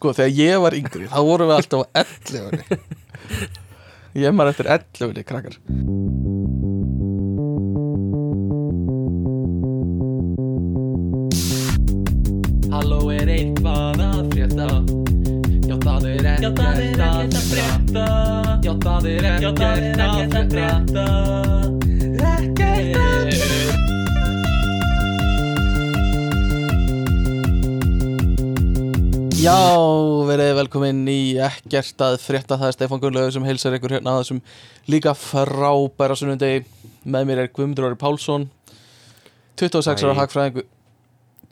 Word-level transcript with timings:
Sko 0.00 0.14
þegar 0.16 0.30
ég 0.32 0.62
var 0.64 0.72
yngri 0.78 1.06
þá 1.12 1.18
vorum 1.28 1.50
við 1.50 1.58
alltaf 1.58 1.82
á 1.84 2.00
11 2.00 2.62
Ég 4.22 4.32
maður 4.32 4.54
eftir 4.54 4.68
11 4.72 5.26
krakkar. 5.28 5.58
Halló 12.72 13.12
er 13.12 13.28
eitthvað 13.36 14.00
að 14.08 14.24
frétta. 14.32 14.72
Já 15.68 15.76
það 15.84 16.10
er 16.14 16.32
ekkert 16.32 16.64
að 16.64 17.40
frétta. 17.52 18.10
Já 18.64 18.74
það 18.88 19.12
er 19.12 19.32
ekkert 19.36 19.64
að 20.40 20.54
frétta 20.56 21.59
Já, 29.40 29.56
verið 30.28 30.50
velkomin 30.58 30.98
í 31.08 31.20
ekkert 31.40 32.02
að 32.04 32.16
frétta. 32.20 32.58
Það 32.60 32.66
er 32.68 32.74
Stefán 32.76 33.00
Gunnlaugur 33.00 33.32
sem 33.32 33.46
heilsar 33.48 33.76
ykkur 33.78 33.94
hérna 33.96 34.12
að 34.12 34.24
þessum 34.24 34.40
líka 34.92 35.14
frábæra 35.16 36.16
sunnundegi 36.18 36.66
með 37.08 37.28
mér 37.30 37.40
er 37.46 37.48
Guðmundur 37.56 37.86
Orri 37.88 37.96
Pálsson 38.00 38.44
26 39.60 40.04
ára 40.04 40.12
Hæ. 40.12 40.20
hagfræðingur. 40.20 40.66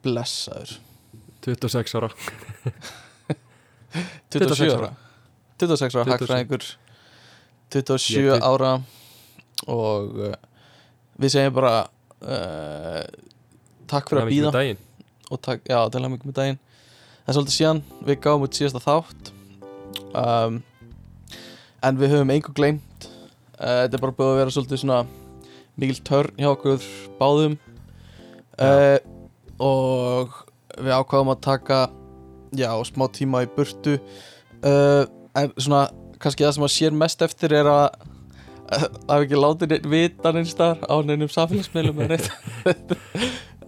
Blessaður. 0.04 0.74
26 1.48 1.96
ára. 1.96 2.10
27 4.36 4.76
ára. 4.76 4.92
26 5.64 5.96
ára 5.96 6.04
27. 6.04 6.12
hagfræðingur. 6.12 6.68
27 7.72 8.20
Ég- 8.28 8.46
ára. 8.52 8.74
Og 9.64 10.20
uh, 10.28 10.36
við 11.24 11.38
segjum 11.38 11.56
bara 11.56 11.74
uh, 12.20 13.02
takk 13.88 14.12
fyrir 14.12 14.26
að 14.26 14.32
býða 14.36 14.66
og 15.28 15.40
takk, 15.44 15.64
já, 15.68 15.80
til 15.92 16.00
að 16.04 16.12
mikið 16.12 16.28
með 16.30 16.36
daginn 16.36 16.60
það 17.28 17.34
er 17.34 17.36
svolítið 17.36 17.56
síðan 17.58 17.80
við 18.08 18.20
gáum 18.24 18.44
út 18.46 18.56
síðasta 18.56 18.80
þátt 18.80 19.26
um, 20.16 20.54
en 21.84 21.98
við 22.00 22.14
höfum 22.14 22.30
einhver 22.32 22.54
gleymt. 22.56 23.08
Uh, 23.58 23.84
þetta 23.84 23.98
er 23.98 24.02
bara 24.06 24.14
búið 24.16 24.30
að 24.30 24.40
vera 24.40 24.54
svolítið 24.54 24.80
svona 24.80 25.00
mikil 25.76 25.98
törn 26.08 26.40
hjá 26.40 26.48
okkur 26.54 26.86
báðum. 27.18 27.58
Uh, 28.56 28.96
og 29.60 30.38
við 30.78 30.94
ákvaðum 30.96 31.34
að 31.34 31.44
taka 31.44 31.82
já, 32.56 32.72
smá 32.88 33.04
tíma 33.12 33.44
í 33.44 33.52
burtu. 33.52 33.98
Uh, 34.64 35.04
en 35.36 35.52
svona 35.60 35.84
kannski 36.16 36.48
það 36.48 36.56
sem 36.56 36.66
að 36.70 36.74
sér 36.78 36.98
mest 37.04 37.28
eftir 37.28 37.58
er 37.60 37.68
að 37.68 37.84
að 38.68 38.88
hafa 38.88 39.22
ekki 39.22 39.38
látið 39.44 39.70
neitt 39.74 39.86
vita 39.92 40.32
neins 40.32 40.56
staðar 40.56 40.80
á 40.88 40.96
neinum 41.04 41.30
samfélagsmiðlum 41.32 42.02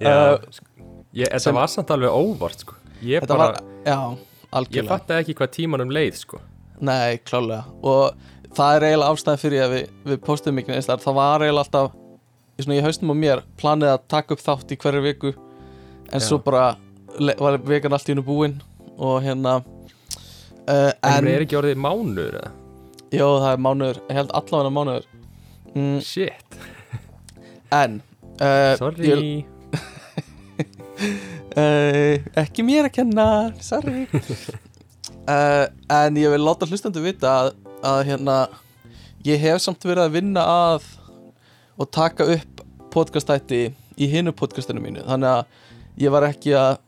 Já, 0.00 0.12
Uh, 0.16 0.60
ég, 1.12 1.28
þetta 1.28 1.52
var 1.52 1.68
samt 1.68 1.90
alveg 1.92 2.08
óvart 2.08 2.62
sko. 2.64 2.79
Ég, 3.02 3.20
Þetta 3.22 3.36
bara, 3.36 3.46
var, 3.52 3.62
já, 3.84 3.98
ég 4.10 4.52
algjörlega 4.60 4.90
fatt 4.96 5.14
ekki 5.20 5.36
hvað 5.38 5.50
tímanum 5.56 5.90
leið 5.94 6.18
sko. 6.20 6.40
Nei, 6.80 7.18
klálega 7.28 7.64
Og 7.84 8.14
það 8.56 8.76
er 8.76 8.86
eiginlega 8.88 9.14
ástæðan 9.14 9.40
fyrir 9.42 9.64
að 9.64 9.74
við, 9.76 9.90
við 10.10 10.20
postum 10.26 10.56
neins 10.60 10.88
þar. 10.88 11.02
Það 11.04 11.18
var 11.20 11.44
eiginlega 11.44 11.64
alltaf 11.66 11.92
svona, 12.60 12.76
í 12.78 12.84
haustum 12.84 13.12
á 13.12 13.16
mér 13.16 13.42
planið 13.60 13.92
að 13.94 14.06
taka 14.12 14.34
upp 14.36 14.42
þátt 14.44 14.72
í 14.74 14.78
hverju 14.80 15.02
viku. 15.04 15.32
En 16.10 16.18
Já. 16.20 16.26
svo 16.26 16.38
bara 16.42 16.76
var 17.38 17.58
vegan 17.66 17.92
allt 17.92 18.08
í 18.08 18.12
hennu 18.14 18.22
búin 18.26 18.56
Og 19.00 19.20
hérna 19.24 19.56
uh, 19.60 20.90
en 21.02 21.10
En, 21.10 21.26
er 21.30 21.42
ekki 21.44 21.56
orðið 21.58 21.78
mánuður 21.82 22.36
eða? 22.40 22.50
jó, 23.10 23.26
það 23.42 23.48
er 23.52 23.62
mánuður 23.64 23.98
Ég 24.06 24.18
held 24.20 24.34
allavega 24.38 24.72
mánuður. 24.76 25.06
Mm, 25.74 25.96
shit, 26.02 26.58
En 27.74 28.00
uh, 28.42 28.74
sorry. 28.78 29.06
ég, 29.06 29.46
uh, 31.56 32.14
Ekki 32.42 32.64
mér 32.66 32.88
að 32.88 32.94
kenna 33.00 33.26
Sorry. 33.64 34.06
Uh, 35.26 35.66
En 36.00 36.18
ég 36.20 36.32
vil 36.32 36.42
láta 36.44 36.68
hlustandu 36.68 37.02
vita 37.04 37.32
að, 37.44 37.52
að 37.86 38.02
hérna 38.10 38.36
Ég 39.26 39.40
hef 39.42 39.60
samt 39.64 39.84
verið 39.84 40.06
að 40.06 40.16
vinna 40.18 40.44
að 40.46 40.86
Og 41.80 41.90
taka 41.92 42.26
upp 42.36 42.62
podcastætti 42.94 43.64
Í 44.00 44.08
hinu 44.08 44.32
podcastinu 44.32 44.80
mínu. 44.82 45.02
Þannig 45.04 45.34
að 45.34 46.02
ég 46.04 46.14
var 46.14 46.28
ekki 46.30 46.54
að 46.56 46.78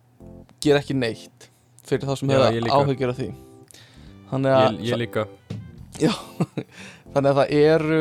Gera 0.62 0.81
ekki 0.81 0.97
neitt 0.97 1.49
Fyrir 1.87 2.06
þá 2.06 2.15
sem 2.21 2.31
Já, 2.31 2.39
hefur 2.39 2.62
líka. 2.62 2.77
áhyggjur 2.78 3.11
af 3.12 3.17
því. 3.19 3.31
Þannig 4.31 4.53
að 4.56 4.67
ég, 4.71 4.84
ég 4.87 5.01
líka. 5.01 5.25
Þannig 7.12 7.28
að 7.33 7.39
það 7.41 7.55
eru 7.59 7.99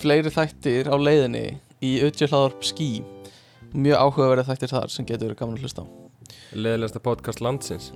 fleiri 0.00 0.32
þættir 0.34 0.90
á 0.90 0.96
leiðinni 1.00 1.44
í 1.86 1.92
Utjöhlaðarp 2.04 2.66
Ski 2.66 2.88
mjög 3.74 3.96
áhugaverið 4.04 4.48
þættir 4.50 4.72
þar 4.74 4.88
sem 4.92 5.06
getur 5.08 5.26
verið 5.30 5.40
gaman 5.40 5.56
að 5.58 5.64
hlusta 5.66 5.84
á. 5.84 5.86
Leðilegasta 6.54 7.00
podcast 7.02 7.40
landsins. 7.44 7.86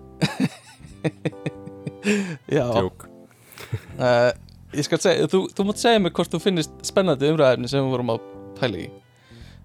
Já, 2.52 2.64
uh, 2.68 2.90
ég 4.76 4.84
skal 4.86 4.98
segja 5.00 5.28
þú, 5.30 5.38
þú 5.54 5.62
mátt 5.68 5.80
segja 5.80 6.00
mér 6.02 6.12
hvort 6.16 6.32
þú 6.34 6.38
finnist 6.42 6.72
spennandi 6.86 7.30
umræðefni 7.32 7.68
sem 7.70 7.84
við 7.84 7.94
vorum 7.94 8.12
að 8.14 8.20
pæla 8.58 8.76
í. 8.84 8.86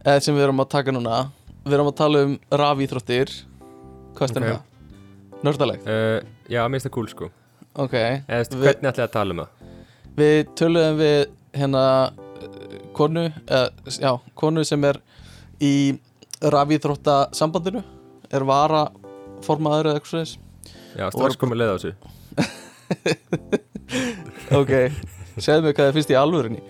Eða 0.06 0.22
sem 0.24 0.36
við 0.38 0.44
erum 0.48 0.64
að 0.64 0.72
taka 0.76 0.90
núna. 0.96 1.16
Við 1.66 1.74
erum 1.78 1.92
að 1.92 1.98
tala 2.00 2.18
um 2.26 2.34
rafíþróttir. 2.62 3.30
Hvað 4.18 4.28
stendur 4.32 4.54
Ok. 4.54 4.56
það? 4.56 4.64
Nördalegt, 5.48 5.84
uh, 5.88 6.20
já, 6.52 6.62
mér 6.68 6.76
finnst 6.80 6.88
það 6.90 6.96
cool 6.98 7.10
sko. 7.12 7.26
Ok. 7.80 7.94
Eða, 7.96 8.44
hvernig 8.56 8.90
ætlaði 8.90 9.06
að 9.06 9.14
tala 9.14 9.32
um 9.36 9.42
það? 9.44 9.52
Við 10.20 10.38
töluðum 10.60 10.98
við 11.00 11.20
hérna 11.56 11.84
eh, 12.10 12.14
konu, 12.98 13.24
eða, 13.46 13.68
já, 13.94 14.12
konu 14.40 14.62
sem 14.68 14.82
er 14.90 14.98
í 15.64 15.74
rafíþrótta 16.40 17.18
sambandinu 17.36 17.84
er 18.32 18.46
vara 18.48 18.86
formaður 19.46 19.92
eða 19.92 20.00
eitthvað 20.00 20.36
já, 20.96 21.10
strax 21.12 21.40
komið 21.40 21.62
leið 21.62 21.72
á 21.72 21.76
þessu 21.78 21.94
ok, 24.60 24.74
segðu 25.38 25.66
mig 25.66 25.76
hvað 25.76 25.90
þið 25.90 25.98
finnst 25.98 26.14
í 26.14 26.20
alvörinni 26.20 26.64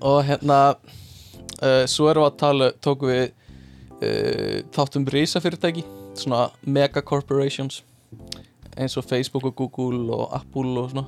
og 0.00 0.22
hérna 0.28 0.60
uh, 0.76 1.84
svo 1.90 2.08
erum 2.10 2.26
við 2.26 2.30
að 2.30 2.40
tala, 2.42 2.70
tókum 2.84 3.12
við 3.12 3.26
uh, 3.26 4.62
þáttum 4.76 5.06
risafyrirtæki 5.16 5.84
svona 6.16 6.46
mega 6.62 7.02
corporations 7.04 7.82
eins 8.76 8.96
og 8.96 9.04
Facebook 9.04 9.44
og 9.44 9.56
Google 9.56 10.12
og 10.14 10.34
Apple 10.36 10.80
og 10.80 10.90
svona. 10.90 11.06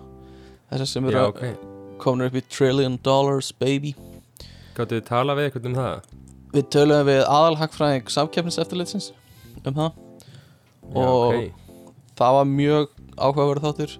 Þessar 0.70 0.88
sem 0.88 1.08
eru 1.08 1.16
já, 1.16 1.20
ja, 1.20 1.28
ok, 1.28 1.98
komin 2.02 2.28
upp 2.28 2.36
í 2.36 2.44
trillion 2.48 2.98
dollars 3.04 3.52
baby. 3.52 3.94
Gáttu 4.76 4.98
þið 4.98 5.04
tala 5.08 5.36
við 5.36 5.48
eitthvað 5.48 5.68
um 5.70 5.76
það? 5.78 6.08
Við 6.54 6.68
töluðum 6.74 7.08
við 7.10 7.22
aðalhagfræðing 7.28 8.12
samkeppniseftirlitsins 8.12 9.10
um 9.64 9.74
það 9.74 9.90
Já, 10.88 11.04
Og 11.04 11.24
ok. 11.28 11.34
það 12.16 12.36
var 12.38 12.46
mjög 12.48 12.86
áhugaverð 13.18 13.64
þáttur 13.66 13.96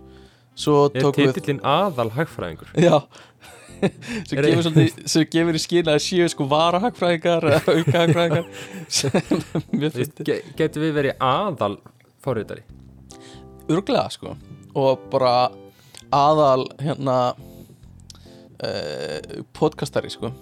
svo 0.59 0.76
er 0.88 1.03
tókum 1.04 1.26
við 1.26 1.34
titillin 1.36 1.60
aðal 1.69 2.10
hagfræðingur? 2.16 2.70
Já 2.81 2.97
sem 4.26 4.41
gefur, 4.41 4.64
svolítið, 4.66 5.04
sem 5.12 5.26
gefur 5.31 5.54
í 5.54 5.60
skýna 5.62 5.92
að 5.94 6.03
séu 6.06 6.26
sko 6.32 6.47
varahagfræðingar 6.50 7.42
eða 7.53 7.60
aukahagfræðingar 7.76 8.47
Ge 10.28 10.36
getur 10.59 10.80
við 10.86 10.92
verið 10.97 11.15
aðal 11.22 11.76
forritari? 12.25 12.65
Urglega 13.69 14.09
sko 14.10 14.34
og 14.78 15.06
bara 15.12 15.50
aðal 16.15 16.65
hérna 16.80 17.19
uh, 18.65 19.19
podcastari 19.56 20.10
sko 20.12 20.32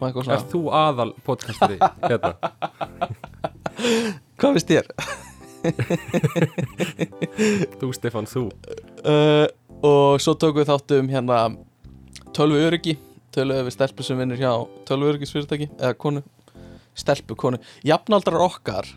Er 0.00 0.42
þú 0.50 0.60
aðal 0.76 1.12
podcastari 1.24 1.78
hérna? 2.04 2.34
Hvað 4.36 4.58
finnst 4.58 4.68
þér? 4.72 4.90
Þú 7.80 7.92
Stefán, 7.96 8.28
þú 8.30 8.48
Uh, 9.06 9.46
og 9.86 10.16
svo 10.18 10.32
tókum 10.34 10.58
við 10.58 10.66
þáttu 10.66 10.96
um 10.98 11.08
hérna 11.12 11.36
tölvu 12.34 12.58
öryggi 12.66 12.96
tölvu 13.30 13.60
við 13.68 13.74
stelpu 13.76 14.02
sem 14.02 14.18
vinnur 14.18 14.40
hjá 14.40 14.50
tölvu 14.88 15.12
öryggisfyrirtæki 15.12 15.68
eða 15.76 15.92
konu 16.02 16.22
stelpu 16.98 17.36
konu 17.38 17.60
jafnaldrar 17.86 18.42
okkar 18.42 18.88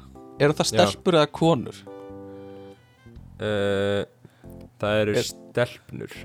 eru 0.41 0.55
það 0.57 0.65
Já. 0.65 0.71
stelpur 0.71 1.19
eða 1.19 1.29
konur? 1.35 1.77
uh, 3.37 4.01
Það 4.81 4.97
eru 5.03 5.13
Er- 5.21 5.29
stelpnur 5.29 6.15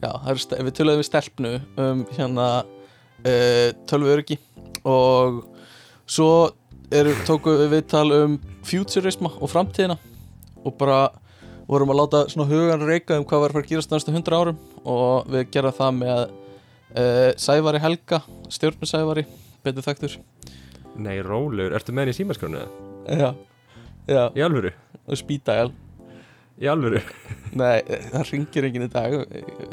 Já, 0.00 0.10
það 0.16 0.30
eru 0.32 0.70
við 0.70 0.74
töluðum 0.80 1.02
við 1.02 1.08
stelpnu 1.10 1.52
um 1.84 2.04
hérna 2.16 2.46
uh, 3.24 3.68
tölvu 3.88 4.12
öryggi 4.14 4.38
og 4.86 5.42
svo 6.06 6.30
eru, 6.94 7.14
tókum 7.26 7.56
við 7.62 7.72
viðtal 7.76 8.08
um 8.14 8.36
futurisma 8.66 9.32
og 9.40 9.50
framtíðina 9.50 9.96
og 10.66 10.74
bara 10.78 11.08
vorum 11.66 11.90
að 11.90 12.00
láta 12.00 12.20
svona 12.30 12.46
hugan 12.50 12.84
reyka 12.86 13.18
um 13.18 13.24
hvað 13.26 13.42
var 13.42 13.50
að 13.50 13.56
fara 13.58 13.66
að 13.66 13.70
gerast 13.72 13.94
næstu 13.94 14.14
100 14.14 14.36
árum 14.38 14.58
og 14.86 15.30
við 15.32 15.48
gerum 15.54 15.74
það 15.74 15.96
með 16.00 16.20
uh, 16.22 17.30
Sævari 17.42 17.82
Helga, 17.82 18.20
stjórnum 18.54 18.90
Sævari 18.90 19.26
betur 19.66 19.86
þekktur 19.86 20.18
Nei, 20.96 21.18
rólegur, 21.20 21.74
ertu 21.76 21.92
með 21.92 22.06
henni 22.06 22.14
í 22.14 22.18
símaskránu? 22.20 22.62
Já, 23.10 23.32
já, 24.08 24.22
Í 24.32 24.44
alvöru? 24.46 24.70
og 25.06 25.18
spýtæl 25.18 25.72
Í 26.62 26.70
alvöru? 26.72 27.02
Nei, 27.58 27.82
það 28.12 28.30
ringir 28.30 28.68
enginn 28.70 28.86
í 28.86 28.92
dag 28.94 29.16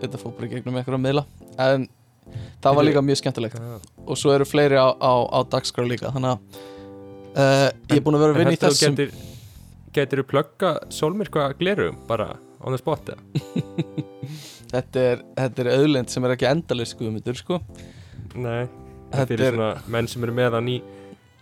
þetta 0.02 0.20
fór 0.20 0.34
bara 0.36 0.50
gegnum 0.52 0.82
eitthvað 0.82 0.98
að 0.98 1.06
miðla 1.06 1.24
en 1.64 1.86
það 2.64 2.78
var 2.80 2.88
líka 2.88 3.04
mjög 3.06 3.22
skemmtilegt. 3.22 3.60
Já. 3.60 3.76
og 4.08 4.20
svo 4.20 4.34
eru 4.36 4.48
fleiri 4.48 4.80
á, 4.80 4.88
á, 4.94 5.14
á 5.28 5.40
dagskrá 5.54 5.86
líka 5.88 6.12
þannig 6.16 6.34
að 6.34 6.62
uh, 7.38 7.70
ég 7.92 7.98
er 8.00 8.06
búin 8.06 8.18
að 8.18 8.26
vera 8.26 8.36
að 8.36 8.42
vinna 8.42 8.56
í 8.56 8.62
þessum 8.62 8.98
getur, 9.94 10.24
þú 10.24 10.28
plugga 10.32 10.74
sólmyrkva 10.94 11.52
glerum 11.60 12.00
bara 12.10 12.34
on 12.64 12.74
the 12.74 12.82
spot 12.82 13.14
eða? 13.14 13.22
Þetta 14.74 15.02
er, 15.06 15.20
er 15.38 15.70
auðlind 15.76 16.10
sem 16.10 16.24
er 16.26 16.34
ekki 16.34 16.48
endalist 16.50 16.96
guðmyndur 16.98 17.38
sko. 17.38 17.60
Nei, 18.34 18.64
Þetta 19.14 19.36
er 19.36 19.44
svona 19.52 19.68
menn 19.94 20.08
sem 20.10 20.24
eru 20.26 20.34
með 20.34 20.56
hann 20.58 20.72
í 20.72 20.80
á 20.82 20.92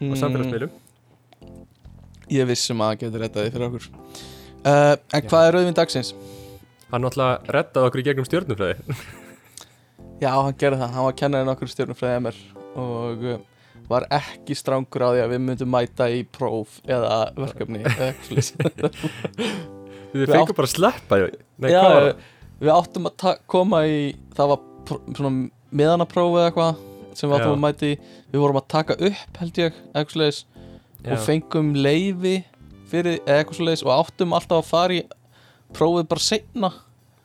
Mm, 0.01 0.15
samfélagsmiðlum. 0.17 0.71
Ég 2.33 2.47
vissum 2.49 2.79
að 2.81 2.95
getur 3.03 3.21
rettaði 3.21 3.51
fyrir 3.53 3.67
okkur. 3.67 3.83
Uh, 4.65 4.95
En 5.13 5.27
hvað 5.29 5.47
er 5.47 5.55
rauðvin 5.57 5.77
dagsins? 5.77 6.09
Hann 6.89 7.05
náttúrulega 7.05 7.53
reddaði 7.55 7.89
okkur 7.89 8.01
í 8.01 8.05
gegnum 8.07 8.27
stjórnufræði 8.27 8.95
Já, 10.21 10.31
hann 10.37 10.57
gerði 10.59 10.83
það, 10.83 10.93
hann 10.95 11.07
var 11.07 11.17
kennarinn 11.17 11.53
okkur 11.55 11.71
stjórnufræði 11.71 12.21
MR 12.21 12.41
og 12.81 13.23
uh, 13.25 13.39
var 13.89 14.05
ekki 14.13 14.55
strangur 14.55 15.03
á 15.03 15.09
því 15.15 15.23
að 15.23 15.33
við 15.33 15.43
myndum 15.47 15.71
mæta 15.73 16.07
í 16.13 16.21
próf 16.29 16.77
eða 16.85 17.15
verkefni. 17.39 17.81
Við 20.11 20.25
Við 20.25 20.33
fengum 20.33 20.57
bara 20.57 20.67
að 20.67 20.73
sleppa 20.75 21.19
Nei, 21.61 21.71
Já, 21.71 21.81
það? 21.81 22.09
Við 22.61 22.71
áttum 22.75 23.09
að 23.09 23.27
koma 23.49 23.81
í 23.87 23.99
það 24.37 24.51
var 24.51 24.59
meðanapróf 25.71 26.35
eða 26.35 26.49
eitthvað 26.49 26.81
sem 27.17 27.29
við 27.29 27.35
áttum 27.37 27.51
Já. 27.51 27.55
að 27.55 27.63
mæta 27.65 27.87
í 27.87 27.93
við 28.31 28.41
vorum 28.43 28.59
að 28.59 28.67
taka 28.71 28.97
upp 29.07 29.39
held 29.41 29.61
ég 29.61 29.79
Já. 31.01 31.15
og 31.15 31.23
fengum 31.25 31.71
leifi 31.73 32.35
fyrir 32.91 33.19
eitthvað 33.23 33.57
svoleiðis 33.57 33.85
og 33.87 33.93
áttum 33.95 34.35
alltaf 34.37 34.61
að 34.61 34.69
fara 34.69 34.97
í 34.99 35.01
prófið 35.75 36.09
bara 36.11 36.25
seinna 36.25 36.71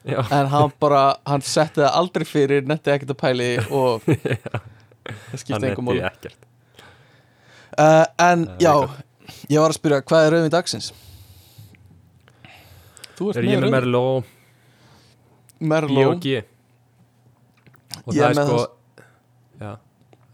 Já, 0.07 0.21
en 0.31 0.47
hann 0.53 0.73
bara, 0.79 1.01
hann 1.27 1.43
setti 1.43 1.83
það 1.83 1.97
aldrei 1.99 2.25
fyrir 2.29 2.67
netti 2.69 2.93
ekkert 2.95 3.11
að 3.11 3.19
pæli 3.25 3.49
og 3.81 4.05
það 4.07 5.41
skipti 5.43 5.71
engum 5.71 5.91
ekkert. 5.97 6.37
Uh, 7.77 8.05
en 8.23 8.45
er 8.47 8.63
já, 8.63 8.73
ég 9.51 9.59
var 9.61 9.73
að 9.73 9.79
spyrja 9.81 10.05
hvað 10.07 10.27
er 10.27 10.35
rauðvin 10.37 10.55
dagsins? 10.55 10.93
Þú 13.17 13.33
ert 13.33 13.41
Er 13.41 13.49
með 13.49 13.65
með 13.65 13.75
Merlot, 13.75 14.31
Merló 15.73 16.07
B&G 16.15 16.37
Og 18.05 18.13
það 18.13 18.23
er 18.23 18.31
er 18.31 18.39
sko 18.39 18.63
Já, 19.57 19.73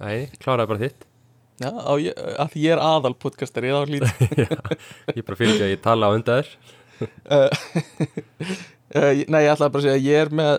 nei, 0.02 0.16
kláraði 0.42 0.70
bara 0.72 0.82
þitt. 0.82 1.04
Já, 1.62 1.68
á, 1.70 1.92
ég, 2.02 2.22
að 2.42 2.56
ég 2.58 2.74
er 2.74 2.80
aðal 2.82 3.14
podcastar 3.22 3.66
ég 3.68 3.76
þá 3.76 3.82
lít 3.92 4.06
Ég 5.16 5.24
bara 5.24 5.38
fyrir 5.38 5.54
ekki 5.54 5.66
að 5.68 5.74
ég 5.76 5.82
tala 5.84 6.10
á 6.10 6.14
undan 6.16 6.42
þér 6.42 6.54
uh, 8.96 9.10
Nei, 9.28 9.40
ég 9.46 9.52
ætlaði 9.54 9.74
bara 9.74 9.82
að 9.82 9.86
segja 9.88 9.98
að 9.98 10.08
ég 10.08 10.26
er 10.26 10.32
með 10.42 10.52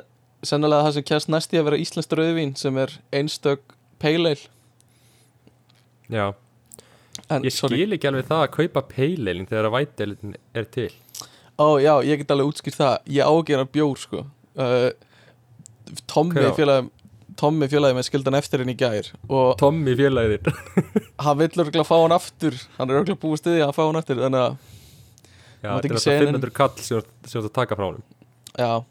sennilega 0.43 0.87
það 0.87 0.95
sem 0.97 1.05
kjæst 1.09 1.31
næst 1.31 1.53
í 1.55 1.59
að 1.59 1.67
vera 1.69 1.81
íslenskt 1.83 2.15
rauðvín 2.19 2.55
sem 2.59 2.79
er 2.83 2.95
einstök 3.15 3.75
ale. 4.03 4.33
Já, 6.11 6.25
en, 7.31 7.45
ég 7.45 7.53
skil 7.55 7.95
ekki 7.95 8.09
alveg 8.09 8.27
það 8.27 8.41
að 8.43 8.51
kaupa 8.57 8.83
peileilin 8.89 9.47
þegar 9.47 9.69
að 9.69 9.75
væteilin 9.77 10.33
er 10.59 10.67
til. 10.73 10.89
Ó, 11.55 11.79
já, 11.79 11.93
ég 12.03 12.19
get 12.19 12.33
alveg 12.33 12.49
útskýrt 12.51 12.75
það. 12.81 12.97
Ég 13.15 13.29
ágjörna 13.31 13.69
bjór, 13.71 14.01
sko. 14.01 14.25
Uh, 14.59 14.89
Tommy 16.11 16.35
Hver 16.35 16.51
á? 16.51 16.57
félagi 16.57 16.91
Tommy 17.39 17.67
félagi 17.71 17.97
með 17.97 18.05
skildan 18.07 18.37
eftir 18.37 18.61
henni 18.61 18.75
í 18.75 18.77
gær 18.77 19.07
og 19.25 19.55
Tommy 19.57 19.95
félagir 19.97 20.45
hann 21.25 21.39
vill 21.39 21.49
örgulega 21.63 21.85
fá 21.87 21.95
hann 21.97 22.13
aftur. 22.15 22.57
Hann 22.77 22.91
er 22.91 22.99
örgulega 22.99 23.21
búið 23.23 23.41
stiði 23.41 23.63
að 23.65 23.73
fá 23.77 23.81
hann 23.87 23.97
aftur 23.99 24.21
þannig 24.21 24.43
að, 24.43 24.59
Já, 25.63 25.69
þetta 25.71 25.89
er 25.89 25.95
alltaf 25.97 26.21
500 26.27 26.53
kall 26.59 26.75
sem 26.83 26.99
þú- 27.01 27.39
ert 27.39 27.47
að 27.49 27.55
taka 27.57 27.79
frá 27.79 27.87
honum 27.87 28.05
já 28.59 28.83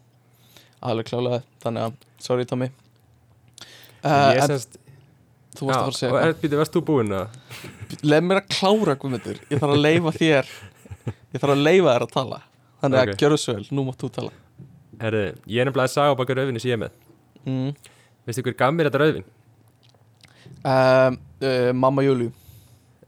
alveg 0.83 1.07
klálega, 1.11 1.43
þannig 1.63 1.85
að 1.87 1.93
sorry 2.23 2.45
Tommy. 2.51 2.71
Uh, 4.03 4.33
Ég 4.35 4.41
en 4.43 4.49
semst 4.51 4.79
þú 5.55 5.69
varst 5.69 5.77
að 5.77 5.83
fara 5.83 5.93
að 5.93 5.99
segja 6.01 6.13
og 6.13 6.21
er, 6.27 6.33
býtu, 6.43 6.59
varst 6.59 6.75
þú 6.75 6.83
búinn 6.89 7.13
að 7.15 7.39
Leif 8.03 8.25
mér 8.25 8.41
að 8.41 8.49
klára 8.57 8.95
Guðmundur. 8.99 9.39
Ég 9.53 9.61
þarf 9.61 9.75
að 9.77 9.83
leifa 9.85 10.13
þér 10.17 10.49
Ég 11.33 11.39
þarf 11.43 11.53
að 11.55 11.63
leifa 11.63 11.93
þér 11.93 12.05
að 12.07 12.13
tala. 12.17 12.39
Þannig 12.83 12.99
Ok. 13.03 13.13
að 13.13 13.21
gjörðu 13.23 13.39
svo 13.43 13.55
vel, 13.59 13.67
nú 13.71 13.85
mátt 13.87 14.01
þú 14.03 14.11
tala. 14.17 14.33
Herri, 15.03 15.23
ég 15.47 15.61
er 15.63 15.69
nefnilega 15.69 15.89
að 15.91 15.95
saga 15.95 16.17
baka 16.19 16.35
rauðvinni 16.39 16.63
sem 16.63 16.71
ég 16.73 16.77
er 16.79 16.83
með. 16.83 16.97
Mm. 17.47 17.93
Veistu 18.27 18.43
hver 18.47 18.57
gaf 18.59 18.75
mér 18.75 18.89
þetta 18.91 19.01
rauðvin? 19.03 19.25
um, 20.65 21.17
uh, 21.43 21.73
Mamma 21.75 22.03
Júliu 22.07 22.33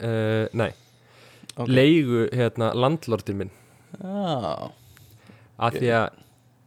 Uh, 0.04 0.48
nei, 0.52 0.72
Ok. 1.56 1.68
leigu 1.70 2.24
hérna 2.34 2.72
landlordin 2.74 3.36
minn. 3.38 3.50
Ah, 4.02 4.72
af 5.56 5.72
því 5.78 5.92
að 5.94 6.16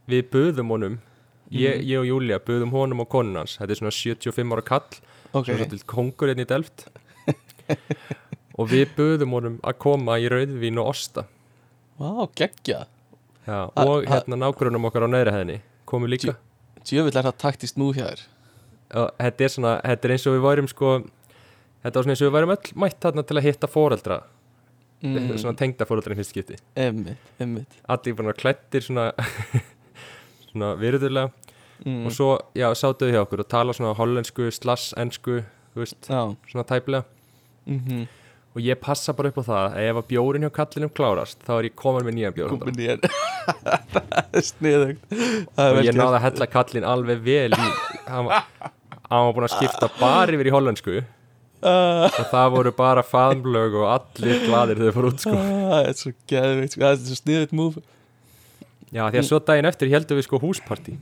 við 0.07 0.29
buðum 0.33 0.73
honum 0.73 0.97
ég, 1.51 1.77
Mhm. 1.79 1.87
ég 1.87 1.99
og 1.99 2.05
Júlia 2.05 2.39
buðum 2.39 2.71
honum 2.71 3.01
og 3.01 3.09
konun 3.09 3.35
hans. 3.35 3.57
Þetta 3.57 3.71
er 3.71 3.75
svona 3.75 3.91
75 3.91 4.53
ára 4.53 4.63
kall 4.65 4.87
Ok, 5.33 5.41
okay. 5.41 5.55
svona 5.55 5.69
til 5.69 5.79
kongur 5.85 6.27
hérna 6.31 6.45
í 6.45 6.47
Delft. 6.47 6.87
Og 8.57 8.69
við 8.69 8.87
buðum 8.97 9.31
honum 9.31 9.59
að 9.63 9.77
koma 9.77 10.17
í 10.17 10.29
rauðvín 10.29 10.79
og 10.79 10.87
osta. 10.93 11.25
Vá, 11.99 12.27
geggja 12.35 12.85
Já, 13.47 13.71
og 13.75 14.03
hérna 14.05 14.35
nágrunum 14.35 14.85
okkar 14.89 15.07
á 15.07 15.09
neðri 15.09 15.31
hæðinni 15.31 15.61
komu 15.85 16.07
líka. 16.07 16.35
Djöfull 16.83 17.15
er 17.15 17.23
það 17.23 17.37
taktist 17.37 17.77
nú 17.79 17.93
og 18.95 19.11
þetta 19.19 19.43
er 19.43 19.51
svona, 19.51 19.71
þetta 19.83 20.07
er 20.07 20.11
eins 20.15 20.25
og 20.27 20.35
við 20.37 20.43
værum 20.45 20.67
sko 20.71 20.91
þetta 21.83 21.93
var 21.93 22.03
svona 22.05 22.13
eins 22.15 22.21
og 22.23 22.27
við 22.27 22.35
værum 22.37 22.53
öll 22.55 22.73
mætt 22.83 22.99
þarna 23.03 23.23
til 23.27 23.37
að 23.37 23.47
hitta 23.47 23.67
foreldra. 23.71 24.19
Mm. 25.03 25.37
svona 25.37 25.53
tengda 25.59 25.85
foreldra 25.85 26.15
í 26.15 26.17
fyrst 26.17 26.33
skipti. 26.33 26.55
Einmitt, 26.75 27.17
einmitt. 27.39 27.75
Allir 27.87 28.15
bara 28.17 28.33
klættir 28.33 28.81
svona 28.81 29.11
svona 30.57 30.73
virðulega. 30.81 31.31
Mm. 31.85 32.07
og 32.09 32.13
svo, 32.15 32.27
já, 32.57 32.65
sátuðu 32.73 33.13
hjá 33.13 33.19
okkur 33.21 33.43
og 33.43 33.47
tala 33.53 33.73
svona 33.77 33.93
hollensku, 33.93 34.47
slass, 34.49 34.95
ensku 34.97 35.43
þú 35.75 35.83
veist, 35.83 35.99
Já. 36.09 36.23
svona 36.49 36.65
tæplega. 36.65 37.03
Mm 37.69 38.07
og 38.57 38.63
ég 38.65 38.79
passa 38.81 39.13
bara 39.13 39.29
upp 39.29 39.37
á 39.37 39.43
það 39.45 39.59
að 39.67 39.83
ef 39.85 39.97
að 39.99 40.07
bjórin 40.09 40.45
hjá 40.47 40.51
kallinum 40.55 40.91
klárast 40.97 41.43
þá 41.45 41.51
er 41.59 41.67
ég 41.67 41.75
komin 41.77 42.07
með 42.07 42.15
nýjan 42.17 42.33
bjór 42.33 42.55
Það 42.57 44.39
er 44.39 44.45
sniðugt. 44.47 45.03
Það 45.53 45.77
og 45.77 45.85
ég 45.85 45.97
náði 45.97 46.17
að 46.17 46.23
hella 46.25 46.47
kallin 46.55 46.87
alveg 46.93 47.21
vel 47.27 47.51
í 47.53 47.67
hann 48.07 48.25
var, 48.27 48.47
hann 49.11 49.27
var 49.27 49.35
búin 49.37 49.45
að 49.47 49.53
skipta 49.53 49.91
bara 49.99 50.33
yfir 50.33 50.49
í 50.49 50.55
hollensku. 50.55 50.95
Ah, 51.57 52.07
og 52.09 52.25
það 52.31 52.49
voru 52.53 52.73
bara 52.77 53.03
faðmlög 53.05 53.77
og 53.79 53.87
allir 53.89 54.43
gladir 54.45 54.77
þegar 54.77 54.89
þeir 54.89 54.97
fór 54.97 55.07
út 55.11 55.23
sko. 55.23 55.37
Ah, 55.37 55.53
Það 55.67 55.87
er 55.91 55.95
svo 56.01 56.11
geðveikt 56.33 56.75
sko, 56.75 56.81
Það 56.83 56.91
er 56.91 56.99
svo 57.05 57.19
sniðugt 57.21 57.55
múf 57.57 57.79
já 58.95 59.03
því 59.11 59.19
að 59.21 59.27
svo 59.29 59.39
daginn 59.43 59.67
eftir 59.69 59.91
heldum 59.91 60.17
við 60.19 60.27
sko 60.27 60.39
húsparti 60.41 60.97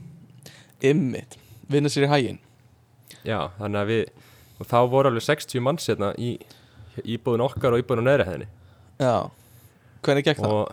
Einmitt. 0.82 1.36
Vinna 1.70 1.88
sér 1.92 2.06
í 2.08 2.10
hægin 2.12 2.38
já 3.26 3.38
þannig 3.58 3.80
að 3.82 3.90
við 3.92 4.04
og 4.60 4.68
þá 4.70 4.78
voru 4.90 5.10
alveg 5.10 5.24
60 5.26 5.60
manns 5.64 5.86
hérna 5.90 6.12
í 6.16 6.36
íbúðin 7.04 7.44
okkar 7.44 7.74
og 7.76 7.82
íbúðin 7.82 8.04
á 8.04 8.08
neðri 8.08 8.24
hæðinni. 8.24 8.46
Já. 9.02 9.16
Hvernig 10.06 10.24
gekk 10.24 10.38
það? 10.40 10.54
og 10.54 10.64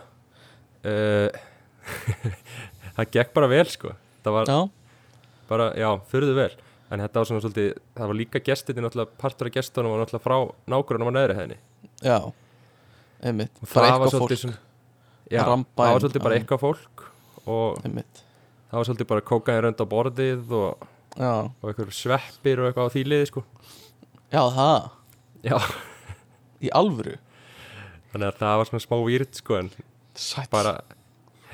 uh, 0.88 1.28
það 2.96 3.10
gekk 3.18 3.34
bara 3.36 3.50
vel 3.52 3.66
sko. 3.68 3.92
Það 4.24 4.36
var 4.38 4.48
Já. 4.48 4.58
bara, 5.50 5.66
já, 5.76 5.90
fyrðu 6.08 6.36
vel. 6.38 6.50
En 6.92 7.02
þetta 7.04 7.20
var 7.20 7.28
svona 7.28 7.42
svolítið, 7.44 7.68
það 7.98 8.10
var 8.10 8.18
líka 8.22 8.40
gestinni 8.44 8.84
náttúrulega 8.84 9.18
partur 9.20 9.50
af 9.50 9.56
gestunum 9.58 9.92
var 9.92 10.00
náttúrulega 10.04 10.24
frá 10.24 10.36
nágrunum 10.72 11.10
á 11.10 11.16
neðri 11.18 11.36
hæðinni. 11.40 11.58
Já. 12.00 12.18
Og 12.24 13.68
Bara 13.74 13.90
eitthvað 13.90 14.16
fólk. 14.20 14.34
svona, 14.36 14.56
já, 15.32 15.40
það 15.44 15.64
var 15.80 16.00
svolítið 16.04 16.24
bara 16.24 16.36
eitthvað 16.38 16.60
fólk 16.64 16.93
og 17.50 17.80
Einmitt. 17.84 18.22
það 18.70 18.78
var 18.80 18.88
svolítið 18.88 19.10
bara 19.12 19.24
kókaðin 19.30 19.64
rönd 19.66 19.82
á 19.82 19.86
borðið 19.90 20.54
og, 20.58 20.86
og 21.18 21.68
eitthvað 21.70 21.92
sveppir 21.94 22.62
og 22.62 22.70
eitthvað 22.70 22.88
á 22.88 22.94
því 22.94 23.04
liði 23.12 23.28
sko. 23.30 23.44
Já 24.34 24.42
það. 24.56 24.90
Já, 25.44 25.56
Í 26.64 26.70
alvöru? 26.72 27.16
Þannig 28.14 28.28
að 28.30 28.36
það 28.40 28.58
var 28.60 28.68
svona 28.70 28.84
smá 28.86 28.96
výrt 29.04 29.40
sko 29.40 29.56
en 29.58 29.70
Sætt. 30.14 30.48
bara 30.52 30.72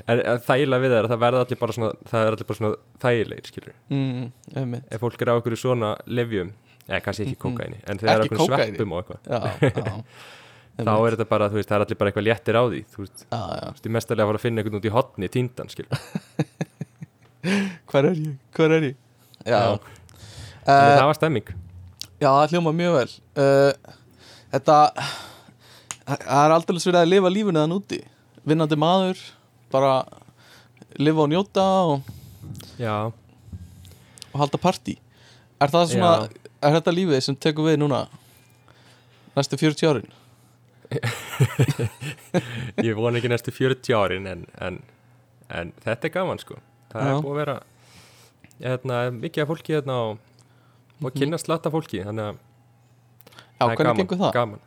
en, 0.06 0.20
en 0.20 0.42
þægilega 0.44 0.82
við 0.84 0.92
það 0.92 0.98
er 1.00 1.06
að 1.08 1.12
það 1.14 1.22
verða 1.24 1.44
allir 1.44 1.60
bara 1.60 1.76
svona 1.76 1.92
það 2.10 2.26
er 2.26 2.34
allir 2.36 2.48
bara 2.50 2.58
svona 2.60 2.72
þægilegir 3.04 3.48
skilur 3.50 3.74
mm, 3.90 4.74
ef 4.92 5.00
fólk 5.02 5.24
er 5.24 5.32
á 5.32 5.34
okkur 5.40 5.56
svona 5.60 5.90
lefjum 6.06 6.52
eða 6.86 7.00
kannski 7.06 7.26
ekki 7.26 7.40
kókaini 7.40 7.80
en 7.88 8.00
þegar 8.02 8.24
Ekki 8.26 8.36
okkur 8.36 8.52
sveppum 8.52 8.94
og 8.94 9.02
eitthvað. 9.02 9.20
Já 9.26 9.40
Já 9.70 9.94
þá 10.78 10.92
er 10.94 11.16
þetta 11.16 11.28
bara, 11.30 11.48
þú 11.50 11.58
veist, 11.58 11.68
það 11.70 11.76
er 11.78 11.84
allir 11.86 11.98
bara 12.00 12.12
eitthvað 12.12 12.28
léttir 12.28 12.56
á 12.56 12.62
því 12.64 12.80
þú 12.92 13.02
veist, 13.04 13.24
já 13.26 13.40
þú 13.40 13.72
veist, 13.74 13.86
ég 13.86 13.94
mestalega 13.96 14.24
að 14.24 14.30
fara 14.30 14.40
að 14.40 14.44
finna 14.46 14.62
einhvern 14.62 14.78
út 14.80 14.88
í 14.88 14.94
hotni, 14.94 15.30
tíndan, 15.32 15.72
skil 15.72 15.88
Hvar 17.90 18.04
er 18.04 18.18
ég? 18.20 18.36
Hvar 18.56 18.74
er 18.76 18.86
ég? 18.90 18.96
Já. 19.48 19.56
Já. 19.56 19.72
uh, 19.72 20.68
það 20.68 21.06
var 21.08 21.16
stemming. 21.16 21.52
Já, 22.20 22.28
það 22.28 22.52
hljóma 22.52 22.72
mjög 22.76 22.96
vel. 22.98 23.12
Uh, 23.40 23.96
Þetta 24.50 24.76
Það 26.10 26.40
er 26.42 26.54
aldrei 26.56 26.76
verið 26.76 26.98
að 27.00 27.10
lifa 27.12 27.30
lífinu 27.32 27.62
þann 27.62 27.76
úti. 27.76 28.00
Vinnandi 28.44 28.78
maður 28.80 29.20
Bara 29.70 29.94
lifa 30.98 31.22
og 31.24 31.30
njóta 31.30 31.64
og, 31.86 32.08
já, 32.80 32.94
og 34.32 34.40
halda 34.42 34.58
partí. 34.58 34.96
Er 35.62 35.70
það 35.70 35.92
svona 35.94 36.14
Er 36.60 36.74
þetta 36.76 36.94
lífið 36.96 37.22
sem 37.24 37.36
tekur 37.38 37.68
við 37.70 37.78
núna 37.80 38.02
Næstu 39.36 39.56
40 39.60 39.86
árin 39.86 40.10
ég 42.86 42.96
von 42.98 43.16
ekki 43.18 43.30
næstu 43.30 43.52
40 43.54 43.94
árin 43.96 44.26
en, 44.30 44.44
en, 44.60 44.80
en 45.50 45.72
þetta 45.84 46.08
er 46.08 46.14
gaman, 46.14 46.40
sko 46.42 46.56
það 46.92 47.06
Já. 47.06 47.12
er 47.12 47.22
búið 47.24 47.30
að 47.34 47.40
vera 47.40 47.56
hérna, 48.60 48.98
mikið 49.20 49.44
af 49.44 49.50
fólki 49.52 49.76
hérna 49.76 49.96
og, 50.08 50.18
og 51.00 51.06
Mhm. 51.10 51.14
kynna 51.20 51.38
slatta 51.40 51.70
fólki 51.72 52.02
þannig 52.04 52.26
að 52.26 52.36
Já, 52.40 53.60
það 53.60 53.70
er 53.70 53.76
hvernig 53.80 54.00
gengur 54.02 54.18
það? 54.20 54.32
gaman. 54.34 54.60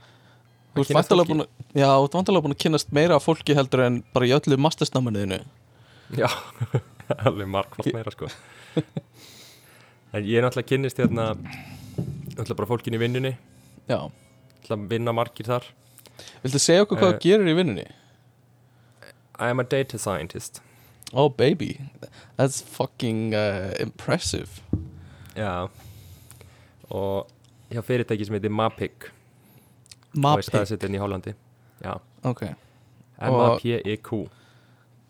Þú 0.73 0.81
ert 0.81 0.89
fólki. 1.11 1.33
búin 1.33 1.43
að 1.43 1.49
Já, 1.83 1.89
þú 1.93 2.05
ert 2.07 2.15
vantarlega 2.17 2.43
búin 2.47 2.55
að 2.55 2.61
kynnast 2.63 2.91
meira 2.97 3.15
af 3.19 3.25
fólki 3.27 3.53
heldur 3.57 3.83
en 3.85 3.99
bara 4.13 4.25
í 4.25 4.33
öllu 4.33 4.57
mastersnámanuðinu 4.57 5.39
Já, 6.17 6.29
alveg 7.27 7.47
markvælt 7.47 7.93
meira 7.93 8.11
sko 8.13 8.27
En 10.13 10.23
ég 10.25 10.37
er 10.37 10.43
náttúrulega 10.45 10.69
kynnist 10.69 10.97
hérna 11.01 11.33
náttúrulega 11.35 12.57
bara 12.57 12.69
fólkin 12.69 12.97
í 12.97 13.01
vinnunni 13.01 13.35
Já 13.89 13.99
náttúrulega 14.09 14.89
vinna 14.89 15.13
margir 15.13 15.45
þar 15.51 15.63
Viltu 16.43 16.59
segja 16.61 16.83
okkur 16.85 16.97
hvað 16.99 17.13
Eh. 17.13 17.17
þú 17.17 17.23
gerir 17.27 17.51
í 17.51 17.55
vinnunni? 17.57 17.85
I 19.39 19.49
am 19.49 19.59
a 19.59 19.63
data 19.63 19.97
scientist 19.97 20.61
Oh 21.13 21.29
baby, 21.29 21.79
that's 22.37 22.61
fucking 22.61 23.33
uh, 23.35 23.73
impressive 23.79 24.61
Já 25.35 25.69
og 26.93 27.27
hjá 27.73 27.81
fyrirtæki 27.81 28.25
sem 28.25 28.35
heitir 28.37 28.51
Mapig 28.53 28.91
og 29.01 29.09
er 30.13 30.21
Mapic, 30.21 30.49
staðsettin 30.51 30.93
í 30.93 30.99
Hollandi 31.01 31.33
Já, 31.83 31.95
ok 32.23 32.43
M-A-P-I-Q 33.23 34.19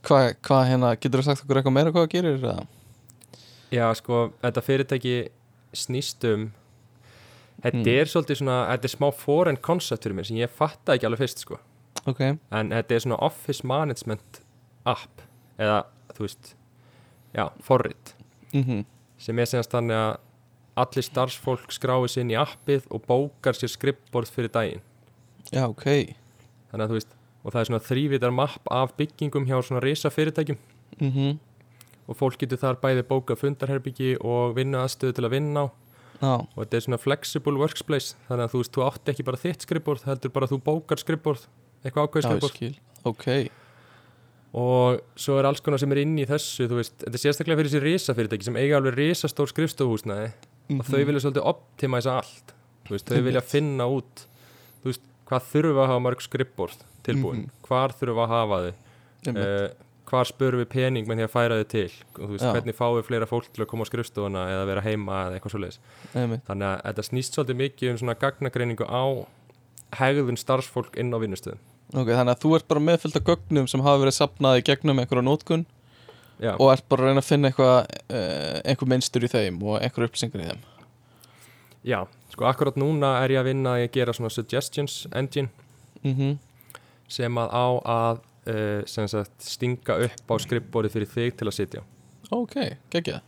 Hvað 0.03 0.29
hva, 0.43 0.59
hérna, 0.67 0.93
getur 0.99 1.21
þú 1.21 1.25
sagt 1.29 1.43
okkur 1.45 1.59
eitthvað 1.61 1.75
meira 1.77 1.91
hvað 1.95 2.07
þú 2.07 2.11
gerir? 2.11 2.39
eða? 2.43 2.65
Já, 3.73 3.85
sko, 3.95 4.17
þetta 4.43 4.61
fyrirtæki 4.63 5.13
snýst 5.73 6.23
um 6.29 6.49
Þetta 7.63 7.79
Hmm. 7.79 7.87
er 7.87 8.05
svolítið 8.11 8.37
svona, 8.41 8.57
þetta 8.67 8.83
er 8.83 8.91
smá 8.97 9.13
foreign 9.13 9.57
concept 9.57 10.03
fyrir 10.03 10.15
mér 10.17 10.25
sem 10.25 10.37
ég 10.37 10.49
fatta 10.49 10.93
ekki 10.97 11.05
alveg 11.07 11.19
fyrst, 11.19 11.39
sko. 11.39 11.59
Ok, 12.05 12.19
en 12.19 12.69
þetta 12.69 12.91
er 12.91 12.99
svona 12.99 13.19
office 13.23 13.63
management 13.63 14.41
app 14.85 15.21
eða, 15.57 15.85
þú 16.13 16.19
veist 16.19 16.55
já, 17.33 17.49
forrit. 17.61 18.13
Mhm. 18.53 18.85
Sem 19.17 19.39
er 19.39 19.45
semast 19.45 19.71
þannig 19.71 19.95
að 19.95 20.17
allir 20.75 21.03
starfsfólk 21.03 21.71
skráir 21.71 22.09
sér 22.09 22.21
inn 22.21 22.31
í 22.31 22.39
appið 22.45 22.87
og 22.91 23.05
bókar 23.07 23.53
sér 23.53 23.69
skrippborð 23.69 24.29
fyrir 24.29 24.51
daginn. 24.51 24.81
Já, 25.51 25.69
ok. 25.69 26.15
Þannig 26.71 26.83
að 26.83 26.89
þú 26.89 26.97
veist, 26.97 27.13
og 27.45 27.53
það 27.53 27.61
er 27.61 27.65
svona 27.69 27.87
þrývitar 27.87 28.33
mapp 28.33 28.67
af 28.71 28.97
byggingum 28.97 29.45
hjá 29.45 29.61
svona 29.63 29.83
risa 29.83 30.09
fyrirtækjum 30.09 30.57
mhm. 30.99 31.39
Og 32.09 32.17
fólk 32.17 32.37
getur 32.37 32.57
þar 32.59 32.81
bæði 32.81 33.03
bóka 33.07 33.35
fundarherbyggi 33.39 34.17
og 34.19 34.55
vinna 34.57 34.83
aðstöðu 34.83 35.13
til 35.15 35.23
að 35.23 35.31
vinna 35.37 35.61
á 35.63 35.71
Já, 36.21 36.33
og 36.39 36.59
þetta 36.61 36.77
er 36.77 36.85
svona 36.85 36.99
flexible 37.01 37.57
workspace 37.59 38.15
þannig 38.29 38.45
að 38.47 38.53
þú 38.53 38.61
veist, 38.61 38.71
þú 38.77 38.83
átt 38.87 39.09
ekki 39.13 39.23
bara 39.27 39.37
þitt 39.41 39.65
skrippborð 39.65 40.05
heldur 40.07 40.31
bara 40.31 40.47
þú 40.47 40.59
bókar 40.63 41.01
skrippborð 41.01 41.47
eitthvað 41.83 42.07
ákveð 42.07 42.23
já, 42.23 42.29
ég 42.29 42.29
skrippborð 42.29 42.55
skil. 42.55 42.75
Ok, 43.03 43.25
og 44.53 44.99
svo 45.17 45.39
er 45.41 45.47
alls 45.49 45.61
konar 45.65 45.81
sem 45.81 45.91
er 45.95 46.03
inn 46.03 46.13
í 46.21 46.25
þessu 46.29 46.67
þú 46.69 46.77
veist, 46.79 46.95
þetta 47.01 47.17
er 47.17 47.23
sérstaklega 47.23 47.59
fyrir 47.59 47.71
þessi 47.73 47.81
risa 47.83 48.13
fyrirtæki 48.17 48.45
sem 48.47 48.59
eiga 48.61 48.77
alveg 48.77 48.97
risastór 48.99 49.49
skrifstofuhúsnaði 49.49 50.27
og 50.77 50.85
þau 50.87 50.99
vilja 51.09 51.23
svolítið 51.25 51.47
optimæsa 51.49 52.13
allt. 52.21 52.53
Þú 52.87 52.93
veist, 52.95 53.09
þau 53.09 53.23
vilja 53.25 53.41
finna 53.43 53.87
út 53.89 54.25
þú 54.83 54.91
veist, 54.91 55.03
hvað 55.27 55.49
þurfa 55.49 55.81
að 55.83 55.89
hafa 55.93 56.03
mörg 56.05 56.21
skrippborð 56.23 56.77
tilbúin, 57.03 57.41
Mhm. 57.47 57.49
hvar 57.67 57.95
þurfa 57.97 58.23
að 58.27 58.33
hafa 58.37 58.59
þau. 58.63 58.73
Uh, 59.33 59.67
hvar 60.09 60.27
spörum 60.29 60.61
við 60.63 60.69
pening 60.73 61.07
með 61.07 61.21
því 61.21 61.25
að 61.27 61.33
færa 61.33 61.59
þau 61.59 61.67
til? 61.73 61.89
Og 62.17 62.23
þú 62.23 62.31
veist, 62.33 62.45
Já. 62.45 62.53
hvernig 62.55 62.77
fáum 62.77 62.97
við 62.97 63.05
fleira 63.09 63.29
fólk 63.29 63.49
til 63.49 63.63
að 63.63 63.69
koma 63.71 63.85
á 63.85 63.89
skrifstofuna 63.89 64.43
eða 64.53 64.65
vera 64.69 64.83
heima 64.85 65.19
eða 65.27 65.37
eitthvað 65.37 65.55
svoleiðis? 65.55 65.79
Þannig 66.13 66.67
að 66.69 66.81
þetta 66.87 67.05
snýst 67.09 67.37
svolítið 67.37 67.59
mikið 67.61 67.93
um 67.93 68.01
svona 68.01 68.17
gagnagreiningu 68.23 68.87
á 68.89 69.03
hegðun 69.99 70.39
starfsfólk 70.41 70.97
inn 70.99 71.13
á 71.13 71.17
vinnustöðum. 71.21 71.61
Ok, 71.93 72.09
þannig 72.09 72.33
að 72.33 72.41
þú 72.41 72.51
ert 72.57 72.67
bara 72.71 72.83
með 72.83 72.99
fullt 73.03 73.17
af 73.19 73.25
gögnum 73.27 73.69
sem 73.69 73.83
hafa 73.85 74.01
verið 74.01 74.17
sapnað 74.17 74.59
í 74.59 74.65
gegnum 74.65 75.01
einhverja 75.01 75.25
nótkun 75.27 75.65
Já, 76.41 76.55
og 76.57 76.71
ert 76.73 76.85
bara 76.89 77.05
að 77.05 77.11
reyna 77.11 77.21
að 77.21 77.27
finna 77.27 77.49
eitthvað 77.51 77.75
uh, 77.83 78.59
einhver 78.65 78.89
minnstur 78.89 79.25
í 79.25 79.29
þeim 79.29 79.59
og 79.61 79.77
einhver 79.77 80.07
upplýsingar 80.07 80.41
í 80.41 80.47
þeim. 80.49 80.63
Já, 81.83 81.99
sko 82.33 82.47
akkurat 82.49 82.79
núna 82.79 83.17
er 83.21 83.35
ég 83.35 83.43
að 83.43 83.49
vinna 83.51 83.75
að 83.75 83.83
ég 83.83 83.93
gera 83.93 84.15
svona 84.15 84.31
suggestions 84.33 85.03
engine 85.11 85.51
mhm. 86.01 86.37
sem 87.11 87.37
að 87.37 87.53
á 87.53 87.65
að 87.93 88.23
sem 88.89 89.07
sagt, 89.07 89.31
stinga 89.39 89.95
upp 90.07 90.31
á 90.31 90.35
skrippborði 90.43 90.89
fyrir 90.91 91.07
þig 91.13 91.37
til 91.39 91.47
að 91.47 91.55
sitja. 91.55 91.83
Ok, 92.31 92.55
geggjað 92.91 93.21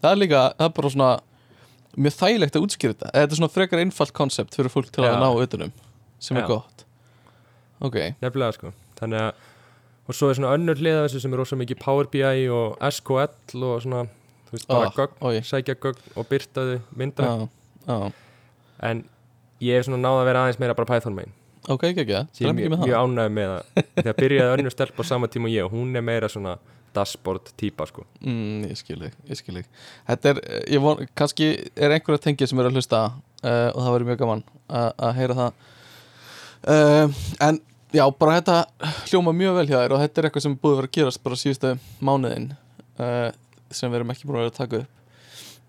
Það 0.00 0.10
er 0.14 0.18
líka, 0.20 0.40
það 0.56 0.66
er 0.68 0.74
bara 0.76 0.90
svona 0.94 1.08
mjög 2.00 2.14
þægilegt 2.20 2.56
að 2.56 2.64
útskýra 2.66 2.94
þetta 2.94 3.10
Þetta 3.16 3.32
er 3.34 3.38
svona 3.40 3.52
frekar 3.54 3.80
einfalt 3.82 4.12
koncept 4.16 4.54
fyrir 4.56 4.70
fólk 4.72 4.90
til 4.94 5.04
Já. 5.04 5.10
að 5.14 5.20
ná 5.24 5.28
utanum 5.42 5.72
sem 6.22 6.36
er 6.38 6.44
Já. 6.44 6.48
gott 6.54 6.84
Ok, 7.80 7.96
nefnilega 8.22 8.52
sko 8.58 8.72
þannig 9.00 9.24
að 9.26 9.46
og 10.10 10.16
svo 10.18 10.28
er 10.30 10.34
svona 10.40 10.54
önnur 10.56 10.78
hliða 10.80 11.04
þessu 11.06 11.20
sem 11.22 11.32
er 11.36 11.38
rosa 11.42 11.56
mikið 11.60 11.78
Power 11.84 12.08
BI 12.10 12.48
og 12.50 12.78
SQL 12.90 13.62
og 13.62 13.82
svona 13.84 14.04
þú 14.48 14.56
veist 14.56 14.66
bara 14.68 14.88
Ah, 14.88 14.94
gögn, 14.96 15.18
oj. 15.30 15.40
sækja 15.46 15.76
gögn 15.78 16.00
og 16.18 16.26
byrta 16.28 16.64
þau 16.66 16.80
mynda 16.98 17.28
já 17.86 18.12
en 18.90 19.04
ég 19.60 19.76
er 19.78 19.82
svona 19.86 20.00
náða 20.02 20.22
að 20.22 20.28
vera 20.30 20.42
aðeins 20.46 20.58
meira 20.62 20.74
bara 20.74 20.90
Python 20.90 21.14
megin 21.14 21.32
Ok, 21.68 21.82
geggjað, 21.92 22.28
sem 22.32 22.46
glemd 22.46 22.60
ég 22.62 22.66
ekki 22.66 22.72
með 22.72 22.84
mjög 22.86 22.94
það 22.94 23.02
ánægð 23.04 23.32
með 23.36 23.50
það. 23.50 23.88
Þegar 24.00 24.14
byrjaði 24.20 24.52
önnur 24.56 24.74
stelp 24.74 25.00
á 25.00 25.04
sama 25.04 25.28
tíma 25.28 25.48
og 25.50 25.52
ég 25.52 25.66
og 25.66 25.74
hún 25.74 25.96
er 25.98 26.04
meira 26.06 26.28
svona 26.32 26.54
dashboard 26.96 27.50
típa 27.60 27.86
sko. 27.86 28.04
Mm, 28.24 28.64
Ég 28.70 28.78
skil 28.80 28.98
þig, 28.98 29.18
ég 29.30 29.38
skil 29.38 29.56
þig. 29.60 29.66
Þetta 30.08 30.30
er, 30.32 30.40
eh, 30.42 30.62
ég 30.74 30.82
von, 30.82 31.02
kannski 31.14 31.50
er 31.76 31.94
einhverja 31.94 32.24
tengið 32.24 32.50
sem 32.50 32.62
er 32.62 32.70
að 32.70 32.78
hlusta 32.80 33.02
uh, 33.12 33.68
og 33.70 33.80
það 33.84 33.92
verður 33.94 34.08
mjög 34.10 34.22
gaman 34.24 34.42
að 34.70 35.12
heyra 35.20 35.36
það. 35.38 35.60
Uh, 36.60 37.20
En 37.40 37.60
já, 37.94 38.04
bara 38.18 38.38
þetta 38.40 38.56
hljóma 39.10 39.34
mjög 39.36 39.60
vel 39.60 39.66
hjá 39.70 39.76
þér 39.78 39.94
og 39.96 40.02
þetta 40.04 40.20
er 40.20 40.28
eitthvað 40.28 40.46
sem 40.46 40.56
er 40.56 40.62
búið 40.64 40.72
að 40.74 40.80
vera 40.80 40.90
að 40.90 40.96
gerast 40.98 41.22
bara 41.26 41.38
síðustu 41.40 41.74
mánuðin 42.00 42.48
uh, 43.00 43.28
sem 43.70 43.90
við 43.92 44.00
erum 44.00 44.14
ekki 44.14 44.26
búin 44.28 44.40
að 44.40 44.44
vera 44.46 44.52
að 44.54 44.58
taka 44.60 44.80
upp. 44.82 44.96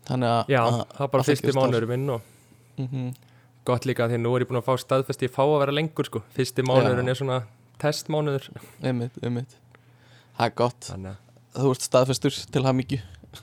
Þannig 0.09 0.31
að 0.33 0.55
já, 0.55 0.61
að, 0.65 0.79
það 0.95 1.05
er 1.05 1.11
bara 1.13 1.23
það 1.27 1.31
fyrsti 1.35 1.55
mánuður 1.59 1.87
minn 1.91 2.07
og 2.15 2.31
mm 2.81 3.11
gott 3.67 3.85
líka 3.89 4.07
því 4.09 4.19
nú 4.21 4.35
er 4.35 4.45
ég 4.45 4.49
búin 4.49 4.61
að 4.61 4.67
fá 4.69 4.75
staðfest 4.81 5.25
ég 5.25 5.33
fá 5.33 5.43
að 5.43 5.57
vera 5.63 5.75
lengur 5.75 6.07
sko. 6.07 6.23
Fyrsti 6.35 6.65
mánuðurinn 6.65 7.11
er 7.11 7.19
svona 7.19 7.41
testmánuður. 7.81 8.47
Einmitt, 8.81 9.17
einmitt. 9.21 9.57
Það 10.37 10.47
er 10.47 10.55
gott, 10.61 10.87
þannig 10.89 11.19
þú 11.55 11.73
ert 11.75 11.85
staðfestur 11.85 12.37
til 12.53 12.63
hamingju. 12.65 12.99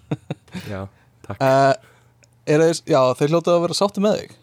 Að 0.09 0.69
já, 0.73 0.81
takk. 1.27 1.43
Uh, 1.43 1.75
þeir, 2.49 2.65
Já, 2.89 3.01
þeir 3.19 3.35
hljótaðu 3.35 3.57
að 3.57 3.65
vera 3.67 3.77
sáttu 3.77 4.05
með 4.05 4.21
þig? 4.23 4.37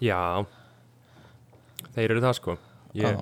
Já. 0.00 0.20
Þeir 1.94 2.06
eru 2.14 2.22
það 2.24 2.36
sko. 2.38 2.56
Ég, 2.96 3.18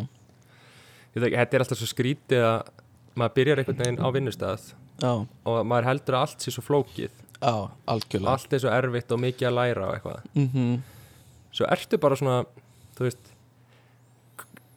ég 1.18 1.25
þetta 1.35 1.59
er 1.59 1.64
alltaf 1.64 1.80
svo 1.80 1.88
skrítið 1.90 2.45
að 2.47 2.75
maður 3.18 3.35
byrjar 3.38 3.62
einhvern 3.62 3.80
veginn 3.83 3.99
á 3.99 4.09
vinnustæð 4.14 4.68
og 5.02 5.59
maður 5.66 5.88
heldur 5.90 6.16
að 6.18 6.25
allt 6.26 6.45
sé 6.45 6.52
svo 6.54 6.62
flókið 6.64 7.14
já, 7.42 7.71
algjörlega. 7.87 8.30
Allt 8.33 8.52
er 8.52 8.59
svo 8.59 8.71
erfitt 8.71 9.12
og 9.12 9.21
mikið 9.21 9.49
að 9.49 9.54
læra 9.54 9.88
og 9.88 9.95
eitthvað. 9.99 10.23
Mm 10.35 10.83
svo 11.59 11.64
ertu 11.66 11.97
bara 11.99 12.14
svona 12.14 12.45
þú 12.95 13.07
veist 13.09 13.30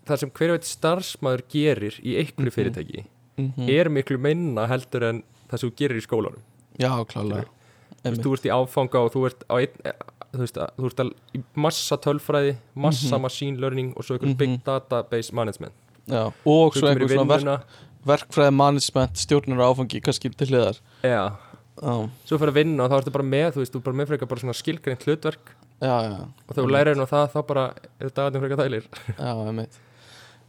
það 0.08 0.18
sem 0.22 0.32
hver 0.32 0.53
veit 0.56 0.63
starfsmæður 0.68 1.44
gerir 1.51 1.98
í 2.01 2.15
einhverju 2.22 2.50
Mhm. 2.50 2.56
fyrirtæki 2.56 3.03
-hmm. 3.38 3.70
er 3.70 3.89
miklu 3.89 4.18
minna 4.18 4.68
heldur 4.68 5.03
en 5.03 5.24
það 5.50 5.58
sem 5.60 5.70
þú 5.70 5.75
gerir 5.75 5.98
í 5.98 6.06
skólanum. 6.08 6.39
Já, 6.80 7.06
klálega. 7.06 7.46
Þú 8.03 8.10
veist, 8.10 8.22
þú 8.24 8.34
ert 8.34 8.46
í 8.46 8.50
áfanga 8.50 8.96
og 9.06 9.12
þú 9.13 9.25
ert 9.27 9.44
á 9.50 9.56
einn 9.60 9.70
eh, 9.86 9.91
þú 10.34 10.39
veist, 10.39 10.56
þú 10.56 10.86
ert 10.86 11.13
í 11.36 11.44
massa 11.56 11.98
tölfræði 11.98 12.56
massa 12.75 13.15
Mhm. 13.15 13.22
machine 13.22 13.58
learning 13.60 13.94
og 13.98 14.03
svo 14.03 14.15
einhver 14.18 14.30
Mhm. 14.30 14.38
big 14.38 14.63
database 14.63 15.34
management. 15.34 15.74
Já, 16.08 16.32
og 16.46 16.74
svo 16.74 16.82
kemur 16.88 17.08
í 17.08 17.18
einhver 17.18 17.39
svona 17.41 17.62
verk, 18.06 18.30
verkfræði 18.30 18.53
management 18.53 19.13
stjórnur 19.18 19.60
áfangi 19.60 20.01
kannski 20.01 20.30
til 20.36 20.48
hliðar. 20.48 20.80
Já, 21.03 21.32
Já, 21.79 21.93
svo 22.27 22.37
fyrir 22.37 22.51
að 22.51 22.57
vinna 22.59 22.83
og 22.85 22.91
þá 22.91 22.97
ertu 22.99 23.13
bara 23.15 23.27
með 23.27 23.47
þú 23.55 23.61
veist, 23.61 23.73
þú 23.73 23.79
er 23.79 23.85
bara 23.85 23.97
með 23.99 24.09
frekar 24.11 24.29
bara 24.31 24.43
svona 24.43 24.57
skilgreint 24.57 25.05
hlutverk. 25.07 25.53
Já, 25.81 25.93
já, 26.05 26.17
og 26.19 26.51
þegar 26.51 26.65
þú 26.67 26.73
lærir 26.75 26.91
henn 26.91 27.05
á 27.05 27.13
það 27.13 27.31
þá 27.33 27.39
bara 27.47 27.63
er 27.97 28.11
dagarnir 28.11 28.43
frekar 28.43 28.61
þælir 28.61 28.89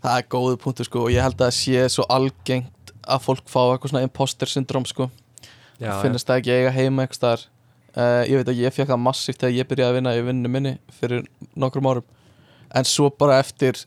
Það 0.02 0.16
er 0.18 0.26
góðu 0.34 0.58
punktur 0.60 0.88
sko 0.88 1.04
og 1.06 1.12
ég 1.14 1.22
held 1.22 1.38
að 1.38 1.46
það 1.46 1.56
sé 1.60 1.84
svo 1.94 2.04
algengt 2.10 2.92
að 3.06 3.22
fólk 3.22 3.46
fá 3.46 3.60
eitthvað 3.62 3.92
svona 3.92 4.02
imposter 4.08 4.50
syndrom 4.50 4.86
sko. 4.88 5.06
Já, 5.78 5.94
finnast 6.02 6.26
það 6.26 6.42
ekki 6.42 6.56
eiga 6.56 6.74
heima 6.74 7.04
eitthvað 7.06 7.20
staðar. 7.20 7.44
Uh, 7.92 8.22
ég 8.26 8.40
veit 8.40 8.50
að 8.50 8.60
ég 8.64 8.74
fekk 8.74 8.90
það 8.90 9.02
massíft 9.04 9.40
þegar 9.42 9.56
ég 9.60 9.68
byrjaði 9.70 9.92
að 9.92 9.96
vinna 9.98 10.14
í 10.16 10.24
vinninu 10.26 10.52
minni 10.52 10.74
fyrir 10.98 11.24
nokkrum 11.54 11.88
árum. 11.92 12.06
En 12.74 12.88
svo 12.88 13.10
bara 13.14 13.38
eftir 13.42 13.78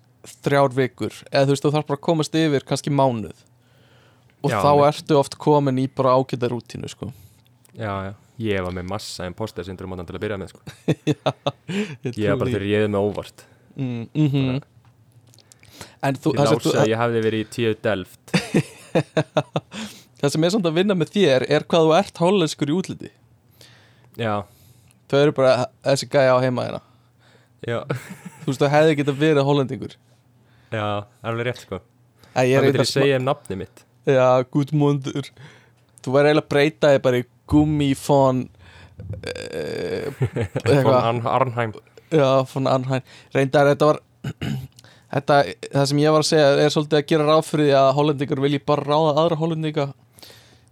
þrjár 0.45 0.73
vikur 0.75 1.13
eða 1.31 1.45
þú 1.45 1.53
veist 1.53 1.65
þú 1.65 1.71
þarf 1.75 1.89
bara 1.89 1.99
að 1.99 2.05
komast 2.07 2.37
yfir 2.39 2.65
kannski 2.67 2.93
mánuð 2.93 3.43
og 4.45 4.53
Já, 4.53 4.59
þá 4.61 4.69
einmitt. 4.71 5.01
ertu 5.01 5.17
oft 5.19 5.39
komin 5.41 5.81
í 5.81 5.87
bara 5.89 6.13
ágæta 6.15 6.51
rútínu 6.51 6.91
sko. 6.91 7.09
Já, 7.75 7.91
já, 8.05 8.13
ég 8.45 8.63
var 8.63 8.77
með 8.77 8.87
massa 8.93 9.27
imposter 9.29 9.65
syndrom 9.67 9.97
á 9.97 10.05
til 10.05 10.15
að 10.15 10.23
byrja 10.23 10.39
með 10.39 10.53
sko. 10.53 10.61
ég 12.05 12.13
ég 12.13 12.29
var 12.29 12.39
bara 12.43 12.53
þegar 12.53 12.69
ég 12.69 12.85
er 12.85 12.93
með 12.93 13.09
óvart. 13.09 13.45
Mm, 13.75 14.07
mm 14.13 14.63
en 16.05 16.17
þú, 16.21 16.31
ég 16.35 16.39
það, 16.39 16.57
þú 16.63 16.73
að 16.79 16.89
ég 16.91 17.01
hefði 17.01 17.21
verið 17.25 17.41
í 17.41 17.47
tíu 17.51 17.75
delft. 17.83 18.35
Það 20.21 20.31
sem 20.31 20.45
er 20.47 20.51
samt 20.53 20.67
að 20.69 20.77
vinna 20.77 20.95
með 20.95 21.09
þér 21.11 21.45
er 21.51 21.65
hvað 21.67 21.87
þú 21.87 21.95
ert 21.97 22.19
hollenskur 22.21 22.71
í 22.71 22.75
útliti. 22.77 23.09
Já, 24.15 24.45
þau 25.11 25.17
eru 25.19 25.33
bara 25.35 25.65
þessi 25.83 26.07
gæja 26.13 26.37
á 26.37 26.39
heima 26.39 26.63
þeirna 26.63 26.81
já, 27.65 27.79
þú 28.43 28.51
veist 28.51 28.61
þú 28.61 28.69
hefði 28.71 28.95
getað 29.01 29.19
verið 29.19 29.47
hollendingur. 29.49 29.97
Já, 30.71 30.79
það 30.79 31.27
er 31.27 31.33
alveg 31.33 31.49
rétt 31.49 31.61
sko. 31.65 31.81
Ég 32.35 32.55
er 32.55 32.63
það 32.63 32.69
eitthvað 32.69 32.85
ég 32.85 32.91
segja 32.91 33.19
um 33.19 33.27
nafni 33.27 33.59
mitt 33.59 33.83
Já, 34.05 34.43
gudmundur 34.53 35.29
Þú 36.05 36.13
væri 36.13 36.29
eiginlega 36.29 36.45
að 36.45 36.51
breyta 36.53 36.91
þig 36.93 37.01
bara 37.07 37.19
í 37.21 37.25
gummi 37.49 37.87
von 37.97 38.43
uh, 38.45 40.07
von 40.85 41.21
Arnheim. 41.27 41.73
Já, 42.13 42.27
von 42.53 42.67
Arnheim. 42.69 43.01
Reyndar, 43.33 43.71
þetta 43.73 43.89
var 43.89 43.99
þetta, 45.15 45.39
það 45.73 45.87
sem 45.91 46.01
ég 46.03 46.13
var 46.15 46.25
að 46.25 46.29
segja 46.29 46.51
er 46.65 46.73
svolítið 46.75 46.99
að 47.01 47.07
gera 47.11 47.27
ráð 47.29 47.43
fyrir 47.49 47.69
því 47.69 47.75
að 47.81 47.89
hollendingar 47.99 48.41
vilji 48.45 48.61
bara 48.69 48.85
ráða 48.85 49.13
aðra 49.23 49.39
hollendinga 49.41 49.87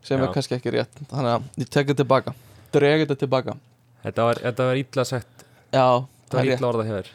sem 0.04 0.20
Já. 0.20 0.24
er 0.28 0.34
kannski 0.36 0.58
ekki 0.60 0.74
rétt. 0.76 1.02
Þannig 1.10 1.32
að 1.34 1.50
ég 1.64 1.70
tek 1.74 1.88
þetta 1.90 2.02
tilbaka. 2.04 2.34
Dreg 2.76 3.04
þetta 3.06 3.18
tilbaka. 3.24 3.56
Þetta 4.04 4.26
var, 4.28 4.42
þetta 4.44 4.66
var 4.70 4.80
illa 4.82 5.06
sagt 5.08 5.44
já, 5.74 5.86
það 6.30 6.38
var 6.38 6.44
er 6.44 6.54
illa 6.58 6.70
orðað 6.74 6.90
hér 6.92 7.10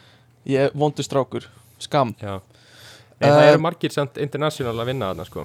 ég 0.49 0.77
vondur 0.81 1.05
strákur, 1.05 1.45
skam 1.85 2.15
Já. 2.19 2.39
Nei, 3.19 3.27
það 3.29 3.43
Eh, 3.43 3.49
eru 3.53 3.61
margir 3.61 3.93
samt 3.93 4.17
international 4.23 4.73
að 4.81 4.89
vinna 4.89 5.11
þarna 5.11 5.27
sko 5.29 5.45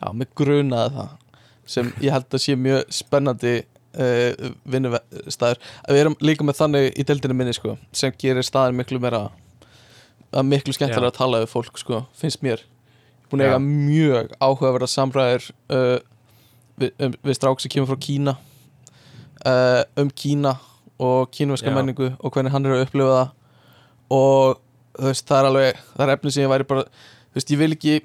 já, 0.00 0.08
mig 0.12 0.32
grunaði 0.36 0.96
það 0.98 1.14
sem 1.74 1.94
ég 2.04 2.12
held 2.12 2.36
að 2.36 2.42
sé 2.44 2.56
mjög 2.60 2.92
spennandi 2.92 3.54
uh, 3.62 4.50
vinnustæður 4.68 5.62
við 5.88 6.02
erum 6.02 6.16
líka 6.20 6.46
með 6.46 6.60
þannig 6.60 6.90
í 6.92 7.06
deildinu 7.08 7.38
minni 7.38 7.56
sko, 7.56 7.78
sem 7.96 8.14
gerir 8.20 8.46
staðin 8.46 8.78
miklu 8.78 9.00
meira 9.02 9.26
að 10.34 10.48
miklu 10.50 10.74
skemmtilega 10.74 11.12
að 11.12 11.18
tala 11.18 11.42
við 11.44 11.52
fólk 11.52 11.78
sko, 11.78 12.02
finnst 12.18 12.42
mér. 12.44 12.64
Búin 13.30 13.44
að 13.44 13.52
eiga 13.52 13.60
mjög 13.62 14.34
áhugaverða 14.42 14.90
samræðir 14.90 15.46
uh, 15.72 15.96
við, 16.80 16.92
um, 16.98 17.14
við 17.24 17.38
strák 17.38 17.62
sem 17.62 17.72
kemur 17.72 17.92
frá 17.92 18.00
Kína 18.02 18.36
uh, 19.46 19.82
um 20.00 20.10
Kína 20.10 20.56
og 21.02 21.32
kínuverska 21.34 21.72
menningu 21.74 22.12
og 22.20 22.34
hvernig 22.34 22.54
hann 22.54 22.66
er 22.68 22.76
að 22.76 22.84
upplifa 22.84 23.16
það. 23.16 23.32
Og 24.14 24.60
þú 24.94 25.08
veist, 25.08 25.26
það 25.26 25.40
er 25.40 25.48
alveg 25.48 25.80
það 25.88 26.04
er 26.04 26.12
efni 26.14 26.34
sem 26.34 26.44
ég 26.44 26.52
væri 26.52 26.68
bara 26.70 26.84
þú 26.86 27.38
veist, 27.38 27.50
ég 27.54 27.62
vil 27.62 27.74
ekki 27.74 27.96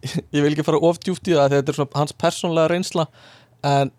ég 0.34 0.42
vil 0.44 0.52
ekki 0.54 0.64
fara 0.66 0.80
of 0.80 1.00
djúpt 1.02 1.28
í 1.28 1.36
það 1.36 1.56
þetta 1.56 1.72
er 1.72 1.78
svona 1.78 2.00
hans 2.00 2.14
persónlega 2.16 2.70
reynsla 2.72 3.06
en 3.66 3.92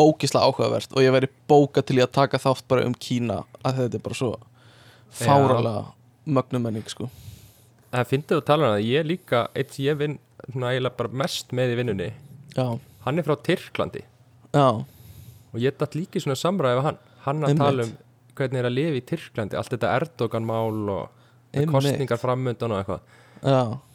ógislega 0.00 0.46
áhugavert 0.48 0.92
og 0.94 1.04
ég 1.04 1.14
væri 1.14 1.30
bóka 1.50 1.82
til 1.84 1.98
í 2.00 2.04
að 2.04 2.12
taka 2.16 2.40
þátt 2.40 2.66
bara 2.70 2.84
um 2.88 2.94
Kína 2.96 3.42
að 3.64 3.82
þetta 3.82 3.98
er 3.98 4.04
bara 4.04 4.18
svo 4.20 4.30
fáralega 5.10 5.82
mögnum 6.30 6.62
menning 6.66 6.86
sko. 6.88 7.08
Það 7.90 8.06
finnst 8.12 8.30
þú 8.30 8.38
að 8.38 8.46
tala 8.46 8.68
um 8.68 8.74
það 8.76 8.86
Ég 8.86 9.06
líka, 9.08 9.40
eitt 9.58 9.74
sem 9.74 9.84
ég 9.88 9.98
vinn 9.98 10.18
mest 11.10 11.50
með 11.56 11.72
í 11.72 11.78
vinnunni 11.80 12.10
já, 12.54 12.78
Hann 13.04 13.18
er 13.18 13.26
frá 13.26 13.34
Tyrklandi. 13.40 14.04
Já, 14.54 14.68
og 15.50 15.58
ég 15.58 15.76
dætt 15.80 15.96
líka 15.96 16.20
í 16.20 16.22
svona 16.22 16.36
samræði 16.38 16.78
við 16.78 16.86
hann. 16.86 16.98
Hann 17.24 17.42
að 17.42 17.48
Einmitt. 17.48 17.64
tala 17.64 17.86
um 17.86 17.92
hvernig 18.36 18.60
er 18.60 18.68
að 18.68 18.76
lifa 18.76 18.98
í 19.00 19.04
Tyrklandi 19.10 19.58
allt 19.58 19.72
þetta 19.74 19.94
Erdogan-mál 19.96 20.90
og 20.94 21.08
Einmitt. 21.54 21.72
kostningar 21.72 22.20
framöndan 22.20 22.76
og 22.76 22.82
eitthvað. 22.82 23.00
Já 23.42 23.89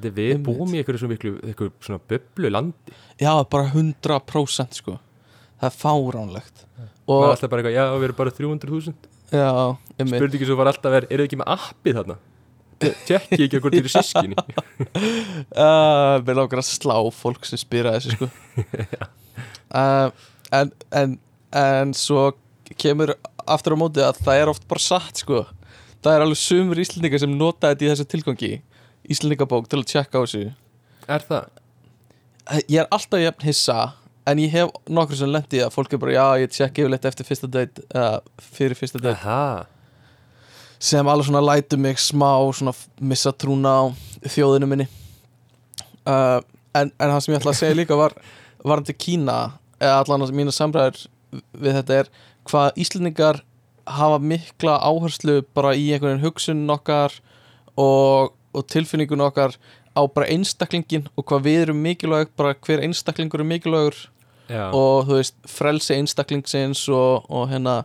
við 0.00 0.18
Einmitt. 0.32 0.44
búum 0.46 0.72
í 0.72 0.80
einhverju 0.80 1.02
svona, 1.02 1.14
miklu, 1.16 1.32
einhverju 1.42 1.72
svona 1.84 2.00
bublu 2.08 2.50
landi. 2.52 2.94
Já, 3.20 3.32
bara 3.50 3.70
100% 3.72 4.78
sko. 4.80 4.98
Það 5.60 5.68
er 5.68 5.76
fáránlegt. 5.78 6.64
Og 7.10 7.24
alltaf 7.28 7.50
bara 7.50 7.62
eitthvað, 7.62 7.76
já 7.76 7.84
við 7.92 8.06
erum 8.08 8.18
bara 8.18 8.32
300.000 8.32 8.94
já, 9.32 9.76
einmitt. 9.98 10.20
Spurningi 10.20 10.48
svo 10.48 10.58
var 10.58 10.70
alltaf 10.70 10.96
er, 10.96 11.08
þið 11.10 11.24
ekki 11.26 11.40
með 11.40 11.50
appið 11.56 11.98
þarna? 11.98 12.18
Tjekki 12.82 13.44
ekki 13.46 13.58
okkur 13.60 13.74
til 13.76 13.90
sískinni 13.92 14.34
Mér 16.26 16.34
langar 16.34 16.58
að 16.58 16.66
slá 16.66 16.96
fólk 17.14 17.46
sem 17.46 17.60
spyrir 17.60 17.92
að 17.92 18.00
þessu 18.00 18.16
sko. 18.16 18.30
Uh, 19.72 20.10
en, 20.52 20.68
en, 20.92 21.12
en 21.56 21.92
svo 21.96 22.26
kemur 22.76 23.14
aftur 23.48 23.72
á 23.72 23.80
móti 23.80 24.02
að 24.04 24.18
það 24.20 24.40
er 24.42 24.50
oft 24.52 24.66
bara 24.68 24.82
satt 24.84 25.22
sko. 25.22 25.38
Það 26.04 26.12
er 26.12 26.24
alveg 26.26 26.40
sumur 26.42 26.80
íslendingar 26.82 27.22
sem 27.22 27.32
nota 27.32 27.70
þetta 27.70 27.86
í 27.86 27.88
þessu 27.88 28.06
tilgangi 28.12 28.50
Íslendingabók 29.10 29.68
til 29.70 29.80
að 29.82 29.88
tjekka 29.90 30.20
á 30.20 30.22
þessu 30.22 30.44
er 31.10 31.26
það? 31.26 31.50
Ég 32.68 32.78
er 32.82 32.88
alltaf 32.90 33.22
jafn 33.22 33.46
hissa 33.46 33.80
En 34.26 34.38
ég 34.38 34.52
hef 34.54 34.70
nokkur 34.86 35.18
sem 35.18 35.30
lendi 35.30 35.58
að 35.64 35.72
fólk 35.74 35.94
er 35.96 35.98
bara 36.02 36.14
Já, 36.14 36.26
ég 36.44 36.52
tjekka 36.54 36.84
yfirleitt 36.84 37.06
eftir 37.10 37.26
fyrsta 37.26 37.48
date 37.50 37.82
eða 37.90 38.20
fyrir 38.38 38.78
fyrsta 38.78 39.00
date 39.02 39.18
Aha. 39.18 39.66
sem 40.78 41.08
alveg 41.10 41.26
svona 41.26 41.42
lætur 41.42 41.80
mig 41.82 41.98
smá 41.98 42.30
svona 42.54 42.74
missa 43.00 43.32
trúna 43.34 43.72
á 43.74 43.84
þjóðinu 44.30 44.68
minni 44.70 44.86
uh, 46.06 46.38
en, 46.74 46.90
en 46.90 47.10
það 47.12 47.18
sem 47.24 47.34
ég 47.34 47.40
ætla 47.40 47.54
að 47.54 47.60
segja 47.60 47.78
líka 47.78 47.98
var 47.98 48.14
varandi 48.62 48.94
Kína 48.94 49.38
eða 49.82 49.98
allan 50.04 50.26
að 50.26 50.36
mína 50.38 50.54
samræður 50.54 51.06
við 51.58 51.78
þetta 51.80 51.98
er 52.02 52.12
hvað 52.46 52.78
Íslendingar 52.84 53.42
hafa 53.90 54.18
mikla 54.22 54.78
áherslu 54.82 55.40
bara 55.54 55.74
í 55.74 55.88
einhvern 55.94 56.22
hugsun 56.22 56.62
okkar 56.70 57.14
og, 57.74 58.34
og 58.52 58.66
tilfinningun 58.68 59.24
okkar 59.24 59.56
á 59.92 60.02
bara 60.08 60.28
einstaklingin 60.32 61.08
og 61.16 61.26
hvað 61.28 61.46
við 61.46 61.60
erum 61.66 61.82
mikilvæg 61.84 62.32
bara 62.36 62.54
hver 62.54 62.82
einstaklingur 62.84 63.42
er 63.42 63.48
mikilvægur 63.48 63.98
Já. 64.48 64.70
og 64.72 65.08
þú 65.08 65.18
veist 65.18 65.36
frelsi 65.48 65.96
einstaklingsins 65.96 66.86
og, 66.88 67.28
og 67.30 67.48
hérna 67.52 67.82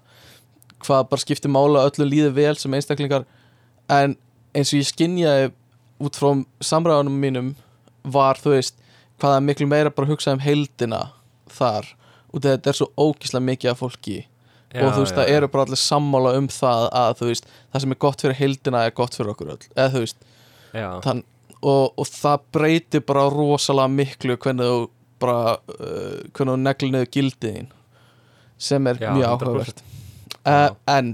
hvað 0.83 1.09
bara 1.11 1.23
skiptir 1.23 1.51
mála 1.51 1.85
öllu 1.87 2.07
líði 2.07 2.33
vel 2.35 2.55
sem 2.59 2.73
einstaklingar 2.73 3.27
en 3.91 4.17
eins 4.55 4.73
og 4.73 4.81
ég 4.81 4.89
skinjaði 4.89 5.51
út 6.03 6.17
frá 6.19 6.31
samræðunum 6.63 7.21
mínum 7.21 7.53
var 8.03 8.39
þú 8.41 8.55
veist 8.55 8.77
hvað 9.17 9.31
það 9.31 9.37
er 9.39 9.45
miklu 9.49 9.69
meira 9.69 9.93
bara 9.93 10.07
að 10.07 10.15
hugsa 10.15 10.35
um 10.35 10.43
heildina 10.43 11.03
þar 11.51 11.93
og 12.33 12.43
þetta 12.43 12.71
er 12.71 12.79
svo 12.79 12.89
ógíslega 12.95 13.47
mikið 13.51 13.73
af 13.73 13.83
fólki 13.83 14.17
Já, 14.75 14.83
og 14.83 14.93
þú 14.93 15.03
veist 15.05 15.15
já, 15.15 15.19
það 15.21 15.29
eru 15.33 15.47
bara 15.51 15.63
allir 15.63 15.79
sammála 15.79 16.33
um 16.37 16.47
það 16.51 16.89
að 16.99 17.13
þú 17.19 17.29
veist 17.29 17.45
það 17.47 17.83
sem 17.83 17.93
er 17.93 17.99
gott 18.03 18.23
fyrir 18.23 18.39
heildina 18.41 18.81
er 18.83 18.95
gott 18.95 19.15
fyrir 19.15 19.31
okkur 19.31 19.53
öll 19.53 19.69
eða 19.69 19.93
þú 19.93 20.01
veist. 20.03 20.25
Þann, 20.73 21.23
og, 21.61 21.93
og 21.97 22.07
það 22.11 22.45
breytir 22.55 23.03
bara 23.07 23.27
rosalega 23.33 23.93
miklu 23.93 24.37
hvernig 24.37 24.71
þú 24.71 24.79
bara 25.21 25.57
uh, 25.57 26.19
hvernig 26.33 26.53
þú 26.53 26.57
neglir 26.61 26.93
niður 26.93 27.11
gildiðin 27.15 27.69
sem 28.57 28.89
er 28.89 28.99
Já, 29.01 29.11
mjög 29.13 29.29
100%. 29.29 29.47
áhugavert 29.47 29.81
uh, 29.81 30.51
Já. 30.51 30.75
en 30.97 31.13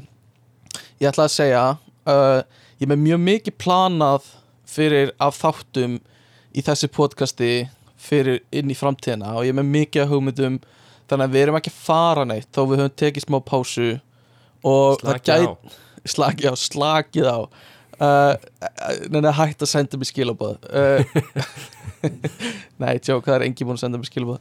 ég 1.00 1.10
ætla 1.12 1.28
að 1.28 1.36
segja 1.36 1.64
uh, 2.08 2.42
ég 2.80 2.90
með 2.92 3.04
mjög 3.06 3.24
mikið 3.28 3.58
planað 3.64 4.28
fyrir 4.74 5.14
af 5.22 5.38
þáttum 5.40 6.00
í 6.54 6.64
þessi 6.66 6.90
podcasti 6.94 7.52
fyrir 8.04 8.42
inn 8.52 8.72
í 8.72 8.78
framtíðina 8.78 9.36
og 9.38 9.48
ég 9.48 9.56
með 9.56 9.70
mikið 9.78 10.04
af 10.06 10.12
hugmyndum 10.12 10.58
þannig 11.08 11.28
að 11.28 11.36
við 11.36 11.46
erum 11.46 11.60
ekki 11.60 11.72
að 11.72 11.80
fara 11.86 12.26
neitt 12.28 12.50
þó 12.52 12.62
við 12.68 12.84
höfum 12.84 12.98
tekið 13.04 13.26
smá 13.28 13.38
pásu 13.44 13.90
og 14.64 15.00
Slaki 15.00 15.32
á. 15.32 15.40
gæt 15.40 15.80
slakið 16.14 16.50
á, 16.52 16.56
slakið 16.60 17.30
á 17.32 17.38
uh, 18.00 18.34
neina 19.14 19.34
hægt 19.38 19.64
að 19.66 19.72
senda 19.74 20.00
mér 20.00 20.10
skilabóð 20.10 20.58
uh, 20.70 21.02
nei, 22.82 22.96
tjók, 23.00 23.26
það 23.26 23.36
er 23.38 23.46
engin 23.48 23.70
búin 23.70 23.80
að 23.80 23.84
senda 23.86 24.02
mér 24.02 24.10
skilabóð 24.10 24.40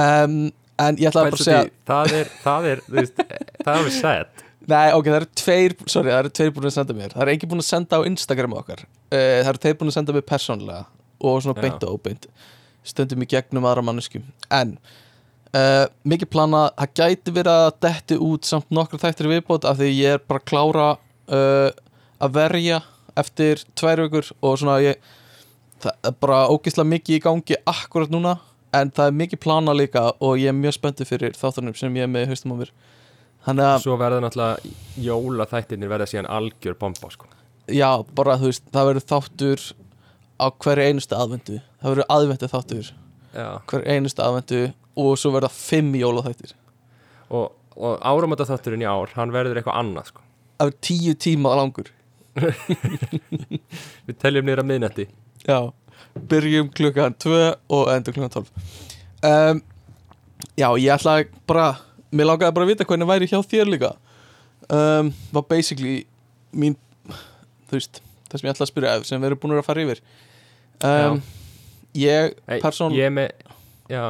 um, 0.00 0.36
en 0.80 1.00
ég 1.00 1.10
ætla 1.10 1.26
bara 1.26 1.40
að 1.40 1.44
segja 1.44 1.66
það 1.90 2.14
er, 2.20 2.30
það 2.44 2.70
er, 2.70 2.84
þú 2.86 2.96
veist, 3.00 3.26
það 3.64 3.82
er 3.82 3.98
sad 3.98 4.46
Nei, 4.70 4.92
ok, 4.94 5.06
það 5.08 5.16
eru 5.16 5.26
tveir, 5.40 5.72
sorry, 5.88 6.10
það 6.12 6.18
eru 6.20 6.30
tveir 6.36 6.50
búin 6.54 6.68
að 6.68 6.72
senda 6.76 6.94
mér. 6.94 7.10
Það 7.10 7.22
eru 7.24 7.32
ekki 7.32 7.46
búin 7.50 7.62
að 7.62 7.66
senda 7.66 7.98
á 7.98 8.00
Instagram 8.06 8.52
okkar. 8.60 8.82
Uh, 9.08 9.40
Það 9.40 9.48
eru 9.50 9.60
tveir 9.64 9.78
búin 9.80 9.90
að 9.90 9.94
senda 9.96 10.14
mér 10.14 10.24
persónlega 10.28 10.82
Og 11.26 11.40
svona 11.42 11.64
beint 11.64 11.86
og 11.88 11.96
óbeint. 11.96 12.28
Stundum 12.86 13.24
í 13.24 13.28
gegnum 13.28 13.66
aðra 13.68 13.82
mannesku 13.84 14.22
En 14.54 14.76
Mikið 16.06 16.30
plana, 16.30 16.62
það 16.78 16.92
gæti 17.00 17.34
verið 17.34 17.64
að 17.66 17.72
detti 17.84 18.18
út 18.22 18.46
Samt 18.48 18.70
nokkur 18.72 19.02
þættir 19.02 19.28
viðbót 19.32 19.66
Af 19.68 19.80
því 19.80 19.90
ég 19.96 20.16
er 20.16 20.22
bara 20.22 20.40
að 20.40 20.46
klára 20.48 20.86
Að 22.20 22.36
verja 22.36 22.82
eftir 23.18 23.64
tvær 23.78 24.04
vikur 24.06 24.30
Og 24.40 24.60
svona 24.60 24.78
ég 24.84 25.00
Það 25.80 26.08
er 26.10 26.16
bara 26.20 26.38
ógeðslega 26.52 26.92
mikið 26.92 27.16
í 27.16 27.24
gangi 27.24 27.60
Akkurat 27.70 28.12
núna 28.12 28.36
En 28.76 28.92
það 28.94 29.10
er 29.10 29.18
mikið 29.24 29.42
plana 29.42 29.74
líka 29.74 30.06
Og 30.20 30.38
ég 30.38 30.52
er 30.52 30.56
mjög 30.56 30.76
spenntið 30.78 31.10
fyrir 31.10 31.36
þáttunum 31.38 31.76
Sem 31.78 31.96
ég 31.96 32.06
er 32.06 32.12
með 32.12 32.32
haustum 32.32 32.54
á 32.54 32.60
mér 32.60 32.74
svo 33.40 33.94
verða 33.96 34.20
náttúrulega 34.20 34.70
jóla 35.00 35.46
þættirnir 35.48 35.88
verða 35.88 36.06
síðan 36.10 36.26
algjör 36.28 36.74
bomba 36.76 37.08
sko. 37.08 37.24
Já, 37.72 38.04
bara 38.12 38.34
þú 38.36 38.50
veist, 38.50 38.66
það 38.68 38.88
verður 38.90 39.06
þáttur 39.08 39.62
á 40.40 40.46
hverju 40.64 40.88
einustu 40.88 41.16
aðvendu 41.16 41.60
það 41.80 41.92
verður 41.92 42.10
aðvendu 42.16 42.48
þáttur 42.50 42.90
Já. 43.34 43.48
hverju 43.70 43.94
einustu 43.94 44.24
aðvendu 44.24 44.60
og 45.00 45.18
svo 45.20 45.32
verða 45.34 45.52
fimm 45.52 45.92
jólaþættir 45.94 46.54
og, 47.28 47.52
og 47.76 48.00
áramönda 48.00 48.48
þátturinn 48.48 48.84
í 48.84 48.88
ár 48.88 49.12
hann 49.16 49.34
verður 49.34 49.60
eitthvað 49.60 49.80
annað 49.82 50.10
sko. 50.10 50.24
það 50.58 50.70
verður 50.70 50.80
tíu 50.88 51.16
tíma 51.26 51.54
langur 51.60 51.92
við 54.06 54.16
teljum 54.22 54.46
niður 54.46 54.62
að 54.62 54.68
miðnætti. 54.70 55.06
Já, 55.46 55.58
byrjum 56.30 56.70
klukkan 56.76 57.16
2 57.22 57.40
og 57.76 57.90
endur 57.94 58.16
klukkan 58.16 58.34
12 58.36 58.52
um, 59.30 59.62
Já, 60.58 60.68
ég 60.80 60.92
ætla 60.94 61.16
að 61.20 61.32
bara 61.48 61.66
mér 62.12 62.28
langaði 62.30 62.56
bara 62.56 62.66
að 62.66 62.72
vita 62.72 62.86
hvernig 62.88 63.08
væri 63.10 63.28
hjá 63.30 63.40
þér 63.46 63.70
líka. 63.72 63.90
Um, 64.70 65.10
var 65.34 65.44
basically 65.50 66.04
mín, 66.56 66.76
þú 67.70 67.78
veist 67.78 68.00
það 68.30 68.40
sem 68.40 68.48
ég 68.48 68.54
ætla 68.54 68.66
að 68.66 68.72
spyrja, 68.72 68.96
sem 69.06 69.20
við 69.22 69.30
erum 69.30 69.42
búin 69.42 69.58
að 69.58 69.66
fara 69.66 69.84
yfir. 69.84 70.02
Um, 70.86 71.22
Ég, 71.98 72.36
Hey, 72.46 72.60
persón 72.62 72.94
ég 72.94 73.10
með 73.10 73.32
já, 73.90 74.04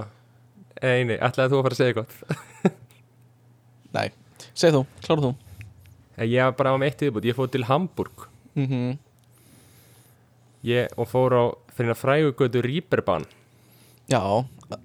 eini, 0.85 1.17
ætlaði 1.17 1.55
þú 1.55 1.61
að 1.61 1.63
fara 1.65 1.77
að 1.77 1.79
segja 1.79 1.93
eitthvað? 1.95 2.75
Nei, 3.97 4.11
segð 4.53 4.77
þú, 4.77 4.83
klára 5.07 5.25
þú 5.25 5.31
ég 6.29 6.43
var 6.45 6.57
bara 6.59 6.75
á 6.75 6.77
með 6.77 6.91
eitt 6.91 7.05
viðbútt, 7.05 7.29
ég 7.31 7.37
fór 7.39 7.51
til 7.53 7.65
Hamburg. 7.65 8.27
Mm 8.59 8.99
ég, 10.67 10.91
og 11.01 11.09
fór 11.09 11.33
á 11.33 11.45
fyrir 11.73 11.95
að 11.95 12.01
frægugötu 12.03 12.61
Rýberban 12.61 13.25
Já, 14.11 14.21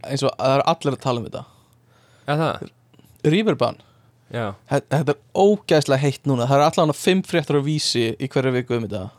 eins 0.06 0.24
og 0.24 0.32
það 0.38 0.54
er 0.54 0.64
allir 0.70 0.96
að 0.96 1.02
tala 1.02 1.20
um 1.20 1.26
þetta. 1.26 1.44
Eða 2.26 2.38
það, 2.38 2.70
Ríverban, 3.26 3.80
já, 4.30 4.54
þetta 4.70 5.16
er 5.16 5.22
ógæðslega 5.34 6.02
heitt 6.04 6.28
núna. 6.30 6.46
Það 6.46 6.60
er 6.60 6.66
allan 6.70 6.94
að 6.94 7.00
fimm 7.02 7.24
fréttur 7.26 7.58
á 7.58 7.62
vísi 7.66 8.04
í 8.22 8.30
hverju 8.30 8.54
viku 8.54 8.78
um 8.78 8.86
þetta. 8.86 9.10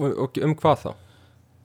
Og, 0.00 0.38
um 0.40 0.54
hvað 0.56 0.86
þá? 0.86 0.90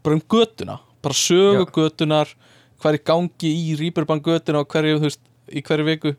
bara 0.04 0.18
um 0.18 0.22
götuna. 0.28 0.80
Bara 1.02 1.14
sögu 1.14 1.66
Já. 1.66 1.72
götunar 1.72 2.36
er 2.84 2.98
í 2.98 3.04
gangi 3.06 3.52
í 3.54 3.76
Rýburbann 3.78 4.22
götuna 4.26 4.62
og 4.62 4.68
hverju, 4.68 4.98
þú 5.00 5.08
veist, 5.08 5.22
í 5.48 5.62
hverju 5.62 5.86
viku. 5.86 6.16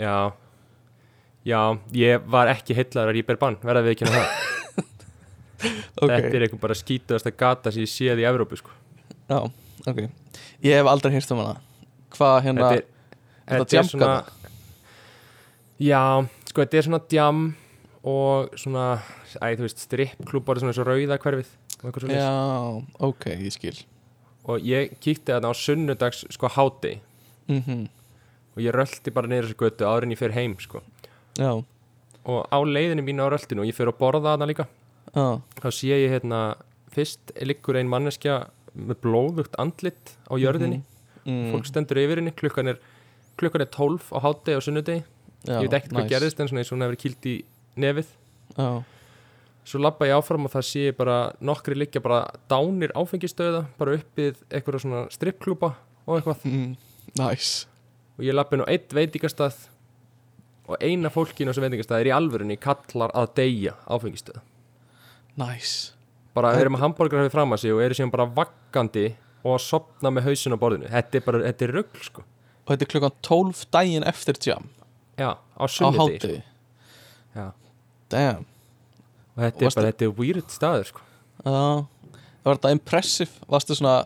Já 0.00 0.32
Já, 1.46 1.60
ég 1.96 2.26
var 2.28 2.50
ekki 2.52 2.76
heillar 2.76 3.08
að 3.08 3.16
rýpa 3.16 3.34
er 3.34 3.40
bann, 3.40 3.56
verða 3.64 3.84
við 3.86 3.96
ekki 3.96 4.08
með 4.08 4.18
það? 4.18 4.32
Ok, 6.00 6.08
Þetta 6.08 6.28
er 6.32 6.44
eitthvað 6.46 6.60
bara 6.62 6.74
skítuðasta 6.78 7.30
gata 7.36 7.70
sem 7.74 7.84
ég 7.84 7.90
séð 7.92 8.22
í 8.22 8.24
Evrópu 8.24 8.56
sko. 8.56 8.72
já, 9.28 9.38
ok. 9.90 9.98
Ég 10.64 10.78
hef 10.78 10.88
aldrei 10.88 11.12
hýrt 11.12 11.32
um 11.34 11.42
hana. 11.42 11.58
Hvað 12.14 12.36
hérna, 12.46 12.70
er, 12.78 12.86
þetta 13.50 13.66
djamgata? 13.74 14.52
Já, 15.84 16.00
sko 16.48 16.64
þetta 16.64 16.80
er 16.80 16.86
svona 16.88 17.02
djam 17.12 17.42
og 18.00 18.56
svona, 18.56 18.86
æ, 19.36 19.44
þú 19.60 19.66
veist, 19.66 19.84
strippklúbar 19.84 20.62
svona 20.62 20.72
og 20.72 20.88
rauða 20.88 21.20
hverfið 21.20 21.52
svo 21.80 22.12
já, 22.12 22.28
ok, 23.00 23.26
ég 23.40 23.54
skil. 23.54 23.76
Og 24.48 24.64
ég 24.64 24.96
kíkti 25.00 25.32
þarna 25.32 25.52
á 25.52 25.54
sunnudags 25.56 26.24
sko 26.32 26.48
háti 26.52 26.98
mhm, 27.48 27.86
og 28.56 28.64
ég 28.64 28.74
rölti 28.74 29.12
bara 29.14 29.30
niður 29.30 29.48
þessu 29.48 29.60
götu 29.60 29.88
áður 29.88 30.08
en 30.08 30.14
ég 30.14 30.20
fer 30.20 30.34
heim 30.36 30.56
sko 30.60 30.82
já, 31.38 31.52
og 32.24 32.40
á 32.50 32.58
leiðinu 32.64 33.04
mínu 33.06 33.26
á 33.26 33.32
röltinu 33.32 33.64
og 33.64 33.70
ég 33.70 33.76
fer 33.76 33.90
að 33.90 33.98
borða 34.00 34.34
þarna 34.34 34.48
líka. 34.50 34.66
Já. 35.14 35.40
Þá 35.62 35.68
sé 35.74 35.90
ég 35.94 36.14
hérna 36.14 36.40
fyrst 36.94 37.32
liggur 37.42 37.78
ein 37.78 37.90
manneskja 37.90 38.48
með 38.74 39.02
blóðugt 39.04 39.56
andlit 39.62 40.14
á 40.30 40.34
jörðinni. 40.38 40.82
Mm, 41.24 41.50
fólk 41.52 41.68
stendur 41.68 42.00
yfir 42.00 42.20
henni, 42.20 42.32
klukkan 42.34 42.72
er 42.74 42.80
klukkan 43.40 43.64
er 43.64 43.70
12 43.72 44.12
á 44.12 44.18
hátegi 44.24 44.58
og 44.58 44.64
sunnudegi. 44.64 45.02
Ég 45.48 45.64
veit 45.64 45.76
ekkert 45.78 45.94
hvað 45.94 46.04
nice. 46.04 46.12
gerðist 46.12 46.40
en 46.40 46.50
svona 46.50 46.62
eins 46.62 46.70
og 46.70 46.76
hún 46.76 46.84
hefur 46.84 47.00
kýlt 47.00 47.28
í 47.30 47.34
nefið. 47.80 48.10
Já, 48.58 48.68
svo 49.70 49.80
labba 49.80 50.08
ég 50.08 50.18
áfram 50.18 50.46
og 50.48 50.52
það 50.52 50.66
sé 50.68 50.84
ég 50.90 50.96
bara 50.98 51.18
nokkri 51.40 51.76
liggja 51.78 52.02
bara 52.04 52.22
dánir 52.50 52.92
áfengistöða 52.98 53.64
bara 53.78 53.96
uppið 53.98 54.40
eitthvað 54.50 54.82
svona 54.84 55.02
strippklúpa 55.14 55.74
og 56.04 56.18
eitthvað. 56.18 56.44
Mm, 56.48 56.74
nice. 57.20 57.66
Og 58.18 58.26
ég 58.26 58.36
labba 58.36 58.56
inn 58.58 58.66
á 58.66 58.72
eitt 58.72 58.92
veitingastað 58.96 59.68
og 60.70 60.84
eina 60.84 61.10
fólkinu 61.12 61.50
á 61.50 61.52
þessu 61.52 61.64
veitingastað 61.64 62.04
er 62.04 62.10
í 62.10 62.14
alvörunni 62.14 62.56
kallar 62.62 63.12
að 63.18 63.32
deyja 63.40 63.74
áfengistöða 63.90 64.42
nice. 65.40 65.92
Bara 66.36 66.52
þeir 66.54 66.66
eru 66.66 66.74
með 66.76 66.84
hambúrgar 66.84 67.24
hefur 67.24 67.34
fram 67.34 67.54
að 67.54 67.62
sig 67.64 67.74
og 67.74 67.82
eru 67.84 67.96
síðan 67.96 68.12
bara 68.12 68.28
vaggandi 68.36 69.06
og 69.40 69.54
að 69.56 69.62
sopna 69.64 70.12
með 70.14 70.28
hausin 70.28 70.54
á 70.54 70.58
borðinu. 70.60 70.90
Þetta 70.92 71.18
er 71.18 71.24
bara, 71.26 71.40
þetta 71.46 71.66
er 71.66 71.72
rugl 71.78 72.04
sko. 72.04 72.24
Og 72.60 72.72
þetta 72.72 72.86
er 72.86 72.90
klukkan 72.92 73.16
12 73.26 73.62
daginn 73.74 74.06
eftir 74.06 74.38
jam. 74.46 74.68
Já, 75.18 75.30
á 75.36 75.64
hátegi 75.64 76.42
já. 77.34 77.46
damn. 78.12 78.46
Og 79.36 79.42
þetta 79.42 79.56
er 79.56 79.66
Varstu- 79.66 79.80
bara, 79.80 79.90
þetta 79.90 80.06
er 80.06 80.14
weird 80.20 80.54
staður 80.54 80.86
sko. 80.92 81.02
Já, 81.44 81.86
það 82.20 82.48
var 82.50 82.60
þetta 82.60 82.74
impressive. 82.76 83.46
Varstu 83.50 83.76
svona 83.76 83.96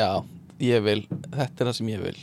Já, 0.00 0.24
ég 0.58 0.82
vil, 0.82 1.02
þetta 1.30 1.60
er 1.60 1.68
það 1.68 1.76
sem 1.76 1.90
ég 1.92 2.00
vil 2.02 2.20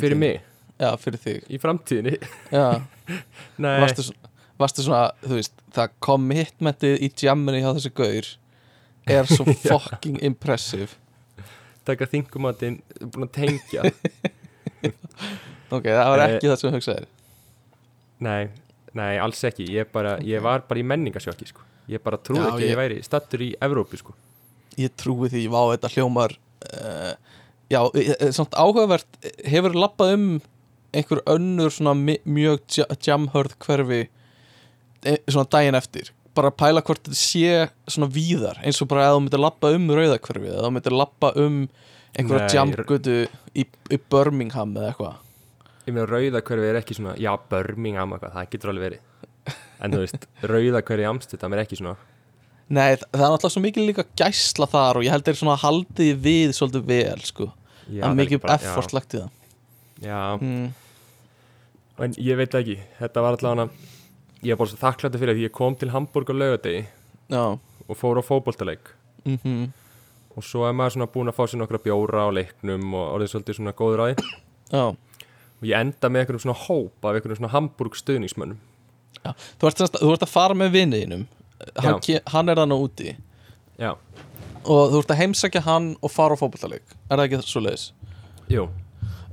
fyrir 0.00 0.16
mig, 0.16 0.40
Já, 0.80 0.88
fyrir 0.98 1.20
þig. 1.22 1.44
Í 1.54 1.58
framtíðinni. 1.62 2.16
Nei, 3.62 3.74
varstu, 3.84 4.02
svona- 4.08 4.32
varstu 4.58 4.82
svona, 4.86 5.02
þú 5.22 5.36
veist 5.38 5.54
Það 5.74 5.92
commitmentið 6.06 7.02
í 7.04 7.10
jamminu 7.26 7.60
hjá 7.62 7.70
þessi 7.76 7.92
gaur 7.94 8.28
Er 9.14 9.28
svo 9.28 9.44
fucking 9.68 10.18
impressive. 10.24 10.94
Taka 11.84 12.06
þingumatinn 12.08 12.78
búin 13.12 13.26
að 13.28 13.32
tengja. 13.36 13.82
Ok, 15.74 15.86
það 15.88 16.08
var 16.12 16.22
Eh, 16.24 16.34
ekki 16.36 16.48
það 16.50 16.58
sem 16.60 16.68
þú 16.70 16.76
hugsaðir 16.78 17.06
nei, 18.24 18.42
nei, 18.96 19.16
alls 19.20 19.40
ekki. 19.44 19.64
Ég, 19.74 19.88
bara, 19.92 20.14
ég 20.24 20.40
var 20.44 20.62
bara 20.68 20.80
í 20.80 20.84
menningasjöki 20.86 21.48
sko. 21.50 21.64
Ég 21.90 22.00
bara 22.04 22.16
trúði 22.24 22.40
Já, 22.44 22.48
ekki 22.52 22.62
að 22.62 22.64
ég- 22.64 22.70
ég 22.72 22.78
væri 22.78 22.98
stattur 23.04 23.42
í 23.44 23.48
Evrópu 23.64 23.98
sko. 24.00 24.14
Ég 24.80 24.92
trúi 24.96 25.28
því, 25.32 25.42
vá, 25.52 25.60
þetta 25.74 25.90
hljómar 25.96 26.32
uh, 26.70 27.12
Já, 27.72 27.80
eh, 28.00 28.30
samt 28.34 28.54
áhugavert 28.58 29.18
Hefur 29.48 29.74
lappað 29.76 30.14
um 30.16 30.24
einhver 30.94 31.20
önnur 31.34 31.72
svona 31.74 31.94
mjög 31.98 32.60
ja- 32.78 32.88
jamhörð 33.08 33.56
hverfi 33.64 34.02
eh, 35.04 35.18
svona 35.28 35.48
daginn 35.50 35.78
eftir. 35.78 36.10
Bara 36.34 36.50
að 36.50 36.58
pæla 36.62 36.82
hvort 36.82 37.02
þetta 37.06 37.18
sé 37.18 37.68
svona 37.86 38.08
víðar 38.10 38.58
eins 38.64 38.80
og 38.82 38.88
bara 38.90 39.08
að 39.08 39.18
þú 39.18 39.24
myndir 39.26 39.42
lappa 39.44 39.70
um 39.76 39.90
rauðakverfi 39.94 40.50
eða 40.50 40.64
þú 40.66 40.72
myndir 40.76 40.96
lappa 40.98 41.30
um 41.44 41.60
einhverja 42.14 42.48
jamgötu 42.58 43.18
í, 43.54 43.66
í 43.66 43.98
Birmingham 44.10 44.74
eða 44.78 44.90
eitthvað. 44.92 45.20
Ég 45.84 45.92
meina 45.94 46.06
rauðakverfi 46.08 46.70
er 46.70 46.78
ekki 46.80 46.96
svona 46.96 47.14
já, 47.20 47.30
Birmingham 47.50 48.14
eitthvað, 48.16 48.34
það 48.38 48.50
getur 48.54 48.72
alveg 48.72 48.86
verið. 48.88 49.10
En 49.84 49.92
þú 49.92 50.00
veist, 50.00 50.26
rauðakverfi 50.48 51.04
í 51.04 51.08
Amsterdam 51.10 51.54
er 51.54 51.62
ekki 51.64 51.78
svona. 51.80 51.96
Nei, 52.72 52.94
það 52.96 53.20
er 53.20 53.32
náttúrulega 53.34 53.52
svo 53.52 53.60
mikið 53.60 53.88
líka 53.90 54.04
gæsla 54.16 54.68
þar 54.72 54.96
og 54.98 55.04
ég 55.04 55.12
held 55.12 55.26
þeir 55.26 55.36
svona 55.42 55.56
haldið 55.60 56.22
við 56.24 56.54
svolítið 56.56 56.86
vel 56.88 57.24
sko, 57.28 57.50
já, 57.90 58.00
það 58.00 58.08
er 58.08 58.16
mikið 58.22 58.40
bara- 58.40 58.54
effort 58.56 58.94
lagt 58.96 59.14
í 59.14 59.20
það. 59.20 59.34
Já, 60.04 60.20
mm. 60.40 60.64
En 61.98 62.16
ég 62.18 62.38
veit 62.38 62.54
ekki. 62.58 62.78
Þetta 62.98 63.22
var 63.24 63.38
allavega 63.38 63.68
ég 64.44 64.52
er 64.52 64.60
bara 64.60 64.70
svo 64.70 64.80
þakklætti 64.80 65.20
fyrir 65.20 65.38
því 65.38 65.46
ég 65.46 65.54
kom 65.54 65.76
til 65.78 65.92
Hamburg 65.94 66.30
á 66.30 66.34
laugadegi 66.34 66.84
Já. 67.32 67.44
og 67.88 67.96
fór 67.98 68.20
á 68.20 68.22
fótboltaleik. 68.24 68.92
Mm 69.24 69.72
og 70.34 70.42
svo 70.42 70.64
er 70.66 70.74
maður 70.74 70.96
svona 70.96 71.06
búin 71.14 71.30
að 71.30 71.36
fá 71.36 71.44
sér 71.46 71.60
nokkra 71.60 71.78
bjóra 71.78 72.24
á 72.26 72.30
leiknum 72.34 72.94
og 72.98 73.12
orðið 73.14 73.28
svolítið 73.30 73.58
svona 73.60 73.74
góður 73.78 74.02
Já. 74.72 74.90
Og 74.90 75.62
ég 75.62 75.78
enda 75.78 76.10
með 76.10 76.24
einhverjum 76.24 76.42
svona 76.42 76.58
hóp 76.64 77.06
af 77.06 77.14
einhverjum 77.14 77.38
svona 77.38 77.52
Hamburg 77.52 77.94
stuðningsmönnum. 77.94 78.58
Þú 79.60 79.70
þú 79.70 80.10
ert 80.12 80.26
að 80.26 80.32
fara 80.32 80.56
með 80.58 80.74
vinniðinum 80.74 81.26
hann, 81.78 82.00
hann 82.34 82.50
er 82.50 82.58
þannig 82.58 82.82
úti. 82.82 83.14
Já, 83.78 83.94
og 84.64 84.92
þú 84.92 85.00
ert 85.04 85.14
að 85.14 85.20
heimsækja 85.22 85.62
hann 85.68 85.92
og 86.02 86.12
fara 86.12 86.34
á 86.34 86.40
fótballtaleik 86.42 86.96
er 87.08 87.18
það 87.18 87.24
ekki 87.28 87.40
svo 87.46 87.62
leiðis? 87.64 87.92
jú. 88.50 88.68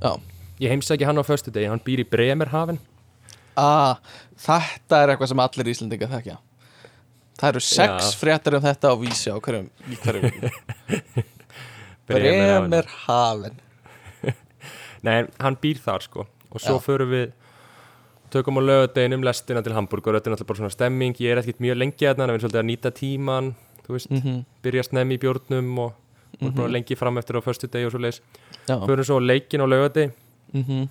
Já 0.02 0.14
ég 0.60 0.68
heimsæki 0.70 1.04
hann 1.04 1.18
á 1.18 1.24
föstudegi, 1.24 1.68
hann 1.68 1.80
býr 1.84 2.02
í 2.04 2.08
Bremerhaven. 2.08 2.78
Ah, 3.56 3.96
Þetta 4.42 5.02
er 5.02 5.08
eitthvað 5.12 5.28
sem 5.32 5.40
allir 5.44 5.68
Íslendingar 5.72 6.08
þekkja. 6.12 6.38
Það 7.38 7.48
eru 7.52 7.60
sex 7.60 7.92
Já. 8.12 8.16
fréttir 8.20 8.54
um 8.56 8.62
þetta 8.62 8.92
á 8.92 8.94
vísi 9.00 9.30
á 9.32 9.36
hverjum, 9.42 9.68
í 9.90 9.96
hverjum. 10.02 10.50
Bremerhaven. 12.06 13.56
Nei, 15.06 15.24
hann 15.42 15.56
býr 15.62 15.80
þar 15.82 16.04
sko. 16.04 16.26
Og 16.52 16.60
svo 16.62 16.76
Já. 16.78 16.84
förum 16.84 17.10
við 17.12 17.32
tökum 18.32 18.60
á 18.60 18.62
lögadeginum 18.64 19.24
lestina 19.26 19.62
til 19.64 19.74
Hamburg 19.76 20.06
og 20.08 20.16
þetta 20.16 20.30
er 20.30 20.34
náttúrulega 20.36 20.50
bara 20.52 20.60
svona 20.62 20.72
stemming. 20.74 21.16
Ég 21.20 21.32
er 21.34 21.40
ekkert 21.42 21.60
mjög 21.64 21.78
lengi 21.82 22.06
að 22.08 22.16
við 22.20 22.24
erum 22.28 22.40
svolítið 22.44 22.62
að 22.62 22.68
nýta 22.70 22.92
tíman 22.96 23.52
þú 23.86 23.96
veist, 23.96 24.10
mm 24.14 24.38
byrja 24.62 24.84
snemmi 24.86 25.16
í 25.18 25.20
bjórnum 25.22 25.72
og, 25.82 25.92
og 25.92 26.42
Mhm. 26.46 26.54
bara 26.56 26.68
lengi 26.72 26.96
fram 26.96 27.18
eftir 27.18 27.36
á 27.36 27.42
föstudegi 27.44 27.86
og 27.86 27.92
svo 27.92 28.00
leis 28.00 28.20
Já. 28.68 28.78
Förum 28.86 29.04
svo 29.04 29.18
leikin 29.20 29.60
á 29.60 29.66
lögadegi 29.66 30.12
mm 30.52 30.88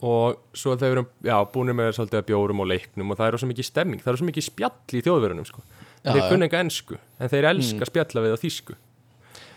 og 0.00 0.38
svo 0.56 0.72
við 0.80 0.94
erum 0.94 1.06
já, 1.28 1.34
búinir 1.52 1.74
með 1.76 1.90
svolítið 1.92 2.22
bjórum 2.30 2.62
og 2.64 2.68
leiknum 2.70 3.10
og 3.12 3.18
það 3.18 3.26
er 3.26 3.36
svo 3.42 3.48
mikið 3.50 3.66
stemming, 3.68 4.00
það 4.00 4.12
er 4.14 4.16
svo 4.16 4.28
mikið 4.30 4.44
spjall 4.46 4.94
í 4.96 5.02
þjóðverunum 5.04 5.44
sko. 5.44 5.60
Já, 6.00 6.12
þeir 6.14 6.22
kunna 6.30 6.46
enga 6.48 6.60
ensku 6.64 6.96
en 7.20 7.28
þeir 7.28 7.48
elska 7.50 7.82
Mm. 7.84 7.90
spjalla 7.90 8.22
við 8.24 8.32
á 8.32 8.38
þýsku. 8.40 8.76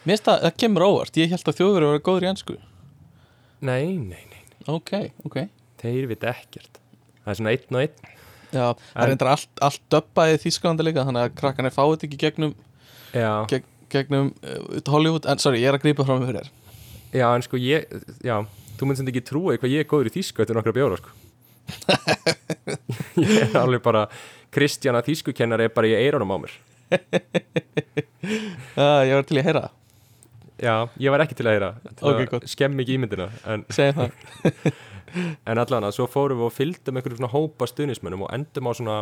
Mér 0.03 0.11
finnst 0.17 0.25
það, 0.27 0.41
það 0.43 0.57
kemur 0.59 0.83
óvart. 0.83 1.15
Ég 1.15 1.29
held 1.31 1.47
að 1.47 1.55
þjóður 1.61 1.85
eru 1.87 1.99
góður 2.03 2.25
í 2.25 2.29
ennsku 2.33 2.57
nei, 3.61 3.95
nei, 3.95 4.23
nei, 4.33 4.43
Ok, 4.67 4.91
ok. 5.25 5.37
Þeir 5.79 6.07
vita 6.11 6.27
ekkert. 6.35 6.79
Það 7.23 7.31
er 7.31 7.37
svona 7.39 7.53
einn 7.55 7.75
og 7.77 7.81
einn. 7.85 8.11
Já, 8.51 8.65
það 8.73 8.95
En- 8.95 9.03
er 9.03 9.07
reyndar 9.13 9.31
allt, 9.37 9.47
allt 9.61 9.81
döbbaði 9.89 10.41
þýskalandi 10.43 10.83
líka 10.89 11.05
Þannig 11.07 11.23
að 11.29 11.35
krakkan 11.39 11.65
er 11.65 11.71
fáið 11.71 12.03
ekki 12.03 12.19
gegnum, 12.19 12.53
já, 13.15 13.45
geg, 13.47 13.63
gegnum 13.89 14.33
uh, 14.43 14.91
Hollywood. 14.91 15.25
En 15.25 15.39
sorry, 15.39 15.61
ég 15.63 15.71
er 15.71 15.79
að 15.79 15.83
grípa 15.87 16.03
fram 16.05 16.19
með 16.19 16.33
fyrir 16.33 16.43
þér. 16.43 16.51
Já, 17.13 17.27
en 17.35 17.41
sko 17.47 17.57
ég 17.57 17.87
já, 18.23 18.45
þú 18.79 18.83
myndir 18.89 19.11
ekki 19.13 19.23
trúa 19.29 19.51
hvað 19.57 19.73
ég 19.75 19.79
er 19.83 19.89
góður 19.91 20.09
í 20.09 20.15
þýsku 20.17 20.37
eftir 20.43 20.55
nokkra 20.57 20.73
bjóra 20.75 20.97
sko. 20.99 21.09
ég 23.23 23.31
er 23.47 23.55
alveg 23.61 23.81
bara 23.85 24.01
Kristjana 24.53 25.01
þýskukennar 25.05 25.59
er 25.65 25.71
bara 25.73 25.89
í 25.89 25.95
eironum 25.97 26.33
á 26.33 26.37
mér 26.43 26.53
uh, 26.93 26.99
Ég 29.07 29.13
var 29.15 29.25
til 29.27 29.37
að 29.39 29.47
heyra 29.47 29.63
já, 30.63 30.75
ég 31.01 31.09
var 31.13 31.23
ekki 31.25 31.37
til 31.39 31.47
að 31.49 31.55
heyra 31.57 31.69
til 31.97 32.03
Ok, 32.09 32.19
að 32.19 32.29
gott. 32.33 32.45
skemmi 32.51 32.79
ekki 32.85 32.95
ímyndina 32.99 33.27
en 33.49 33.59
En 35.45 35.57
allan 35.61 35.85
að 35.85 35.93
svo 35.93 36.07
fórum 36.09 36.39
við 36.41 36.47
og 36.49 36.53
fylgdum 36.55 36.97
einhverjum 36.97 37.19
svona 37.21 37.33
hópa 37.35 37.63
stuðnismönnum 37.69 38.23
og 38.25 38.31
endum 38.33 38.65
á 38.65 38.71
svona 38.73 38.95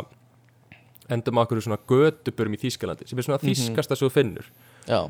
endum 1.12 1.38
á 1.40 1.42
einhverju 1.42 1.64
svona 1.66 1.80
götuburum 1.88 2.56
í 2.56 2.60
Þýskalandi 2.60 3.04
sem 3.08 3.18
er 3.18 3.24
svona 3.26 3.40
Mhm. 3.40 3.48
þýskasta 3.48 3.94
svo 3.96 4.06
þú 4.10 4.14
finnur 4.18 4.46
Já 4.88 5.00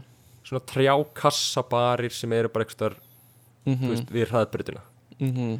svona 0.46 0.62
trjákassabarir 0.72 2.12
sem 2.14 2.30
eru 2.38 2.48
bara 2.54 2.64
eitthvað 2.66 2.92
mm 3.66 3.74
mm. 3.74 3.88
veist, 3.88 4.10
við 4.10 4.28
hraðbrytina 4.30 4.80
-hmm. 5.20 5.58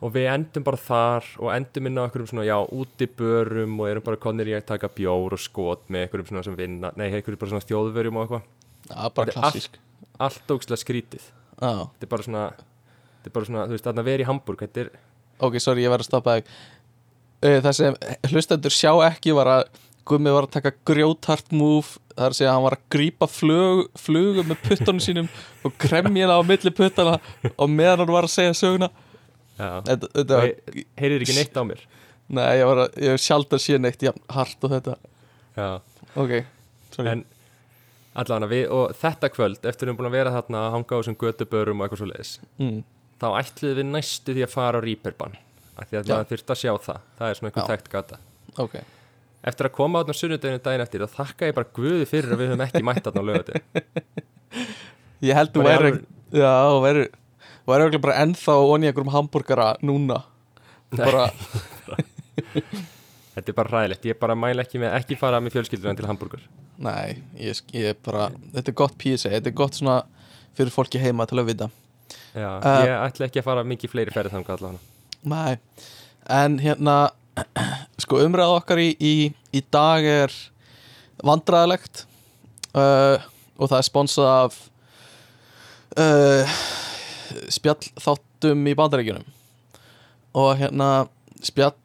og 0.00 0.12
við 0.14 0.28
endum 0.32 0.64
bara 0.64 0.76
þar 0.76 1.24
og 1.38 1.54
endum 1.54 1.86
inn 1.86 1.98
á 1.98 2.04
einhverjum 2.04 2.30
svona 2.32 2.44
já 2.48 2.58
útibörum 2.66 3.80
og 3.80 3.88
erum 3.88 4.04
bara 4.04 4.16
konir 4.16 4.48
í 4.48 4.56
að 4.56 4.66
taka 4.66 4.88
bjór 4.88 5.32
og 5.32 5.40
skot 5.40 5.88
með 5.88 6.06
einhverjum 6.06 6.26
svona 6.26 6.42
sem 6.42 6.56
vinna 6.56 6.92
nei, 6.96 7.08
einhverjum 7.10 7.38
bara 7.38 7.50
svona 7.50 7.68
þjóðverjum 7.68 8.16
og 8.16 8.22
eitthvað. 8.22 8.42
Já, 8.90 9.14
bara 9.14 9.32
klassísk. 9.32 9.78
allt 10.18 10.50
ógstlega 10.50 10.80
skrítið. 10.80 11.24
Já, 11.60 11.88
þetta 11.92 12.06
er 12.06 12.08
bara 12.08 12.22
svona 12.22 12.52
þetta 12.52 13.30
er 13.30 13.34
bara 13.34 13.48
svona, 13.48 13.66
þú 13.66 13.76
veist, 13.76 13.84
þarna 13.84 14.04
verið 14.04 14.24
í 14.24 14.28
Hamburg 14.28 14.62
er, 14.62 14.90
ok, 15.40 15.58
sorry, 15.62 15.84
ég 15.84 15.92
verð 15.92 16.04
að 16.04 16.10
stoppa 16.10 16.36
þig. 16.36 16.50
Uh, 17.44 17.58
Það 17.64 17.72
sem 17.72 17.96
hlustendur 18.30 18.72
sjá 18.72 18.92
ekki 19.08 19.32
var 19.36 19.48
að 19.48 19.62
Gummi 20.08 20.32
var 20.34 20.46
að 20.46 20.54
taka 20.58 20.72
grjótart 20.86 21.52
move 21.56 21.96
það 22.14 22.26
er 22.26 22.34
að 22.34 22.36
segja 22.38 22.50
að 22.50 22.56
hann 22.58 22.64
var 22.66 22.76
að 22.76 22.84
grípa 22.94 23.28
flug, 23.30 23.80
flugu 23.98 24.44
með 24.46 24.60
puttunum 24.68 25.00
sínum 25.02 25.28
og 25.66 25.74
kremjina 25.82 26.36
á 26.38 26.42
milli 26.46 26.72
puttana 26.76 27.16
og 27.54 27.70
meðan 27.72 28.04
hann 28.04 28.12
var 28.14 28.28
að 28.28 28.34
segja 28.36 28.54
söguna 28.58 28.90
Já. 29.54 29.68
þetta, 29.86 30.10
þetta 30.18 30.34
Og 30.34 30.40
var, 30.42 30.48
he- 30.74 30.84
heyrir 31.00 31.24
ekki 31.24 31.36
neitt 31.38 31.56
á 31.58 31.62
mér 31.66 31.82
nei, 32.34 32.48
ég 32.60 32.66
var 32.70 32.82
að, 32.84 32.98
ég 33.04 33.14
hef 33.14 33.22
sjálf 33.24 33.54
að 33.54 33.62
sé 33.64 33.78
neitt 33.80 34.02
jafn 34.02 34.22
hart 34.34 34.66
og 34.66 34.74
þetta 34.74 34.96
Já. 35.58 35.68
ok, 36.14 36.34
sorry 36.94 37.12
En 37.14 37.24
allavega 38.14 38.50
við, 38.52 38.64
og 38.70 38.92
þetta 39.00 39.30
kvöld 39.34 39.64
eftir 39.66 39.86
við 39.88 39.90
erum 39.90 39.98
búin 39.98 40.10
að 40.12 40.16
vera 40.20 40.34
þarna 40.36 40.60
að 40.68 40.74
hanga 40.76 40.94
á 40.94 40.98
þessum 41.00 41.16
götubörum 41.18 41.80
og 41.80 41.86
eitthvað 41.88 42.02
svo 42.04 42.10
leiðis 42.12 42.34
mm. 42.62 42.76
þá 43.22 43.26
ætluðum 43.40 43.80
við 43.80 43.88
næstu 43.90 44.36
því 44.36 44.44
að 44.46 44.52
fara 44.54 44.78
á 44.78 44.84
Reaperban 44.84 45.34
af 45.74 45.88
því 45.90 45.98
að 45.98 46.04
Já. 46.06 46.14
maður 46.14 46.30
þurfti 46.30 46.54
að 46.54 46.60
sjá 46.62 46.72
það 46.86 47.00
það 47.18 47.30
er 47.32 47.38
svona 47.40 47.50
eitthvað 47.50 47.72
þekkt 47.72 47.90
gata 47.94 48.20
ok, 48.62 48.76
eftir 49.44 49.68
að 49.68 49.74
koma 49.76 50.02
átna 50.02 50.16
sunnudeginu 50.16 50.62
daginn 50.64 50.84
eftir 50.84 51.04
þá 51.04 51.18
þakka 51.20 51.50
ég 51.50 51.58
bara 51.58 51.72
guði 51.76 52.08
fyrir 52.10 52.34
að 52.34 52.42
við 52.42 52.52
höfum 52.52 52.64
ekki 52.66 52.84
mætt 52.88 53.10
átna 53.10 53.24
á 53.24 53.28
lögadegin 53.28 53.64
ég 55.28 55.38
held 55.38 55.54
þú 55.54 55.66
væri 55.68 55.92
já, 56.34 56.52
þú 56.70 56.82
væri 56.84 57.06
þú 57.12 57.74
væri 57.74 58.02
bara 58.08 58.18
ennþá 58.24 58.58
onni 58.64 58.90
einhverjum 58.90 59.14
hambúrgara 59.14 59.70
núna. 59.84 60.22
Bara, 60.94 61.28
þetta 63.34 63.48
er 63.48 63.56
bara 63.56 63.70
hræðilegt, 63.72 64.04
ég 64.06 64.20
bara 64.20 64.36
mæla 64.38 64.62
ekki 64.66 64.82
með 64.82 64.98
ekki 65.00 65.18
fara 65.18 65.40
með 65.42 65.56
fjölskylduna 65.56 65.96
til 65.98 66.06
Hamburgur 66.06 66.44
nei, 66.82 67.22
ég, 67.38 67.60
ég 67.74 67.98
bara 68.04 68.28
þetta 68.54 68.70
er 68.70 68.76
gott 68.78 68.96
PSA, 68.98 69.32
þetta 69.36 69.50
er 69.50 69.56
gott 69.58 69.78
svona 69.78 70.00
fyrir 70.54 70.74
fólki 70.74 71.00
heima 71.02 71.26
til 71.30 71.40
að 71.42 71.50
vita. 71.52 71.70
Já, 72.34 72.48
Uh, 72.58 72.82
ég 72.86 72.94
ætla 72.98 73.28
ekki 73.28 73.40
að 73.40 73.46
fara 73.46 73.62
mikið 73.66 73.92
fleiri 73.92 74.14
ferðið 74.14 74.34
þannig 74.34 74.48
allavega. 74.54 74.80
Nei, 75.30 75.58
en 76.34 76.56
hérna 76.62 76.96
sko 78.02 78.20
umræða 78.24 78.58
okkar 78.58 78.80
í, 78.82 78.90
í, 78.98 79.14
í 79.54 79.62
dag 79.72 80.06
er 80.08 80.34
vandræðilegt 81.24 82.04
uh, 82.74 83.22
og 83.54 83.70
það 83.70 83.78
er 83.78 83.86
sponsað 83.86 84.30
af 84.32 84.58
uh, 86.00 86.56
spjallþáttum 87.54 88.66
í 88.70 88.74
bandaríkjunum. 88.78 89.26
Og 90.34 90.50
hérna 90.58 91.06
spjall 91.44 91.76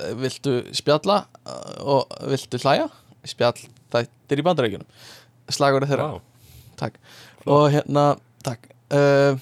eh, 0.00 0.14
viltu 0.18 0.58
spjalla 0.76 1.22
uh, 1.44 1.98
og 1.98 2.16
viltu 2.30 2.60
hlæja? 2.62 2.88
Spjall 3.28 3.58
þættir 3.92 4.40
í 4.42 4.46
bandaríkjunum. 4.46 4.88
Slagur 5.52 5.86
þeirra. 5.86 6.14
Vá. 6.16 6.20
takk. 6.80 6.98
Og 7.44 7.68
hérna, 7.74 8.12
takk. 8.46 8.70
Uh, 8.92 9.36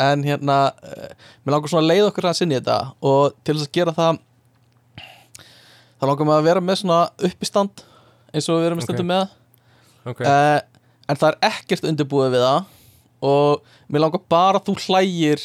en 0.00 0.24
hérna 0.26 0.58
uh, 0.82 1.10
mér 1.44 1.56
langar 1.56 1.72
svona 1.72 1.84
að 1.86 1.90
leiða 1.92 2.10
okkur 2.10 2.28
að 2.28 2.38
sinni 2.40 2.58
þetta 2.58 2.78
og 3.04 3.36
til 3.46 3.56
þess 3.56 3.68
að 3.68 3.76
gera 3.78 3.96
það 3.96 4.22
þá 6.00 6.06
langar 6.10 6.28
mér 6.28 6.38
að 6.40 6.48
vera 6.48 6.62
með 6.64 6.80
svona 6.82 7.00
uppistand 7.28 7.84
eins 8.34 8.48
og 8.50 8.60
við 8.60 8.68
erum 8.70 8.82
stundum 8.84 9.10
með. 9.12 9.34
Ok, 10.04 10.20
uh, 10.20 10.60
en 11.08 11.20
það 11.20 11.28
er 11.30 11.38
ekkert 11.50 11.86
undirbúið 11.88 12.34
við 12.34 12.44
það 12.44 12.70
og 13.24 13.64
mér 13.88 14.04
langar 14.04 14.24
bara 14.28 14.60
að 14.60 14.66
þú 14.68 14.74
hlægir 14.88 15.44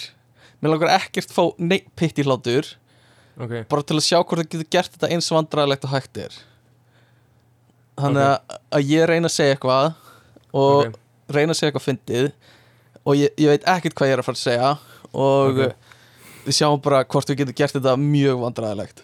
mér 0.59 0.73
langar 0.73 0.93
ekkert 0.97 1.31
fá 1.31 1.43
neitt 1.61 1.87
pitt 1.99 2.19
í 2.19 2.25
hlátur. 2.27 2.67
Ok, 3.39 3.53
bara 3.71 3.85
til 3.87 3.95
að 3.99 4.03
sjá 4.09 4.17
hvort 4.19 4.41
það 4.41 4.49
getur 4.51 4.71
gert 4.75 4.95
þetta 4.97 5.11
eins 5.15 5.29
vandræðilegt 5.31 5.85
og 5.87 5.93
hægt 5.93 6.19
er. 6.19 6.33
Þannig 7.99 8.23
að, 8.25 8.57
að 8.75 8.89
ég 8.93 9.05
reyna 9.11 9.29
að 9.29 9.35
segja 9.35 9.55
eitthvað 9.55 9.89
og 10.55 10.89
Ok. 10.89 10.97
reyna 11.35 11.53
að 11.53 11.59
segja 11.59 11.71
eitthvað 11.71 11.87
fyndið 11.87 12.27
og 13.05 13.15
ég, 13.19 13.33
ég 13.39 13.51
veit 13.53 13.67
ekkert 13.69 13.95
hvað 13.95 14.09
ég 14.09 14.15
er 14.17 14.21
að 14.23 14.27
fara 14.27 14.39
að 14.39 14.43
segja 14.43 14.69
og 15.19 15.61
við 16.45 16.55
sjáum 16.57 16.81
bara 16.83 17.03
hvort 17.07 17.31
við 17.31 17.41
getum 17.41 17.57
gert 17.59 17.75
þetta 17.75 17.95
mjög 17.99 18.39
vandræðilegt 18.43 19.03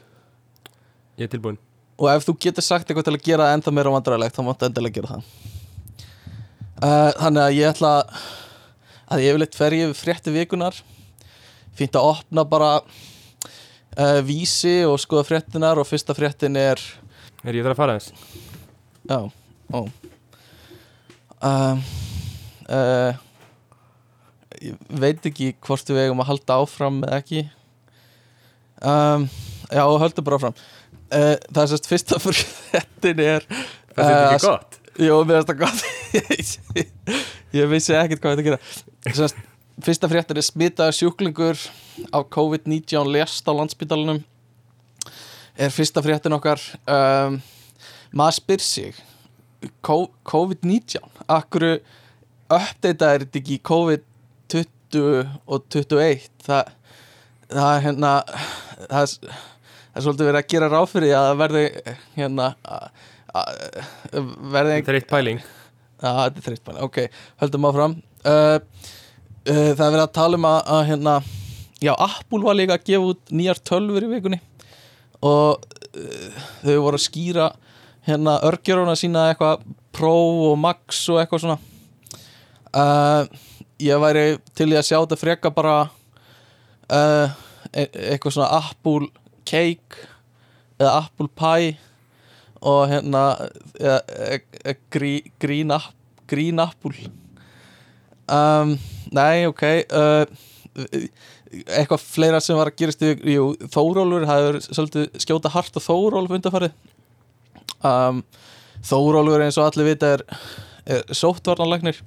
ég 1.16 1.28
er 1.28 1.32
tilbúin 1.32 1.60
og 1.96 2.10
ef 2.12 2.26
þú 2.28 2.36
getur 2.46 2.66
sagt 2.66 2.90
eitthvað 2.90 3.08
til 3.08 3.16
að 3.16 3.26
gera 3.26 3.48
það 3.48 3.58
ennþá 3.58 3.74
meira 3.76 3.94
vandræðilegt 3.94 4.36
þá 4.36 4.44
máttu 4.44 4.68
endilega 4.68 4.98
gera 4.98 5.14
það. 5.14 5.30
Uh, 6.76 7.12
þannig 7.22 7.42
að 7.46 7.56
ég 7.56 7.70
ætla 7.72 7.92
að 9.06 9.24
ég 9.24 9.36
vil 9.36 9.46
eitt 9.46 9.56
fer 9.56 9.76
ég 9.78 9.92
við 9.92 10.00
frétti 10.02 10.34
vikunar 10.36 10.80
fínt 11.76 11.96
að 11.96 12.10
opna 12.10 12.44
bara 12.48 12.72
uh, 12.82 14.20
vísi 14.28 14.82
og 14.88 15.00
skoða 15.00 15.28
fréttinar 15.30 15.80
og 15.80 15.88
fyrsta 15.88 16.16
fréttin 16.18 16.60
er 16.60 16.84
Er 17.46 17.56
ég 17.56 17.64
þarf 17.64 17.76
að 17.76 17.80
fara 17.80 17.96
þess? 18.00 18.14
já, 19.06 19.20
ó. 19.70 19.80
Um, 21.46 21.82
uh, 22.74 23.12
ég 24.66 24.80
veit 24.90 25.28
ekki 25.30 25.52
hvort 25.64 25.92
við 25.94 26.08
eigum 26.08 26.24
að 26.24 26.32
halda 26.32 26.58
áfram 26.64 27.04
eða 27.06 27.20
ekki. 27.22 27.44
Um, 28.82 29.28
já, 29.70 29.84
höldum 29.86 30.26
bara 30.26 30.40
áfram 30.42 30.58
uh, 31.16 31.34
það 31.50 31.62
er 31.64 31.72
sérst 31.74 31.90
fyrsta 31.92 32.20
fréttin 32.22 33.22
er 33.24 33.46
Það 33.96 34.10
er 34.12 34.16
Eh, 34.16 34.34
ekki 34.36 34.48
gott? 34.50 34.80
Jú, 35.00 35.18
mér 35.28 35.42
finnst 35.42 35.52
það 35.52 35.60
gott. 35.64 36.86
Ég 37.56 37.68
vissi 37.72 37.96
ekkert 37.96 38.22
hvað 38.24 38.36
þetta 38.36 38.48
gera. 38.50 39.16
Sest, 39.16 39.38
Fyrsta 39.84 40.08
fréttin 40.12 40.40
er 40.40 40.46
smitaður 40.48 40.96
sjúklingur 40.96 41.60
af 42.16 42.26
COVID-19 42.32 43.10
lest 43.12 43.48
á 43.48 43.52
landsbytalanum 43.56 44.22
er 45.60 45.72
fyrsta 45.72 46.00
fréttin 46.04 46.36
okkar 46.36 46.60
um, 46.92 47.36
maður 48.16 48.38
spyr 48.40 48.64
sig 48.64 48.98
Co- 49.84 50.12
COVID-19 50.28 51.04
Akkur 51.32 51.66
uppdeita 52.52 53.12
er 53.16 53.26
þetta 53.26 53.40
ekki 53.42 53.58
í 53.58 53.64
COVID-20 53.68 55.36
og 55.48 55.68
21 55.76 56.28
það, 56.48 56.72
það 57.52 57.76
hérna 57.88 58.14
það 58.88 59.02
er, 59.04 59.38
það 59.96 60.02
er 60.02 60.06
svolítið 60.06 60.28
verið 60.30 60.42
að 60.42 60.50
gera 60.52 60.72
ráð 60.72 60.88
fyrir 60.92 61.14
að 61.16 61.28
það 61.30 61.42
verði 61.42 61.66
hérna 62.18 62.50
verði 63.36 64.76
Þetta 64.76 64.92
er 64.92 64.98
eitt 65.00 65.10
pæling. 65.10 65.40
Þetta 66.02 66.26
er 66.28 66.46
þreytt 66.46 66.66
bæli, 66.68 66.84
ok, 66.84 67.00
höldum 67.42 67.68
áfram. 67.70 67.96
Uh, 68.26 68.58
uh, 69.48 69.72
Það 69.76 69.86
er 69.86 69.94
verið 69.94 70.04
að 70.04 70.16
tala 70.18 70.40
um 70.40 70.48
að, 70.50 70.60
að 70.76 70.84
hérna 70.90 71.16
Já, 71.84 71.92
Apple 71.94 72.42
var 72.42 72.58
líka 72.58 72.78
að 72.78 72.86
gefa 72.88 73.10
út 73.12 73.34
nýjar 73.36 73.60
tölfur 73.68 74.06
í 74.08 74.10
vikunni 74.10 74.40
og 75.26 75.62
uh, 75.62 76.40
þau 76.64 76.78
voru 76.86 76.98
að 76.98 77.04
skýra 77.06 77.50
hérna 78.06 78.38
örgjöruna 78.48 78.96
sína 78.98 79.30
eitthvað 79.32 79.66
Pro 79.96 80.16
og 80.52 80.58
Max 80.60 81.06
og 81.12 81.22
eitthvað 81.22 81.46
svona. 81.46 81.60
Uh, 82.76 83.28
Ég 83.84 84.00
væri 84.00 84.38
til 84.56 84.70
í 84.72 84.78
að 84.80 84.86
sjá 84.88 84.98
þetta 85.02 85.20
freka 85.20 85.52
bara 85.52 85.76
uh, 85.86 87.34
e 87.76 87.84
eitthvað 88.14 88.38
svona 88.38 88.62
Apple 88.62 89.10
Cake 89.46 90.08
eða 90.80 91.06
Apple 91.06 91.30
Pie 91.38 91.76
og 92.66 92.88
hérna 92.90 93.24
e, 93.78 93.94
e, 93.94 94.40
e, 94.66 94.76
grí, 94.92 95.14
green, 95.42 95.72
app, 95.76 95.94
green 96.28 96.60
Apple. 96.60 96.96
Um, 98.26 98.74
Nei, 99.14 99.46
ok 99.46 99.64
uh, 99.94 100.26
eitthvað 100.76 102.02
fleira 102.04 102.42
sem 102.44 102.58
var 102.58 102.72
að 102.72 102.80
gerast 102.82 103.04
jú, 103.06 103.52
Þórólfur, 103.72 104.26
það 104.28 104.42
hefur 104.42 104.58
svolítið 104.66 105.20
skjóta 105.24 105.52
hart 105.54 105.78
og 105.78 105.86
Þórólf 105.86 106.34
undarfarið 106.36 106.74
um, 107.86 108.24
Þórólfur 108.86 109.46
eins 109.46 109.60
og 109.62 109.70
allir 109.70 109.92
vita 109.92 110.16
er, 110.18 110.26
er 110.98 111.06
sóttvarnarlagnir 111.16 112.02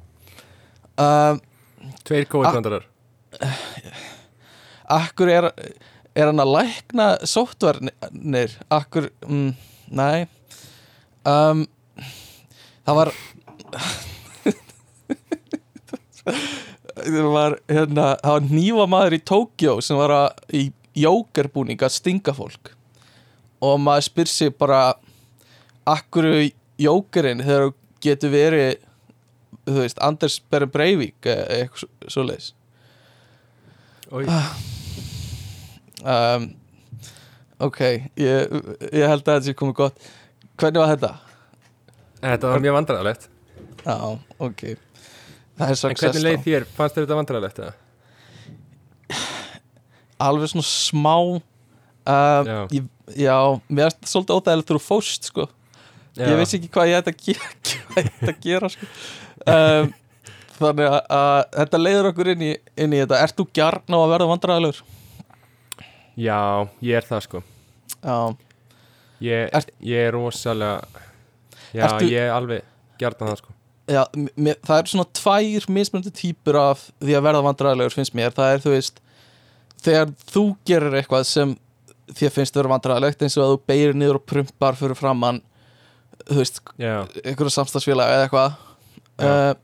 um, 0.98 1.40
Tveir 2.02 2.28
COVID-vandarar 2.34 2.88
Akkur 4.98 5.30
er, 5.30 5.50
er 6.18 6.30
hann 6.30 6.42
að 6.42 6.54
lækna 6.56 7.08
sóttvarnir? 7.30 8.56
Akkur, 8.74 9.08
mm, 9.28 9.50
nei. 9.94 10.26
Um, 11.28 11.66
Það 12.88 12.96
var 12.96 13.10
Það 16.98 17.26
var 17.34 17.56
hérna 17.68 18.06
Það 18.22 18.32
var 18.32 18.46
nýva 18.48 18.86
maður 18.88 19.16
í 19.18 19.20
Tókjó 19.28 19.74
sem 19.84 19.98
var 20.00 20.14
að, 20.14 20.40
í 20.56 20.62
jókerbúning 20.98 21.84
að 21.84 21.94
stinga 21.94 22.32
fólk. 22.34 22.72
Og 23.60 23.76
maður 23.82 24.08
spyr 24.08 24.32
sig 24.32 24.54
bara 24.56 24.80
Akkur 25.88 26.30
jókerinn 26.80 27.44
þegar 27.44 27.68
þú 27.68 27.74
getur 28.04 28.32
verið 28.32 28.70
þú 29.68 29.78
veist, 29.82 30.00
Anders 30.00 30.38
Berre 30.48 30.68
Breivik 30.70 31.26
eitthvað 31.28 32.08
svo 32.08 32.24
leiðis 32.24 32.52
Oj, 34.08 34.28
um, 36.04 36.48
Ok, 37.68 37.80
ég, 38.14 38.52
ég 38.94 39.02
held 39.10 39.24
að 39.24 39.32
þetta 39.32 39.46
sé 39.48 39.54
komið 39.58 39.78
gott 39.80 40.08
Hvernig 40.58 40.78
var 40.82 40.92
þetta? 40.92 41.10
Þetta 42.22 42.52
var 42.52 42.62
mjög 42.62 42.76
vandræðalegt 42.78 43.28
Já, 43.82 43.96
ok 44.38 44.62
Það 45.58 45.72
er 45.72 45.82
En 45.90 45.98
hvernig 45.98 46.22
leið 46.24 46.42
þér? 46.46 46.66
Fannst 46.76 46.98
þetta 47.00 47.18
vandræðalegt? 47.18 47.60
Alveg 50.18 50.50
svona 50.52 50.66
smá 50.66 51.14
um, 51.18 51.40
Já. 52.06 52.58
ég, 52.74 52.86
Já, 53.18 53.36
mér 53.70 53.88
er 53.88 53.94
þetta 53.94 54.10
svolítið 54.10 54.36
óþægilegt 54.36 54.70
þú 54.74 54.80
fóst 54.84 55.28
sko. 55.30 55.46
Já. 56.18 56.26
Ég 56.28 56.34
vissi 56.42 56.58
ekki 56.58 56.68
hvað 56.74 56.90
ég 56.90 56.98
ætti 56.98 57.14
að 57.14 57.18
ætti 58.02 58.28
að 58.32 58.40
gera 58.44 58.70
sko. 58.74 58.88
um, 59.54 59.90
Þannig 60.58 60.88
að, 60.90 60.98
að 61.14 61.40
þetta 61.54 61.80
leiður 61.80 62.08
okkur 62.10 62.30
inn 62.34 62.42
í, 62.42 62.52
inn 62.82 62.94
í 62.96 62.98
þetta 63.04 63.20
Ert 63.22 63.36
þú 63.38 63.46
gjarn 63.54 63.94
á 63.94 63.98
að 64.02 64.12
verða 64.14 64.30
vandræðilegur? 64.32 64.80
Já, 66.18 66.38
ég 66.82 66.98
er 66.98 67.06
það 67.06 67.24
sko. 67.28 67.42
Ég, 69.22 69.48
Ert- 69.54 69.74
ég 69.82 70.08
er 70.08 70.14
rosalega 70.14 71.04
Já, 71.74 71.84
Ertu- 71.88 72.08
ég 72.08 72.18
er 72.22 72.32
alveg 72.32 72.62
gjarnan 72.98 73.32
það 73.32 73.40
sko. 73.42 73.54
Já, 73.88 74.02
mér, 74.36 74.58
það 74.66 74.78
er 74.82 74.90
svona 74.90 75.06
tvær 75.16 75.66
mismunandi 75.72 76.12
típur 76.12 76.58
af 76.60 76.82
því 77.00 77.14
að 77.16 77.24
verða 77.24 77.44
vandræðilegur 77.46 77.94
finnst 77.96 78.14
mér, 78.18 78.34
það 78.36 78.52
er 78.54 78.62
þú 78.64 78.72
veist 78.74 79.00
þegar 79.84 80.10
þú 80.28 80.42
gerir 80.68 80.96
eitthvað 80.98 81.24
sem 81.28 81.54
þér 82.18 82.34
finnst 82.34 82.58
vera 82.58 82.72
vandræðilegt 82.72 83.22
eins 83.24 83.36
og 83.38 83.44
að 83.46 83.52
þú 83.54 83.60
beirir 83.70 83.96
niður 83.96 84.18
og 84.20 84.26
prumpar 84.28 84.76
fyrir 84.80 84.98
framann 84.98 85.40
þú 86.28 86.36
veist, 86.42 86.60
einhverju 87.24 87.54
samstagsfélag 87.54 88.12
eða 88.12 88.26
eitthvað. 88.28 88.56
Uh, 89.18 89.54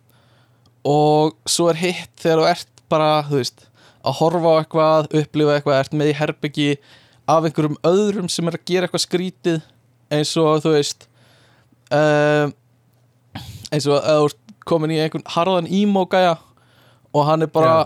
og 0.88 1.36
svo 1.48 1.68
er 1.70 1.78
hitt 1.82 2.12
þegar 2.20 2.40
þú 2.42 2.48
ert 2.50 2.82
bara, 2.92 3.10
þú 3.28 3.40
veist 3.42 3.66
að 4.04 4.18
horfa 4.20 4.52
á 4.52 4.58
eitthvað, 4.60 5.08
upplifa 5.20 5.56
eitthvað 5.56 5.80
ert 5.80 5.96
með 5.96 6.10
í 6.12 6.18
herbyggi 6.18 6.68
af 7.30 7.46
einhverjum 7.46 7.78
öðrum 7.88 8.28
sem 8.32 8.48
er 8.50 8.58
að 8.58 8.66
gera 8.68 8.88
eitthvað 8.88 9.04
skrítið 9.06 9.60
eins 10.12 10.34
og 10.40 10.60
þú 10.64 10.74
veist 10.76 11.06
uh, 11.94 12.50
eins 13.72 13.88
og 13.88 13.98
að 13.98 14.20
þú 14.20 14.26
ert 14.28 14.40
komin 14.68 14.94
í 14.94 15.00
einhvern 15.00 15.26
harðan 15.34 15.68
emo-gæja 15.68 16.36
og 17.14 17.26
hann 17.28 17.46
er 17.46 17.52
bara, 17.52 17.84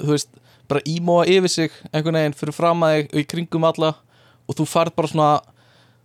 þú 0.00 0.12
veist 0.12 0.30
bara 0.68 0.84
emo 0.88 1.20
yfir 1.28 1.52
sig 1.52 1.74
einhvern 1.92 2.18
veginn 2.18 2.36
fyrir 2.38 2.56
fram 2.56 2.84
að 2.86 2.94
þig 2.96 3.10
og 3.10 3.20
í 3.20 3.26
kringum 3.34 3.66
alla 3.68 3.92
og 4.44 4.58
þú 4.58 4.68
færð 4.68 4.94
bara 4.96 5.10
svona 5.12 5.32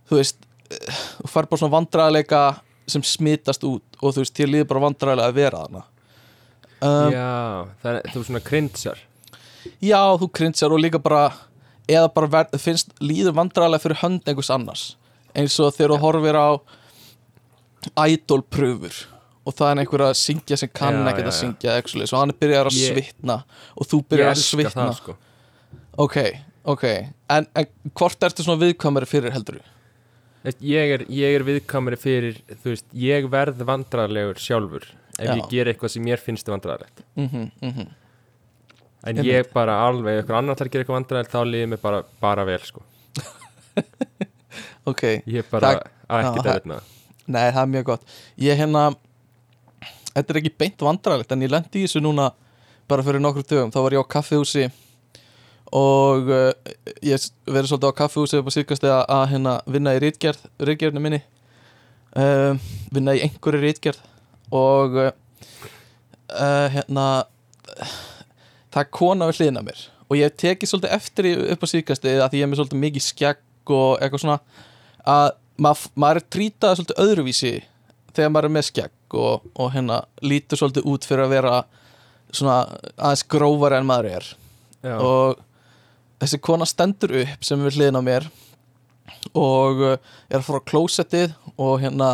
þú 0.08 0.18
veist, 0.20 0.42
þú 1.20 1.30
færð 1.30 1.52
bara 1.52 1.62
svona 1.62 1.76
vandræðileika 1.76 2.42
sem 2.90 3.04
smitast 3.06 3.64
út 3.68 4.00
og 4.00 4.14
þú 4.14 4.24
veist, 4.24 4.36
þér 4.36 4.52
líður 4.54 4.70
bara 4.72 4.84
vandræðilega 4.86 5.30
að 5.30 5.38
vera 5.38 5.62
þarna. 5.64 5.84
Um, 6.80 7.12
já, 7.12 7.30
það 7.82 7.90
er, 7.92 8.06
þú 8.08 8.20
er 8.20 8.26
svona 8.30 8.44
krindjar 8.44 9.00
Já, 9.84 10.00
þú 10.20 10.30
krynsjar 10.32 10.72
og 10.72 10.82
líka 10.82 11.00
bara 11.02 11.30
eða 11.90 12.10
bara 12.14 12.30
ver, 12.34 12.58
finnst 12.62 12.92
líður 13.02 13.36
vandræðilega 13.38 13.84
fyrir 13.84 14.00
hönd 14.02 14.28
einhvers 14.28 14.52
annars. 14.54 14.84
Eins 15.34 15.56
og 15.62 15.74
þegar 15.76 15.96
þú 15.96 16.00
horfir 16.04 16.38
á 16.38 16.48
idolpröfur 18.10 19.00
og 19.46 19.56
það 19.56 19.72
er 19.72 19.82
einhver 19.82 20.04
að 20.04 20.14
syngja 20.20 20.58
sem 20.60 20.70
kann 20.72 21.00
ekkert 21.08 21.30
að 21.30 21.38
syngja 21.38 21.80
svoleiðis 21.80 22.14
og 22.14 22.22
hann 22.22 22.36
byrjar 22.42 22.70
að 22.70 22.78
Ég- 22.78 22.94
svitna 22.94 23.36
og 23.74 23.88
þú 23.88 24.02
byrjar 24.12 24.32
að 24.34 24.42
svitna 24.44 24.86
það 24.86 24.96
sko. 24.98 25.16
Ok, 26.00 26.16
ok. 26.64 26.84
En, 27.32 27.46
en 27.56 27.70
hvort 27.96 28.28
ertu 28.28 28.44
svona 28.44 28.60
viðkvæmari 28.62 29.08
fyrir 29.08 29.34
heldur 29.34 29.60
Veist, 30.40 30.60
ég 30.64 30.94
er, 30.94 31.02
ég 31.12 31.34
er 31.36 31.42
viðkamari 31.44 31.98
fyrir 32.00 32.38
þú 32.62 32.72
veist, 32.72 32.86
ég 32.96 33.26
verð 33.32 33.60
vandræðalegur 33.68 34.38
sjálfur 34.40 34.86
ef 35.18 35.26
Já. 35.26 35.34
ég 35.36 35.48
ger 35.50 35.68
eitthvað 35.68 35.92
sem 35.92 36.04
mér 36.04 36.20
finnst 36.22 36.48
vandræðalegt. 36.48 37.02
Mm 37.14 37.28
-hmm, 37.28 37.50
mm. 37.60 37.88
En 39.04 39.16
Einmitt. 39.16 39.26
ég 39.30 39.50
bara 39.54 39.74
alveg, 39.88 40.18
ykkur 40.22 40.36
annar 40.38 40.54
ætlar 40.56 40.68
að 40.68 40.72
gera 40.74 40.82
eitthvað 40.84 40.98
vandræðalegt 40.98 41.34
þá 41.34 41.40
líður 41.48 41.70
mér 41.72 41.80
bara, 41.84 42.00
bara 42.20 42.44
vel 42.48 42.60
sko. 42.66 42.80
Ok, 44.90 45.02
ég 45.28 45.44
bara, 45.50 45.70
að 46.10 46.24
ekki 46.24 46.42
það- 46.42 46.50
það 46.50 46.68
með 46.72 46.80
nei 47.30 47.46
það 47.54 47.62
er 47.62 47.68
mjög 47.70 47.84
gott. 47.92 48.04
Ég 48.42 48.58
hérna 48.58 48.82
Þetta 50.10 50.32
er 50.34 50.38
ekki 50.40 50.50
beint 50.58 50.80
vandræðilegt 50.82 51.30
en 51.32 51.42
ég 51.44 51.52
lendi 51.52 51.78
í 51.78 51.84
þessu 51.86 52.00
núna 52.02 52.24
bara 52.90 53.04
fyrir 53.06 53.22
nokkru 53.22 53.44
dögum, 53.46 53.70
þá 53.70 53.78
var 53.84 53.94
ég 53.94 54.02
á 54.02 54.12
kaffihúsi 54.16 54.64
og 55.78 56.26
uh, 56.34 56.50
ég 57.06 57.22
verið 57.46 57.68
svolítið 57.70 57.92
á 57.94 57.98
kaffihúsi 58.00 58.40
upp 58.40 58.50
á 58.50 58.56
síðkast 58.56 58.82
að, 58.90 59.04
að 59.06 59.22
hérna 59.30 59.52
vinna 59.70 59.92
í 59.94 60.00
rítgerð 60.02 60.42
rítgerðinu 60.66 61.04
minni. 61.04 61.20
Uh, 62.10 62.58
vinna 62.90 63.14
í 63.14 63.22
einhverju 63.28 63.62
rítgerð 63.62 64.02
og 64.50 64.98
uh, 64.98 65.14
hérna 66.74 67.06
það 68.70 68.82
er 68.82 68.90
kona 68.96 69.28
við 69.30 69.40
hliðina 69.40 69.64
mér. 69.66 69.82
Og 70.10 70.18
ég 70.18 70.38
teki 70.42 70.66
svolítið 70.66 70.94
eftir 70.96 71.28
upp 71.54 71.66
á 71.66 71.72
síðkasti 71.72 72.14
að 72.18 72.30
því 72.30 72.40
ég 72.40 72.46
er 72.46 72.50
með 72.50 72.60
svolítið 72.60 72.82
mikið 72.84 73.06
skegg 73.06 73.74
og 73.76 73.90
eitthvað 74.02 74.24
svona 74.24 74.38
að 75.06 75.28
mað, 75.60 75.84
maður 75.94 76.20
er 76.20 76.26
trítað 76.34 76.78
svolítið 76.78 77.04
öðruvísi 77.04 77.52
þegar 78.16 78.32
maður 78.34 78.48
er 78.48 78.54
með 78.56 78.66
skegg 78.70 79.18
og, 79.20 79.46
og 79.54 79.70
hérna 79.74 80.00
lítur 80.24 80.60
svolítið 80.60 80.88
út 80.90 81.06
fyrir 81.06 81.26
að 81.26 81.34
vera 81.36 81.54
svona 82.30 82.58
aðeins 82.96 83.24
grófari 83.30 83.78
en 83.78 83.88
maður 83.88 84.10
er. 84.18 84.28
Já, 84.80 84.96
og 84.96 85.40
þessi 86.22 86.40
kona 86.42 86.68
stendur 86.68 87.14
upp 87.22 87.46
sem 87.46 87.62
við 87.64 87.78
hliðin 87.78 88.00
á 88.00 88.02
mér 88.04 88.28
og 89.36 89.82
uh, 89.84 89.96
er 90.30 90.40
að 90.40 90.46
fara 90.46 90.62
á 90.62 90.68
klósettið 90.70 91.34
og 91.60 91.80
hérna 91.82 92.12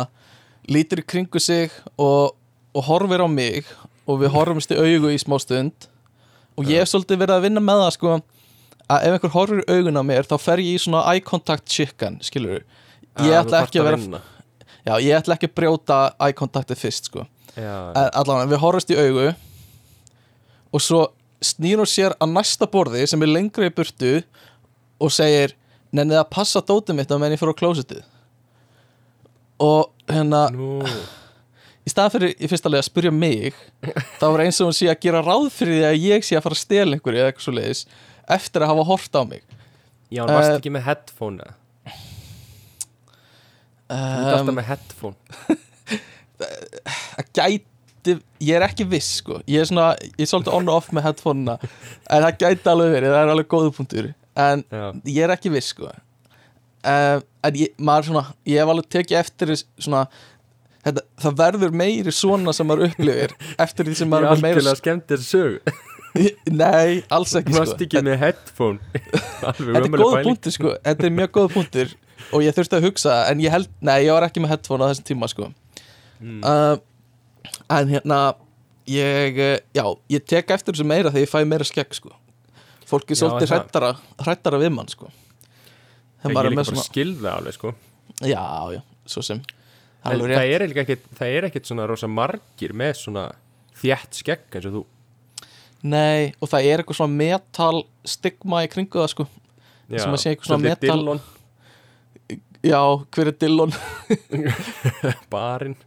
lítur 0.67 1.01
í 1.01 1.07
kringu 1.07 1.39
sig 1.41 1.71
og, 1.95 2.35
og 2.75 2.87
horfir 2.89 3.23
á 3.23 3.27
mig 3.31 3.67
og 4.07 4.21
við 4.23 4.33
horfumst 4.35 4.73
í 4.73 4.79
augu 4.79 5.13
í 5.13 5.21
smá 5.21 5.37
stund 5.41 5.87
og 6.57 6.71
ég 6.71 6.81
hef 6.81 6.91
svolítið 6.91 7.21
verið 7.23 7.37
að 7.37 7.45
vinna 7.47 7.63
með 7.63 7.83
það 7.83 7.93
sko 7.97 8.15
að 8.87 9.05
ef 9.07 9.15
einhver 9.17 9.33
horfir 9.35 9.61
í 9.61 9.67
augun 9.75 9.99
á 9.99 10.03
mér 10.09 10.27
þá 10.29 10.35
fer 10.41 10.63
ég 10.63 10.77
í 10.77 10.81
svona 10.81 11.03
eye 11.11 11.23
contact 11.25 11.67
chicken 11.71 12.19
skilur 12.25 12.61
ég 12.61 13.31
Já, 13.31 13.41
ætla 13.41 13.61
þú 13.61 13.67
ekki 13.67 13.81
að 13.81 13.89
vera 13.89 14.21
já, 14.87 14.93
ég 15.03 15.17
ætla 15.17 15.35
ekki 15.37 15.49
að 15.49 15.55
brjóta 15.59 15.99
eye 16.23 16.35
contactið 16.37 16.79
fyrst 16.79 17.09
sko. 17.09 17.25
Allavega, 17.57 18.47
við 18.51 18.61
horfumst 18.61 18.91
í 18.93 18.97
augu 19.01 19.29
og 20.77 20.83
svo 20.83 21.01
snýr 21.43 21.81
hún 21.81 21.89
sér 21.89 22.15
að 22.21 22.33
næsta 22.35 22.67
borði 22.69 23.05
sem 23.09 23.21
er 23.25 23.31
lengra 23.31 23.67
í 23.69 23.73
burtu 23.73 24.13
og 25.01 25.13
segir 25.13 25.53
nennið 25.95 26.21
að 26.21 26.29
passa 26.33 26.61
dótið 26.61 26.97
mitt 26.97 27.11
að 27.13 27.21
menn 27.23 27.35
ég 27.35 27.41
fyrir 27.41 27.57
á 27.57 27.59
klósitið 27.61 28.03
og 29.63 29.89
hérna 30.09 30.47
nú 30.53 30.77
í 31.87 31.91
staðan 31.93 32.13
fyrir 32.17 32.33
í 32.35 32.49
fyrsta 32.51 32.71
lega 32.71 32.83
að 32.83 32.89
spyrja 32.89 33.13
mig 33.15 33.55
þá 34.19 34.25
var 34.27 34.43
eins 34.43 34.59
og 34.59 34.69
hún 34.69 34.75
sé 34.75 34.89
að 34.91 34.99
gera 35.07 35.23
ráð 35.23 35.47
fyrir 35.55 35.77
því 35.77 35.85
að 35.87 36.01
ég 36.03 36.27
sé 36.27 36.35
að 36.37 36.43
fara 36.47 36.57
að 36.57 36.65
stela 36.65 36.97
einhverju 36.97 37.21
eða 37.21 37.31
eitthvað 37.31 37.47
svo 37.47 37.55
leiðis 37.55 37.85
eftir 38.37 38.65
að 38.65 38.73
hafa 38.73 38.85
hort 38.89 39.15
á 39.15 39.23
mig. 39.29 39.45
Já, 40.11 40.21
hann 40.25 40.35
varst 40.35 40.51
Eh, 40.51 40.59
ekki 40.59 40.73
með 40.75 40.85
headphone 40.87 41.47
þú 43.87 43.95
ert 43.95 44.37
alltaf 44.37 44.55
með 44.55 44.67
headphone. 44.67 45.15
Að 47.19 47.29
gæti 47.37 48.15
ég 48.43 48.55
er 48.55 48.65
ekki 48.67 48.87
viss 48.87 49.17
sko. 49.21 49.41
Ég 49.49 49.63
er 49.63 49.69
svona, 49.69 49.89
ég 49.99 50.23
er 50.23 50.29
svolítið 50.29 50.55
on 50.55 50.71
og 50.71 50.79
off 50.79 50.89
með 50.95 51.07
headphone-na 51.09 51.57
en 51.59 52.25
það 52.25 52.41
gæti 52.43 52.71
alveg 52.71 52.93
verið, 52.93 53.13
það 53.15 53.23
er 53.23 53.31
alveg 53.33 53.49
góðu 53.51 53.73
punktur. 53.75 54.11
En 54.37 54.63
já, 54.71 54.83
ég 55.09 55.23
er 55.25 55.33
ekki 55.35 55.51
viss 55.51 55.73
sko. 55.73 55.91
Uh, 56.87 57.19
en 57.43 57.57
ég, 57.57 57.73
maður 57.83 58.11
svona 58.11 58.25
ég 58.47 58.61
hef 58.61 58.71
alveg 58.71 58.89
tekið 58.95 59.19
eftir 59.19 59.53
svona 59.57 60.05
þetta, 60.87 61.03
það 61.23 61.37
verður 61.43 61.77
meiri 61.83 62.15
svona 62.15 62.55
sem 62.55 62.67
maður 62.69 62.89
upplifir 62.89 63.35
eftir 63.67 63.89
því 63.89 63.99
sem 64.01 64.07
ég 64.07 64.13
maður 64.15 64.31
er 64.31 64.33
er 64.37 64.43
meira 64.47 64.57
algjörlega 64.57 64.81
skemmt 64.81 65.13
þessu 65.13 65.29
sög 65.29 65.85
nei, 66.63 67.03
alls 67.13 67.33
ekki 67.37 67.53
sko. 67.53 67.61
varst 67.61 67.83
ekki 67.83 68.01
með 68.05 68.19
headphone? 68.21 69.03
Alveg 69.49 69.77
þetta 69.77 69.89
er 69.89 70.01
góð 70.01 70.17
punktur 70.25 70.55
sko. 70.55 70.73
Þetta 70.85 71.07
er 71.07 71.15
mjög 71.19 71.31
góð 71.37 71.47
punktur 71.53 71.93
og 72.33 72.43
ég 72.43 72.55
þurfti 72.57 72.77
að 72.79 72.87
hugsa 72.87 73.17
en 73.31 73.41
ég 73.43 73.53
held, 73.53 73.69
nei, 73.85 73.99
ég 74.07 74.15
var 74.15 74.25
ekki 74.27 74.43
með 74.43 74.55
headphone 74.55 74.87
á 74.87 74.89
þessum 74.91 75.07
tíma 75.11 75.29
sko. 75.31 75.49
Mm. 76.17 76.39
uh, 76.41 77.51
en 77.77 77.91
hérna 77.93 78.21
ég, 78.89 79.37
eh, 79.37 79.59
já, 79.75 79.83
ég 80.09 80.25
tek 80.25 80.55
eftir 80.55 80.73
þessu 80.73 80.87
meira 80.87 81.11
þegar 81.11 81.27
ég 81.27 81.33
fæ 81.33 81.39
meira 81.45 81.67
skegg 81.67 81.93
sko. 81.97 82.15
Fólk 82.87 83.11
er 83.11 83.19
svolítið 83.19 83.53
hrættara 83.53 83.91
hrættara 84.23 84.61
við 84.61 84.73
mann 84.73 84.89
sko. 84.91 85.11
Ég 85.11 86.31
þegar 86.31 86.45
er 86.45 86.49
líka 86.49 86.61
bara 86.61 86.69
svona 86.71 86.87
skilða 86.87 87.35
alveg 87.37 87.57
sko. 87.59 87.75
Já, 88.23 88.43
já, 88.73 88.81
svo 89.05 89.23
sem. 89.25 89.43
er 89.43 89.56
En 90.05 90.21
það 90.21 90.51
er 90.53 90.65
ekkit, 90.67 91.07
það 91.17 91.33
er 91.37 91.47
ekkit 91.49 91.67
svona 91.69 91.87
rosa 91.89 92.07
margir 92.07 92.73
með 92.77 92.93
svona 93.01 93.25
þjætt 93.81 94.19
skegg 94.21 94.55
eins 94.57 94.69
og 94.69 94.77
þú. 94.77 94.83
Nei, 95.87 96.33
og 96.41 96.49
það 96.51 96.67
er 96.69 96.81
eitthvað 96.83 96.99
svona 97.01 97.17
metal 97.19 97.81
stigma 98.07 98.63
í 98.65 98.69
kringu 98.71 99.01
það 99.01 99.11
sko. 99.13 99.27
Já, 99.87 99.99
Sem 100.03 100.15
að 100.15 100.21
sé 100.23 100.31
eitthvað 100.33 100.51
svona 100.51 100.69
metal- 100.69 100.97
Dillon, 100.97 101.21
já, 102.65 102.81
hver 103.15 103.31
er 103.31 103.37
Dillon? 103.41 103.75
barinn. 105.33 105.77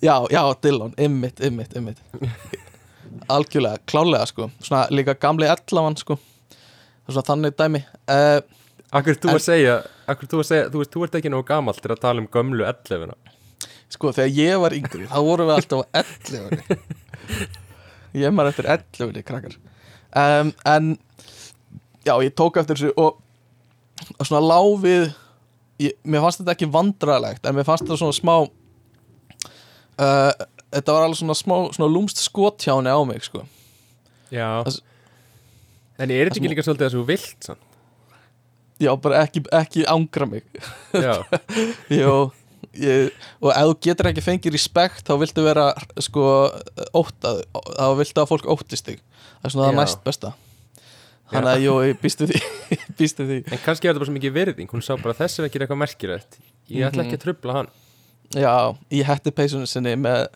Já, 0.00 0.16
já, 0.32 0.42
Dillon, 0.64 0.94
ymmit, 0.98 1.40
ymmit, 1.44 1.74
ymmit 1.76 2.00
algjörlega, 3.28 3.78
klálega 3.86 4.26
sko. 4.26 4.50
Svona 4.62 4.86
líka 4.90 5.14
gamli 5.20 5.46
ellavan 5.48 5.96
sko. 6.00 6.16
Svona 7.08 7.24
þannig 7.26 7.56
dæmi. 7.58 7.80
Uh, 8.08 8.40
Akkur 8.94 9.16
þú 9.18 9.28
En- 9.32 9.34
að 9.38 9.42
segja, 9.42 9.74
akkur 10.12 10.28
þú 10.30 10.38
að 10.42 10.48
segja, 10.50 10.66
þú 10.70 10.80
veist, 10.82 10.92
þú 10.94 11.04
ert 11.06 11.16
ekki 11.18 11.30
nógu 11.32 11.46
gamall 11.48 11.78
til 11.82 11.90
að 11.90 12.02
tala 12.04 12.22
um 12.22 12.28
gömlu 12.30 12.62
11 12.68 13.14
Sko, 13.94 14.10
þegar 14.14 14.30
ég 14.38 14.60
var 14.62 14.74
yngri, 14.76 15.06
þá 15.10 15.18
vorum 15.26 15.48
við 15.50 15.56
alltaf 15.58 15.82
á 15.82 15.86
11 16.00 16.62
Ég 18.24 18.30
maður 18.34 18.52
eftir 18.52 18.68
11 18.70 19.26
krakkar 19.26 19.56
um, 20.14 20.52
En 20.70 20.92
Já, 22.04 22.14
ég 22.22 22.34
tók 22.36 22.58
eftir 22.60 22.76
þessu 22.78 22.92
og, 23.00 23.16
og 24.18 24.26
svona 24.28 24.42
láfið 24.44 25.06
ég, 25.82 25.94
Mér 26.04 26.22
fannst 26.26 26.42
þetta 26.42 26.54
ekki 26.54 26.68
vandræðalegt 26.74 27.46
En 27.48 27.56
mér 27.58 27.66
fannst 27.66 27.86
þetta 27.86 27.98
svona 28.02 28.14
smá 28.16 28.34
uh, 29.98 30.32
Þetta 30.74 30.94
var 30.96 31.06
alveg 31.08 31.20
svona 31.22 31.36
smá 31.38 31.56
Svona 31.76 31.90
lúmst 31.94 32.18
skotjáni 32.22 32.90
á 32.90 32.98
mig 33.08 33.22
sko. 33.26 33.44
Já 34.34 34.62
Það- 34.66 34.82
En 36.02 36.10
er 36.10 36.26
þetta 36.26 36.40
ekki 36.40 36.50
líka 36.50 36.64
svolítið 36.66 36.88
að 36.88 36.94
þú 36.96 37.02
vilt 37.06 37.44
sann? 37.46 37.60
Já, 38.82 38.90
bara 38.98 39.20
ekki, 39.24 39.42
ekki 39.54 39.84
ángra 39.86 40.26
mig. 40.26 40.42
Já, 40.92 41.22
Jó 42.02 42.30
Ég, 42.74 43.12
og 43.38 43.52
ef 43.54 43.66
þú 43.68 43.74
getur 43.86 44.08
ekki 44.10 44.22
fengið 44.24 44.54
respekt 44.56 45.04
þá 45.06 45.12
viltu 45.20 45.42
vera 45.46 45.68
sko 46.02 46.22
óttað, 46.98 47.44
þá 47.54 47.84
viltu 48.00 48.18
að 48.22 48.30
fólk 48.32 48.48
óttist 48.50 48.88
þig. 48.88 48.98
Það 49.38 49.46
er 49.46 49.52
svona 49.54 49.68
það 49.68 49.76
næst 49.78 50.00
besta. 50.08 50.32
Þannig 51.30 51.50
að 51.52 51.62
jú, 51.62 51.74
ég 51.86 52.00
býstu 52.02 52.26
því 52.26 52.40
því. 52.98 53.36
En 53.54 53.60
kannski 53.62 53.86
er 53.86 53.92
þetta 53.92 54.00
bara 54.02 54.08
svo 54.08 54.16
mikið 54.16 54.34
virðing. 54.40 54.72
Hún 54.74 54.82
sá 54.82 54.96
bara 54.98 55.14
þessi 55.20 55.38
er 55.38 55.46
að 55.46 55.52
gera 55.54 55.68
eitthvað 55.68 55.80
merkilegt. 55.84 56.40
Ég 56.72 56.88
ætla 56.88 57.04
Mhm. 57.04 57.06
ekki 57.12 57.20
að 57.20 57.24
trubla 57.28 57.56
hann. 57.60 57.70
Já, 58.34 58.54
í 58.90 59.04
hætti 59.06 59.30
peysunum 59.38 59.70
sinni 59.70 59.94
með 59.94 60.26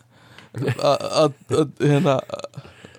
að- 0.79 1.35
hérna 1.83 2.15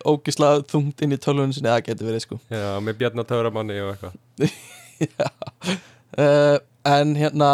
ógisla 0.04 0.52
þungt 0.68 1.00
inn 1.06 1.16
í 1.16 1.20
tölvunum 1.20 1.54
sinni. 1.56 1.70
Það 1.72 1.86
getur 1.88 2.10
verið 2.12 2.26
sko. 2.26 2.40
Já, 2.52 2.76
með 2.84 3.00
Bjarnar 3.00 3.24
Töframanni 3.30 3.80
og 3.86 3.94
eitthvað 3.96 4.20
uh, 5.08 6.56
en 6.96 7.16
hérna 7.18 7.50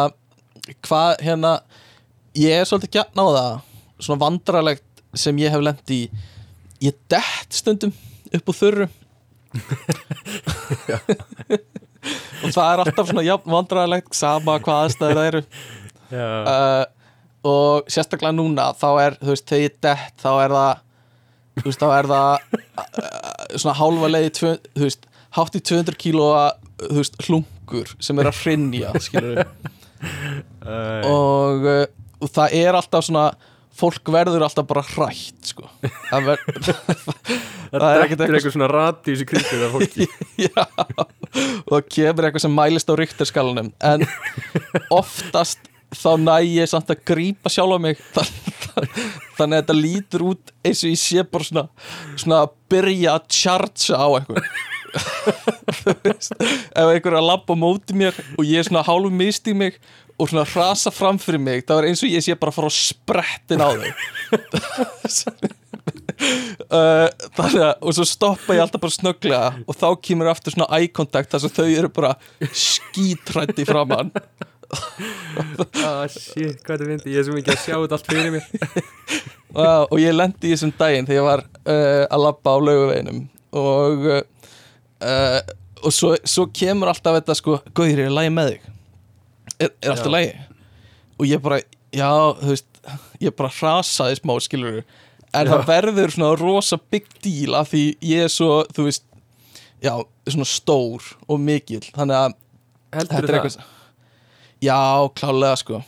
hvað 0.86 1.22
hérna 1.22 1.52
ég 2.36 2.60
er 2.60 2.68
svolítið 2.68 2.98
gætn 2.98 3.22
á 3.22 3.26
það 3.26 3.52
svona 4.02 4.22
vandralegt 4.24 4.84
sem 5.16 5.38
ég 5.40 5.52
hef 5.52 5.62
lent 5.64 5.90
í. 5.94 6.02
Ég 6.84 6.94
dett 7.08 7.50
stundum 7.56 7.92
upp 8.36 8.52
úr 8.52 8.60
þurru. 8.60 8.86
Og 12.44 12.52
það 12.52 12.68
er 12.68 12.82
alltaf 12.82 13.08
svona 13.08 13.24
jafn 13.26 13.50
vandralegt 13.50 14.12
sama 14.14 14.58
hvað 14.62 14.82
aðstæður 14.84 15.18
það 15.18 15.28
eru. 15.30 15.42
Uh, 16.06 16.84
og 17.46 17.88
sérstaklega 17.90 18.34
núna 18.34 18.68
þá 18.78 18.88
er, 19.02 19.16
þú 19.20 19.30
veist, 19.32 19.48
þegar 19.48 19.64
ég 19.64 19.74
dett 19.86 20.22
þá 20.22 20.30
er 20.34 20.50
það 20.54 20.74
þú 21.56 21.64
veist, 21.66 21.82
þá 21.82 21.88
er 21.96 22.06
það 22.12 22.32
uh, 22.82 22.86
svona 23.56 23.78
hálfa 23.80 24.08
leiði 24.12 24.30
þú 24.36 24.84
veist, 24.84 25.02
hátt 25.36 25.58
í 25.58 25.62
200 25.62 25.98
kílóa 26.00 26.46
veist, 26.90 27.18
hlungur 27.26 27.92
sem 28.02 28.18
er 28.20 28.30
að 28.30 28.40
hrinja, 28.44 28.92
og, 31.16 31.66
uh, 31.66 31.84
og 32.20 32.32
það 32.32 32.56
er 32.58 32.76
alltaf 32.76 33.06
svona 33.06 33.30
fólk 33.76 34.08
verður 34.12 34.44
alltaf 34.46 34.66
bara 34.68 34.82
hrætt 34.86 35.50
sko. 35.52 35.68
Það, 36.08 36.28
ver, 36.30 36.42
það 37.72 37.76
er 37.76 37.86
er 37.86 38.04
ekkert 38.06 38.24
eitthvað 38.26 38.54
svona 38.54 38.68
radís 38.72 39.22
í 39.22 39.28
kringum 39.28 39.62
það 39.62 39.74
fólki. 39.76 40.08
Já, 40.46 40.64
og 40.64 41.72
það 41.74 41.88
kemur 41.92 42.28
eitthvað 42.28 42.44
sem 42.46 42.56
mælist 42.56 42.92
á 42.92 42.94
ryktarskalanum 43.00 43.72
en 43.90 44.06
oftast 44.94 45.72
þá 45.96 46.10
næ 46.20 46.36
ég 46.48 46.70
samt 46.70 46.90
að 46.92 47.04
grípa 47.08 47.52
sjálf 47.52 47.76
á 47.76 47.80
mig. 47.82 48.00
Þannig, 48.16 48.96
að 49.36 49.58
þetta 49.58 49.76
lítur 49.76 50.24
út 50.32 50.54
eins 50.64 50.82
og 50.84 50.92
ég 50.92 51.00
sé 51.00 51.26
bara 51.28 51.46
svona 51.46 51.66
svona 52.16 52.42
að 52.44 52.56
byrja 52.72 53.18
að 53.18 53.28
chargea 53.36 54.00
á 54.00 54.08
eitthvað 54.16 54.50
ef 56.76 56.86
einhver 56.86 57.12
er 57.12 57.18
að 57.20 57.28
labba 57.30 57.56
móti 57.58 57.96
mér 57.96 58.14
og 58.36 58.44
ég 58.46 58.60
er 58.60 58.68
svona 58.68 58.86
hálfu 58.86 59.10
misti 59.12 59.54
mig 59.56 59.78
og 60.16 60.30
svona 60.30 60.46
hrasa 60.48 60.90
fram 60.94 61.18
fyrir 61.20 61.42
mig 61.42 61.66
það 61.66 61.78
er 61.82 61.88
eins 61.90 62.02
og 62.04 62.12
ég 62.12 62.24
sé 62.24 62.36
bara 62.38 62.52
að 62.52 62.58
fara 62.58 62.72
á 62.72 62.74
sprettin 62.76 63.64
á 63.64 63.68
þau 63.72 63.90
uh, 66.72 67.08
þannig 67.36 67.62
að 67.62 67.72
og 67.82 67.96
svo 67.96 68.06
stoppa 68.08 68.56
ég 68.56 68.64
alltaf 68.64 68.82
bara 68.82 68.96
snögglega 68.96 69.48
og 69.66 69.74
þá 69.76 69.88
kemur 70.08 70.32
aftur 70.32 70.56
svona 70.56 70.70
eye 70.78 70.88
contact 70.88 71.32
þar 71.34 71.44
sem 71.44 71.56
þau 71.58 71.68
eru 71.68 71.92
bara 71.92 72.12
skítrætti 72.52 73.68
framann 73.68 74.12
ah, 75.84 76.04
Shit, 76.10 76.62
hvað 76.66 76.84
er 76.84 76.90
myndi, 76.90 77.12
ég 77.14 77.20
er 77.20 77.26
svo 77.28 77.36
mikið 77.36 77.54
að 77.54 77.62
sjá 77.62 77.76
þetta 77.76 77.98
allt 77.98 78.10
fyrir 78.10 78.32
mér. 78.34 78.46
Og 79.92 79.98
ég 80.02 80.16
lendi 80.16 80.50
í 80.50 80.54
þessum 80.54 80.72
daginn 80.78 81.06
þegar 81.08 81.20
ég 81.20 81.26
var 81.28 81.44
uh, 81.46 82.02
að 82.10 82.24
labba 82.24 82.54
á 82.54 82.58
laugaveginum 82.66 83.20
og 83.56 84.08
uh, 85.04 85.40
og 85.84 85.92
svo, 85.94 86.14
svo 86.24 86.46
kemur 86.54 86.90
alltaf 86.92 87.18
þetta 87.20 87.36
sko, 87.38 87.58
Gauðir, 87.76 88.06
er 88.06 88.14
lægi 88.14 88.32
með 88.34 88.52
þig? 88.52 88.68
Er, 89.56 89.70
er 89.70 89.92
alltaf 89.94 90.12
lægi? 90.12 90.32
Og 91.16 91.28
ég 91.30 91.42
bara, 91.44 91.60
já, 91.96 92.10
þú 92.40 92.52
veist 92.52 92.70
ég 93.20 93.34
bara 93.36 93.50
hrasaði 93.56 94.20
smá, 94.20 94.34
skilur 94.44 94.82
en 95.36 95.48
Já. 95.48 95.50
það 95.50 95.64
verður 95.68 96.12
svona 96.14 96.36
rosa 96.38 96.78
big 96.92 97.08
deal 97.24 97.56
af 97.58 97.72
því 97.72 97.82
ég 98.06 98.26
er 98.26 98.32
svo, 98.32 98.62
þú 98.72 98.86
veist 98.86 99.04
já, 99.84 99.92
svona 100.28 100.48
stór 100.48 101.08
og 101.26 101.40
mikil, 101.42 101.82
þannig 101.96 102.16
að 102.20 102.36
Heldur 102.96 103.18
er 103.18 103.26
það? 103.26 103.34
eitthvað 103.34 103.56
já, 104.64 104.78
klálega 105.18 105.58
sko 105.60 105.82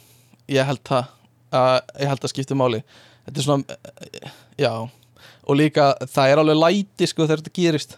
ég 0.52 0.68
held 0.68 0.82
það 0.88 1.06
uh, 1.54 1.78
ég 2.02 2.10
held 2.10 2.24
það 2.24 2.32
skipti 2.34 2.58
máli 2.58 2.82
þetta 3.28 3.40
er 3.40 3.46
svona, 3.46 3.78
uh, 3.78 4.36
já 4.60 4.72
og 5.48 5.56
líka 5.56 5.92
það 6.04 6.32
er 6.34 6.42
alveg 6.42 6.60
læti 6.60 7.08
sko 7.08 7.24
þegar 7.24 7.44
þetta 7.44 7.56
gerist 7.56 7.96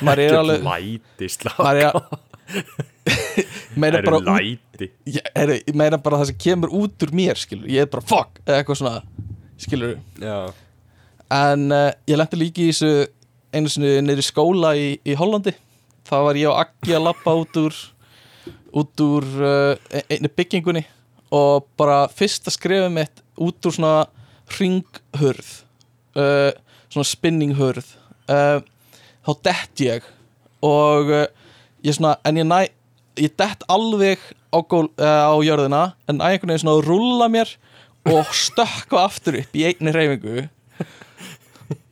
maður 0.00 0.24
er 0.24 0.38
alveg 0.40 0.68
Læti, 0.68 1.28
er 1.28 1.90
Það 3.74 3.96
eru 3.98 4.10
bara 4.10 4.38
læti? 4.38 4.88
Er, 5.36 5.52
meina 5.76 5.98
bara 6.00 6.20
það 6.20 6.30
sem 6.30 6.38
kemur 6.46 6.72
út 6.76 7.04
úr 7.04 7.12
mér 7.16 7.40
skilur, 7.40 7.68
ég 7.70 7.84
er 7.84 7.90
bara 7.90 8.04
fuck 8.06 8.40
eða 8.44 8.60
eitthvað 8.60 8.80
svona, 8.80 8.94
skilur 9.60 9.96
Já, 10.20 10.38
en 11.34 11.66
uh, 11.74 11.90
ég 12.08 12.20
lendi 12.20 12.40
líki 12.40 12.68
í 12.68 12.72
þessu 12.72 13.08
einu 13.54 13.70
sinni 13.70 14.16
í 14.18 14.24
skóla 14.24 14.74
í, 14.78 14.94
í 15.06 15.16
Hollandi. 15.18 15.54
Þá 16.04 16.16
var 16.26 16.38
ég 16.38 16.50
og 16.50 16.60
Aggi 16.64 16.96
að 16.96 17.06
lappa 17.06 17.34
út 17.38 17.60
úr 17.60 17.80
út 18.74 19.04
úr 19.04 19.26
uh, 19.38 20.00
einu 20.10 20.30
byggingunni 20.34 20.82
og 21.34 21.68
bara 21.78 22.04
fyrsta 22.10 22.52
skrefið 22.52 22.90
mitt 22.94 23.22
út 23.40 23.68
úr 23.68 23.76
svona 23.76 23.94
ringhurð 24.58 25.52
uh, 26.18 26.50
svona 26.88 27.08
spinninghurð. 27.08 27.94
Uh, 28.28 28.60
þá 29.24 29.32
dett 29.48 29.84
ég 29.84 30.08
og 30.64 31.12
uh, 31.12 31.26
ég 31.84 31.96
svona, 31.96 32.16
en 32.24 32.40
ég 32.40 32.48
næ 32.48 32.64
ég 33.20 33.36
dett 33.38 33.62
alveg 33.70 34.18
á, 34.50 34.58
gól, 34.66 34.88
uh, 34.98 35.24
á 35.30 35.36
jörðina 35.44 35.84
en 36.08 36.18
næ 36.18 36.26
einhvern 36.32 36.54
veginn 36.54 36.64
svona 36.64 36.78
að 36.80 36.88
rúlla 36.88 37.30
mér 37.32 37.54
og 38.10 38.34
stökkva 38.36 39.06
aftur 39.08 39.38
upp 39.40 39.56
í 39.56 39.64
einni 39.68 39.94
reyfingu 39.94 40.48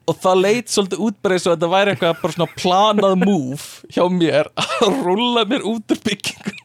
og 0.09 0.19
það 0.19 0.43
leit 0.43 0.73
svolítið 0.73 1.05
út 1.07 1.21
bara 1.23 1.37
eins 1.37 1.47
og 1.47 1.55
þetta 1.55 1.71
væri 1.73 1.93
eitthvað 1.95 2.19
bara 2.23 2.37
svona 2.37 2.57
planað 2.59 3.15
move 3.23 3.93
hjá 3.95 4.05
mér 4.13 4.51
að 4.59 4.99
rúlla 5.07 5.47
mér 5.49 5.65
út 5.69 5.95
úr 5.95 6.03
byggingunni 6.03 6.62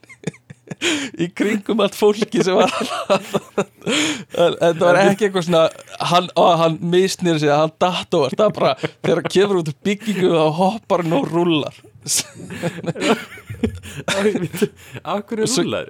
í 1.23 1.27
kringum 1.33 1.81
allt 1.83 1.95
fólki 1.97 2.43
sem 2.45 2.57
var 2.57 2.73
en 4.37 4.57
þetta 4.59 4.83
var 4.83 4.99
ekki 5.01 5.27
eitthvað 5.27 5.47
svona 5.47 5.63
hann, 6.11 6.27
ó, 6.37 6.45
hann 6.61 6.77
misnir 6.93 7.39
sig 7.41 7.49
að 7.51 7.63
hann 7.63 7.75
datt 7.81 8.17
over 8.19 8.35
það 8.35 8.47
er 8.49 8.55
bara 8.59 8.73
þegar 8.83 9.21
hann 9.21 9.33
kemur 9.37 9.61
út 9.63 9.71
byggingu 9.87 10.29
þá 10.35 10.45
hoppar 10.59 11.03
hann 11.05 11.17
og 11.17 11.25
rúllar. 11.31 11.75
Akkur 15.15 15.41
er 15.41 15.49
en, 15.49 15.89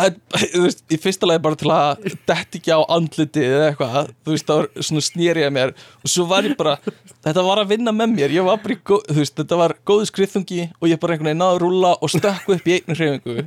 þú 0.54 0.62
veist, 0.64 0.82
í 0.90 0.98
fyrsta 1.00 1.28
lagi 1.28 1.42
bara 1.44 1.58
til 1.60 1.70
að 1.74 2.06
dett 2.28 2.58
ekki 2.60 2.72
á 2.74 2.80
andliti 2.96 3.44
eða 3.46 3.68
eitthvað 3.70 4.10
þú 4.12 4.34
veist, 4.34 4.48
það 4.50 4.60
var 4.62 4.68
svona 4.88 5.04
snýrið 5.08 5.48
að 5.48 5.54
mér 5.56 5.74
og 5.76 6.12
svo 6.14 6.26
var 6.30 6.48
ég 6.48 6.56
bara, 6.60 6.76
þetta 7.26 7.46
var 7.46 7.62
að 7.62 7.72
vinna 7.74 7.94
með 7.96 8.14
mér 8.16 8.36
ég 8.38 8.46
var 8.48 8.60
bara 8.64 8.76
í, 8.76 8.80
gó- 8.90 9.02
þú 9.08 9.18
veist, 9.20 9.36
þetta 9.40 9.60
var 9.60 9.76
góðu 9.90 10.08
skriðþungi 10.10 10.60
og 10.78 10.90
ég 10.90 11.00
bara 11.02 11.16
einhvern 11.16 11.30
veginn 11.32 11.42
náði 11.44 11.56
að 11.56 11.62
rúlla 11.64 11.92
og 11.98 12.12
stökku 12.14 12.56
upp 12.56 12.68
í 12.70 12.76
einu 12.78 12.98
hreyfingu. 12.98 13.46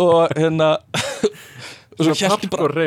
Og 0.00 0.36
hérna 0.38 0.68
og 1.98 2.02
svo 2.06 2.14
held 2.14 2.46
ég 2.46 2.52
bara 2.54 2.86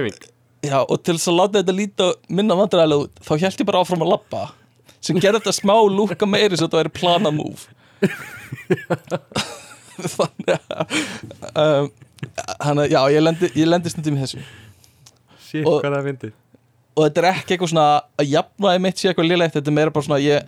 já, 0.63 0.79
og 0.81 0.97
til 1.03 1.15
þess 1.17 1.29
að 1.31 1.39
láta 1.39 1.59
þetta 1.61 1.75
líta 1.77 2.05
minna 2.31 2.55
vandræðilega 2.57 3.05
út, 3.07 3.23
þá 3.23 3.31
held 3.43 3.63
ég 3.63 3.67
bara 3.69 3.81
áfram 3.83 4.05
að 4.05 4.13
labba 4.15 4.43
sem 5.03 5.17
gerði 5.19 5.41
þetta 5.41 5.55
smá 5.57 5.73
lúka 5.91 6.25
meiri 6.29 6.55
svo 6.57 6.67
þetta 6.69 6.79
væri 6.79 6.93
plana 6.95 7.31
move 7.35 7.63
þannig 10.13 10.53
að 10.55 10.61
um, 11.59 11.89
hann 12.63 12.81
að, 12.83 12.87
já, 12.93 12.99
ég 13.13 13.21
lendi, 13.23 13.49
ég 13.59 13.69
lendi 13.69 13.91
stundum 13.93 14.17
í 14.17 14.23
þessu. 14.23 14.41
Og- 15.63 15.81
hvað 15.83 15.93
það 15.97 16.07
fyndi 16.09 16.29
og 16.93 17.07
þetta 17.07 17.21
er 17.23 17.27
ekki 17.31 17.55
eitthvað 17.55 17.71
svona 17.71 17.85
að 18.21 18.27
jafnaði 18.29 18.81
mitt 18.85 18.99
sé 19.01 19.07
eitthvað 19.09 19.25
lélegt, 19.31 19.55
þetta 19.55 19.69
er 19.71 19.73
meira 19.73 19.89
bara 19.95 20.05
svona 20.05 20.19
ég, 20.21 20.45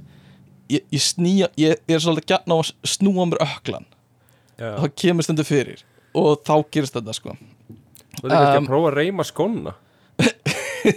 ég, 0.69 0.83
ég 0.93 1.01
snýja, 1.01 1.47
ég, 1.57 1.79
ég 1.89 1.95
er 1.95 2.03
svolítið 2.03 2.27
gætna 2.29 2.53
á 2.53 2.57
að 2.61 2.69
snúa 2.85 3.25
mér 3.25 3.41
öklan 3.47 3.87
Já, 4.59 4.67
það 4.77 4.91
kemur 5.01 5.25
stundu 5.25 5.45
fyrir 5.47 5.81
og 6.15 6.43
þá 6.45 6.53
gerist 6.71 6.93
þetta 6.95 7.15
sko. 7.17 7.33
Þú 8.21 8.29
ekki 8.29 8.37
Um, 8.37 8.61
að 8.61 8.67
prófa 8.69 8.87
að 8.91 8.95
reyma 8.95 9.23
skóna. 9.27 9.73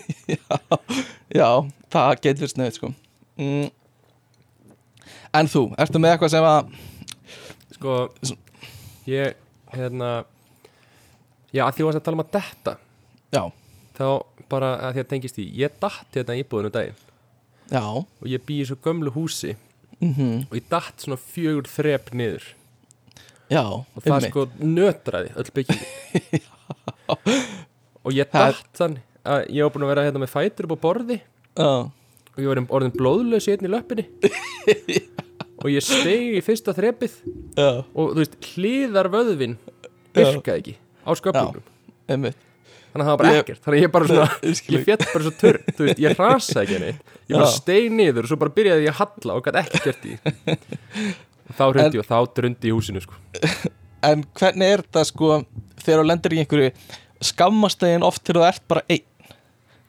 Já, 1.39 1.49
það 1.93 2.13
getur 2.23 2.51
snöðið 2.53 2.77
sko. 2.79 2.91
Mm. 3.39 3.69
en 5.39 5.51
þú, 5.51 5.63
ertu 5.79 6.01
með 6.03 6.15
eitthvað 6.15 6.33
sem 6.35 6.47
að 6.49 6.71
Sko, 7.79 7.93
ég, 9.07 9.37
hérna 9.71 10.09
Já, 11.55 11.63
að 11.65 11.79
því 11.79 11.87
að 11.89 12.03
tala 12.05 12.19
um 12.19 12.25
að 12.27 12.33
detta. 12.39 12.77
Já, 13.33 13.43
Þá 13.99 14.05
bara 14.53 14.69
að 14.89 14.93
því 14.95 15.01
að 15.03 15.09
tengist 15.11 15.39
í 15.43 15.45
Ég 15.59 15.73
datt 15.83 16.15
hérna 16.15 16.37
í 16.39 16.43
íbúðinu 16.45 16.71
daginn. 16.75 16.99
Já. 17.73 17.83
Og 17.99 18.27
ég 18.31 18.45
bý 18.47 18.61
í 18.63 18.67
svo 18.69 18.77
gömlu 18.85 19.11
húsi. 19.17 19.57
Mm 20.01 20.45
Og 20.47 20.55
ég 20.55 20.69
datt 20.71 21.03
svona 21.03 21.19
fjögur 21.19 21.67
þrep 21.69 22.13
niður. 22.15 22.45
Já, 23.51 23.65
Og 23.65 23.99
það 24.05 24.13
einmitt. 24.15 24.31
sko 24.31 24.45
nötraði 24.61 25.33
öll 25.41 25.51
byggingi 25.57 26.41
Og 28.05 28.13
ég 28.15 28.29
Það 28.31 28.47
er- 28.47 28.59
datt 28.59 28.79
þann 28.79 28.97
að 29.29 29.47
Ég 29.53 29.65
var 29.67 29.73
búin 29.75 29.85
að 29.89 29.93
vera 29.93 30.05
hérna 30.07 30.23
með 30.23 30.33
fætur 30.33 30.69
upp 30.69 30.77
á 30.79 30.85
borði. 30.85 31.19
Já, 31.59 31.71
Og 32.39 32.39
ég 32.45 32.49
var 32.53 32.61
orðin 32.79 32.95
blóðlaus 32.95 33.49
í 33.49 33.55
einni 33.57 33.71
löppinni. 33.73 34.05
Og 35.65 35.73
ég 35.75 35.83
steig 35.83 36.37
í 36.39 36.43
fyrsta 36.47 36.71
þrepið. 36.77 37.17
Já, 37.59 37.71
Og 37.99 38.13
þú 38.15 38.21
veist, 38.23 38.37
hliðar 38.55 39.09
vöðvin 39.11 39.57
Virkaði 40.15 40.61
ekki 40.63 40.77
á 41.05 41.11
sköpunum. 41.19 41.63
Þannig 42.09 42.33
að 42.95 43.05
það 43.05 43.13
var 43.13 43.19
bara 43.21 43.33
ekkert. 43.43 43.61
Þannig 43.65 43.79
að 43.79 43.83
ég 43.85 43.91
bara 43.95 44.07
svona 44.09 44.29
Ég 44.49 44.55
fjall 44.87 45.05
bara 45.13 45.25
svo 45.27 45.33
törn 45.43 45.63
Þú 45.77 45.83
veist, 45.85 45.99
ég 46.03 46.11
rasaði 46.19 46.61
ekki 46.63 46.75
henni 46.79 46.93
Ég 47.29 47.35
bara 47.37 47.45
Já. 47.45 47.57
steig 47.59 47.87
niður 47.93 48.23
og 48.25 48.29
svo 48.31 48.39
bara 48.41 48.55
byrjaði 48.57 48.83
ég 48.87 48.93
að 48.95 49.01
halla 49.03 49.33
og 49.37 49.43
gæti 49.45 49.59
ekki 49.61 49.79
gert 49.85 50.03
í 50.09 50.11
þá 51.59 51.65
hrundi 51.69 51.99
og 52.01 52.07
þá 52.09 52.17
drundi 52.39 52.67
í 52.69 52.73
húsinu 52.77 53.01
sko. 53.05 53.15
En 54.09 54.19
hvernig 54.41 54.69
er 54.73 54.81
þetta 54.87 55.03
sko 55.09 55.27
þegar 55.85 55.99
þú 56.03 56.07
lendir 56.09 56.33
í 56.37 56.41
einhverju 56.43 56.71
skammast 57.29 57.79
þegin 57.85 58.07
oft 58.09 58.23
til 58.25 58.35
þú 58.39 58.43
ert 58.49 58.65
bara 58.73 58.83
einn 58.89 59.07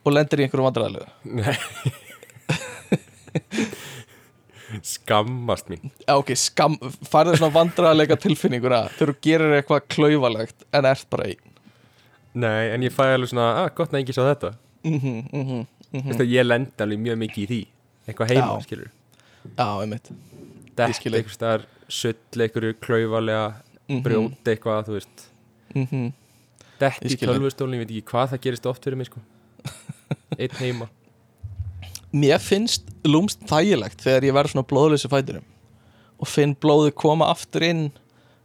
og 0.04 0.10
lendir 0.16 0.38
í 0.40 0.42
einhverju 0.46 0.66
vandræðilegu 0.68 1.08
Nei 1.40 1.56
Skammast 4.86 5.70
mín. 5.72 5.90
Já, 6.04 6.14
ok, 6.16 6.32
skam, 6.38 6.76
farðu 7.10 7.36
svona 7.38 7.54
vandræðilega 7.54 8.16
tilfinninguna. 8.22 8.82
Þegar 8.96 9.12
þú 9.12 9.16
gerir 9.26 9.54
eitthvað 9.58 9.86
klaufalegt 9.94 10.66
en 10.76 10.88
ert 10.90 11.06
bara 11.10 11.28
einn. 11.30 11.56
Nei, 12.40 12.70
en 12.74 12.84
ég 12.86 12.94
fæ 12.94 13.02
alveg 13.08 13.32
svona, 13.32 13.48
að 13.64 13.72
gott 13.80 13.94
að 13.94 14.00
engi 14.02 14.14
sá 14.14 14.22
þetta. 14.28 14.52
Mhm, 14.86 15.16
mhm, 15.32 15.40
mhm. 15.40 15.66
Þú 15.90 16.06
veist 16.12 16.22
að 16.22 16.34
ég 16.36 16.46
lendi 16.46 16.84
alveg 16.86 17.02
mjög 17.06 17.18
mikið 17.24 17.42
í 17.42 17.48
því. 17.50 17.60
Eitthvað 18.10 18.32
heima, 18.34 18.46
Já. 18.46 18.66
skilur 18.68 18.90
Já, 19.56 19.66
einmitt. 19.82 20.12
Dett 20.76 21.00
eitthvað 21.00 21.34
staðar, 21.34 21.66
sull 21.88 22.14
einhverju 22.46 22.78
klaufalega 22.80 23.42
Mhm, 23.90 24.02
Brjóti 24.04 24.52
eitthvað, 24.54 24.84
þú 24.86 24.92
veist. 24.94 25.22
Mhm. 25.74 26.12
Dett 26.78 27.02
Ég 27.02 27.16
í 27.16 27.26
tölvustólinn, 27.26 27.80
ég 27.80 27.82
veit 27.82 27.90
ekki 27.90 28.06
hvað 28.12 28.30
það 28.30 28.40
gerist 28.46 28.66
oft 28.70 28.84
fyrir 28.84 28.96
mig 28.96 29.08
sko. 29.10 29.20
Einn 30.38 30.54
heima 30.60 30.86
Mér 32.10 32.40
finnst 32.42 32.88
lúmst 33.06 33.42
þægilegt 33.46 34.02
þegar 34.02 34.26
ég 34.26 34.34
verð 34.34 34.54
svona 34.54 34.66
blóðleysi 34.66 35.10
fæturum 35.12 35.46
og 36.20 36.28
finn 36.28 36.56
blóði 36.58 36.90
koma 36.92 37.30
aftur 37.32 37.64
inn 37.64 37.84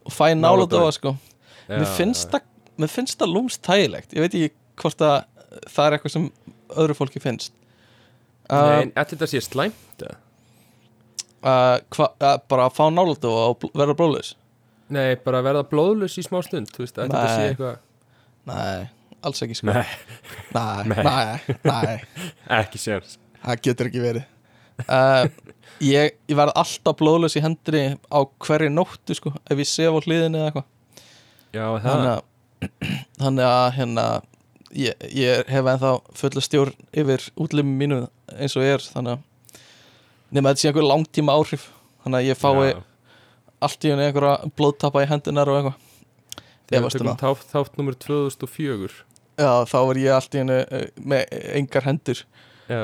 og 0.05 0.13
fæ 0.13 0.29
nála 0.37 0.67
dóa 0.69 0.91
sko. 0.95 1.15
Mér 1.67 1.87
finnst, 1.97 2.29
það, 2.31 2.45
mér 2.77 2.91
finnst 2.93 3.17
það 3.19 3.33
lúmst 3.33 3.63
þægilegt. 3.65 4.13
Ég 4.15 4.21
veit 4.23 4.37
ekki 4.37 4.53
hvort 4.83 5.01
að 5.01 5.15
það 5.71 5.87
er 5.87 5.97
eitthvað 5.97 6.13
sem 6.13 6.27
öðru 6.75 6.97
fólki 6.97 7.21
finnst. 7.23 7.53
Nei, 8.45 8.59
uh, 8.59 8.79
en 8.83 8.91
ætli 8.93 9.15
þetta 9.17 9.27
sé 9.31 9.41
slæmt 9.41 10.03
uh, 10.05 10.17
hva, 11.41 12.09
uh, 12.21 12.35
bara 12.45 12.67
að 12.69 12.75
fá 12.77 12.83
nála 12.93 13.15
dóa 13.17 13.47
og 13.55 13.65
verða 13.73 13.95
blóðleys 13.97 14.35
Nei, 14.93 15.15
bara 15.17 15.41
verða 15.41 15.63
blóðlaus 15.65 16.19
í 16.21 16.23
smá 16.27 16.43
stund 16.45 16.69
Þú 16.75 16.83
veist, 16.83 16.99
ætli 16.99 17.09
þetta 17.09 17.31
sé 17.31 17.39
Nei. 17.39 17.47
eitthvað 17.49 17.79
nei, 18.45 18.83
alls 19.25 19.41
ekki 19.41 19.57
sko. 19.57 19.73
Nei, 19.73 19.85
nei, 20.53 20.99
Nei. 21.09 21.55
nei, 21.65 21.95
ekki 22.61 22.81
sérs 22.83 23.15
það 23.45 23.61
getur 23.67 23.89
ekki 23.89 24.03
verið. 24.03 24.31
Uh, 24.85 25.27
ég, 25.79 26.15
ég 26.27 26.37
verð 26.37 26.55
alltaf 26.59 26.97
blóðleys 26.99 27.37
í 27.39 27.43
hendri 27.45 27.83
á 28.11 28.19
hverju 28.43 28.71
nóttu 28.73 29.15
sko 29.15 29.31
ef 29.45 29.61
ég 29.61 29.69
sef 29.69 29.95
á 29.95 29.99
hliðinni 30.03 30.41
eða 30.41 30.49
eitthvað. 30.49 30.71
Þannig 31.85 32.09
þannig 33.21 33.45
að 33.47 33.69
hérna 33.77 34.05
ég, 34.75 35.07
ég 35.13 35.47
hef 35.51 35.71
ennþá 35.71 35.93
fulla 36.19 36.43
stjórn 36.43 36.75
yfir 36.97 37.29
útlimum 37.39 37.79
mínu 37.79 38.01
eins 38.35 38.57
og 38.57 38.65
ég 38.65 38.77
er 38.79 38.83
þannig 38.83 39.15
að 39.15 39.63
nema 40.35 40.51
þetta 40.51 40.63
sé 40.63 40.71
einhver 40.71 40.89
langtíma 40.89 41.35
áhrif. 41.37 41.69
Þannig 42.03 42.21
að 42.21 42.29
ég 42.29 42.39
fái 42.39 42.75
allt 43.65 43.85
í 43.85 43.91
henni 43.91 44.09
einhverja 44.09 44.53
blóðtappa 44.57 45.05
í 45.05 45.09
hendunar 45.09 45.49
og 45.49 45.59
eitthvað. 45.59 45.81
Þegar 46.65 46.81
við 46.81 46.87
um 46.87 46.95
tökum 46.95 47.19
þátt, 47.21 47.51
þátt 47.53 47.77
nummer 47.79 47.95
2004 48.01 49.03
já 49.35 49.51
þá 49.67 49.77
er 49.81 49.99
ég 50.01 50.15
allt 50.15 50.35
í 50.35 50.41
henni 50.41 50.57
uh, 50.63 50.85
með 51.11 51.35
engar 51.59 51.85
hendur. 51.85 52.21
Já, 52.65 52.81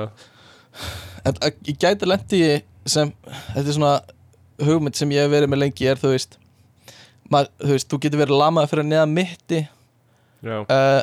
en 1.26 1.40
ég 1.68 1.78
gæti 1.78 2.10
lendi 2.10 2.42
sem 2.90 3.12
þetta 3.54 3.68
er 3.68 3.76
svona 3.76 3.96
hugmynd 4.62 4.98
sem 4.98 5.12
ég 5.14 5.26
hef 5.26 5.34
verið 5.34 5.52
með 5.52 5.64
lengi 5.66 5.90
er 5.90 6.00
þú 6.02 6.14
veist 6.16 6.38
maður, 7.32 7.52
þú 7.62 7.72
veist, 7.76 7.90
þú 7.90 8.02
getur 8.04 8.22
verið 8.24 8.42
lamaði 8.42 8.72
fyrir 8.72 8.88
neðan 8.90 9.16
mitti 9.16 9.62
uh, 10.44 11.02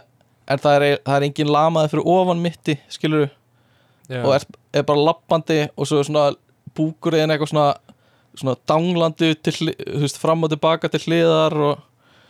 en 0.48 0.62
það 0.62 0.76
er, 0.76 0.86
það 1.04 1.16
er 1.16 1.28
engin 1.28 1.52
lamaði 1.54 1.92
fyrir 1.94 2.10
ofan 2.14 2.42
mitti 2.44 2.78
skilur 2.92 3.28
já. 4.08 4.22
og 4.22 4.32
er, 4.36 4.48
er 4.80 4.88
bara 4.88 5.06
lappandi 5.10 5.60
og 5.74 5.88
svo 5.88 6.00
er 6.00 6.08
svona 6.08 6.26
búkurinn 6.76 7.32
eitthvað 7.32 7.52
svona 7.54 7.68
svona 8.38 8.54
danglandi 8.70 9.32
til, 9.42 9.72
þú 9.72 10.02
veist, 10.04 10.20
fram 10.20 10.44
og 10.46 10.52
tilbaka 10.52 10.90
til 10.92 11.02
hliðar 11.06 11.56
og 11.58 11.80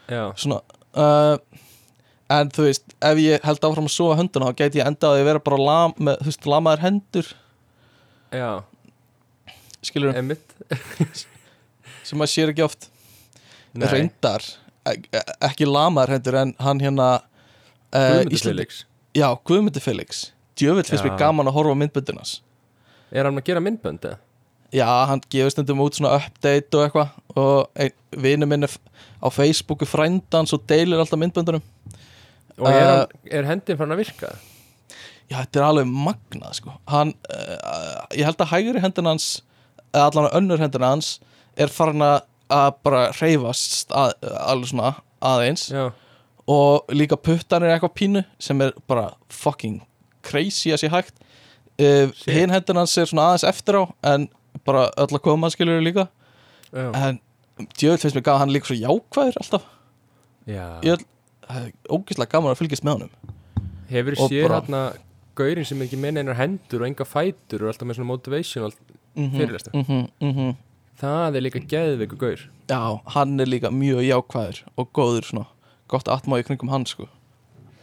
já. 0.09 0.23
svona 0.41 0.63
uh, 0.97 1.35
en 2.31 2.51
þú 2.53 2.67
veist, 2.69 2.85
ef 3.09 3.21
ég 3.23 3.45
held 3.47 3.65
áfram 3.65 3.89
að 3.89 3.95
sofa 3.95 4.19
hönduna 4.21 4.51
þá 4.51 4.59
gæti 4.63 4.81
ég 4.83 4.89
endað 4.91 5.17
að 5.17 5.27
vera 5.31 5.43
bara 5.45 5.59
lam, 5.69 5.95
með, 5.97 6.19
þú 6.23 6.31
veist, 6.33 6.49
lamaðar 6.53 6.83
hendur. 6.85 7.31
Já. 8.35 8.51
skilur 9.89 10.17
Emmitt 10.19 10.55
sem 12.07 12.19
maður 12.19 12.33
sér 12.35 12.53
ekki 12.53 12.65
oft. 12.67 12.89
Nei, 13.79 13.87
reyndar, 13.93 14.45
ek- 14.89 15.09
ekki 15.49 15.69
lamaðar 15.69 16.17
hendur 16.17 16.39
en 16.43 16.55
hann 16.65 16.81
hérna 16.83 17.09
uh, 17.19 18.21
Guðmundur 18.25 18.45
Felix. 18.51 18.83
Já, 19.17 19.29
Guðmundur 19.49 19.85
Felix. 19.85 20.27
Finnst 20.59 20.91
Já. 20.99 21.05
mér 21.07 21.19
gaman 21.21 21.47
að 21.47 21.55
horfa 21.55 21.71
á 21.71 21.79
myndböndinas 21.79 22.31
Er 23.15 23.29
hann 23.29 23.39
að 23.39 23.45
gera 23.47 23.61
myndbönd 23.63 24.03
eða? 24.09 24.17
Já, 24.75 24.89
hann 25.09 25.21
gefur 25.33 25.53
stundum 25.55 25.79
út 25.85 25.97
svona 25.97 26.17
update 26.19 26.75
og 26.77 26.83
eitthvað. 26.85 27.13
Og 27.39 27.79
ein, 27.79 27.95
vinur 28.21 28.51
minn 28.51 28.67
á 28.67 29.29
Facebooku 29.33 29.87
frændans 29.89 30.53
og 30.53 30.67
deilir 30.69 30.99
alltaf 31.01 31.21
myndböndunum 31.23 31.63
Og 32.59 32.69
er, 32.69 32.79
Uh, 32.79 32.89
hann, 32.91 33.35
er 33.39 33.47
hendin 33.49 33.79
fann 33.79 33.95
að 33.95 34.01
virka? 34.03 34.33
Já, 35.29 35.37
þetta 35.43 35.61
er 35.61 35.67
alveg 35.69 35.91
magnað 35.93 36.57
sko. 36.59 36.73
Hann, 36.89 37.13
uh, 37.31 38.07
ég 38.17 38.25
held 38.27 38.41
að 38.43 38.51
hægri 38.53 38.83
hendin 38.83 39.11
hans 39.11 39.29
eða 39.93 40.09
allan 40.09 40.31
önnur 40.41 40.61
hendin 40.63 40.85
hans 40.87 41.19
er 41.57 41.71
farin 41.73 42.03
að 42.05 42.21
bara 42.83 43.09
reyfast 43.19 43.93
að, 43.93 44.15
alveg 44.41 44.71
svona 44.73 44.95
aðeins. 45.21 45.69
Já, 45.73 45.91
og 46.49 46.89
líka 46.97 47.19
puttan 47.21 47.63
er 47.67 47.75
eitthvað 47.75 47.95
pínu 48.01 48.25
sem 48.41 48.61
er 48.65 48.73
bara 48.89 49.11
fucking 49.29 49.83
crazy 50.25 50.73
að 50.73 50.83
sé 50.83 50.91
hægt. 50.93 51.19
Uh, 51.79 52.09
hinn 52.27 52.51
hendin 52.51 52.81
hans 52.81 52.97
er 52.99 53.07
svona 53.11 53.29
aðeins 53.31 53.47
eftir 53.53 53.77
á 53.79 53.85
en 54.15 54.29
bara 54.67 54.89
öll 54.97 55.13
að 55.13 55.23
koma 55.29 55.51
skilur 55.53 55.85
líka. 55.85 56.09
Já, 56.73 56.89
en 56.97 57.21
djöfull 57.79 58.01
finnst 58.01 58.17
mér 58.17 58.27
gaf 58.27 58.41
hann 58.43 58.53
líka 58.55 58.71
svo 58.71 58.79
jákvæður 58.81 59.39
alltaf. 59.43 59.69
Já. 60.49 60.65
ég, 60.89 61.05
það 61.49 61.67
er 61.67 61.75
ógeðslega 61.89 62.33
gaman 62.35 62.55
að 62.55 62.63
fylgjast 62.63 62.87
með 62.87 62.97
honum. 62.99 63.35
Hefur 63.89 64.19
séð 64.21 64.49
hérna 64.53 64.83
Gaurin 65.39 65.67
sem 65.69 65.83
ekki 65.85 65.99
með 66.01 66.23
einar 66.23 66.39
hendur 66.39 66.83
og 66.83 66.89
enga 66.89 67.07
fætur 67.07 67.63
og 67.63 67.71
alltaf 67.71 67.89
með 67.89 68.01
svona 68.01 68.11
motivational 68.11 68.73
mm 69.15 69.29
Fyrirlestur. 69.37 69.73
-hmm, 69.75 70.09
mm 70.21 70.33
-hmm. 70.35 70.57
Það 70.99 71.37
er 71.37 71.43
líka 71.43 71.61
geðveiku 71.63 72.17
gaur. 72.19 72.41
Já, 72.69 73.01
hann 73.15 73.41
er 73.41 73.47
líka 73.47 73.71
mjög 73.71 74.03
jákvæður 74.03 74.65
og 74.77 74.89
góður 74.93 75.25
svona, 75.25 75.47
gott 75.89 76.09
atmáði 76.09 76.43
kringum 76.43 76.69
hann 76.69 76.87
sko, 76.87 77.09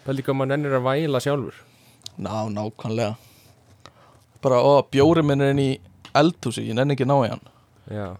Það 0.04 0.12
er 0.14 0.18
líka 0.20 0.32
að 0.32 0.36
maður 0.36 0.52
nennir 0.52 0.74
að 0.78 0.84
væla 0.86 1.20
sjálfur. 1.20 1.56
Ná, 2.18 2.36
nákvæmlega. 2.54 3.16
Bara, 4.42 4.60
ó, 4.62 4.86
bjóri 4.92 5.24
minn 5.24 5.42
er 5.42 5.50
inn 5.56 5.60
í 5.64 5.80
eldhúsi, 6.14 6.62
ég 6.68 6.76
nenni 6.78 6.94
ekki 6.94 7.08
ná 7.10 7.16
í 7.26 7.30
hann. 7.32 7.42
Já. 7.90 8.18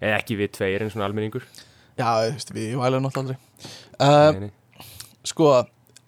Eða 0.00 0.20
ekki 0.20 0.36
við 0.36 0.52
tveir 0.52 0.82
en 0.82 0.90
svona 0.90 1.08
almenningur. 1.08 1.42
Já, 1.98 2.06
þú 2.06 2.30
veist, 2.36 2.54
við 2.54 2.76
vælum 2.78 3.02
náttúrulega 3.02 3.34
aldrei. 3.34 3.38
Uh, 3.98 4.30
Nei, 4.30 4.40
nei. 4.40 4.50
Sko, 5.30 5.50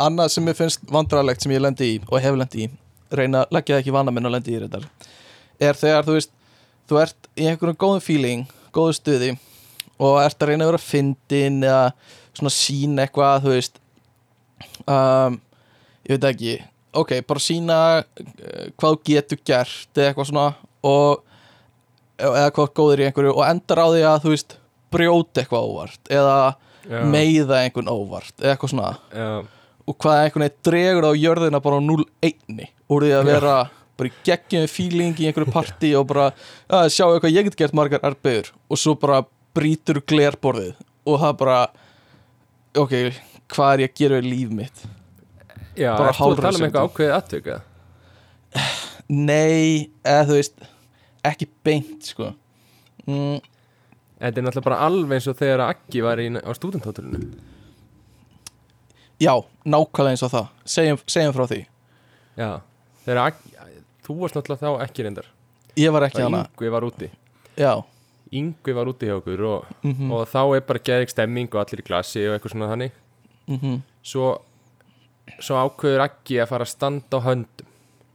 annað 0.02 0.32
sem 0.34 0.46
mér 0.46 0.58
finnst 0.58 0.84
vandrarlegt 0.90 1.44
sem 1.44 1.54
ég 1.54 1.62
lendi 1.62 1.94
í 1.94 1.98
og 2.08 2.18
hef 2.22 2.38
lendi 2.38 2.66
í 2.66 2.70
reyna 3.12 3.44
að 3.44 3.56
leggja 3.56 3.76
það 3.76 3.82
ekki 3.82 3.94
vana 3.94 4.14
minn 4.14 4.28
og 4.28 4.34
lendi 4.34 4.54
í 4.54 4.60
þetta 4.62 4.82
er 5.62 5.78
þegar 5.78 6.08
þú 6.08 6.16
veist 6.16 6.34
þú 6.90 7.00
ert 7.02 7.30
í 7.36 7.48
einhverjum 7.48 7.80
góðum 7.84 8.04
feeling 8.04 8.44
góðu 8.74 8.96
stuði 8.98 9.30
og 10.02 10.18
ert 10.22 10.42
að 10.42 10.52
reyna 10.52 10.66
að 10.66 10.72
vera 10.72 10.82
fyndin 10.82 11.62
eða 11.62 11.84
svona 12.32 12.54
sína 12.54 13.06
eitthvað 13.06 13.44
þú 13.44 13.54
veist 13.54 13.80
um, 14.86 15.38
ég 16.08 16.16
veit 16.16 16.28
ekki 16.32 16.56
ok, 17.02 17.14
bara 17.28 17.42
sína 17.42 17.78
uh, 18.00 18.64
hvað 18.80 18.98
getur 19.08 19.42
gert 19.44 19.92
eða 20.00 20.10
eitthvað 20.10 20.32
svona 20.32 20.48
og 20.82 21.22
eða 22.22 22.50
hvað 22.54 22.74
góður 22.78 23.02
í 23.02 23.06
einhverju 23.08 23.36
og 23.36 23.46
endar 23.46 23.82
á 23.82 23.86
því 23.92 24.02
að 24.08 24.20
þú 24.24 24.34
veist 24.34 24.58
brjóta 24.92 25.42
eitthvað 25.42 25.70
óvart 25.70 26.12
eða 26.12 26.36
Já, 26.88 27.02
meiða 27.06 27.60
einhvern 27.62 27.90
óvart 27.92 28.34
eða 28.40 28.54
eitthvað 28.54 28.72
svona. 28.74 28.92
Já, 29.14 29.28
og 29.86 29.98
hvað 30.02 30.22
einhvern 30.24 30.46
veginn 30.46 30.64
dregur 30.68 31.06
á 31.06 31.12
jörðina 31.18 31.60
bara 31.62 31.78
á 31.78 31.82
0-1 31.82 32.66
úr 32.92 33.06
því 33.06 33.12
að 33.18 33.28
vera 33.30 33.56
bara 33.98 34.08
í 34.08 34.14
geggjum 34.26 34.68
feeling 34.70 35.20
í 35.20 35.28
einhverju 35.28 35.52
partí 35.52 35.92
og 35.98 36.08
bara 36.10 36.30
að 36.70 36.88
sjá 36.94 37.04
eitthvað 37.08 37.36
ég 37.36 37.48
get 37.48 37.58
gert 37.60 37.76
margar 37.76 38.02
erbeður 38.08 38.50
og 38.68 38.80
svo 38.80 38.96
bara 38.98 39.22
brýtur 39.54 40.00
glerborðið 40.08 40.74
og 41.06 41.20
það 41.22 41.36
bara 41.42 41.58
ok, 42.78 42.94
hvað 43.52 43.74
er 43.74 43.84
ég 43.84 43.92
að 43.92 44.00
gera 44.00 44.20
við 44.20 44.30
líf 44.32 44.56
mitt? 44.62 44.84
Já 45.76 45.92
Bara 45.96 46.12
Ertu 46.12 46.26
að 46.28 46.42
tala 46.44 46.58
um 46.58 46.66
eitthvað 46.66 46.88
ákveðið 46.88 47.14
aðtöka? 47.18 47.58
nei, 49.08 49.90
eða 50.04 50.26
þú 50.28 50.38
veist 50.38 50.66
ekki 51.26 51.48
beint 51.64 52.10
sko. 52.12 52.32
Mm, 53.06 53.38
Þetta 54.22 54.38
er 54.38 54.44
náttúrulega 54.46 54.68
bara 54.68 54.82
alveg 54.86 55.16
eins 55.18 55.26
og 55.30 55.38
þegar 55.40 55.64
Aggi 55.66 56.02
var 56.04 56.20
í, 56.22 56.28
á 56.38 56.50
stúdenthótturinu 56.54 57.22
já, 59.22 59.34
nákvæmlega 59.66 60.14
eins 60.16 60.22
og 60.26 60.30
það. 60.32 60.46
Segjum, 60.74 61.00
segjum 61.10 61.34
frá 61.36 61.46
því, 61.50 61.60
Já 62.38 62.50
Þegar 63.02 63.20
Aggi 63.26 63.52
Þú 64.02 64.16
varst 64.18 64.34
náttúrulega 64.38 64.66
þá 64.66 64.84
ekki 64.86 65.04
reyndar. 65.06 65.26
Ég 65.78 65.92
var 65.94 66.06
ekki 66.08 66.22
hana 66.24 66.40
Yngvi 66.48 66.70
var 66.74 66.86
úti. 66.86 67.08
Já, 67.58 67.72
Yngvi 68.34 68.74
var 68.74 68.90
úti 68.90 69.06
hjá 69.06 69.14
okkur 69.20 69.42
og, 69.46 69.68
mhm, 69.86 70.10
og 70.12 70.24
þá 70.30 70.40
er 70.56 70.64
bara 70.66 70.82
geðið 70.88 71.12
stemming 71.12 71.50
og 71.52 71.60
allir 71.62 71.82
í 71.82 71.86
glasi 71.86 72.24
og 72.26 72.34
eitthvað 72.36 72.54
svona 72.56 72.70
þannig. 72.72 72.96
Mhm. 73.46 73.82
Svo, 74.02 74.30
svo 75.38 75.60
ákveður 75.62 76.06
Aggi 76.08 76.40
að 76.42 76.50
fara 76.50 76.66
að 76.66 76.72
standa 76.74 77.18
á 77.18 77.26
höndum 77.26 77.71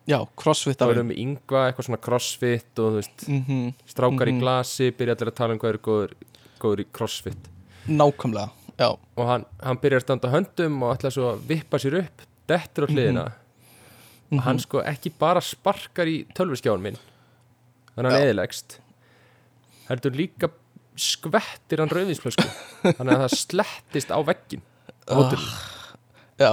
já, 0.07 0.17
þá 0.23 0.29
crossfittar 0.41 0.93
erum 0.93 1.11
við 1.11 1.19
Yngva 1.23 1.63
eitthvað 1.69 1.87
svona 1.89 2.01
crossfit 2.07 2.79
og 2.81 2.93
þú 2.93 3.01
veist, 3.01 3.25
mhm. 3.27 3.73
strákar 3.87 4.27
Mhm. 4.27 4.37
í 4.37 4.41
glasi 4.43 4.91
byrja 4.91 5.15
allir 5.17 5.31
að 5.31 5.35
tala 5.41 5.53
um 5.53 5.59
hvað 5.59 5.73
eru 5.73 5.83
góður, 5.87 6.13
góður 6.59 6.83
í 6.83 6.87
crossfit. 6.93 7.49
Nákvæmlega 7.87 8.49
já, 8.77 8.89
og 9.17 9.25
hann, 9.27 9.45
hann 9.63 9.77
byrjar 9.77 10.01
að 10.01 10.05
standa 10.07 10.31
höndum 10.31 10.81
og 10.83 10.97
ætla 10.97 11.11
svo 11.11 11.31
að 11.33 11.43
vippa 11.47 11.77
sér 11.81 11.99
upp 12.03 12.21
dettur 12.47 12.85
á 12.85 12.91
hliðina. 12.91 13.25
Mhm. 14.29 14.37
og 14.39 14.43
hann 14.43 14.59
sko 14.59 14.81
ekki 14.83 15.11
bara 15.17 15.39
sparkar 15.41 16.05
í 16.07 16.25
tölvuskjáin 16.35 16.81
minn. 16.81 16.97
Þannig 17.95 18.11
að 18.11 18.11
hann 18.11 18.27
eðilegst 18.27 18.79
heldur 19.87 20.11
líka 20.11 20.49
skvettir 20.97 21.79
hann 21.79 21.89
rauðinsflösku 21.93 22.43
þannig 22.83 23.13
að 23.13 23.21
það 23.23 23.35
slettist 23.43 24.09
á 24.11 24.19
veggin 24.25 24.61
á 25.07 25.13
hótelinu. 25.15 25.51
já 26.41 26.51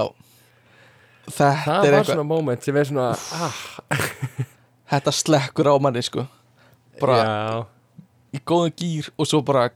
þetta 1.25 1.63
það 1.65 1.85
er 1.87 1.91
var 1.91 1.99
eitthvað 1.99 2.11
svona 2.13 2.27
moment 2.29 2.63
sem 2.67 2.77
er 2.81 2.89
svona 2.89 3.07
ah, 3.15 3.61
þetta 4.91 5.13
slekkur 5.15 5.69
á 5.71 5.75
manni 5.81 6.03
sko. 6.05 6.25
Bara 7.01 7.17
já, 7.21 7.63
í 8.37 8.41
góðum 8.47 8.73
gýr 8.79 9.09
og 9.19 9.27
svo 9.29 9.41
bara 9.45 9.69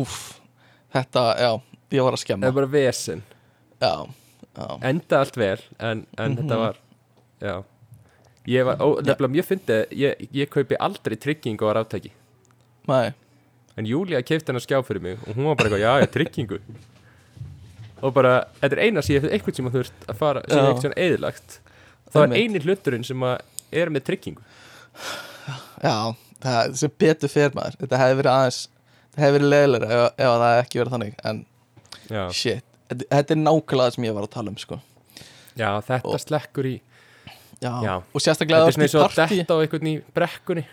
uff, 0.00 0.38
þetta, 0.94 1.24
já, 1.38 1.50
ég 1.94 2.02
var 2.06 2.14
að 2.14 2.18
það 2.18 2.22
skemma 2.24 2.48
er 2.50 2.56
bara 2.56 2.70
vesen. 2.72 3.22
Já, 3.80 3.92
enda 4.90 5.20
allt 5.22 5.36
vel 5.38 5.58
en, 5.78 6.06
en 6.18 6.36
þetta 6.40 6.56
Mhm. 6.56 6.62
var 6.64 6.80
já. 7.40 7.54
Ég 8.50 8.64
var, 8.66 8.76
ó, 8.80 8.96
nefnilega 9.04 9.30
mjög 9.36 9.46
fyndið 9.50 9.90
ég, 10.00 10.22
ég 10.32 10.48
kaupi 10.50 10.76
aldrei 10.80 11.16
tryggingu 11.20 11.68
á 11.68 11.72
ráttæki 11.76 12.10
næ 12.88 13.12
en 13.76 13.86
Júlia 13.86 14.22
keipti 14.26 14.48
hennar 14.50 14.64
skjá 14.64 14.80
fyrir 14.82 15.02
mig 15.04 15.18
og 15.28 15.36
hún 15.36 15.44
var 15.46 15.56
bara 15.60 15.78
já, 15.78 15.92
ég 16.02 16.10
tryggingu 16.10 16.58
og 18.02 18.14
bara, 18.16 18.34
þetta 18.60 18.76
er 18.78 18.82
eina 18.86 19.02
sem 19.04 19.16
ég 19.16 19.22
hef 19.24 19.32
einhvern 19.36 19.56
tíma 19.58 19.72
þurft 19.74 20.06
að 20.08 20.18
fara, 20.20 20.42
sem 20.48 20.58
hef 20.64 20.70
eitthvað 20.74 20.98
eðilagt 21.06 21.56
það 22.10 22.24
er 22.26 22.36
eini 22.40 22.62
hluturinn 22.64 23.04
sem 23.06 23.22
að 23.22 23.38
er 23.80 23.90
með 23.94 24.04
tryggingu. 24.08 24.42
Já, 25.84 25.94
það 26.42 26.74
sem 26.80 26.92
betur 26.98 27.30
fyrir 27.30 27.54
maður. 27.56 27.76
Þetta 27.80 28.00
hefði 28.02 28.16
verið 28.20 28.32
aðeins 28.34 28.60
Það 29.10 29.24
hefði 29.24 29.34
verið 29.36 29.50
leiðilega 29.50 29.86
ef, 29.90 30.02
ef 30.22 30.28
það 30.30 30.42
hefði 30.46 30.60
ekki 30.64 30.78
verið 30.80 30.92
þannig 30.94 31.22
En 31.30 31.38
já, 32.10 32.20
shit, 32.40 32.66
þetta, 32.90 33.06
þetta 33.14 33.34
er 33.34 33.40
nákvæmlega 33.40 33.94
sem 33.96 34.06
ég 34.06 34.14
var 34.16 34.26
að 34.26 34.32
tala 34.36 34.52
um 34.52 34.58
sko. 34.60 34.78
já 35.58 35.68
þetta 35.88 36.12
Og- 36.14 36.20
slekkur 36.22 36.68
í 36.70 36.74
já. 37.60 37.72
Já. 37.84 37.94
Og 38.14 38.22
sérstaklega 38.22 38.60
þetta 38.60 38.70
er 38.70 38.76
svona 38.76 38.86
eins 38.86 38.94
og 38.94 39.06
að 39.08 39.34
detta 39.34 39.56
á 39.58 39.62
einhvern 39.64 39.90
í 39.90 39.94
brekkunni. 40.16 40.64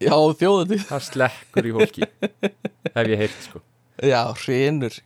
Já, 0.00 0.14
þjóðandi 0.40 0.80
það 0.88 1.06
slekkur 1.08 1.66
í 1.70 1.72
fólki. 1.76 2.10
Hef 2.96 3.10
ég 3.10 3.24
heyrt 3.24 3.40
sko. 3.48 3.62
Já, 4.04 4.20
hrinur 4.44 5.00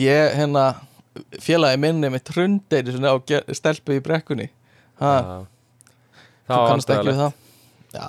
Ég, 0.00 0.34
hérna 0.38 0.64
Félagi 1.44 1.76
minni 1.82 2.08
með 2.08 2.22
trundeiri 2.30 2.94
Svona 2.94 3.12
á 3.12 3.16
stelpu 3.52 3.98
í 3.98 4.02
brekkunni. 4.04 4.46
Ha, 5.02 5.12
Já. 5.20 5.38
Þú 6.52 6.60
kannast 6.68 6.90
ekki 6.94 7.10
við 7.10 7.20
það? 7.20 7.32
Já. 7.92 8.06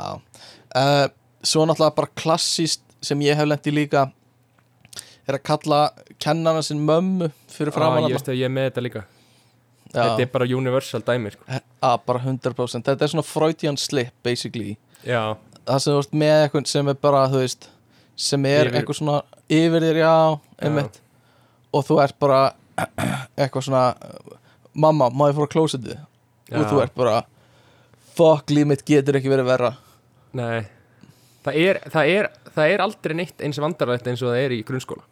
Uh, 0.73 1.07
Svo 1.43 1.65
náttúrulega 1.67 1.95
bara 1.97 2.13
klassíst 2.15 2.81
Sem 3.03 3.19
ég 3.25 3.35
hef 3.35 3.47
lent 3.49 3.67
í 3.67 3.73
líka 3.75 4.05
Er 5.27 5.37
að 5.37 5.43
kalla 5.47 5.81
kennana 6.23 6.63
sinn 6.65 6.81
mömmu 6.87 7.29
Fyrir 7.51 7.71
framan 7.75 8.01
ég 8.03 8.07
hana. 8.09 8.15
veist 8.17 8.31
að 8.31 8.39
ég 8.41 8.47
er 8.49 8.51
með 8.55 8.65
þetta 8.71 8.81
líka. 8.83 9.03
Já. 9.93 10.01
þetta 10.01 10.23
er 10.25 10.29
bara 10.33 10.47
universal 10.57 11.03
dæmi 11.05 11.29
sko. 11.35 11.45
að 11.85 11.99
bara 12.07 12.19
100% 12.23 12.87
þetta 12.89 13.05
er 13.05 13.11
svona 13.11 13.23
Freudian 13.27 13.77
slip 13.77 14.09
basically. 14.25 14.73
Já, 15.05 15.35
það 15.67 15.79
sem 15.83 15.93
þú 15.93 15.99
veist 16.01 16.15
með 16.23 16.33
eitthvað 16.47 16.67
sem 16.71 16.89
er 16.89 16.97
bara 17.05 17.21
þú 17.29 17.43
veist 17.43 17.67
sem 18.15 18.47
er 18.49 18.65
Yfir- 18.71 18.79
eitthvað 18.81 18.97
svona 18.99 19.19
yfir 19.53 19.85
þér 19.85 19.99
já, 20.01 20.13
einmitt 20.65 20.97
og 21.73 21.85
þú 21.87 21.99
ert 22.03 22.17
bara 22.21 22.41
eitthvað 23.39 23.67
svona 23.67 23.85
mamma, 24.73 25.09
má 25.09 25.27
ég 25.29 25.37
fóra 25.37 25.49
að 25.49 25.53
klósetið 25.55 25.95
já. 25.97 26.57
og 26.59 26.67
þú 26.69 26.81
ert 26.83 26.95
bara 26.97 27.19
fuck, 28.13 28.53
líf 28.53 28.69
mitt 28.69 28.85
getur 28.85 29.17
ekki 29.17 29.31
verið 29.31 29.49
verra. 29.49 29.73
Nei, 30.37 30.65
það 31.45 31.59
er, 31.61 31.79
það, 31.93 32.11
er, 32.13 32.29
það 32.55 32.73
er 32.73 32.83
aldrei 32.85 33.15
neitt 33.17 33.45
eins 33.45 33.61
vandarlegt 33.61 34.09
eins 34.09 34.23
og 34.23 34.33
það 34.33 34.41
er 34.45 34.55
í 34.57 34.63
grunnskóla. 34.67 35.05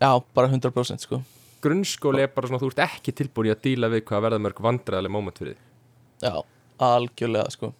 Já, 0.00 0.10
bara 0.34 0.48
100% 0.48 1.04
sko. 1.04 1.20
Grunnskóli 1.60 2.24
er 2.24 2.30
bara 2.32 2.48
svona, 2.48 2.62
þú 2.62 2.70
ert 2.72 2.84
ekki 2.86 3.14
tilbúin 3.16 3.52
að 3.52 3.66
díla 3.66 3.90
við 3.92 4.06
hvað 4.08 4.24
verða 4.26 4.40
mörg 4.42 4.62
vandræðileg 4.64 5.12
moment 5.12 5.40
fyrir 5.40 5.58
þig. 5.58 5.66
Já, 6.24 6.34
algjörlega 6.86 7.52
sko. 7.52 7.72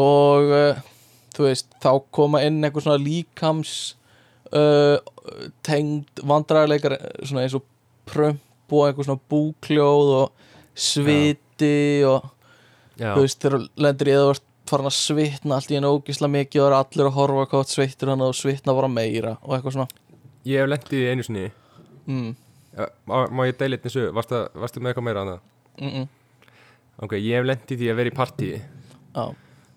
Og 0.00 0.50
uh, 0.54 0.80
þú 1.36 1.46
veist, 1.46 1.70
þá 1.82 1.92
koma 2.14 2.42
inn 2.46 2.60
eitthvað 2.64 2.88
svona 2.88 3.02
líkams 3.02 3.74
uh, 4.56 4.96
tengd 5.66 6.22
vandræðileikar 6.26 6.96
svona 7.22 7.44
eins 7.46 7.56
og 7.58 7.64
prömp 8.10 8.74
og 8.74 8.86
eitthvað 8.88 9.08
svona 9.08 9.24
búkljóð 9.30 10.12
og 10.20 10.46
sviti 10.74 12.04
og 12.08 12.28
Já, 13.00 13.14
þú 13.16 13.22
veist, 13.24 13.40
þegar 13.40 13.62
lendir 13.80 14.10
í 14.10 14.14
eða 14.14 14.32
ert 14.34 14.46
farin 14.70 14.86
að 14.90 14.94
svitna 14.98 15.56
allt 15.56 15.70
í 15.72 15.78
einu 15.78 15.88
ógisla 15.96 16.28
mikið 16.30 16.60
og 16.60 16.66
það 16.66 16.74
er 16.74 16.76
allir 16.78 17.08
að 17.08 17.14
horfa 17.16 17.46
hvað 17.50 17.70
svittur 17.72 18.10
hann 18.12 18.22
og 18.26 18.34
svitna 18.36 18.74
bara 18.76 18.90
meira 18.92 19.32
og 19.40 19.54
eitthvað 19.56 19.76
svona. 19.78 19.86
Ég 20.46 20.60
hef 20.62 20.68
lendið 20.70 21.00
í 21.00 21.08
einu 21.10 21.24
sinni. 21.26 21.46
Mm, 22.06 22.28
Já, 22.76 22.84
Má, 23.08 23.14
má 23.34 23.42
ég 23.48 23.56
deila 23.58 23.76
einnig 23.80 23.92
sögu, 23.92 24.12
varstu, 24.14 24.42
varstu 24.62 24.80
með 24.84 24.92
eitthvað 24.92 25.06
meira 25.08 25.24
á 25.24 25.26
það? 25.30 25.40
mm, 25.80 25.94
mm, 25.96 26.06
Ok, 27.02 27.16
ég 27.18 27.34
hef 27.40 27.48
lendið 27.48 27.72
í 27.74 27.80
því 27.80 27.88
að 27.90 27.98
vera 28.02 28.12
í 28.12 28.14
partíi 28.20 28.60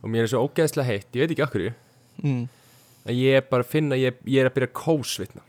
og 0.03 0.11
mér 0.11 0.25
er 0.27 0.29
svo 0.33 0.43
ógeðslega 0.45 0.85
heitt, 0.91 1.07
ég 1.15 1.23
veit 1.23 1.31
ekki 1.33 1.45
okkur 1.47 1.63
mm, 2.21 2.43
að 3.07 3.19
ég 3.19 3.39
er 3.39 3.47
bara 3.49 3.65
að 3.65 3.71
finna, 3.73 3.97
ég, 3.99 4.19
ég 4.29 4.43
er 4.43 4.49
að 4.49 4.55
byrja 4.57 4.69
að 4.71 4.77
kósvitna. 4.79 5.43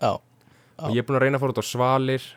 Já, 0.00 0.12
og 0.80 0.94
ég 0.94 1.02
er 1.02 1.08
búin 1.08 1.18
að 1.18 1.24
reyna 1.26 1.40
að 1.40 1.44
fara 1.44 1.54
út 1.54 1.62
á 1.62 1.66
svalir 1.66 2.28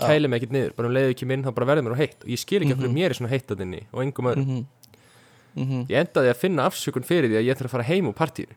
kæli 0.00 0.30
mig 0.30 0.40
ekkert 0.40 0.54
niður, 0.54 0.74
bara 0.76 0.88
um 0.88 0.94
leiðu 0.96 1.14
ekki 1.14 1.26
minn 1.28 1.42
þá 1.44 1.50
bara 1.56 1.68
verður 1.70 1.86
mér 1.86 1.96
á 1.96 2.00
heitt. 2.00 2.22
Og 2.24 2.32
ég 2.32 2.40
skil 2.40 2.60
ekki 2.62 2.76
okkur 2.76 2.94
mér 2.94 3.12
er 3.12 3.18
svona 3.18 3.32
heitt 3.32 3.52
að 3.52 3.64
þinni 3.64 3.80
og 3.90 4.02
engum 4.04 4.28
öðrum. 4.30 4.52
Mm, 4.54 5.64
mm, 5.64 5.82
ég 5.90 6.04
endaði 6.04 6.30
að 6.32 6.38
finna 6.40 6.68
afsökun 6.70 7.06
fyrir 7.06 7.28
því 7.30 7.40
að 7.40 7.48
ég 7.48 7.58
þarf 7.58 7.68
að 7.68 7.74
fara 7.76 7.88
heim 7.90 8.08
úr 8.10 8.16
partíinu. 8.16 8.56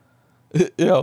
Já. 0.88 0.96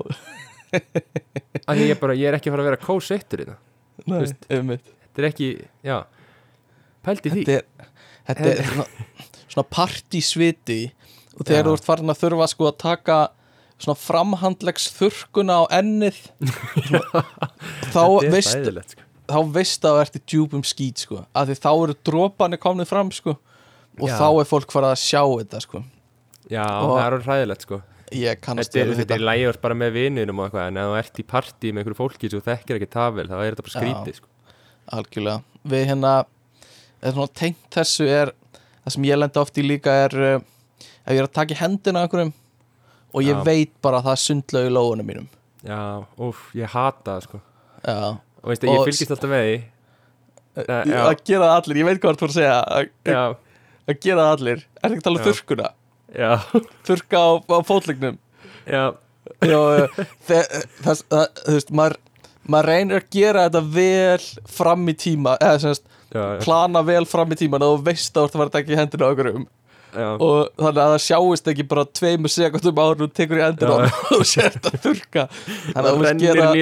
Af 0.72 1.76
því 1.76 1.88
ég 1.90 2.00
bara, 2.00 2.16
ég 2.16 2.32
er 2.32 2.38
ekki 2.38 2.50
að 2.50 2.56
fara 2.56 2.64
að 2.64 2.70
vera 2.72 2.82
kósveittur 2.86 3.44
í 3.44 3.48
það. 3.50 3.60
Þetta 4.02 5.20
er 5.20 5.28
ekki, 5.28 5.48
já. 5.84 5.98
Pældi 7.04 7.34
því. 7.34 7.42
Þetta 7.50 7.58
er, 7.58 7.90
þetta 8.30 8.52
er 8.54 8.70
svona, 8.70 8.86
svona 9.52 9.66
partysviti 9.76 10.78
og 11.36 11.44
þegar 11.44 11.60
Já. 11.60 11.66
þú 11.68 11.74
ert 11.76 11.88
farin 11.90 12.14
að 12.14 12.22
þurfa 12.22 12.48
sko 12.54 12.70
að 12.70 12.78
taka 12.86 13.18
svona 13.82 13.98
framhandlegs 14.00 14.90
þurrkuna 14.98 15.62
á 15.62 15.64
ennið. 15.82 16.18
Þá 17.94 18.04
veist 18.32 18.56
hræðilegt, 18.56 18.96
sko. 18.96 19.06
þá 19.32 19.38
veist 19.56 19.86
að 19.88 19.96
þú 19.96 20.02
ert 20.04 20.18
í 20.18 20.24
djúpum 20.34 20.66
skít 20.68 21.06
sko. 21.06 21.22
Af 21.38 21.48
því 21.50 21.58
þá 21.64 21.70
eru 21.74 21.96
drópanir 22.08 22.62
komnið 22.62 22.92
fram 22.92 23.12
sko. 23.16 23.38
Og 24.00 24.08
Já. 24.08 24.18
þá 24.20 24.28
er 24.42 24.50
fólk 24.50 24.72
farið 24.74 24.94
að 24.94 25.02
sjá 25.04 25.22
þetta 25.24 25.64
sko. 25.66 25.84
Já, 26.52 26.66
Og- 26.66 26.94
það 26.98 27.06
er 27.06 27.16
orðið 27.18 27.30
hræðilegt 27.32 27.68
sko. 27.68 27.82
Þetta 28.12 28.80
er, 28.82 28.90
er 29.16 29.24
lægjast 29.24 29.62
bara 29.64 29.76
með 29.80 29.94
vininum 29.96 30.40
og 30.42 30.50
eitthvað 30.50 30.66
en 30.68 30.80
ef 30.82 30.88
þú 30.90 30.96
ert 31.00 31.20
í 31.22 31.24
partí 31.32 31.70
með 31.72 31.80
einhverju 31.86 32.00
fólki 32.02 32.30
sem 32.32 32.42
þekkir 32.44 32.80
ekki 32.80 32.90
það 32.92 33.14
vel, 33.16 33.28
þá 33.30 33.36
er 33.38 33.54
þetta 33.54 33.66
bara 33.68 33.76
skrítið 33.78 34.18
sko. 34.20 34.28
algjörlega. 34.98 35.44
Við 35.72 35.86
hérna 35.88 36.12
eða 37.08 37.28
tengt 37.40 37.70
þessu 37.72 38.08
er 38.12 38.34
það 38.84 38.96
sem 38.98 39.08
ég 39.08 39.22
lenda 39.22 39.44
oft 39.46 39.62
í 39.62 39.64
líka 39.64 39.94
er 40.10 40.18
uh, 40.20 40.44
ef 41.06 41.14
ég 41.16 41.22
er 41.22 41.30
að 41.30 41.36
taka 41.38 41.56
í 41.56 41.60
hendina 41.62 42.04
einhverjum 42.04 42.34
og 43.14 43.22
ég 43.24 43.36
Já. 43.36 43.44
veit 43.46 43.72
bara 43.82 44.00
að 44.02 44.06
það 44.10 44.12
er 44.18 44.22
sundlaug 44.26 44.68
í 44.70 44.74
lóðunum 44.76 45.06
mínum. 45.12 45.28
Já, 45.68 45.80
úf, 46.18 46.38
ég 46.58 46.66
hata 46.74 47.12
það 47.18 47.22
sko. 47.28 47.42
já. 47.86 47.98
Og 48.42 48.50
veistu, 48.50 48.68
ég 48.68 48.80
Og- 48.80 48.86
fylgist 48.88 49.12
alltaf 49.14 49.30
með 49.30 49.44
því. 49.46 49.58
Nei, 50.52 50.66
Ég- 50.68 50.92
já. 50.92 51.02
að 51.08 51.24
gera 51.26 51.46
það 51.48 51.56
allir, 51.62 51.78
ég 51.82 51.86
veit 51.86 52.00
hvað 52.02 52.10
þú 52.10 52.12
ert 52.12 52.24
að 52.32 52.36
segja 52.36 52.56
að, 52.66 52.90
já, 53.06 53.36
að 53.88 54.00
gera 54.02 54.22
það 54.26 54.34
allir. 54.38 54.64
Er 54.84 54.90
ekki 54.90 54.98
að 55.00 55.04
tala 55.06 55.20
um 55.20 55.24
Já. 55.24 55.32
þurrkuna? 55.32 55.70
Já, 56.12 56.32
þurrka 56.90 57.18
á, 57.22 57.30
á 57.40 57.58
fótlegnum. 57.64 58.18
Já. 58.68 58.84
Já, 59.42 59.60
já, 59.78 59.88
þe- 60.28 60.50
það, 60.84 61.04
það, 61.14 61.28
þú 61.46 61.54
veist, 61.56 61.72
maður, 61.72 61.96
maður 62.52 62.66
reynir 62.72 63.00
að 63.00 63.10
gera 63.16 63.46
þetta 63.50 63.62
vel 63.78 64.26
fram 64.58 64.88
í 64.90 64.94
tíma 64.98 65.38
eða 65.40 65.60
semst, 65.62 65.84
já, 66.12 66.22
já, 66.36 66.40
plana 66.44 66.82
vel 66.84 67.06
fram 67.06 67.30
í 67.32 67.38
tíman 67.40 67.62
og 67.64 67.80
þú 67.80 67.86
veist 67.86 68.14
að 68.18 68.26
þú 68.26 68.26
ert 68.26 68.34
að 68.36 68.40
fara 68.42 68.50
að 68.50 68.56
taka 68.58 68.72
í 68.74 68.80
hendina 68.82 69.06
á 69.06 69.10
einhverjum. 69.14 69.46
já. 69.46 69.50
Og 69.98 70.52
þannig 70.56 70.82
að 70.84 70.92
það 70.94 71.02
sjáist 71.06 71.50
ekki 71.52 71.66
bara 71.72 71.86
tveimur 72.00 72.32
sekundum 72.32 72.82
áður 72.82 72.94
og 72.96 73.02
þú 73.02 73.10
tekur 73.20 73.40
í 73.40 73.44
honum 73.48 74.18
og 74.18 74.28
sért 74.30 74.70
að 74.70 74.78
þurrka. 74.86 75.26
Þannig 75.72 75.82
að 75.82 75.92
þú 75.92 76.06
rennir 76.06 76.26
gera, 76.28 76.46
og 76.52 76.56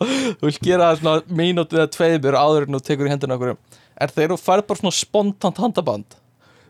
þú 0.40 0.48
vilt 0.48 0.64
gera 0.64 0.94
svona 0.96 1.36
mínútu 1.42 1.78
eða 1.78 1.92
tveimur 1.96 2.38
áður 2.40 2.68
en 2.68 2.78
þú 2.78 2.82
tekur 2.88 3.08
í 3.08 3.12
hendina 3.12 3.36
einhverjum. 3.36 3.60
En 4.00 4.12
þegar 4.14 4.34
þú 4.34 4.40
færð 4.40 4.66
bara 4.70 4.80
svona 4.80 4.96
spontant 4.96 5.60
handaband 5.60 6.20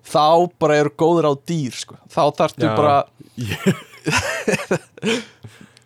þá 0.06 0.50
bara 0.60 0.78
eru 0.80 0.92
góður 0.98 1.30
á 1.30 1.34
dýr 1.46 1.74
sko. 1.76 1.96
þá 2.10 2.22
þarftu 2.36 2.66
Já. 2.66 2.74
bara 2.76 2.96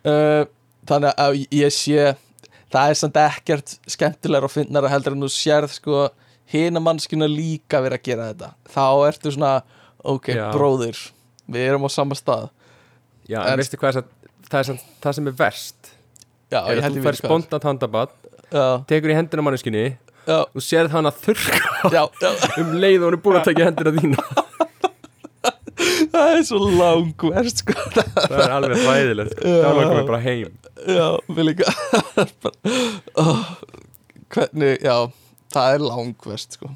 uh, 0.05 0.43
þannig 0.89 1.11
að 1.25 1.39
ég 1.51 1.73
sé 1.73 2.13
það 2.73 2.91
er 2.91 2.99
samt 2.99 3.19
ekkert 3.21 3.75
skemmtilegur 3.89 4.49
og 4.49 4.53
finnar 4.53 4.87
að 4.87 4.95
heldur 4.95 5.15
en 5.15 5.25
þú 5.25 5.31
sérð 5.33 5.75
sko 5.77 6.05
hina 6.53 6.79
mannskina 6.83 7.27
líka 7.31 7.81
verið 7.83 7.99
að 7.99 8.05
gera 8.09 8.29
þetta. 8.33 8.49
Þá 8.75 8.85
ertu 9.09 9.31
svona 9.33 9.53
ok, 10.05 10.27
Já. 10.35 10.45
bróðir, 10.53 10.99
við 11.49 11.67
erum 11.71 11.87
á 11.87 11.89
sama 11.89 12.15
stað. 12.17 12.49
Já, 13.27 13.39
En- 13.41 13.53
en 13.55 13.59
veistu 13.63 13.77
hvað 13.81 13.89
er 13.89 14.01
það, 14.01 14.09
það, 14.49 14.59
er 14.59 14.67
samt- 14.69 14.87
það 15.01 15.15
sem 15.19 15.27
er 15.31 15.37
verst. 15.39 15.91
Já, 16.51 16.59
er 16.69 16.81
að 16.81 16.95
þú 16.99 17.03
fær 17.07 17.17
spontant 17.17 17.63
handabad 17.65 18.09
tekur 18.87 19.09
í 19.11 19.15
hendina 19.17 19.41
manneskinni 19.43 19.97
já, 20.27 20.37
og 20.45 20.61
sérð 20.61 20.93
hann 20.93 21.07
að 21.09 21.17
þurrka 21.25 21.89
já, 21.95 22.03
já, 22.21 22.29
um 22.61 22.75
leið 22.77 23.01
og 23.01 23.09
hún 23.09 23.17
er 23.17 23.23
búin 23.25 23.39
að 23.39 23.47
taka 23.49 23.63
í 23.63 23.65
hendina 23.65 23.95
þína. 23.97 24.19
Það 25.41 26.11
það 26.13 26.29
er 26.37 26.43
svo 26.47 26.59
langverst 26.69 27.63
sko. 27.65 27.73
Það 27.97 28.37
er 28.45 28.53
alveg 28.55 28.85
hræðilegt. 28.85 29.33
Sko. 29.35 29.55
þá 29.65 29.69
langar 29.79 29.97
við 29.97 30.07
bara 30.11 30.21
heim. 30.23 30.53
Já, 30.85 31.07
við 31.33 31.47
líka. 31.49 31.65
Oh, 33.17 33.41
Hvernig, 34.35 34.79
já 34.85 34.95
Það 35.55 35.73
er 35.77 35.83
langverst 35.85 36.57
sko. 36.59 36.69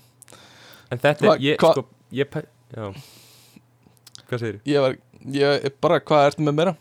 En 0.89 0.97
þetta 1.03 1.33
er, 1.35 1.41
ég, 1.43 1.57
hva- 1.61 1.73
sko 1.75 1.85
ég, 2.15 2.29
hvað 4.29 4.43
segir 4.43 4.59
Ég 4.69 4.83
var, 4.83 4.95
ég, 5.35 5.67
bara, 5.83 5.99
hvað 6.01 6.27
ertu 6.31 6.45
með 6.47 6.55
meira? 6.59 6.73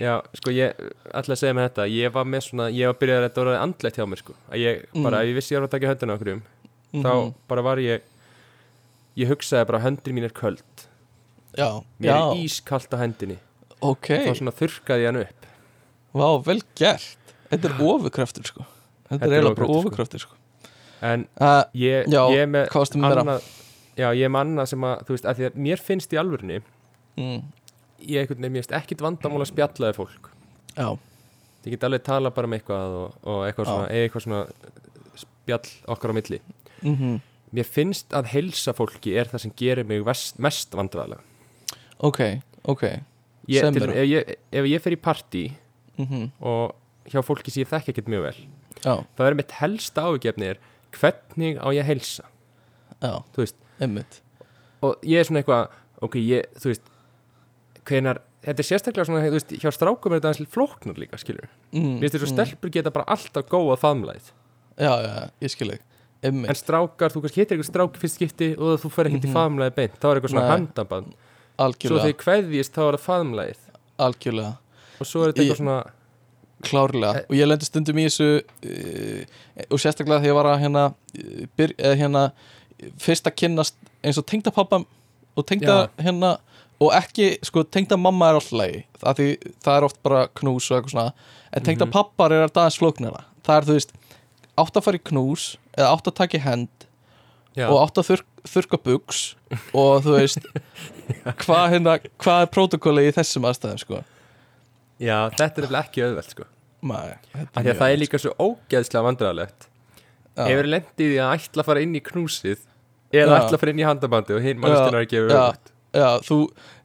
Já, 0.00 0.14
sko 0.38 0.52
ég 0.54 0.78
ætla 1.12 1.34
að 1.34 1.40
segja 1.42 1.54
með 1.56 1.66
þetta. 1.68 1.84
Ég 1.92 2.12
var 2.14 2.24
með 2.24 2.44
svona, 2.46 2.68
ég 2.72 2.88
var 2.88 2.96
byrjað 3.00 3.18
að 3.20 3.26
þetta 3.26 3.42
voru 3.42 3.56
andlegt 3.60 3.98
hjá 3.98 4.06
mér 4.08 4.20
sko. 4.22 4.34
Að 4.48 4.62
ég 4.62 4.84
Mm. 4.94 5.02
bara, 5.04 5.18
ef 5.22 5.28
ég 5.28 5.34
vissi 5.36 5.54
ég 5.54 5.60
var 5.60 5.68
að 5.68 5.74
taka 5.74 5.90
höndina 5.90 6.14
okkur 6.16 6.32
um 6.32 6.42
þá 7.04 7.12
Mhm. 7.14 7.34
bara 7.48 7.62
var 7.62 7.76
ég 7.78 8.00
ég 9.16 9.28
hugsaði 9.28 9.66
bara 9.66 9.80
höndin 9.80 10.14
mín 10.14 10.24
er 10.24 10.30
köld. 10.30 10.62
Já, 11.58 11.84
mér 12.00 12.08
já, 12.08 12.30
er 12.32 12.36
ískalt 12.46 12.88
á 12.94 12.98
hendinni. 12.98 13.38
Ok. 13.82 14.08
Þá 14.08 14.34
svona 14.38 14.52
þurrkaði 14.54 15.00
ég 15.02 15.06
hann 15.06 15.16
upp. 15.16 15.46
Vá, 16.14 16.44
vel 16.44 16.62
gert. 16.74 17.16
Þetta 17.50 17.64
er 17.64 17.76
ofurkraftur 17.82 18.44
sko. 18.46 18.64
Þetta 19.10 19.18
Þetta 19.18 19.26
er 19.26 19.42
eiginlega 19.42 19.56
bara 19.56 19.66
ofurkraftur, 19.66 19.90
ofurkraftur 19.90 20.20
sko 20.20 20.34
en 21.06 21.26
uh, 21.40 21.62
ég, 21.76 22.08
Já, 22.10 22.22
ég 22.32 22.44
er 22.44 22.50
með 22.50 22.68
með 23.00 23.22
annað 23.22 23.48
já, 23.96 24.08
ég 24.16 24.24
er 24.26 24.32
með 24.32 24.44
annað 24.46 24.70
sem 24.72 24.86
að, 24.90 25.06
þú 25.06 25.16
veist, 25.16 25.28
að 25.30 25.38
því 25.38 25.48
að 25.48 25.62
mér 25.68 25.84
finnst 25.84 26.12
í 26.12 26.20
alvörunni 26.20 26.60
mm, 27.20 27.40
ég 28.10 28.34
finnst 28.34 28.76
ekkit 28.80 29.04
vandamál 29.04 29.42
að 29.44 29.50
spjallaði 29.52 29.96
fólk. 29.96 30.30
Já, 30.76 30.88
ég 31.66 31.74
get 31.74 31.88
alveg 31.88 32.04
tala 32.06 32.32
bara 32.34 32.48
um 32.48 32.56
eitthvað 32.56 33.00
og, 33.00 33.18
og 33.24 33.42
eitthvað, 33.48 33.72
svona, 33.72 33.90
eitthvað 33.92 34.26
svona 34.26 34.44
spjall 35.20 35.74
okkar 35.96 36.14
á 36.14 36.18
milli. 36.20 36.40
Mm 36.84 37.18
mér 37.54 37.66
finnst 37.66 38.14
að 38.14 38.30
heilsa 38.34 38.74
fólki 38.76 39.16
er 39.18 39.30
það 39.30 39.44
sem 39.44 39.54
gerir 39.58 39.86
mig 39.88 40.04
vest, 40.06 40.38
mest 40.42 40.74
vandræðlega 40.76 41.22
ok, 42.06 42.20
ok. 42.70 42.84
Ég, 43.50 43.66
til, 43.74 43.86
ef, 43.90 44.06
ég, 44.06 44.34
ef 44.54 44.68
ég 44.70 44.84
fer 44.84 44.94
í 44.94 45.00
partí 45.00 45.44
mm 45.98 46.30
og 46.38 46.76
hjá 47.10 47.22
fólki 47.26 47.50
sem 47.50 47.64
ég 47.64 47.70
þekki 47.70 47.94
ekkert 47.94 48.10
mjög 48.12 48.26
vel 48.28 48.36
Já, 48.80 48.94
þá 49.18 49.22
er 49.26 49.36
mitt 49.36 49.56
helsta 49.58 50.06
ágefni 50.06 50.52
er 50.52 50.60
hvernig 50.96 51.58
á 51.60 51.66
ég 51.74 51.82
að 51.84 51.90
heilsa? 51.92 52.24
Já, 53.00 53.14
einmitt. 53.80 54.20
Og 54.82 54.96
ég 55.04 55.20
er 55.20 55.24
svona 55.28 55.40
eitthvað 55.42 55.68
ok, 56.02 56.14
ég, 56.20 56.46
þú 56.60 56.70
veist 56.72 56.82
hvenar, 57.88 58.20
þetta 58.44 58.62
er 58.62 58.68
sérstaklega 58.68 59.06
svona, 59.08 59.22
þú 59.26 59.36
veist, 59.38 59.54
hjá 59.60 59.70
strákum 59.74 60.12
er 60.14 60.20
þetta 60.20 60.30
aðeins 60.32 60.52
flóknar 60.54 60.98
líka, 61.00 61.18
skilur 61.20 61.48
mm, 61.72 61.98
finnst 62.00 62.16
þess 62.16 62.26
að 62.28 62.32
stelpur 62.34 62.72
geta 62.74 62.92
bara 62.94 63.08
alltaf 63.16 63.48
góða 63.50 63.76
faðmlæð 63.80 64.30
Já, 64.80 64.92
já, 65.04 65.14
ég 65.44 65.52
skil 65.52 65.70
ekki 65.74 65.86
en 66.20 66.34
Einmitt, 66.34 66.58
strákar, 66.60 67.12
þú 67.14 67.22
kannski 67.24 67.40
hittir 67.40 67.56
eitthvað 67.56 67.68
strák 67.70 67.94
fyrst 68.00 68.18
skipti 68.18 68.50
og 68.60 68.74
þú 68.82 68.90
fer 68.92 69.08
ekkert 69.08 69.24
í 69.24 69.28
Mhm. 69.30 69.36
faðmlæði 69.38 69.72
beint. 69.78 69.94
Þá 69.96 70.04
er 70.10 70.18
eitthvað 70.18 70.32
svona 70.34 70.50
handaband. 70.50 71.14
Svo 71.14 71.64
algjörlega. 71.64 72.02
þegar 72.04 72.18
kveðjist 72.20 72.74
þá 72.76 72.80
er 72.84 72.96
það 72.98 73.04
faðmlæðið 73.06 73.62
Algjörlega, 74.04 74.50
og 75.00 75.06
svo 75.08 75.22
er 75.24 75.32
þetta 75.32 75.40
Ég- 75.40 75.48
eitthvað 75.48 75.60
svona 75.62 75.78
klárlega. 76.66 77.22
Eh. 77.22 77.26
Og 77.30 77.36
ég 77.38 77.48
lendi 77.48 77.64
stundum 77.68 77.98
í 78.00 78.06
þessu 78.08 78.28
uh, 78.40 79.40
Og 79.70 79.80
sérstaklega 79.80 80.20
þegar 80.20 80.30
ég 80.30 80.36
var 80.38 80.48
að 80.52 80.60
hérna, 80.64 80.84
byr, 81.58 81.74
uh, 81.78 81.94
hérna 82.00 82.24
Fyrst 83.00 83.26
að 83.28 83.36
kynnast 83.42 83.76
eins 84.02 84.18
og 84.20 84.26
tengda 84.30 84.52
pappa 84.54 84.82
Og 85.36 85.46
tengda 85.48 85.88
hérna 86.00 86.34
Og 86.80 86.94
ekki, 86.96 87.34
sko, 87.44 87.64
tengda 87.68 87.98
mamma 88.00 88.30
er 88.30 88.38
alltaf 88.40 88.56
lagi 88.56 88.84
Það, 89.00 89.16
því, 89.20 89.28
það 89.64 89.74
er 89.80 89.88
oft 89.88 89.98
bara 90.04 90.22
knús 90.40 90.68
og 90.70 90.78
eitthvað 90.78 90.94
svona. 90.94 91.12
En 91.52 91.64
tengda 91.66 91.86
Mhm. 91.86 91.92
pappar 91.92 92.32
er 92.32 92.42
alltaf 92.46 92.62
aðeins 92.66 92.78
flóknara. 92.80 93.24
Það 93.44 93.56
er, 93.56 93.66
þú 93.68 93.76
veist, 93.78 93.92
átt 94.60 94.76
að 94.76 94.84
fara 94.86 95.00
í 95.00 95.04
knús 95.10 95.44
Eða 95.76 95.90
átt 95.96 96.08
að 96.10 96.14
taka 96.20 96.38
í 96.38 96.40
hend 96.44 96.86
já, 97.56 97.66
og 97.68 97.80
átt 97.82 97.98
að 98.00 98.06
þurr, 98.10 98.22
þurrka 98.46 98.78
buks 98.84 99.20
og 99.74 100.04
þú 100.04 100.12
veist 100.16 100.44
hvað 101.42 101.64
hérna, 101.74 101.94
hvað 102.22 102.44
er 102.44 102.50
prótokolli 102.54 103.06
í 103.08 103.14
þessum 103.16 103.46
aðstæðum 103.48 103.80
sko 103.82 104.00
já, 105.00 105.16
þetta 105.36 105.64
er 105.64 105.76
ekki 105.80 106.04
auðvelt 106.06 106.34
sko. 106.34 106.46
Nei, 106.90 107.16
það 107.56 107.86
er 107.88 108.00
líka 108.00 108.20
svo 108.20 108.32
ógeðslega 108.40 109.04
vandræðalegt. 109.08 109.66
Já, 110.36 110.44
hefur 110.46 110.70
lendið 110.70 111.16
í 111.16 111.18
að 111.20 111.34
ætla 111.36 111.64
að 111.64 111.68
fara 111.72 111.82
inn 111.84 111.98
í 111.98 112.02
knúsið 112.04 112.62
eða 113.10 113.40
ætla 113.40 113.58
að 113.58 113.60
fara 113.64 113.74
inn 113.74 113.82
í 113.82 113.86
handabandi 113.88 114.36
og 114.36 114.44
hinn 114.46 114.62
mannstinn 114.62 114.96
er 114.96 115.04
ekki 115.04 115.18
já. 115.18 115.24
auðvelt. 115.26 115.72
Já, 115.90 116.08
þú, 116.22 116.36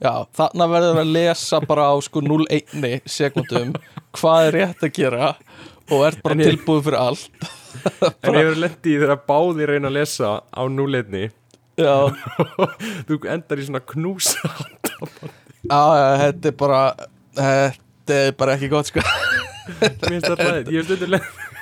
já, 0.02 0.14
þarna 0.34 0.66
verður 0.72 1.00
að 1.04 1.12
lesa 1.14 1.60
bara 1.62 1.92
á 1.94 1.96
sko 2.02 2.24
0,1 2.26 3.06
sekundum 3.06 3.76
hvað 4.18 4.48
er 4.48 4.58
rétt 4.58 4.86
að 4.88 4.96
gera 4.98 5.28
og 5.94 6.06
ert 6.08 6.24
bara 6.26 6.40
ég- 6.42 6.56
tilbúið 6.56 6.88
fyrir 6.90 7.00
allt. 7.04 7.50
En 8.26 8.34
hefur 8.40 8.56
lendið 8.64 8.94
í 8.96 9.00
þegar 9.04 9.20
báði 9.30 9.68
reyna 9.70 9.92
að 9.92 9.98
lesa 10.00 10.30
á 10.42 10.62
núleitni 10.72 11.28
já, 11.76 12.08
þú 13.08 13.18
endar 13.30 13.60
í 13.60 13.66
svona 13.68 13.82
knúsa 13.84 14.52
já, 15.68 15.82
þetta 16.24 16.52
er 16.52 16.56
bara 16.58 16.82
þetta 17.36 17.85
er 18.14 18.32
bara 18.38 18.56
ekki 18.56 18.70
gott 18.72 18.92
sko. 18.92 19.04
Mér 19.66 19.94
finnst 20.06 20.28
það 20.30 20.42
ræðið, 20.42 20.72
ég 20.74 20.80
hef 20.80 20.90
stundur 20.90 21.14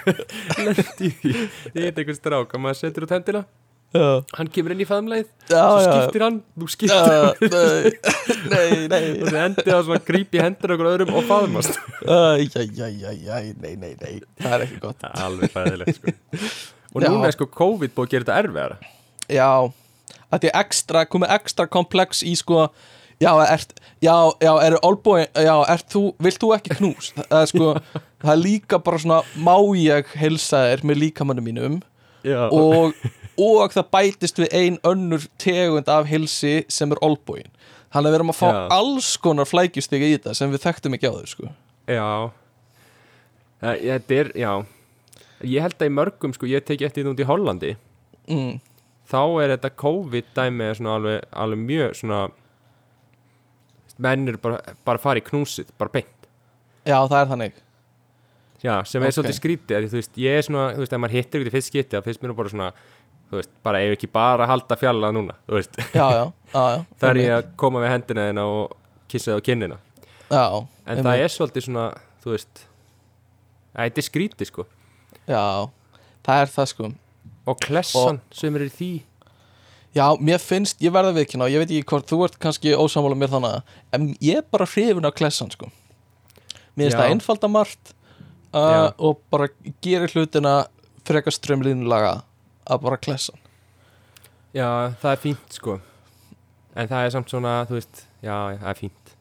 lendið 0.67 1.03
í 1.07 1.11
því. 1.19 1.33
Ég 1.73 1.83
heit 1.85 1.99
einhvern 2.01 2.17
strák 2.17 2.55
að 2.55 2.63
maður 2.63 2.79
setur 2.81 3.05
út 3.07 3.13
hendina. 3.15 3.43
Já, 3.93 4.23
hann 4.39 4.47
kemur 4.49 4.73
inn 4.73 4.81
í 4.81 4.87
faðmleið 4.89 5.27
já, 5.51 5.59
svo 5.69 5.81
já. 5.83 5.91
skiptir 5.91 6.23
hann, 6.25 6.37
þú 6.57 6.69
skiptir 6.73 7.11
Já, 7.13 7.27
nei, 7.53 7.91
nei, 8.53 8.87
nei. 8.89 9.03
Og 9.21 9.35
endið 9.37 9.69
á 9.69 9.79
svona 9.85 9.99
grípi 10.01 10.41
hendur 10.41 10.73
okkur 10.73 10.89
öðrum 10.95 11.11
og 11.19 11.27
æ, 13.29 13.37
nei, 13.61 13.75
nei, 13.77 13.91
nei. 14.01 14.15
Það 14.41 14.55
er 14.57 14.65
ekki 14.65 14.79
gott. 14.81 15.05
Alveg 15.13 15.53
fæðilegt 15.53 15.99
sko. 15.99 16.15
Og 16.93 17.05
núna 17.05 17.29
er 17.29 17.37
sko 17.37 17.47
COVID 17.53 17.93
búið 17.93 18.09
að 18.09 18.15
gera 18.15 18.25
þetta 18.25 18.39
erfiðara? 18.41 18.91
Já, 19.29 19.51
að 20.33 20.41
því 20.41 20.53
ekstra, 20.63 21.05
komið 21.13 21.37
ekstra 21.37 21.69
komplex 21.77 22.25
í 22.25 22.33
sko 22.41 22.65
Já, 23.21 23.29
ert, 23.45 23.77
já, 24.03 24.15
já, 24.43 24.51
eru 24.67 24.81
olbúi 24.83 25.23
Já, 25.31 25.55
ert 25.71 25.87
þú, 25.93 26.03
vilt 26.23 26.41
þú 26.43 26.51
ekki 26.57 26.77
knús? 26.77 27.13
Það 27.17 27.39
er 27.39 27.49
sko, 27.53 27.71
það 28.23 28.31
er 28.35 28.41
líka 28.43 28.79
bara 28.83 29.01
svona 29.01 29.21
Má 29.39 29.55
ég 29.79 30.13
heilsa 30.19 30.65
þér 30.69 30.85
með 30.91 31.01
líkamannu 31.07 31.45
mínum? 31.45 31.81
Já, 32.23 32.45
og, 32.51 32.93
og 33.39 33.73
það 33.75 33.89
bætist 33.95 34.39
við 34.39 34.53
ein 34.55 34.79
önnur 34.87 35.25
tegund 35.41 35.89
af 35.91 36.07
heilsi 36.11 36.61
sem 36.71 36.91
er 36.95 37.01
olbúin 37.03 37.49
Þannig 37.93 38.09
að 38.09 38.13
við 38.13 38.17
erum 38.17 38.31
að 38.33 38.37
fá 38.39 38.47
Já. 38.47 38.61
alls 38.73 39.09
konar 39.21 39.45
flækjustig 39.45 40.01
í 40.01 40.13
þetta 40.15 40.33
sem 40.37 40.49
við 40.49 40.63
þekktum 40.63 40.95
ekki 40.97 41.09
á 41.09 41.13
þau 41.13 41.27
sko. 41.29 41.49
Já. 41.85 42.07
Þetta 43.61 44.15
er, 44.17 44.31
já. 44.33 44.53
Ég 45.45 45.61
held 45.61 45.77
að 45.77 45.91
í 45.91 45.93
mörgum 45.93 46.33
sko, 46.33 46.49
ég 46.49 46.65
teki 46.65 46.87
eftir 46.87 47.05
því 47.05 47.13
út 47.13 47.21
í 47.21 47.27
Hollandi. 47.29 47.73
Mm, 48.33 48.55
þá 49.13 49.21
er 49.43 49.53
þetta 49.53 49.71
COVID-dæmi 49.83 50.65
er 50.71 50.79
svona 50.79 50.95
alveg, 50.97 51.27
alveg 51.43 51.61
mjög 51.69 51.93
svona 51.99 52.21
menn 54.01 54.27
eru 54.27 54.37
bara, 54.41 54.59
bara 54.85 54.97
að 54.99 55.03
fara 55.05 55.21
í 55.21 55.25
knúsið, 55.27 55.69
bara 55.77 55.89
beint. 55.93 56.27
Já, 56.85 56.97
það 57.07 57.19
er 57.21 57.29
þannig. 57.33 57.61
Já, 58.63 58.73
sem 58.87 59.03
er 59.03 59.07
Ok. 59.11 59.15
svolítið 59.17 59.37
skrítið 59.39 59.87
þú 59.91 59.97
veist, 59.99 60.17
ég 60.23 60.37
er 60.39 60.41
svona, 60.47 60.65
þú 60.73 60.83
veist, 60.83 60.93
ef 60.95 60.99
maður 61.03 61.15
hittir 61.17 61.41
ykkur 61.41 61.51
í 61.51 61.55
fyrst 61.57 61.67
skipti 61.71 61.97
þá 61.97 62.03
finnst 62.05 62.21
mér 62.23 62.35
bara 62.37 62.49
svona, 62.53 62.69
þú 63.29 63.39
veist, 63.41 63.49
bara 63.63 63.81
ef 63.83 63.95
ekki 63.97 64.09
bara 64.11 64.47
halda 64.47 64.75
fjallað 64.79 65.13
núna, 65.17 65.35
þú 65.47 65.57
veist. 65.59 65.79
Já, 65.93 66.05
já, 66.15 66.23
já, 66.53 66.63
já 66.77 66.85
það 66.99 67.09
er 67.09 67.19
ég 67.23 67.33
að 67.37 67.49
koma 67.59 67.81
við 67.83 67.91
hendina 67.93 68.27
þina 68.29 68.45
og 68.47 68.75
kissa 69.11 69.31
það 69.33 69.39
á 69.43 69.47
kinnina. 69.49 69.77
Já, 70.31 70.45
en 70.87 71.03
það 71.03 71.23
er 71.25 71.33
svolítið 71.35 71.67
svona, 71.67 71.85
þú 72.23 72.31
veist 72.37 72.63
að 73.75 73.83
þetta 73.89 73.99
er 74.03 74.07
skrítið 74.09 74.47
sko. 74.53 74.65
Já, 75.27 75.43
það 76.23 76.41
er 76.45 76.53
það 76.55 76.69
sko. 76.71 76.91
Og 77.43 77.59
klessan 77.59 78.21
sem 78.31 78.55
er 78.55 78.63
í 78.63 78.71
því 78.71 78.91
Já, 79.93 80.07
mér 80.17 80.39
finnst, 80.41 80.79
ég 80.81 80.89
verða 80.95 81.11
viðkynna 81.13 81.45
og 81.45 81.53
ég 81.53 81.61
veit 81.61 81.69
ekki 81.69 81.85
hvort 81.91 82.07
þú 82.09 82.17
ert 82.25 82.37
kannski 82.41 82.71
ósámála 82.73 83.13
mér 83.19 83.29
þannig 83.29 83.73
en 83.93 84.07
ég 84.25 84.39
er 84.41 84.45
bara 84.51 84.65
hrifin 84.65 85.05
af 85.05 85.13
klessan 85.19 85.51
sko. 85.53 85.67
Mér 86.73 86.87
finnst 86.89 86.97
það 86.97 87.11
einfalda 87.13 87.49
margt 87.53 87.91
uh, 88.57 88.89
og 88.97 89.19
bara 89.29 89.47
gerir 89.85 90.09
hlutina 90.15 90.55
frekar 91.05 91.35
strömlínulaga 91.35 92.15
að 92.65 92.81
bara 92.87 92.97
klessan. 92.97 93.37
Já, 94.57 94.93
það 95.01 95.11
er 95.11 95.21
fínt 95.27 95.57
sko. 95.59 95.77
En 96.73 96.89
það 96.89 97.05
er 97.05 97.13
samt 97.13 97.29
svona, 97.29 97.53
þú 97.69 97.77
veist 97.77 98.03
já, 98.25 98.33
það 98.57 98.69
er 98.73 98.79
fínt. 98.81 99.13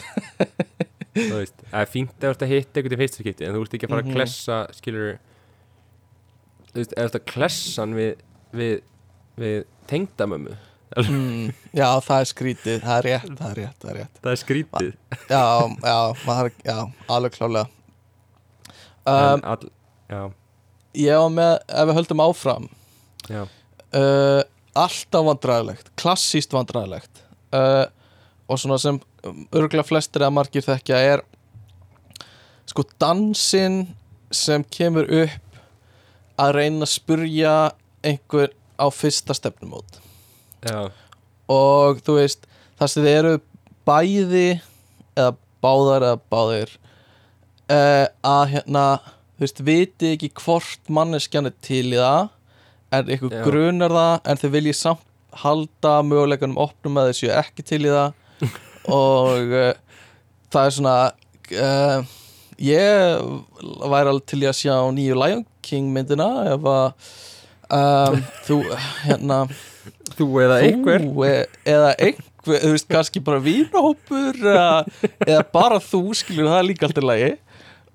Þú 1.10 1.34
veist, 1.40 1.62
það 1.72 1.80
er 1.82 1.88
fínt 1.90 2.22
að 2.28 2.42
hitta 2.52 2.78
einhvern 2.78 2.94
í 2.94 2.98
fyrsta 3.00 3.18
skipti 3.24 3.42
en 3.48 3.56
þú 3.56 3.64
ert 3.64 3.72
ekki 3.74 3.86
að 3.88 3.90
fara 3.90 4.02
Mhm. 4.04 4.10
að 4.12 4.14
klessa 4.20 4.58
skilur 4.78 5.08
þú 6.70 6.76
veist, 6.78 6.92
ef 6.94 7.00
þú 7.00 7.06
ert 7.08 7.16
að 7.18 7.24
klessa 7.32 7.82
hann 7.82 7.96
við, 7.98 8.20
við, 8.54 8.76
við 9.40 9.62
tengdamömmu. 9.90 10.56
Mm, 11.00 11.50
Já, 11.78 11.86
það 12.02 12.16
er 12.18 12.28
skrítið, 12.32 12.78
það 12.82 12.96
er 12.96 13.06
rétt, 13.06 13.34
það 13.38 13.50
er 13.50 13.58
rétt, 13.60 13.76
það 13.82 13.90
er 13.92 13.98
rétt. 14.00 14.16
Það 14.24 14.32
er 14.32 14.40
skrítið. 14.40 14.88
Já, 15.30 15.42
já, 15.86 15.98
maður, 16.26 16.54
já, 16.66 16.78
alveg 17.14 17.36
klálega 17.36 17.66
um, 19.06 19.44
all, 19.52 19.68
já, 20.10 20.22
Ég 20.98 21.20
var 21.22 21.30
með, 21.36 21.52
ef 21.70 21.86
við 21.90 21.98
höldum 22.00 22.22
áfram. 22.24 22.66
Já, 23.30 23.42
uh, 23.46 24.42
alltaf 24.80 25.26
vandræðilegt 25.28 25.92
klassíst 25.98 26.52
vandræðilegt 26.54 27.22
uh, 27.54 27.86
og 28.50 28.58
svona 28.58 28.78
sem 28.82 28.98
örgulega 29.54 29.86
flestir 29.86 30.22
eða 30.24 30.34
margir 30.34 30.64
þekkja 30.66 30.98
er 31.14 31.22
sko 32.70 32.84
dansinn 33.02 33.82
sem 34.34 34.62
kemur 34.70 35.06
upp 35.22 35.58
að 36.40 36.54
reyna 36.56 36.86
að 36.86 36.92
spurja 36.94 37.54
einhver 38.06 38.54
á 38.80 38.86
fyrsta 38.88 39.36
stefnumót. 39.36 40.00
Já, 40.64 40.88
og 41.50 42.00
þú 42.04 42.16
veist 42.18 42.48
það 42.80 42.92
sem 42.92 43.06
þið 43.06 43.16
eru 43.20 43.36
bæði 43.88 44.48
eða 45.18 45.32
báðar 45.60 46.06
eða 46.08 46.20
báðir 46.32 46.74
uh, 47.70 48.06
að 48.24 48.44
hérna 48.54 48.84
þú 49.04 49.44
veist, 49.46 49.62
viti 49.64 50.12
ekki 50.16 50.32
hvort 50.40 50.92
manneskjan 50.92 51.48
er 51.50 51.56
til 51.64 51.86
í 51.92 51.98
það 51.98 52.28
en 52.96 53.12
ykkur 53.16 53.36
Já. 53.36 53.42
grunar 53.46 53.94
það 53.94 54.30
en 54.32 54.40
þau 54.42 54.50
viljið 54.56 54.78
samt 54.78 55.06
halda 55.40 55.92
möguleikunum 56.02 56.58
opnum 56.58 56.98
að 56.98 57.12
þessu 57.12 57.28
ekki 57.38 57.62
til 57.62 57.84
í 57.84 57.92
það. 57.92 58.16
Og 58.90 59.52
uh, 59.54 59.74
það 60.50 60.64
er 60.66 60.74
svona 60.74 60.94
uh, 61.54 62.14
ég 62.60 63.28
væri 63.60 64.10
alveg 64.10 64.26
til 64.28 64.40
í 64.42 64.48
að 64.50 64.58
sjá 64.58 64.74
nýju 64.96 65.18
Lion 65.20 65.44
King 65.64 65.92
myndina 65.94 66.28
ef 66.50 66.66
að 66.66 67.12
um, 67.74 68.18
þú 68.46 68.58
hérna 69.04 69.40
Þú 70.18 70.26
eða 70.44 70.56
einhver. 70.66 71.04
þú 71.06 71.24
e 71.26 71.34
eða 71.70 71.90
einhver, 71.96 72.58
þú 72.64 72.72
veist, 72.74 72.88
kannski 72.90 73.22
bara 73.24 73.40
vínahópur 73.44 74.36
eða, 74.40 75.44
bara 75.54 75.78
þú 75.82 76.02
skilur 76.18 76.50
það 76.50 76.58
er 76.58 76.66
líka 76.68 76.88
alltaf 76.88 77.06
lagi. 77.06 77.30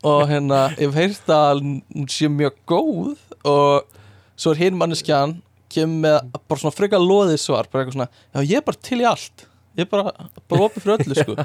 Og 0.05 0.23
hérna, 0.29 0.59
ég 0.77 0.93
heyrt 0.95 1.29
að 1.33 1.61
hún 1.65 2.07
sé 2.13 2.29
mjög 2.29 2.57
góð 2.69 3.15
og 3.45 4.01
svo 4.37 4.53
er 4.53 4.59
hinn 4.65 4.77
manneskjan 4.79 5.37
kemur 5.71 6.01
með 6.05 6.17
bara 6.45 6.61
svona 6.61 6.75
frekar 6.77 7.01
loðið 7.03 7.39
svar 7.41 7.67
bara 7.71 7.83
eitthvað 7.83 7.97
svona, 7.97 8.09
já 8.35 8.39
ég 8.51 8.59
er 8.61 8.65
bara 8.67 8.83
til 8.89 8.99
í 9.01 9.07
allt. 9.09 9.47
Ég 9.75 9.85
er 9.87 9.91
bara, 9.91 10.13
bara 10.49 10.67
opið 10.69 10.85
fyrir 10.85 11.01
öllu 11.03 11.17
sko. 11.19 11.37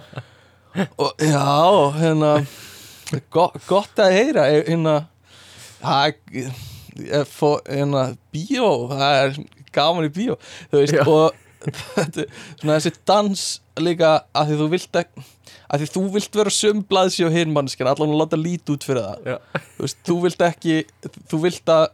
Og 1.03 1.25
já, 1.25 1.47
hérna 1.99 2.35
gott, 3.35 3.57
gott 3.67 4.03
að 4.05 4.13
heyra 4.15 4.45
eh, 4.53 4.61
hérna 4.69 4.99
það 5.81 6.13
er 6.13 6.53
fó- 7.31 7.61
hérna, 7.69 8.05
bíó 8.35 8.71
það 8.91 9.21
er 9.25 9.39
gaman 9.77 10.09
í 10.09 10.13
bíó 10.15 10.37
þú 10.73 10.81
veist, 10.83 10.97
Já. 10.99 11.05
og 11.07 11.35
svona 12.61 12.79
þessi 12.79 12.93
dans 13.09 13.45
líka 13.81 14.15
að 14.37 14.51
því 14.53 14.59
þú 14.63 14.69
vilt 14.75 14.99
ekki 15.03 15.25
að 15.71 15.83
því 15.85 15.89
þú 15.95 16.03
vilt 16.17 16.37
vera 16.41 16.53
sömblaðsi 16.57 17.27
á 17.27 17.31
hinn 17.35 17.53
mannskjan 17.55 17.91
allan 17.91 18.13
að 18.15 18.21
láta 18.23 18.39
lít 18.41 18.73
út 18.73 18.85
fyrir 18.87 19.05
það 19.07 19.33
Já. 19.35 19.39
þú 19.77 19.85
veist, 19.87 19.99
þú 20.09 20.17
vilt 20.25 20.45
ekki 20.49 20.77
þú 21.31 21.41
vilt 21.45 21.73
að 21.77 21.87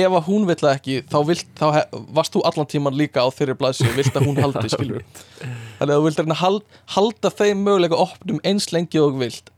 ef 0.00 0.14
að 0.14 0.26
hún 0.30 0.44
vill 0.46 0.58
það 0.60 0.74
ekki 0.76 0.96
þá, 1.10 1.16
vilt, 1.26 1.48
þá 1.58 1.64
he, 1.74 1.80
varst 2.14 2.34
þú 2.36 2.42
allan 2.46 2.68
tíman 2.70 2.94
líka 2.98 3.24
á 3.26 3.28
þeirri 3.34 3.56
blaðsi 3.58 3.88
og 3.90 3.96
vilt 3.98 4.14
að 4.20 4.26
hún 4.28 4.38
haldi 4.38 4.70
skilur 4.70 5.02
þannig 5.80 5.90
að 5.90 5.96
þú 5.96 6.04
vilt 6.06 6.20
að 6.22 6.34
hald, 6.44 6.62
halda 6.94 7.32
þeim 7.40 7.64
möguleika 7.66 7.98
opnum 7.98 8.38
eins 8.46 8.70
lengi 8.70 9.02
og 9.02 9.18
vilt 9.18 9.50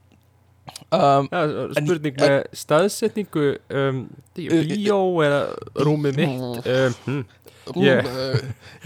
um, 0.93 1.27
Já, 1.31 1.41
spurning 1.79 2.19
með 2.21 2.35
staðsetningu 2.63 3.45
um, 3.81 4.03
bíó 4.37 4.99
eða 5.25 5.41
rúmið 5.87 6.19
mitt 6.21 6.69
um, 6.73 6.97
hm, 7.05 7.23
Ég- 7.79 8.07
yeah. 8.07 8.41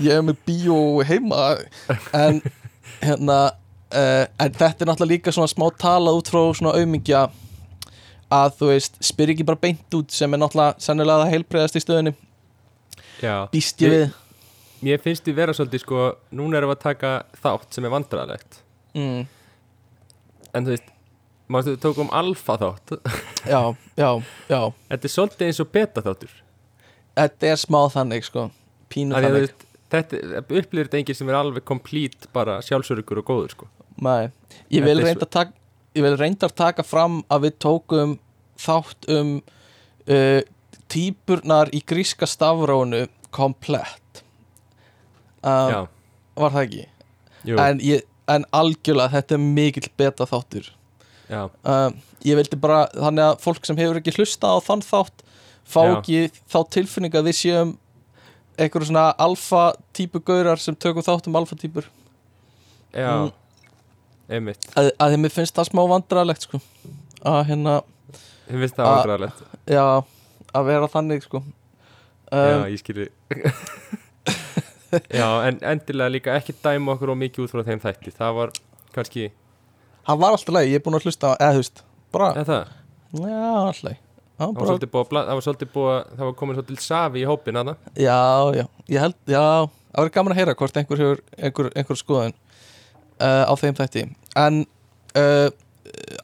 ég 0.05 0.19
er 0.19 0.25
með 0.25 0.41
bíó 0.45 0.77
heima 1.07 1.57
en 2.13 2.41
hérna 3.05 3.39
uh, 3.47 4.25
en 4.37 4.53
þetta 4.53 4.83
er 4.85 4.89
náttúrulega 4.91 5.13
líka 5.15 5.33
svona 5.35 5.49
smá 5.51 5.67
talað 5.81 6.19
út 6.21 6.31
frá 6.33 6.41
svona 6.57 6.75
aumingja 6.77 7.27
að 8.33 8.57
þú 8.59 8.69
veist, 8.73 8.97
spyr 9.07 9.31
ekki 9.31 9.45
bara 9.47 9.59
beint 9.61 9.95
út 9.95 10.11
sem 10.11 10.33
er 10.35 10.41
náttúrulega 10.41 10.83
sennilega 10.83 11.23
það 11.23 11.33
heilbreyðast 11.33 11.77
í 11.79 11.81
stöðunni. 11.83 12.13
Já, 13.23 13.35
býst 13.53 13.79
ég 13.81 13.93
við. 13.93 14.17
mér 14.83 14.99
finnst 15.01 15.23
þið 15.25 15.37
vera 15.39 15.55
svolítið 15.55 15.83
sko, 15.85 16.01
núna 16.35 16.59
erum 16.59 16.73
við 16.73 16.77
að 16.77 16.83
taka 16.83 17.13
þátt 17.39 17.77
sem 17.77 17.87
er 17.87 17.93
vandræðalegt. 17.95 18.59
Mm, 18.99 19.23
en 20.51 20.67
þú 20.67 20.75
veist, 20.75 20.91
maður 21.51 21.75
þú 21.75 21.81
tókum 21.85 22.09
alfa 22.15 22.57
þátt. 22.61 22.97
Já, 23.47 23.61
já, 23.95 24.09
já. 24.51 24.61
Þetta 24.91 25.07
er 25.07 25.11
svolítið 25.13 25.47
eins 25.47 25.61
og 25.63 25.69
beta 25.71 26.01
þáttur. 26.03 26.33
Þetta 27.15 27.47
er 27.47 27.61
smá 27.61 27.79
þannig 27.93 28.25
sko. 28.27 28.49
Pínu 28.91 29.15
að 29.15 29.27
þannig. 29.27 29.45
veist, 29.45 29.63
þetta 29.93 30.41
upplýður 30.43 30.89
þetta 30.89 30.99
enginn 30.99 31.17
sem 31.21 31.31
er 31.31 31.37
alveg 31.39 31.63
komplít 31.67 32.27
bara 32.35 32.57
sjálfsörugur 32.65 33.21
og 33.23 33.29
góður 33.29 33.55
sko. 33.55 33.69
Nei, 34.03 34.27
ég 34.73 34.83
vil 34.83 34.99
reynda 34.99 35.25
taka 35.25 35.55
ég 35.97 36.05
vil 36.05 36.17
reyndar 36.19 36.53
taka 36.53 36.85
fram 36.85 37.21
að 37.33 37.47
við 37.47 37.57
tókum 37.63 38.17
þátt 38.61 39.07
um 39.13 39.37
uh, 39.39 40.41
típurnar 40.91 41.71
í 41.75 41.81
gríska 41.85 42.29
stafrónu 42.29 43.05
komplett. 43.33 44.23
Um, 45.41 45.71
Já, 45.71 45.79
var 46.37 46.55
það 46.55 46.67
ekki? 46.67 46.85
Jú, 47.47 47.59
en, 47.61 47.81
ég, 47.85 48.05
en 48.29 48.45
algjörlega 48.55 49.15
þetta 49.15 49.37
er 49.37 49.43
mikill 49.43 49.89
beta 49.99 50.27
þáttur 50.27 50.71
um, 51.31 51.97
ég 52.23 52.39
vildi 52.39 52.59
bara 52.59 52.85
þannig 52.93 53.25
að 53.25 53.41
fólk 53.43 53.67
sem 53.67 53.79
hefur 53.79 53.99
ekki 53.99 54.15
hlusta 54.15 54.53
á 54.53 54.57
þann 54.63 54.83
þátt 54.85 55.25
fá 55.67 55.81
Já. 55.83 55.91
ekki 55.97 56.21
þá 56.47 56.59
tilfinning 56.77 57.17
að 57.17 57.29
við 57.29 57.37
séum 57.41 57.73
einhverju 58.57 58.89
svona 58.89 59.09
alfa 59.21 59.65
típu 59.95 60.21
gaurar 60.25 60.61
sem 60.61 60.75
tökum 60.75 61.05
þátt 61.05 61.27
um 61.29 61.37
alfa 61.37 61.57
típur. 61.59 61.89
Já. 62.95 63.11
Mm. 63.11 63.33
einmitt, 64.31 64.65
að, 64.79 64.89
að 65.03 65.17
mér 65.21 65.33
finnst 65.35 65.55
það 65.55 65.69
smá 65.69 65.83
vandræðalegt 65.91 66.47
sko. 66.47 66.61
Að 67.27 67.43
hérna 67.51 67.75
ég 68.47 68.63
finnst 68.63 68.79
það 68.79 68.91
vandræðalegt. 68.93 69.45
Já, 69.69 69.85
að 70.57 70.69
vera 70.71 70.91
þannig 70.95 71.27
sko. 71.27 71.43
Já, 72.27 72.55
um, 72.55 72.65
ég 72.71 72.81
skilji. 72.81 73.09
Já, 75.19 75.27
en 75.43 75.59
endilega 75.67 76.11
líka 76.11 76.35
ekki 76.39 76.55
dæma 76.63 76.95
okkur 76.95 77.11
og 77.11 77.19
mikið 77.19 77.45
út 77.45 77.53
frá 77.53 77.63
þeim 77.67 77.81
þætti. 77.83 78.13
Það 78.15 78.37
var 78.39 78.53
kannski, 78.95 79.29
Hann 80.07 80.19
var 80.21 80.35
alltaf 80.35 80.55
leið, 80.55 80.71
ég 80.71 80.79
er 80.79 80.85
búin 80.85 80.97
að 80.97 81.07
hlusta 81.07 81.33
eða 81.35 81.55
þú 81.55 81.63
veist, 81.63 81.81
bara, 82.15 82.29
eða 82.35 82.47
það? 82.51 82.75
Já, 83.17 83.41
alltaf 83.55 83.83
leið 83.87 84.03
Það 84.37 84.51
var 84.53 84.67
svolítið 84.69 84.89
búið 84.93 85.13
það 85.17 85.33
var 85.33 85.45
svolítið 85.47 85.69
búið 85.73 85.91
að, 85.91 86.09
það 86.13 86.27
var 86.27 86.33
komin 86.37 86.57
svolítið 86.57 86.81
safi 86.85 87.21
í 87.23 87.25
hópin 87.25 87.57
aða 87.57 87.73
já, 87.97 88.19
já, 88.53 88.65
ég 88.93 89.01
held, 89.01 89.15
já. 89.25 89.45
Það 89.97 90.03
var 90.05 90.11
gaman 90.13 90.35
að 90.35 90.41
heyra 90.41 90.53
hvort 90.59 90.77
einhver 90.77 91.01
hefur 91.01 91.21
einhver, 91.37 91.69
einhver 91.73 91.97
skoðun 91.97 92.35
uh, 93.17 93.45
á 93.49 93.53
þeim 93.57 93.77
þætti. 93.79 94.03
En 94.37 94.59
uh, 95.17 95.47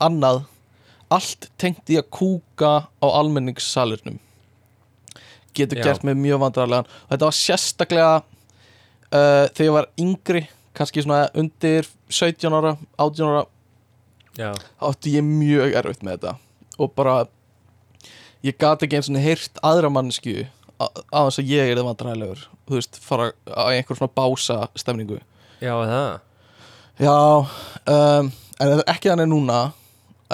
annað. 0.04 0.44
Allt 1.14 1.50
tengt 1.62 1.90
í 1.94 1.98
að 2.00 2.08
kúka 2.14 2.74
á 2.90 3.06
almenningssalurnum 3.06 4.20
getur 5.54 5.78
Já. 5.78 5.84
gert 5.86 6.06
mig 6.08 6.18
mjög 6.18 6.40
vandræðarlegan 6.42 6.88
og 6.90 7.12
þetta 7.12 7.28
var 7.28 7.36
sérstaklega 7.38 8.14
uh, 8.18 9.46
þegar 9.54 9.68
ég 9.68 9.76
var 9.76 9.90
yngri 10.02 10.42
kannski 10.74 11.04
svona 11.06 11.28
undir 11.38 11.86
17 12.10 12.58
ára 12.58 12.72
18 12.98 13.30
ára 13.30 13.44
átti 14.40 15.14
ég 15.18 15.26
mjög 15.28 15.76
erfitt 15.78 16.04
með 16.06 16.18
þetta. 16.18 16.36
Og 16.82 16.94
bara 16.98 17.24
ég 18.44 18.58
gat 18.60 18.84
ekki 18.84 18.98
eins 19.00 19.12
og 19.12 19.22
heyrt 19.22 19.62
aðra 19.64 19.92
mannsku 19.94 20.44
á 20.84 21.20
þess 21.28 21.40
að 21.40 21.52
ég 21.54 21.70
er 21.70 21.78
það 21.80 21.90
vandræðilegur 21.92 22.48
þú 22.68 22.78
veist, 22.78 23.00
fara 23.04 23.32
á 23.52 23.64
einhver 23.72 23.98
svona 23.98 24.14
bása 24.16 24.60
stemningu. 24.80 25.20
Já 25.64 25.74
það? 25.80 26.20
Já, 27.02 27.18
um, 27.90 28.32
en 28.60 28.74
er 28.74 28.84
ekki 28.92 29.12
þannig 29.12 29.30
núna. 29.32 29.60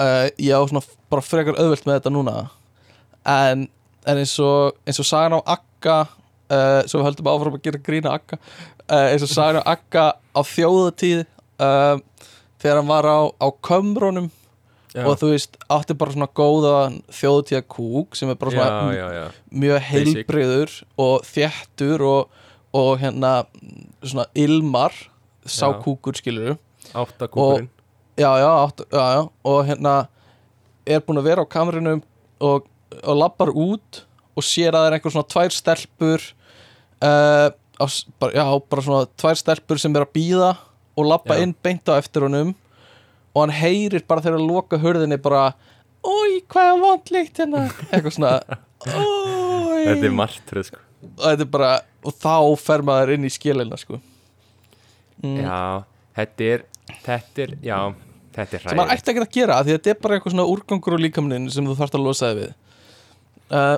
Uh, 0.00 0.28
ég 0.40 0.54
á 0.54 0.62
svona 0.68 0.84
bara 1.10 1.24
frekar 1.24 1.58
auðvelt 1.58 1.86
með 1.88 1.98
þetta 1.98 2.14
núna. 2.14 2.36
En, 3.28 3.66
en 4.08 4.20
eins 4.20 4.36
og 4.42 4.76
eins 4.88 5.00
og 5.02 5.08
sagan 5.08 5.38
á 5.40 5.40
Akka 5.56 5.96
uh, 6.06 6.82
svo 6.88 7.00
við 7.00 7.08
höldum 7.10 7.32
áfram 7.32 7.58
að 7.58 7.66
gera 7.66 7.82
grína 7.84 8.14
Akka. 8.16 8.40
Uh, 8.86 9.10
eins 9.10 9.26
og 9.26 9.32
sagan 9.32 9.64
á 9.64 9.70
Akka 9.74 10.06
á 10.16 10.40
þjóðatíð 10.46 11.24
uh, 11.60 11.98
þegar 12.60 12.80
hann 12.80 12.90
var 12.90 13.08
á, 13.08 13.18
á 13.40 13.48
kömrónum 13.64 14.30
Já, 14.90 15.04
og 15.06 15.20
þú 15.20 15.28
veist, 15.30 15.54
átti 15.70 15.94
bara 15.94 16.10
svona 16.10 16.26
góða 16.34 16.74
þjóðtíða 17.14 17.62
kúk 17.70 18.16
sem 18.18 18.30
er 18.32 18.38
bara 18.40 18.50
svona 18.50 18.94
já, 18.96 19.06
já, 19.14 19.26
mjög 19.54 19.84
heilbriður 19.86 20.72
og 20.98 21.28
þéttur 21.28 22.02
og, 22.08 22.40
og 22.74 22.90
hérna 22.98 23.34
svona 24.02 24.26
ilmar 24.34 24.96
sá 25.46 25.68
Já. 25.68 25.78
kúkur 25.84 26.18
skilur 26.18 26.56
áttakúkurinn 26.90 27.70
átt, 28.18 28.82
og 29.46 29.60
hérna 29.68 29.94
er 30.90 31.04
búin 31.06 31.20
að 31.22 31.28
vera 31.30 31.46
á 31.46 31.52
kamerunum 31.54 32.02
og, 32.42 32.66
og 33.00 33.14
lappar 33.20 33.54
út 33.54 34.02
og 34.34 34.46
sér 34.46 34.74
að 34.74 34.82
það 34.82 34.88
er 34.88 34.96
einhver 34.98 35.14
svona 35.14 35.30
tvær 35.30 35.54
stelpur 35.54 36.26
uh, 37.06 37.48
á, 37.54 37.84
bara, 38.18 38.32
já, 38.34 38.44
bara 38.74 38.86
svona 38.88 39.06
tvær 39.22 39.38
stelpur 39.38 39.80
sem 39.80 39.94
er 39.94 40.06
að 40.08 40.12
býða 40.18 40.50
og 41.00 41.08
lappa 41.10 41.38
inn 41.42 41.54
beint 41.64 41.88
á 41.88 41.96
eftir 41.96 42.26
honum 42.26 42.54
og 43.34 43.42
hann 43.44 43.54
heyrir 43.54 44.04
bara 44.08 44.24
þegar 44.24 44.40
að 44.40 44.48
loka 44.50 44.80
hurðinni 44.82 45.20
bara 45.22 45.50
Új, 46.00 46.38
hvað 46.48 46.66
er 46.70 46.78
vondlíkt 46.80 47.40
hérna? 47.42 47.66
Eitthvað 47.90 48.14
svona 48.16 48.36
Új 48.88 49.50
Þetta 49.84 50.06
er 50.08 50.14
martröð 50.16 50.68
sko. 50.70 50.80
Og 51.10 51.24
þetta 51.24 51.44
er 51.44 51.50
bara 51.52 51.70
og 52.04 52.16
þá 52.16 52.36
fer 52.60 52.84
maður 52.84 53.14
inn 53.16 53.26
í 53.28 53.32
skilina 53.32 53.76
sko. 53.80 54.00
Mm. 55.20 55.36
Já, 55.44 55.58
þetta 56.16 56.48
er, 56.54 56.64
þetta 57.04 57.44
er, 57.44 57.54
já, 57.64 57.76
þetta 58.36 58.56
er 58.56 58.64
sem 58.64 58.78
maður 58.80 58.94
ætti 58.94 59.12
ekki 59.12 59.22
að 59.24 59.34
gera 59.34 59.58
því 59.64 59.74
þetta 59.76 59.92
er 59.92 59.98
bara 60.00 60.16
eitthvað 60.16 60.34
svona 60.34 60.46
úrgangur 60.48 60.96
úr 60.96 61.04
líkamnin 61.04 61.48
sem 61.52 61.66
þú 61.68 61.76
þarfst 61.80 61.98
að 61.98 62.06
losa 62.06 62.30
þig 62.30 62.40
við. 62.40 62.54
Uh, 63.50 63.76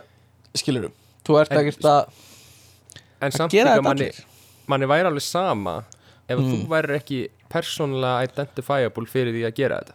skilur 0.58 0.90
þú 1.26 1.40
ert 1.40 1.56
ekkert 1.56 1.88
að 1.88 2.20
En 3.22 3.34
samt 3.34 3.54
líka 3.54 3.82
manni, 3.86 4.08
manni 4.70 4.88
væri 4.90 5.06
alveg 5.10 5.24
sama 5.24 5.80
ef 6.32 6.38
Mm. 6.42 6.52
þú 6.52 6.68
væri 6.72 6.96
ekki 6.98 7.18
persónulega 7.52 8.24
identifiable 8.28 9.06
fyrir 9.06 9.32
því 9.36 9.44
að 9.50 9.54
gera 9.60 9.80
þetta 9.82 9.94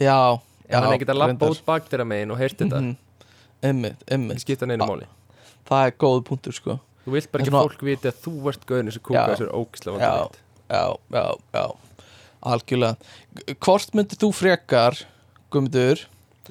já, 0.00 0.40
ef 0.68 0.78
hann 0.78 0.92
ekkert 0.96 1.12
að 1.14 1.20
lappa 1.22 1.50
út 1.50 1.64
bak 1.66 1.88
þeirra 1.90 2.06
megin 2.06 2.30
og 2.34 2.38
heyrt 2.38 2.56
þetta 2.62 2.80
Mhm. 2.80 2.96
einmitt, 3.62 4.04
það 4.08 4.38
skipta 4.42 4.66
neinu 4.66 4.82
Ah. 4.84 4.88
máli 4.92 5.06
það 5.68 5.86
er 5.86 5.92
góð 5.98 6.24
punktur 6.24 6.52
sko 6.56 6.78
þú 7.06 7.12
vilt 7.16 7.32
bara 7.32 7.44
ekki 7.44 7.50
að 7.52 7.62
fólk 7.68 7.82
viti 7.82 8.08
að 8.08 8.20
þú 8.24 8.48
ert 8.48 8.66
gauðin 8.66 8.92
sem 8.92 9.02
kúka 9.02 9.18
Já. 9.18 9.26
þessar 9.34 9.50
ógislega 9.52 9.98
Já. 9.98 10.10
vandrætt 10.12 10.38
já, 10.70 10.96
já, 11.12 11.36
já 11.54 11.66
algjörlega 12.42 12.96
hvort 13.60 13.94
myndir 13.94 14.18
þú 14.18 14.32
frekar 14.34 15.02
Guðmundur 15.52 16.06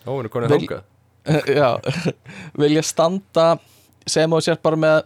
Ó, 0.07 0.15
hann 0.15 0.25
er 0.25 0.29
konið 0.29 0.53
þangað 0.55 0.83
já, 1.61 1.69
vilja 2.57 2.81
standa 2.83 3.59
sem 4.07 4.29
þú 4.31 4.39
sér 4.41 4.57
bara 4.61 4.75
með 4.75 5.03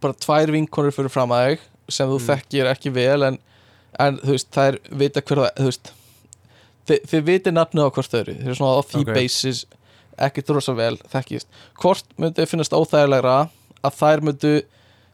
bara 0.00 0.14
tvær 0.16 0.50
vinkonur 0.50 0.92
fyrir 0.96 1.10
fram 1.12 1.30
að 1.36 1.44
þig 1.50 1.60
sem 1.90 2.08
þú 2.10 2.18
Mm. 2.20 2.26
þekkir 2.30 2.70
ekki 2.72 2.92
vel 2.94 3.22
en, 3.28 3.38
en 3.98 4.18
þú 4.22 4.34
veist, 4.36 4.50
þær 4.54 4.78
vita 5.02 5.20
hver 5.22 5.42
það 5.44 5.54
þú 5.60 5.68
veist, 5.70 5.92
þið, 6.90 7.00
þið 7.12 7.24
viti 7.30 7.50
nafnið 7.54 7.86
á 7.86 7.94
hvort 7.94 8.16
öðru, 8.20 8.34
þeir 8.38 8.46
eru 8.50 8.58
svona 8.58 8.74
á 8.76 8.82
því 8.90 9.00
Ok. 9.04 9.14
basis 9.14 9.64
ekki 10.20 10.42
drosa 10.44 10.74
vel, 10.76 10.96
þekkist. 11.12 11.48
Hvort 11.80 12.04
myndi 12.20 12.44
finnast 12.46 12.72
óþægilegra 12.76 13.36
að 13.84 13.94
þær 14.00 14.20
myndu 14.28 14.54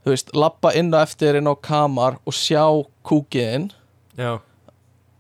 þú 0.07 0.11
veist, 0.15 0.33
lappa 0.35 0.73
inn 0.75 0.91
á 0.95 1.03
eftir 1.03 1.37
inn 1.39 1.47
á 1.51 1.55
kamar 1.55 2.19
og 2.27 2.35
sjá 2.35 2.65
kúkiðin 3.07 3.71
Já, 4.19 4.39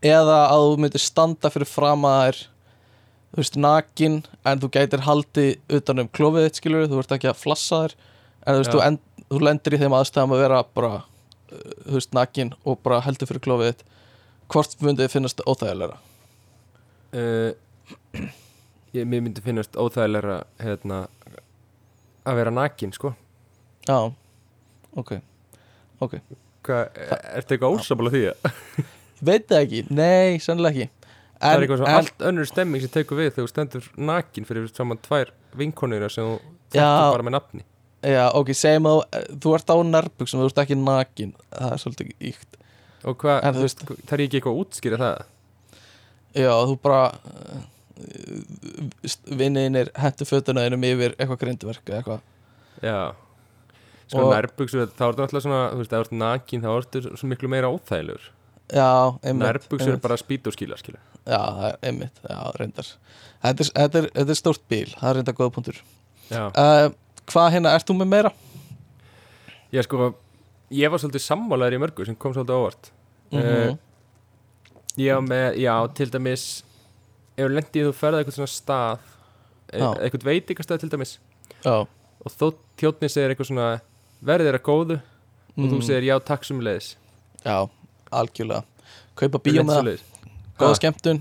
eða 0.02 0.38
að 0.50 0.64
þú 0.66 0.76
myndir 0.84 1.02
standa 1.02 1.50
fyrir 1.52 1.68
fram 1.70 2.04
að 2.08 2.20
þær 2.26 2.40
þú 3.36 3.40
veist, 3.42 3.56
nakin 3.60 4.18
en 4.46 4.60
þú 4.62 4.70
gætir 4.76 5.02
haldi 5.06 5.46
utan 5.76 5.98
um 6.02 6.08
klófið 6.08 6.46
þitt 6.48 6.60
skilur, 6.62 6.86
þú 6.88 6.98
ert 7.02 7.12
ekki 7.18 7.28
að 7.30 7.40
flassa 7.42 7.80
þær. 7.84 7.94
En 8.46 8.54
þú 8.54 8.60
veist, 8.62 8.72
þú, 8.72 8.82
end, 8.86 9.00
þú 9.28 9.40
lendir 9.42 9.74
í 9.76 9.80
þeim 9.82 9.96
aðstæðum 9.98 10.32
að 10.36 10.42
vera 10.46 10.60
bara 10.78 10.92
þú 11.50 11.94
veist, 11.98 12.12
nakin 12.16 12.52
og 12.64 12.80
bara 12.84 13.00
heldur 13.06 13.28
fyrir 13.30 13.44
klófið 13.44 13.70
þitt 13.72 13.84
hvort 14.52 14.76
myndið 14.86 15.12
finnast 15.12 15.42
óþægilegra? 15.46 15.98
Uh, 17.16 17.52
ég, 18.96 19.04
Mér 19.06 19.22
myndi 19.24 19.42
finnast 19.44 19.76
óþægilega 19.78 20.40
hérna, 20.62 21.04
að 22.26 22.40
vera 22.40 22.52
nakin, 22.54 22.92
sko. 22.96 23.14
Já, 23.86 23.98
ok 24.98 25.16
ok, 26.02 26.18
Hvað, 26.66 26.98
ertu 27.38 27.54
eitthvað 27.54 27.76
ósamála 27.78 28.10
því? 28.12 28.22
að- 28.32 28.86
veit 29.28 29.46
það 29.48 29.62
ekki 29.62 29.82
nei, 29.94 30.38
sennilega 30.42 30.82
ekki. 30.82 30.90
Það 31.36 31.46
en, 31.46 31.54
er 31.56 31.62
eitthvað 31.64 31.80
svo 31.80 31.86
en, 31.86 31.96
allt 32.00 32.24
önnur 32.30 32.48
stemming 32.50 32.82
sem 32.84 32.92
tekur 32.92 33.20
við 33.20 33.30
þegar 33.30 33.46
þú 33.46 33.52
stendur 33.52 33.86
nakin 34.10 34.48
fyrir 34.48 34.66
saman 34.74 35.00
tvær 35.04 35.30
vinkonur 35.56 36.06
sem 36.12 36.26
þú 36.26 36.36
þekkir 36.74 37.14
bara 37.14 37.26
með 37.28 37.34
nafni 37.36 37.64
já, 38.06 38.24
ok, 38.38 38.52
segjum 38.54 38.86
að 38.90 38.98
þú- 39.02 39.38
þú 39.44 39.54
ert 39.58 39.72
á 39.72 39.76
nærbuxum, 39.90 40.42
þú 40.42 40.50
ert 40.50 40.60
ekki 40.64 40.78
nakin. 40.80 41.32
Það 41.52 41.72
er 41.72 41.82
svolítið 41.82 42.12
íkt 42.30 42.60
Og 43.06 43.16
hvað, 43.20 43.42
það 43.42 44.12
er 44.16 44.22
ekki 44.24 44.38
eitthvað 44.40 44.54
að 44.54 44.60
útskýra 44.64 44.98
það? 44.98 45.24
Já, 46.36 46.50
þú 46.66 46.74
bara 46.82 47.02
vinniðinir 49.40 49.90
hendur 49.96 50.28
fötuna 50.28 50.64
einum 50.66 50.84
yfir 50.86 51.14
eitthvað 51.16 51.40
grindverk 51.44 51.86
eða 51.92 52.00
eitthvað. 52.00 52.24
Já. 52.84 52.98
Sko 54.06 54.26
nærbuksu, 54.30 54.82
þá 54.94 55.02
er 55.06 55.14
þetta 55.16 55.24
alltaf 55.26 55.44
svona, 55.44 55.60
þú 55.72 55.80
veist, 55.80 55.92
ef 55.92 55.96
þú 55.96 56.04
ert 56.06 56.16
nakin 56.20 56.62
þá 56.64 56.68
ertu 56.76 57.02
svo 57.18 57.30
miklu 57.30 57.50
meira 57.50 57.70
óþægilegur. 57.72 58.28
Já, 58.74 58.88
einmitt 59.22 59.46
Nærbuksu 59.46 59.92
er 59.94 60.00
bara 60.02 60.16
spýt 60.18 60.48
og 60.50 60.54
skýla, 60.56 60.74
skýla 60.80 60.98
Já, 61.22 61.38
það 61.38 61.66
er 61.68 61.76
einmitt, 61.86 62.16
já, 62.26 62.38
reyndar. 62.58 62.88
Þetta 63.44 63.62
er, 63.62 63.68
þetta 63.78 64.00
er, 64.00 64.08
þetta 64.16 64.34
er 64.34 64.38
stórt 64.40 64.64
bíl, 64.70 64.88
það 64.94 65.08
er 65.12 65.18
reyndar 65.20 65.36
góða 65.38 65.54
punktur. 65.54 65.78
Já, 66.30 66.42
uh, 66.50 66.88
Hvað 67.30 67.48
hérna, 67.56 67.72
ert 67.76 67.88
þú 67.88 67.96
með 68.00 68.10
meira? 68.12 68.30
ég 69.74 69.84
sko 69.86 70.12
Ég 70.74 70.90
var 70.90 70.98
svolítið 70.98 71.22
sammálaður 71.22 71.76
í 71.76 71.80
mörgu 71.82 72.06
sem 72.06 72.16
kom 72.18 72.32
svolítið 72.34 72.54
á 72.54 72.58
óvart. 72.62 72.88
Mm 73.32 73.42
Eh, 73.42 73.74
Ég 74.96 75.12
var 75.14 75.24
með, 75.26 75.58
já, 75.60 75.74
til 75.94 76.06
dæmis 76.10 76.44
Ef 77.36 77.50
lendið 77.52 77.88
þú 77.90 77.92
ferði 77.98 78.22
eitthvað 78.22 78.36
svona 78.38 78.52
stað 78.52 79.10
e 79.74 79.80
Já. 79.82 79.88
Eitthvað 80.00 80.24
veitingastað 80.30 80.80
til 80.84 80.88
dæmis 80.94 81.16
Já, 81.66 81.74
Og 82.24 82.32
þó 82.32 82.46
þjóttni 82.80 83.10
segir 83.12 83.34
eitthvað 83.34 83.50
svona 83.50 83.66
Verðið 84.24 84.48
er 84.52 84.58
að 84.60 84.64
góðu 84.70 84.96
Og 85.56 85.66
þú 85.66 85.76
mm, 85.76 85.84
segir 85.84 86.06
já, 86.08 86.16
takk 86.30 86.44
sem 86.48 86.60
leiðis 86.64 86.94
Já, 87.44 87.58
algjörlega. 88.10 88.64
Kaupa 89.16 89.38
bíó 89.44 89.62
með 89.64 89.76
það, 89.76 90.00
góða 90.58 90.76
skemmtun. 90.80 91.20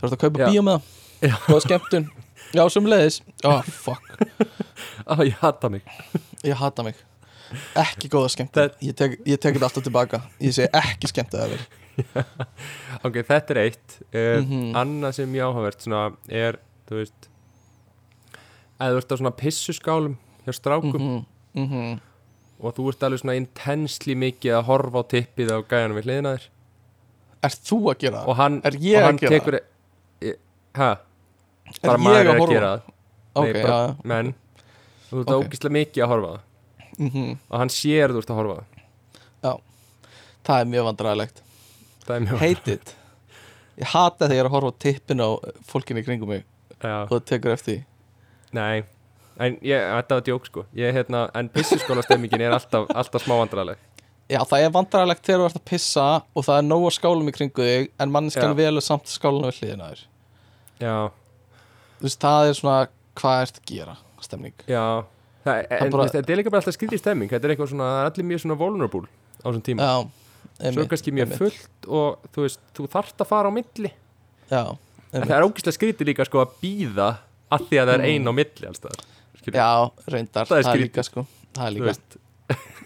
Þú 0.00 0.06
ert 0.08 0.14
að 0.16 0.20
kaupa 0.24 0.40
Já. 0.42 0.46
bíó 0.50 0.62
með 0.66 0.80
það. 1.22 1.36
Góða 1.46 1.62
skemmtun 1.66 2.08
Já, 2.52 2.62
sem 2.70 2.84
leiðis 2.86 3.20
fuck, 3.82 4.02
Á, 5.08 5.14
ég 5.24 5.36
hata 5.40 5.68
mig. 5.72 5.82
Ég 6.44 6.54
hata 6.60 6.82
mig. 6.86 6.94
Ekki 7.76 8.08
góða 8.12 8.28
skemmtun. 8.32 8.70
Það- 8.70 8.86
Ég 8.88 8.94
tek, 8.96 9.16
ég 9.28 9.38
tek 9.40 9.54
þetta 9.56 9.68
alltaf 9.68 9.84
tilbaka. 9.84 10.22
Ég 10.40 10.54
segi 10.56 10.68
ekki 10.72 11.08
skemmt 11.10 11.34
að 11.36 11.42
það 11.42 11.50
verið 11.54 11.66
Ok, 13.04 13.18
þetta 13.28 13.50
er 13.56 13.60
eitt. 13.66 13.96
Uh, 14.12 14.40
Mhm. 14.40 14.70
Annað 14.80 15.12
sem 15.18 15.34
ég 15.36 15.44
áhugavert 15.44 15.84
svona 15.84 16.04
er, 16.28 16.56
þú 16.88 17.00
veist 17.02 17.28
að 18.80 18.94
þú 18.96 19.02
ert 19.02 19.12
á 19.12 19.16
svona 19.20 19.34
pissuskálum 19.36 20.16
hjá 20.46 20.52
strákum 20.56 20.96
Mhm, 20.96 21.26
mhm. 21.54 22.00
og 22.62 22.74
þú 22.78 22.88
ert 22.92 23.04
alveg 23.06 23.20
svona 23.22 23.36
intensely 23.36 24.14
mikið 24.16 24.56
að 24.58 24.64
horfa 24.70 25.02
á 25.04 25.10
tippið 25.12 25.52
á 25.52 25.58
gæjanum 25.68 25.98
við 26.00 26.08
hliðina 26.08 26.32
þér. 26.38 26.48
Ert 27.42 27.62
þú 27.68 27.78
að 27.92 27.98
gera 27.98 28.24
það? 28.24 28.60
Er 28.64 28.76
ég 28.80 28.96
að 28.98 29.04
hann 29.10 29.16
gera 29.20 29.32
tekur 29.38 29.58
e, 30.22 30.34
Hæ? 30.74 30.90
Bara 31.82 31.98
maður 31.98 32.18
að 32.18 32.22
er 32.22 32.32
að 32.32 32.40
horfa? 32.42 32.54
gera 32.54 32.70
það. 32.72 32.94
Ok, 33.32 33.44
Nei, 33.52 33.62
bara, 33.62 33.76
já, 33.88 33.96
menn. 34.12 34.34
Þú 35.08 35.18
ert 35.18 35.28
Ok. 35.28 35.34
okay. 35.36 35.48
ógislega 35.48 35.76
mikið 35.78 36.02
að 36.04 36.10
horfa 36.12 36.32
það. 36.32 36.40
Mhm. 36.98 37.38
og 37.50 37.58
hann 37.58 37.68
sér 37.72 38.08
að 38.10 38.16
þú 38.16 38.22
ert 38.22 38.30
að 38.32 38.40
horfa 38.40 38.56
á 39.42 39.52
það. 39.52 40.58
Er 40.60 40.66
mjög 40.66 40.84
vandræðilegt 40.90 41.42
Það 42.04 42.16
er 42.16 42.20
mjög 42.26 42.38
Hate 42.42 42.72
it. 42.72 42.94
Ég 43.78 43.86
hata 43.86 44.26
þegar 44.26 44.34
ég 44.36 44.40
er 44.42 44.48
að 44.50 44.56
horfa 44.56 44.72
tippin 44.78 45.22
á 45.22 45.28
fólkinni 45.64 46.02
kringum 46.04 46.28
mig. 46.28 46.44
Já, 46.82 47.02
og 47.06 47.08
það 47.14 47.24
tekur 47.30 47.52
eftir 47.54 47.84
nei. 48.52 48.82
En 49.40 49.56
ég, 49.64 49.80
þetta 49.80 50.18
var 50.18 50.24
djók 50.26 50.44
sko. 50.46 50.66
Ég, 50.76 50.92
hérna, 50.92 51.30
En 51.34 51.48
pissuskóla 51.48 52.02
stemmingin 52.04 52.40
er 52.44 52.52
alltaf, 52.52 52.84
alltaf 52.92 53.22
smá 53.24 53.38
vandraleg 53.40 53.78
Já, 54.28 54.42
það 54.48 54.64
er 54.66 54.70
vandræðilegt 54.74 55.24
þegar 55.26 55.40
þú 55.40 55.46
ert 55.48 55.56
að 55.58 55.64
pissa 55.70 56.04
og 56.36 56.44
það 56.46 56.58
er 56.58 56.66
nóg 56.68 56.84
að 56.88 56.94
skálum 56.98 57.28
í 57.28 57.34
kringu 57.36 57.64
þig 57.66 57.88
en 58.00 58.12
mannskan 58.12 58.52
Já. 58.52 58.58
velur 58.60 58.84
samt 58.84 59.10
skálum 59.10 59.44
við 59.48 59.58
hliðina 59.60 59.88
þér. 59.92 60.02
Já, 60.82 60.94
veist, 62.02 62.20
það 62.22 62.48
er 62.50 62.54
svona 62.58 62.76
hvað 63.20 63.42
ert 63.46 63.58
að 63.60 63.66
gera, 63.74 63.96
stemning 64.20 64.54
já 64.68 64.84
Það, 65.42 65.56
en, 65.58 65.78
bara- 65.80 65.90
bara, 65.90 66.08
þetta 66.14 66.30
er 66.32 66.38
líka 66.38 66.50
bara 66.54 66.60
alltaf 66.62 66.76
skrítið 66.76 67.00
stemming 67.02 67.30
Þetta 67.32 67.48
er 67.48 67.52
eitthvað 67.56 67.70
svona, 67.72 67.86
það 67.98 68.08
allir 68.12 68.26
mjög 68.28 68.40
svona 68.44 68.56
vulnerable 68.60 69.08
á 69.42 69.46
þessum 69.48 69.62
tíma 69.66 69.82
Já, 69.82 69.94
Svo 70.52 70.68
einmitt, 70.68 70.88
kannski 70.92 71.10
mjög 71.16 71.24
einmitt. 71.26 71.40
fullt 71.42 71.88
og 71.98 72.28
þú 72.36 72.44
veist, 72.46 72.60
þú 72.78 72.86
þarft 72.92 73.24
að 73.24 73.26
fara 73.32 73.50
á 73.50 73.52
milli 73.56 73.90
Já, 74.52 74.62
það 75.12 75.32
er 75.34 75.46
ógislega 75.48 75.74
skrítið 75.78 76.06
líka 76.12 76.26
sko 76.28 76.44
að 76.44 76.52
býða 76.62 77.08
að 77.52 77.66
því 77.66 77.80
að 77.82 77.88
það 77.90 77.94
er 77.96 78.04
Mm. 78.04 78.10
ein 78.12 78.30
á 78.30 78.32
milli 78.38 78.66
alls 78.70 78.78
staðar. 78.78 79.02
Skilur, 79.42 79.56
Já, 79.58 79.90
reyndar, 80.14 80.46
Það 80.46 80.58
er 80.58 80.62
það 80.62 80.74
er 80.78 80.82
líka 80.86 81.02
sko 81.10 81.26
Það 81.58 81.66
er 81.66 81.72
líka 81.74 81.92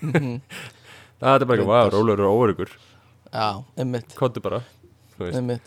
Mhm. 0.00 0.40
Það 1.20 1.40
er 1.40 1.44
bara 1.44 1.58
Reyndar. 1.60 1.66
wow, 1.66 1.90
rólur 1.92 2.20
og 2.24 2.32
óörugur 2.40 2.70
Já, 3.32 3.64
einmitt, 3.76 4.14
Kóttu 4.16 4.40
bara 4.40 4.62
þú 5.18 5.26
veist. 5.26 5.36
einmitt 5.36 5.60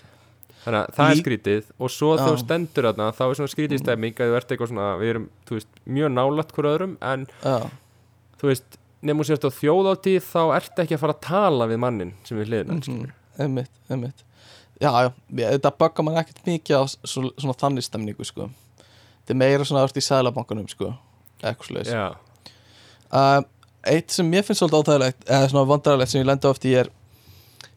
Þannig 0.60 0.80
að 0.80 0.96
það 0.96 1.10
er 1.10 1.16
Lík- 1.16 1.24
skrítið 1.24 1.68
og 1.80 1.92
svo 1.94 2.10
þú 2.20 2.32
stendur 2.42 2.88
þarna 2.90 3.06
þá 3.16 3.22
er 3.30 3.38
svona 3.40 3.52
skrítið 3.54 3.80
stemming 3.84 4.18
að 4.20 4.32
þú 4.32 4.38
ert 4.40 4.50
eitthvað 4.52 4.72
svona 4.74 4.88
við 5.00 5.12
erum, 5.14 5.28
þú 5.48 5.56
veist, 5.56 5.70
mjög 5.98 6.10
nálætt 6.16 6.52
hver 6.56 6.68
öðrum 6.74 6.96
en 7.12 7.28
Já, 7.46 7.56
þú 8.42 8.50
veist, 8.52 8.80
nefnum 9.02 9.28
sérst 9.30 9.48
á 9.48 9.52
þjóðátíð 9.56 10.26
þá 10.28 10.42
ert 10.58 10.82
ekki 10.84 10.98
að 10.98 11.04
fara 11.06 11.16
að 11.16 11.22
tala 11.30 11.68
við 11.72 11.80
mannin 11.86 12.12
sem 12.28 12.40
við 12.42 12.52
hliðina 12.52 12.76
mm 12.76 12.98
mhm, 12.98 13.14
einmitt, 13.40 13.72
einmitt. 13.90 14.26
Já, 14.80 14.90
já, 14.92 15.12
ég- 15.40 15.54
þetta 15.56 15.72
buggar 15.80 16.04
mann 16.08 16.20
ekkert 16.20 16.44
mikið 16.48 16.76
á 16.76 16.84
svo, 17.08 17.32
svona 17.40 17.56
þannig 17.56 17.84
stemningu 17.88 18.26
sko. 18.28 18.50
Þetta 19.24 19.36
er 19.36 19.40
meira 19.40 19.64
svona 19.68 19.84
ert 19.86 19.98
í 20.00 20.04
sælabankunum 20.04 20.68
sko 20.72 20.92
Eitthvað 21.44 21.88
Já, 21.88 22.16
uh, 23.14 23.42
Eitt 23.88 24.12
sem 24.12 24.28
mér 24.28 24.44
finnst 24.44 24.60
svolítið 24.60 24.82
óþægilegt 24.82 25.28
eða 25.30 25.50
svona 25.52 25.68
vandrarlegt 25.70 26.12
sem 26.12 26.20
ég 26.20 26.28
lendi 26.28 26.50
oft 26.50 26.66
í 26.68 26.74
er 26.76 26.90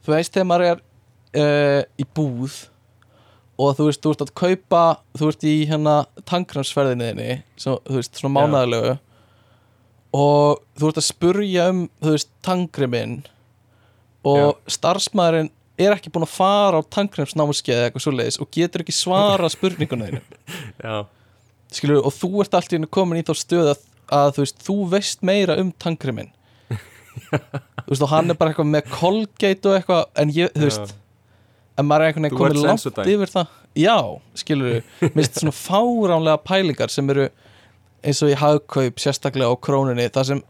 Þú 0.02 0.14
veist 0.16 0.32
þegar 0.34 0.48
maður 0.50 0.64
er 0.72 0.80
uh, 1.38 1.82
í 2.00 2.06
búð 2.16 2.56
og 3.62 3.78
þú 3.78 3.88
veist, 3.88 4.02
þú 4.02 4.12
ert 4.14 4.24
að 4.24 4.34
kaupa 4.38 4.82
þú 5.18 5.30
ert 5.30 5.46
í 5.46 5.54
hérna 5.70 5.96
tankransferðinni 6.28 7.40
svo, 7.60 7.78
þú 7.86 7.98
veist, 8.00 8.18
svona 8.18 8.32
Já. 8.32 8.36
mánaðalegu 8.38 8.94
og 10.18 10.62
þú 10.78 10.90
ert 10.90 11.00
að 11.00 11.08
spurja 11.08 11.68
um, 11.72 11.82
þú 12.02 12.14
veist, 12.16 12.30
tangriminn 12.44 13.18
og 14.28 14.60
starfsmæðurinn 14.70 15.50
er 15.82 15.96
ekki 15.96 16.12
búinn 16.12 16.26
að 16.26 16.34
fara 16.34 16.82
á 16.82 16.90
tankremsnámskeið 16.94 17.78
eða 17.78 17.88
eitthvað 17.88 18.04
svoleiðis 18.06 18.38
og 18.42 18.50
getur 18.54 18.84
ekki 18.84 18.94
svara 18.96 19.50
spurningunni 19.54 20.20
já, 20.20 20.96
skilur, 21.72 22.04
og 22.06 22.14
þú 22.16 22.44
ert 22.44 22.58
allt 22.58 22.74
í 22.74 22.78
hennu 22.78 22.92
komin 22.92 23.22
í 23.22 23.26
þá 23.26 23.34
stöð 23.38 23.72
að, 23.74 23.84
að 24.12 24.36
þú 24.36 24.46
veist, 24.46 24.64
þú 24.68 24.78
veist 24.94 25.26
meira 25.26 25.58
um 25.62 25.72
tangriminn 25.82 26.32
þú 26.72 27.90
veist, 27.90 28.04
og 28.04 28.10
hann 28.12 28.32
er 28.32 28.38
bara 28.38 28.52
eitthvað 28.52 28.72
með 28.72 28.90
Colgate 28.92 29.70
og 29.70 29.78
eitthvað, 29.78 30.04
en 30.22 30.34
ég, 30.36 30.52
þú 30.56 30.68
veist 30.68 30.98
en 31.78 31.86
maður 31.88 32.04
er 32.04 32.10
einhvern 32.12 32.26
veginn 32.28 32.38
komin 32.38 32.62
langt 32.66 33.02
yfir 33.14 33.30
það. 33.32 33.52
Já, 33.80 33.96
skilur 34.36 34.68
við, 34.74 35.12
minnst 35.16 35.38
svona 35.40 35.54
fáránlega 35.56 36.40
pælingar 36.44 36.92
sem 36.92 37.08
eru 37.14 37.28
eins 38.02 38.20
og 38.26 38.32
í 38.32 38.36
hagkaup, 38.36 38.98
sérstaklega 39.00 39.48
á 39.48 39.56
krónunni 39.62 40.08
það 40.12 40.26
sem, 40.32 40.42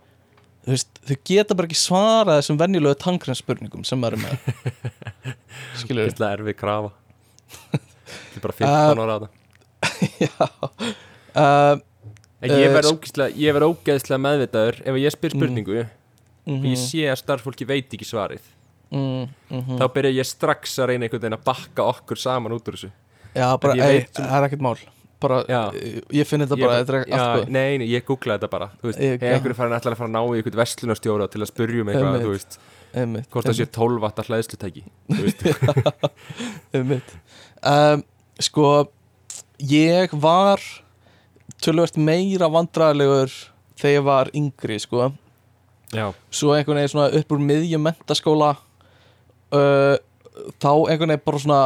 þú 0.64 0.73
veist, 0.75 0.91
þau 1.07 1.16
geta 1.31 1.55
bara 1.59 1.68
ekki 1.68 1.79
svarað 1.79 2.41
þessum 2.41 2.59
venjulegu 2.62 2.99
tangremspurningum 3.05 3.85
sem 3.87 4.01
maður 4.03 4.18
er 4.18 4.25
með. 4.25 4.35
Skilur 5.83 6.07
við 6.09 6.12
Þetta 6.16 6.29
er 6.33 6.43
erfið 6.43 6.59
krafa. 6.59 6.91
Þetta 8.33 8.41
er 8.41 8.45
bara 8.49 8.59
15 8.59 9.05
ára 9.07 9.16
að 9.20 9.31
já. 10.27 10.51
Uh, 11.37 11.81
En 12.43 12.51
ég 12.59 12.73
verð 12.75 13.68
ógeðslega, 13.70 14.18
meðvitaður 14.18 14.81
ef 14.83 14.97
ég 14.99 15.12
spyr 15.14 15.31
Mhm. 15.31 15.39
spurningu. 15.39 15.83
Og 16.43 16.57
mm 16.57 16.64
ég 16.73 16.81
sé 16.81 17.05
að 17.07 17.20
starffólki 17.20 17.66
veit 17.68 17.93
ekki 17.95 18.03
svarið 18.09 18.43
mm, 18.93 19.28
mm 19.51 19.78
þá 19.80 19.86
byrja 19.97 20.14
ég 20.18 20.28
strax 20.28 20.78
að 20.78 20.93
reyna 20.93 21.07
einhvern 21.09 21.22
veginn 21.24 21.38
að 21.38 21.47
bakka 21.49 21.86
okkur 21.93 22.20
saman 22.20 22.53
út 22.57 22.68
úr 22.68 22.76
þessu. 22.78 22.93
Já, 23.32 23.47
bara, 23.61 23.76
ég 23.78 23.88
ei, 23.88 24.03
það 24.12 24.36
er 24.38 24.49
ekkert 24.51 24.66
mál. 24.68 24.76
Bara, 25.22 25.36
Já. 25.47 25.61
ég 26.11 26.26
finn 26.26 26.43
þetta 26.43 26.57
Ég 26.59 26.64
bara, 26.66 26.72
bara- 26.72 26.78
þetta 26.82 26.95
er 26.99 27.05
já, 27.07 27.14
allt 27.22 27.45
góð 27.45 27.53
nei, 27.55 27.78
nei, 27.78 27.86
ég 27.93 28.03
googlaði 28.09 28.40
þetta 28.40 28.51
bara. 28.51 28.66
Þú 28.80 28.88
veist, 28.88 28.99
Ég- 28.99 29.12
ég, 29.22 29.22
einhverju 29.36 29.55
farin 29.55 29.76
ætlar 29.76 29.95
að 29.95 30.01
fara 30.01 30.11
að 30.11 30.16
ná 30.16 30.22
í 30.22 30.38
einhvern 30.40 30.59
verslunarstjóra 30.59 31.28
til 31.30 31.40
að 31.45 31.51
spurja 31.53 31.80
um 31.84 31.90
eitthvað, 31.93 32.09
Einmitt. 32.09 32.24
þú 32.26 32.32
veist, 32.34 32.59
einmitt, 32.93 33.28
hvort 33.30 33.47
það 33.47 33.57
sé 33.61 33.66
12 33.78 34.01
vattar 34.03 34.26
hlæðslutæki 34.26 34.82
þú 35.12 35.22
veist. 35.22 35.40
Um, 37.62 38.03
sko 38.43 38.88
ég 39.62 40.11
var 40.18 40.59
tölvöld 41.62 41.95
meira 42.03 42.49
vandræðilegur 42.51 43.30
þegar 43.78 43.95
ég 43.95 44.05
var 44.09 44.30
yngri 44.34 44.78
sko. 44.82 45.12
Já, 45.95 46.09
svo 46.32 46.55
einhvern 46.57 46.80
veginn 46.80 46.90
svona 46.95 47.12
upp 47.20 47.34
úr 47.36 47.43
miðjum 47.47 47.84
mentaskóla 47.86 48.57
uh, 49.53 49.96
þá 50.62 50.70
einhvern 50.72 51.12
veginn 51.12 51.24
bara 51.26 51.42
svona 51.42 51.62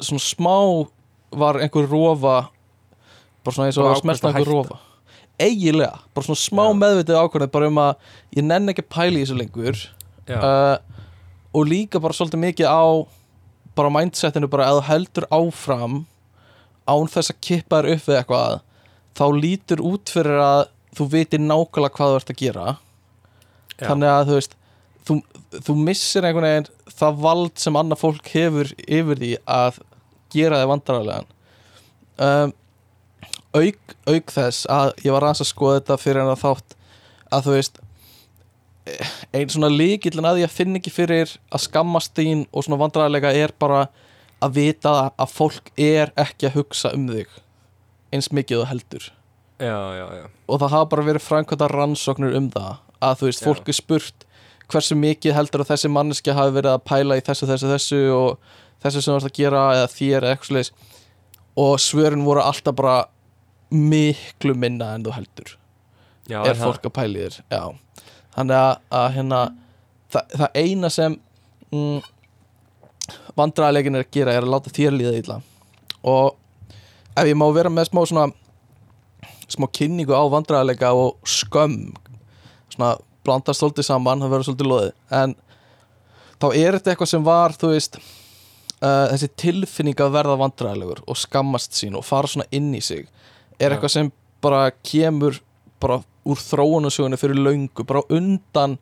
svona 0.00 0.24
smá 0.24 0.56
var 1.34 1.60
einhver 1.62 1.88
rofa 1.90 2.36
bara 3.44 3.54
svona 3.54 3.68
eins 3.68 3.78
og 3.78 4.00
smelta 4.00 4.30
einhver 4.30 4.50
rofa. 4.50 4.78
Eiginlega, 5.42 5.98
bara 6.14 6.26
svona 6.28 6.40
smá 6.40 6.64
Já. 6.68 6.76
meðvitið 6.80 7.20
ákvörðin 7.20 7.52
bara 7.54 7.68
um 7.70 7.80
að 7.82 7.94
ég 8.38 8.46
nenn 8.46 8.70
ekki 8.72 8.84
að 8.84 8.92
pæla 8.94 9.18
í 9.18 9.24
þessu 9.24 9.38
lengur. 9.38 9.80
Uh, 10.30 10.76
og 11.54 11.68
líka 11.68 12.00
bara 12.00 12.16
svolítið 12.16 12.44
mikið 12.44 12.70
á 12.70 12.84
bara 13.74 13.90
mindsetinu 13.92 14.48
bara 14.50 14.70
að 14.70 14.84
heldur 14.88 15.26
áfram 15.34 16.04
án 16.86 17.10
þess 17.10 17.32
að 17.34 17.42
kippa 17.44 17.82
þér 17.82 17.90
upp 17.96 18.06
við 18.08 18.20
eitthvað 18.20 18.62
þá 19.18 19.24
lítur 19.36 19.82
út 19.84 20.10
fyrir 20.14 20.40
að 20.40 20.62
þú 20.94 21.08
veitir 21.10 21.42
nákvæmlega 21.42 21.96
hvað 21.98 22.12
þú 22.12 22.18
ert 22.20 22.32
að 22.32 22.40
gera. 22.40 22.66
Já. 23.74 23.88
þannig 23.88 24.10
að 24.12 24.28
þú 24.28 24.36
veist 24.38 24.52
þú, 25.06 25.20
þú 25.60 25.76
missir 25.86 26.26
einhvern 26.26 26.48
veginn 26.48 26.98
það 26.98 27.22
vald 27.26 27.54
sem 27.62 27.78
annað 27.80 28.02
fólk 28.02 28.30
hefur 28.34 28.74
yfir 28.84 29.20
því 29.22 29.32
að 29.44 29.80
gera 30.34 30.60
þig 30.60 30.70
vandrarlegan 30.72 31.30
um, 32.26 32.54
auk, 33.54 33.96
auk 34.10 34.34
þess 34.34 34.68
að 34.70 34.92
ég 35.04 35.14
var 35.14 35.28
aðeins 35.28 35.44
að 35.44 35.52
skoða 35.52 35.80
þetta 35.80 36.00
fyrir 36.02 36.24
en 36.24 36.32
að 36.34 36.44
þátt 36.44 36.78
að 37.34 37.48
þú 37.48 37.56
veist 37.58 37.82
einn 39.32 39.52
svona 39.52 39.70
líkillin 39.72 40.28
að 40.28 40.42
að 40.44 40.52
finna 40.52 40.80
ekki 40.80 40.92
fyrir 40.92 41.30
að 41.48 41.64
skammast 41.64 42.12
þín 42.18 42.44
og 42.52 42.66
svona 42.66 42.80
vandræðilega 42.82 43.32
er 43.32 43.54
bara 43.58 43.86
að 44.44 44.58
vita 44.58 44.94
að 45.16 45.32
fólk 45.32 45.70
er 45.80 46.12
ekki 46.20 46.50
að 46.50 46.58
hugsa 46.58 46.92
um 46.96 47.06
þig 47.08 47.30
eins 48.14 48.30
mikið 48.34 48.62
og 48.62 48.68
heldur. 48.70 49.06
Já, 49.58 49.78
já, 49.96 50.06
já. 50.20 50.26
Og 50.50 50.60
það 50.60 50.74
hafa 50.74 50.90
bara 50.92 51.06
verið 51.08 51.24
framkvæmda 51.24 51.68
rannsóknir 51.72 52.36
um 52.36 52.50
það 52.52 52.76
að 53.04 53.20
þú 53.20 53.28
veist, 53.30 53.44
fólk 53.46 53.70
er 53.70 53.78
spurt 53.78 54.26
hversu 54.72 54.96
mikið 54.98 55.34
heldur 55.36 55.64
að 55.64 55.70
þessi 55.74 55.90
manneski 55.92 56.34
hafi 56.34 56.54
verið 56.56 56.72
að 56.76 56.84
pæla 56.88 57.18
í 57.20 57.24
þessu, 57.26 57.48
þessu, 57.50 57.70
þessu 57.74 58.00
og 58.14 58.38
þessu 58.84 59.02
sem 59.04 59.12
þú 59.14 59.18
ert 59.20 59.28
að 59.30 59.36
gera 59.38 59.64
eða 59.78 59.90
þér 59.92 60.16
eða 60.26 60.30
eitthvað 60.34 60.50
sliðis 60.50 60.72
og 61.64 61.74
svörin 61.82 62.24
voru 62.26 62.42
alltaf 62.42 62.74
bara 62.78 62.96
miklu 63.74 64.54
minna 64.58 64.92
en 64.94 65.04
þú 65.06 65.12
heldur. 65.16 65.52
Já, 66.28 66.40
er 66.42 66.54
það- 66.54 66.64
fólk 66.68 66.88
að 66.88 66.94
pæla 66.98 67.18
í 67.18 67.26
þér? 67.28 67.40
Já. 67.50 67.64
þannig 68.34 68.56
að, 68.58 68.78
að 68.90 69.08
hérna 69.14 69.40
það, 70.10 70.30
það 70.38 70.56
eina 70.58 70.88
sem 70.90 71.16
mm, 71.70 72.00
vandræðilegin 73.38 73.98
er 73.98 74.04
að 74.06 74.10
gera 74.16 74.32
er 74.34 74.42
að 74.46 74.52
láta 74.54 74.72
þér 74.74 74.96
líða 74.96 75.12
illa. 75.20 75.36
Og 76.04 76.36
ef 77.16 77.28
ég 77.28 77.36
má 77.38 77.46
vera 77.54 77.70
með 77.70 77.90
smá 77.90 78.02
svona 78.08 78.26
smá 79.48 79.66
kynningu 79.76 80.14
á 80.16 80.24
vandræðilega 80.32 80.90
og 80.96 81.18
skömm 81.28 81.92
svona 82.72 82.94
blandast 83.24 83.62
svolítið 83.62 83.88
saman, 83.88 84.22
það 84.22 84.34
verður 84.34 84.48
svolítið 84.50 84.70
loðið. 84.70 84.94
En 85.20 85.34
þá 86.40 86.46
er 86.50 86.78
þetta 86.78 86.92
eitthvað 86.92 87.12
sem 87.12 87.26
var 87.26 87.56
þú 87.58 87.72
veist 87.72 87.98
uh, 87.98 89.06
þessi 89.12 89.30
tilfinning 89.40 90.02
að 90.02 90.16
verða 90.18 90.38
vandræðilegur 90.40 91.02
og 91.08 91.18
skammast 91.18 91.78
sín 91.78 91.96
og 91.98 92.06
fara 92.06 92.30
svona 92.30 92.48
inn 92.54 92.72
í 92.76 92.82
sig 92.84 93.06
er 93.58 93.70
Já. 93.70 93.74
eitthvað 93.76 93.94
sem 93.96 94.10
bara 94.44 94.66
kemur 94.84 95.40
bara 95.82 96.00
úr 96.24 96.40
þróunarsögunni 96.40 97.18
fyrir 97.20 97.36
löngu, 97.36 97.84
bara 97.84 98.04
undan 98.12 98.78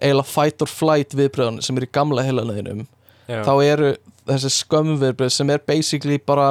eiginlega 0.00 0.28
fight 0.28 0.62
or 0.64 0.70
flight 0.70 1.16
viðbröðun 1.16 1.62
sem 1.64 1.76
er 1.78 1.86
í 1.86 1.92
gamla 1.92 2.24
heilaneðinum 2.24 2.84
já, 3.28 3.42
þá 3.44 3.52
eru 3.64 3.92
þessi 4.28 4.52
skömmviðbröð 4.58 5.32
sem 5.32 5.52
er 5.52 5.62
basically 5.68 6.18
bara 6.18 6.50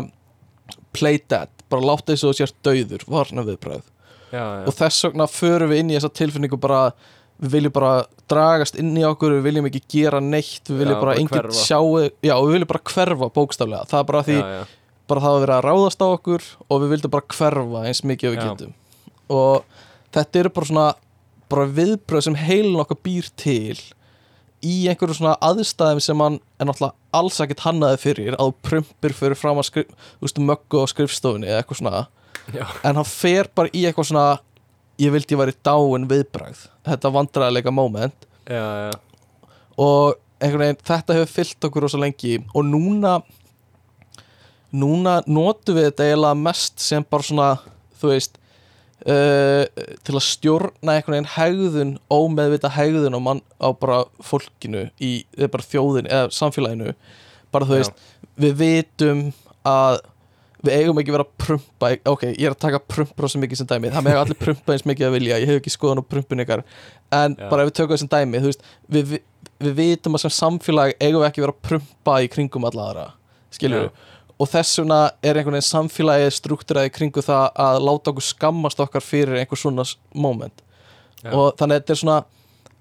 play 0.95 1.19
dead, 1.29 1.51
bara 1.69 1.85
láta 1.85 2.13
þess 2.13 2.25
að 2.25 2.31
þú 2.31 2.37
sért 2.39 2.57
dauður 2.65 3.05
varna 3.11 3.45
viðbröð 3.45 3.83
já, 4.31 4.41
já, 4.41 4.63
og 4.65 4.77
þess 4.77 5.07
vegna 5.07 5.29
förum 5.29 5.73
við 5.73 5.83
inn 5.83 5.93
í 5.93 5.97
þessa 5.97 6.13
tilfinningu 6.21 6.61
bara 6.61 6.81
við 7.41 7.55
viljum 7.57 7.75
bara 7.75 7.93
dragast 8.31 8.77
inn 8.79 8.93
í 8.97 9.03
okkur 9.05 9.37
við 9.37 9.45
viljum 9.49 9.67
ekki 9.69 9.81
gera 9.91 10.21
neitt 10.23 10.69
við 10.69 10.81
viljum 10.81 10.95
Já, 10.95 11.01
bara 11.01 11.11
bara 11.11 11.19
enginn 11.21 11.57
sjáu 11.57 11.89
já, 12.05 12.35
við 12.35 12.53
viljum 12.55 12.71
bara 12.71 12.83
hverfa 12.93 13.31
bókstaflega. 13.35 13.87
Það 13.91 13.99
er 13.99 14.07
bara 14.11 14.23
því 14.25 14.37
já, 14.39 14.61
bara 15.09 15.25
það 15.25 15.35
að 15.35 15.43
vera 15.45 15.57
að 15.57 15.65
ráðast 15.67 16.05
á 16.05 16.07
okkur 16.07 16.47
og 16.69 16.83
við 16.83 16.95
vildum 16.95 17.15
bara 17.15 17.35
hverfa 17.35 17.83
eins 17.89 18.03
mikið 18.07 18.33
við 18.33 18.41
getum. 18.41 18.73
Og 19.35 19.83
þetta 20.15 20.41
eru 20.41 20.53
bara 20.55 20.71
svona 20.71 20.87
bara 21.51 21.67
viðbröð 21.77 22.25
sem 22.25 22.39
heilin 22.39 22.81
okkar 22.81 23.01
býr 23.05 23.29
til 23.37 23.77
í 24.65 24.75
einhverju 24.89 25.19
svona 25.19 25.35
aðstæðum 25.45 26.01
sem 26.01 26.21
hann 26.23 26.39
er 26.57 26.69
náttúrulega 26.69 26.95
alls 27.19 27.37
ekkert 27.43 27.65
hannaði 27.67 27.99
fyrir 28.01 28.37
að 28.39 28.49
þú 28.49 28.55
prumpir 28.65 29.13
fyrir 29.13 29.37
fram 29.37 29.61
að 29.61 29.67
skrif, 29.69 30.39
möggu 30.41 30.81
á 30.81 30.85
skrifstofunni 30.89 31.51
eða 31.51 31.61
eitthvað 31.61 31.81
svona. 31.83 32.05
Já, 32.53 32.65
en 32.85 32.97
hann 32.97 33.09
fer 33.09 33.49
bara 33.57 33.69
í 33.73 33.85
eitthvað 33.85 34.09
svona 34.09 34.25
ég 35.01 35.13
vildi 35.13 35.35
ég 35.35 35.41
væri 35.41 35.55
dáin 35.65 36.07
viðbragð. 36.09 36.67
Þetta 36.85 37.11
vandræðilega 37.15 37.73
moment. 37.73 38.29
Já, 38.45 38.65
já, 38.89 39.49
og 39.81 40.15
einhvern 40.39 40.61
veginn 40.61 40.85
þetta 40.85 41.17
hefur 41.17 41.33
fyllt 41.33 41.67
okkur 41.67 41.85
rosa 41.85 41.99
lengi. 41.99 42.37
Og 42.53 42.65
núna 42.67 43.19
núna 44.75 45.19
notum 45.27 45.77
við 45.77 45.89
þetta 45.89 46.09
eiginlega 46.09 46.39
mest 46.45 46.81
sem 46.83 47.05
bara 47.07 47.25
svona 47.25 47.49
þú 47.99 48.11
veist 48.11 48.39
uh, 49.07 49.63
til 50.05 50.15
að 50.15 50.25
stjórna 50.27 50.97
einhvern 50.97 51.15
veginn 51.15 51.31
hegðun 51.35 51.93
ómeðvita 52.11 52.71
hegðun 52.75 53.15
á, 53.15 53.21
mann, 53.23 53.43
á 53.59 53.71
bara 53.71 54.03
fólkinu 54.23 54.89
í 54.99 55.13
eða 55.37 55.53
bara 55.55 55.69
þjóðin 55.69 56.11
eða 56.11 56.33
samfélaginu. 56.35 56.95
Bara 57.55 57.69
þú 57.69 57.79
Já. 57.79 57.83
veist 57.83 58.05
við 58.35 58.59
vitum 58.59 59.25
að 59.65 60.01
við 60.65 60.79
eigum 60.79 61.01
ekki 61.01 61.13
að 61.13 61.17
vera 61.17 61.27
að 61.27 61.35
prumpa 61.45 61.91
ok, 62.11 62.25
ég 62.31 62.47
er 62.47 62.55
að 62.55 62.63
taka 62.65 62.81
prumpur 62.81 63.27
á 63.27 63.29
svo 63.31 63.41
mikið 63.43 63.61
sem 63.61 63.69
dæmi. 63.69 63.91
Það 63.93 64.07
með 64.07 64.19
allir 64.21 64.39
prumpa 64.41 64.75
eins 64.75 64.87
mikið 64.89 65.07
að 65.07 65.15
vilja 65.19 65.39
ég 65.41 65.51
hef 65.51 65.61
ekki 65.61 65.73
skoðan 65.75 66.01
á 66.01 66.09
prumpun 66.09 66.43
ykkar. 66.45 66.65
En 67.13 67.37
Já. 67.37 67.47
bara 67.51 67.65
ef 67.65 67.71
við 67.71 67.77
tökum 67.79 67.95
þessum 67.95 68.11
dæmi 68.11 68.41
veist, 68.45 68.65
við, 68.91 69.13
við, 69.13 69.23
við 69.61 69.77
vitum 69.79 70.17
að 70.17 70.25
sem 70.25 70.35
samfélag 70.39 70.97
eigum 70.99 71.21
við 71.21 71.29
ekki 71.29 71.43
að 71.43 71.47
vera 71.47 71.55
að 71.55 71.63
prumpa 71.69 72.17
í 72.23 72.29
kringum 72.33 72.67
alla 72.69 72.89
aðra 72.89 73.07
skilur 73.55 73.85
við 73.85 74.03
og 74.35 74.51
þess 74.51 74.81
vegna 74.81 74.99
er 75.23 75.37
einhvern 75.39 75.55
veginn 75.55 75.69
samfélagi 75.69 76.31
struktúraði 76.35 76.91
kringu 76.91 77.23
það 77.23 77.45
að 77.65 77.77
láta 77.87 78.11
okkur 78.11 78.25
skammast 78.25 78.81
okkar 78.83 79.03
fyrir 79.03 79.39
einhver 79.39 79.59
svona 79.59 79.85
moment. 80.11 80.63
Já. 81.23 81.31
og 81.31 81.55
þannig 81.57 81.77
að 81.77 81.81
þetta 81.81 81.93
er 81.93 81.99
svona 82.01 82.17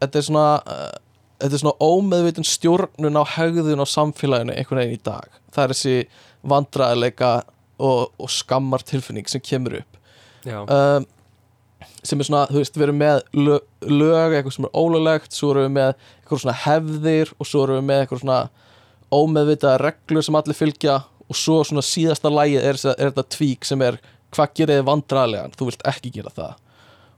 þetta 0.02 0.18
er 0.18 0.26
svona 0.26 0.48
uh, 0.58 0.96
þetta 1.40 1.56
er 1.56 1.62
svona 1.62 1.88
ómeðvitun 1.92 2.48
stjórnun 2.48 3.20
á 3.22 3.24
hegðun 3.36 3.84
á 3.84 3.86
samfélaginu 3.88 4.56
einhvern 4.56 4.82
veginn 4.82 4.98
í 4.98 5.04
dag. 5.06 5.38
Það 5.54 5.64
er 5.64 5.74
þessi 5.74 5.96
vandræðileika 6.54 7.30
og, 7.78 8.12
og 8.18 8.30
skammar 8.30 8.84
tilfinning 8.86 9.28
sem 9.30 9.42
kemur 9.44 9.80
upp. 9.80 10.00
Um, 10.44 11.06
sem 12.04 12.20
er 12.20 12.28
svona, 12.28 12.44
þú 12.50 12.60
veist, 12.60 12.76
við 12.76 12.86
erum 12.88 13.00
með 13.00 13.22
lög, 13.36 13.64
lög 13.88 14.34
eitthvað 14.36 14.56
sem 14.58 14.66
er 14.68 14.76
ólöglegt 14.76 15.36
svo 15.36 15.50
erum 15.54 15.66
við 15.66 15.74
með 15.78 15.90
eitthvað 15.94 16.42
svona 16.44 16.56
hefðir 16.64 17.32
og 17.38 17.48
svo 17.48 17.64
erum 17.64 17.80
við 17.80 17.86
með 17.88 18.02
eitthvað 18.02 18.22
svona 18.24 18.40
ómeðvitaða 19.14 19.80
reglur 19.82 20.26
sem 20.26 20.38
allir 20.38 20.58
fylgja 20.58 20.98
og 21.24 21.38
svo 21.38 21.60
svona 21.64 21.84
síðasta 21.84 22.32
lægið 22.32 22.66
er, 22.68 22.80
er 22.94 23.10
þetta 23.12 23.26
tvík 23.36 23.64
sem 23.68 23.84
er 23.86 23.98
hvað 24.34 24.54
gerir 24.58 24.80
þið 24.80 24.88
vandræðilegan, 24.90 25.54
þú 25.56 25.68
vilt 25.70 25.84
ekki 25.88 26.12
gera 26.18 26.32
það. 26.34 26.54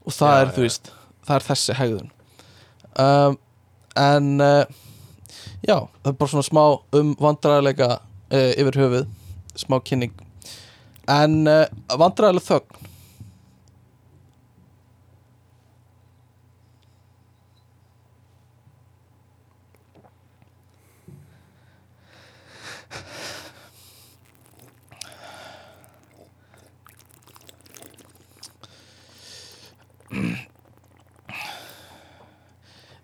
Og 0.06 0.14
það 0.14 0.34
Já, 0.34 0.40
er, 0.40 0.52
þú 0.54 0.62
já. 0.62 0.66
veist 0.68 0.90
það 1.26 1.36
er 1.36 1.46
þessi 1.46 1.76
hegðun. 1.80 2.10
Um, 3.06 3.38
en 3.96 4.28
uh, 4.44 4.76
já, 5.66 5.78
það 5.80 6.12
er 6.12 6.18
bara 6.20 6.32
svona 6.34 6.46
smá 6.46 6.62
um 7.00 7.14
vandræðilega 7.20 7.90
uh, 7.96 8.52
yfir 8.54 8.80
höfuð 8.84 9.08
smá 9.56 9.78
kynning 9.82 10.12
en 11.14 11.36
uh, 11.46 11.64
vandræðileg 12.00 12.44
þögn. 12.46 12.84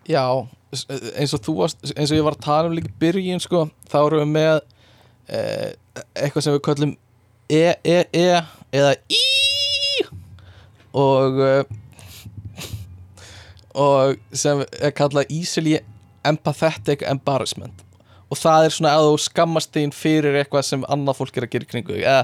Já, 0.09 0.23
s- 0.75 0.87
eins 1.15 1.33
og 1.33 1.41
þú 1.45 1.53
varst 1.61 1.85
eins 1.95 2.11
og 2.11 2.17
ég 2.17 2.25
var 2.25 2.35
að 2.35 2.43
tala 2.43 2.67
um 2.69 2.75
líka 2.75 2.91
byrjun 2.99 3.39
sko, 3.43 3.65
þá 3.87 3.97
erum 4.03 4.19
við 4.23 4.31
með 4.33 4.57
eh, 5.29 5.69
eitthvað 6.19 6.43
sem 6.45 6.55
við 6.57 6.63
köllum 6.67 6.93
e, 7.49 7.75
e, 7.83 7.97
e 8.13 8.27
eða 8.73 8.93
í 9.11 9.21
og 10.93 11.39
eh, 11.43 11.63
og 13.73 14.19
sem 14.37 14.61
er 14.77 14.93
kallað 14.93 15.31
easily 15.33 15.79
empathetic 16.27 17.01
embarrassment. 17.09 17.81
Og 18.29 18.37
það 18.37 18.67
er 18.67 18.75
svona 18.75 18.91
að 18.97 19.07
þú 19.07 19.15
skammast 19.25 19.73
þín 19.73 19.93
fyrir 19.93 20.37
eitthvað 20.39 20.67
sem 20.67 20.85
annað 20.93 21.19
fólk 21.19 21.37
er 21.37 21.47
að 21.47 21.55
gera 21.55 21.69
kringu 21.69 21.95
þig 21.95 22.05
eða 22.05 22.23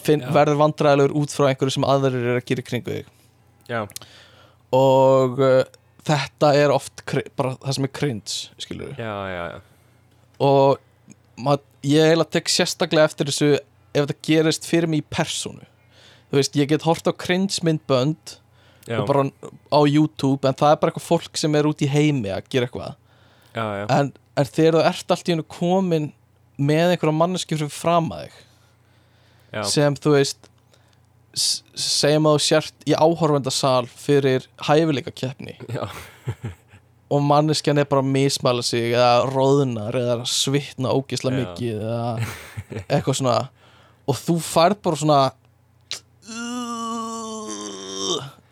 finn, 0.00 0.22
verður 0.32 0.60
vandræðilegur 0.60 1.16
út 1.20 1.34
frá 1.34 1.48
einhverju 1.48 1.76
sem 1.76 1.88
aðrir 1.88 2.20
er 2.20 2.40
að 2.40 2.46
gera 2.48 2.64
kringu 2.64 2.98
þig. 2.98 3.10
Já, 3.70 3.80
og 4.76 5.40
uh, 5.42 5.64
þetta 6.06 6.52
er 6.58 6.72
oft 6.74 7.02
bara 7.38 7.56
það 7.58 7.76
sem 7.76 7.88
er 7.88 7.92
cringe 7.94 8.62
skilur 8.62 8.94
já, 8.98 9.14
já, 9.30 9.42
já. 9.52 9.58
Og 10.40 10.78
mað, 11.44 11.64
ég 11.84 12.06
eiginlega 12.06 12.36
tek 12.38 12.52
sérstaklega 12.52 13.10
eftir 13.10 13.30
þessu 13.30 13.50
ef 13.94 14.04
þetta 14.06 14.18
gerist 14.26 14.68
fyrir 14.68 14.90
mig 14.90 15.02
í 15.02 15.08
persónu. 15.10 15.66
Þú 16.30 16.38
veist, 16.38 16.56
ég 16.58 16.70
get 16.70 16.86
hort 16.86 17.10
á 17.10 17.12
cringe 17.12 17.58
myndbönd 17.66 18.38
Já, 18.86 19.00
og 19.00 19.08
bara 19.08 19.26
á 19.70 19.80
YouTube 19.84 20.46
en 20.48 20.56
það 20.56 20.72
er 20.72 20.78
bara 20.80 20.92
eitthvað 20.92 21.08
fólk 21.08 21.38
sem 21.38 21.54
er 21.58 21.68
út 21.68 21.82
í 21.84 21.90
heimi 21.90 22.30
að 22.32 22.46
gera 22.52 22.68
eitthvað. 22.68 22.94
Já, 23.54 23.64
já, 23.80 23.84
en, 23.96 24.12
en 24.38 24.48
þegar 24.48 24.78
þú 24.78 24.84
ert 24.92 25.14
allt 25.14 25.28
í 25.28 25.34
hennu 25.34 25.46
komin 25.50 26.12
með 26.60 26.94
einhverja 26.94 27.16
manneski 27.16 27.56
fyrir 27.56 27.72
fram 27.72 28.10
að 28.14 28.28
þig 28.28 28.38
já, 29.50 29.62
sem 29.72 29.98
þú 29.98 30.14
veist 30.14 30.48
segjum 31.34 32.26
að 32.26 32.36
þú 32.36 32.42
sért 32.46 32.88
í 32.90 32.96
áhorfendasal 32.96 33.84
fyrir 33.90 34.48
hæfileika 34.66 35.12
keppni 35.14 35.56
og 37.10 37.22
manneskjan 37.26 37.80
er 37.82 37.88
bara 37.90 38.02
að 38.04 38.10
mismæla 38.16 38.64
sig 38.66 38.92
eða 38.92 39.30
róðnar 39.30 39.98
eða 39.98 40.18
svitna 40.30 40.92
ógisla 40.94 41.32
mikið 41.34 41.80
eða 41.80 42.10
eitthvað 42.88 43.20
svona 43.22 43.38
og 44.08 44.16
þú 44.16 44.36
færð 44.42 44.80
bara 44.84 44.96
svona 45.00 45.20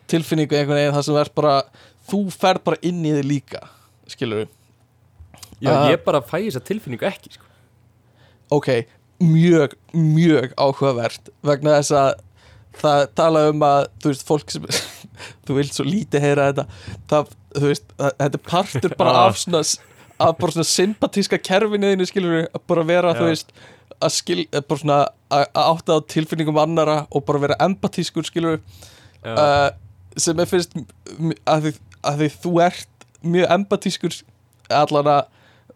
tilfinningu 0.09 0.57
einhvern 0.57 0.79
veginn 0.81 0.95
þar 0.97 1.07
sem 1.09 1.19
er 1.21 1.31
bara 1.37 1.57
þú 2.09 2.21
færð 2.33 2.63
bara 2.69 2.81
inn 2.89 3.03
í 3.05 3.13
þig 3.19 3.27
líka 3.29 3.65
skilur 4.09 4.45
við 4.45 4.55
já 5.59 5.73
Ah. 5.75 5.89
Ég 5.91 6.05
bara 6.07 6.21
fæ 6.23 6.37
þessa 6.45 6.61
tilfinningu 6.63 7.03
ekki 7.09 7.33
sko. 7.35 7.45
ok, 8.55 8.69
mjög, 9.21 9.73
mjög 9.93 10.53
áhugavert 10.55 11.31
vegna 11.43 11.73
þess 11.81 11.91
að 11.99 12.21
það 12.79 13.01
tala 13.19 13.43
um 13.51 13.65
að 13.67 13.89
þú 13.99 14.13
veist, 14.13 14.27
fólk 14.29 14.55
sem 14.55 14.69
þú 15.49 15.57
vilt 15.59 15.75
svo 15.75 15.85
lítið 15.89 16.23
heyra 16.23 16.47
þetta 16.53 16.67
það, 17.11 17.33
þú 17.59 17.65
veist, 17.73 17.89
það, 17.99 18.15
þetta 18.23 18.43
partur 18.53 18.95
bara 19.01 19.17
af 19.27 19.41
svona 19.43 19.65
af 20.19 20.39
bara 20.39 20.55
svona 20.55 20.71
sympatíska 20.71 21.39
kerfinu 21.43 21.91
þínu 21.93 22.07
skilur 22.11 22.37
við, 22.39 22.47
að 22.55 22.65
bara 22.71 22.87
vera, 22.87 23.13
Já. 23.13 23.19
þú 23.21 23.29
veist 23.33 23.53
að 24.05 24.15
skil, 24.15 24.39
að 24.53 24.67
bara 24.69 24.83
svona 24.83 24.99
að 25.29 25.63
átta 25.65 25.99
á 25.99 26.09
tilfinningum 26.15 26.61
annara 26.61 27.01
og 27.11 27.25
bara 27.29 27.43
vera 27.43 27.59
empatískur 27.65 28.27
skilur 28.27 28.61
uh, 29.27 29.71
sem 30.19 30.39
er 30.39 30.49
fyrst 30.49 30.77
að 31.49 31.67
því, 31.67 31.73
að 32.07 32.23
því 32.23 32.29
þú 32.45 32.53
ert 32.65 33.09
mjög 33.27 33.55
empatískur 33.59 34.21
allan 34.73 35.11
að 35.13 35.25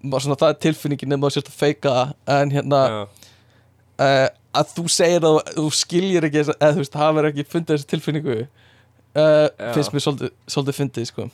svona, 0.03 0.39
það 0.39 0.49
er 0.49 0.61
tilfinningin 0.67 1.13
nema 1.13 1.29
að 1.29 1.37
sérst 1.37 1.51
að 1.53 1.59
feika 1.59 1.97
en 2.31 2.55
hérna 2.55 2.83
uh, 3.03 4.29
að 4.53 4.75
þú 4.77 4.87
segir 4.93 5.27
að 5.27 5.39
þú 5.57 5.67
skiljir 5.77 6.29
ekki 6.29 6.43
eða 6.45 6.73
þú 6.77 6.83
veist, 6.83 6.99
hafur 7.03 7.29
ekki 7.31 7.47
fundið 7.49 7.77
þessi 7.77 7.91
tilfinningu 7.93 8.39
uh, 8.43 9.47
finnst 9.75 9.95
mér 9.95 10.05
svolítið, 10.07 10.33
svolítið 10.47 10.79
fyndið 10.79 11.09
sko. 11.11 11.29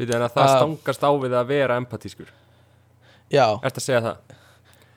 Býtu, 0.00 0.14
en 0.16 0.24
að 0.24 0.36
það 0.36 0.52
stangast 0.54 1.04
á 1.04 1.10
við 1.20 1.34
að 1.36 1.50
vera 1.50 1.80
empatískur 1.80 2.30
já, 3.30 3.46
Ertu 3.60 3.82
að 3.82 3.84
segja 3.84 4.04
það? 4.06 4.38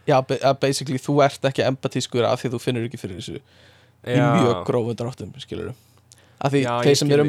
Já, 0.07 0.17
að 0.19 0.59
basically 0.59 0.99
þú 0.99 1.17
ert 1.25 1.45
ekki 1.49 1.63
empatískur 1.67 2.25
af 2.27 2.41
því 2.43 2.51
þú 2.55 2.59
finnur 2.63 2.87
ekki 2.89 2.99
fyrir 3.01 3.19
þessu 3.21 3.37
í 3.39 4.17
Já, 4.17 4.25
mjög 4.35 4.63
grófum 4.67 4.95
dráttum, 4.99 5.29
skilur 5.39 5.73
af 6.43 6.51
því 6.51 6.63
Já, 6.65 6.73
þeir 6.83 6.97
sem, 6.99 7.11
eru, 7.15 7.27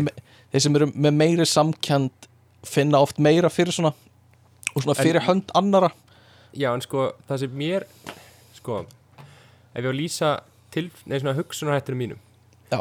þeir 0.53 0.65
sem 0.65 0.77
eru 0.81 0.89
með 0.95 1.15
meiri 1.21 1.47
samkend 1.47 2.29
finna 2.67 2.99
oft 3.05 3.19
meira 3.23 3.51
fyrir 3.53 3.73
svona 3.77 3.93
og 4.75 4.83
svona 4.83 4.97
En- 4.99 5.05
fyrir 5.05 5.23
hönd 5.29 5.53
annara 5.55 5.93
Já, 6.55 6.73
en 6.75 6.83
sko, 6.83 7.13
það 7.29 7.39
sem 7.45 7.55
mér 7.59 7.85
sko, 8.55 8.81
ef 9.75 9.79
ég 9.83 9.87
á 9.87 9.91
að 9.91 9.99
lýsa 9.99 10.33
til, 10.75 10.89
nei, 11.07 11.19
svona 11.19 11.35
hugsunarhætturum 11.39 11.99
mínum. 11.99 12.19
Já. 12.71 12.81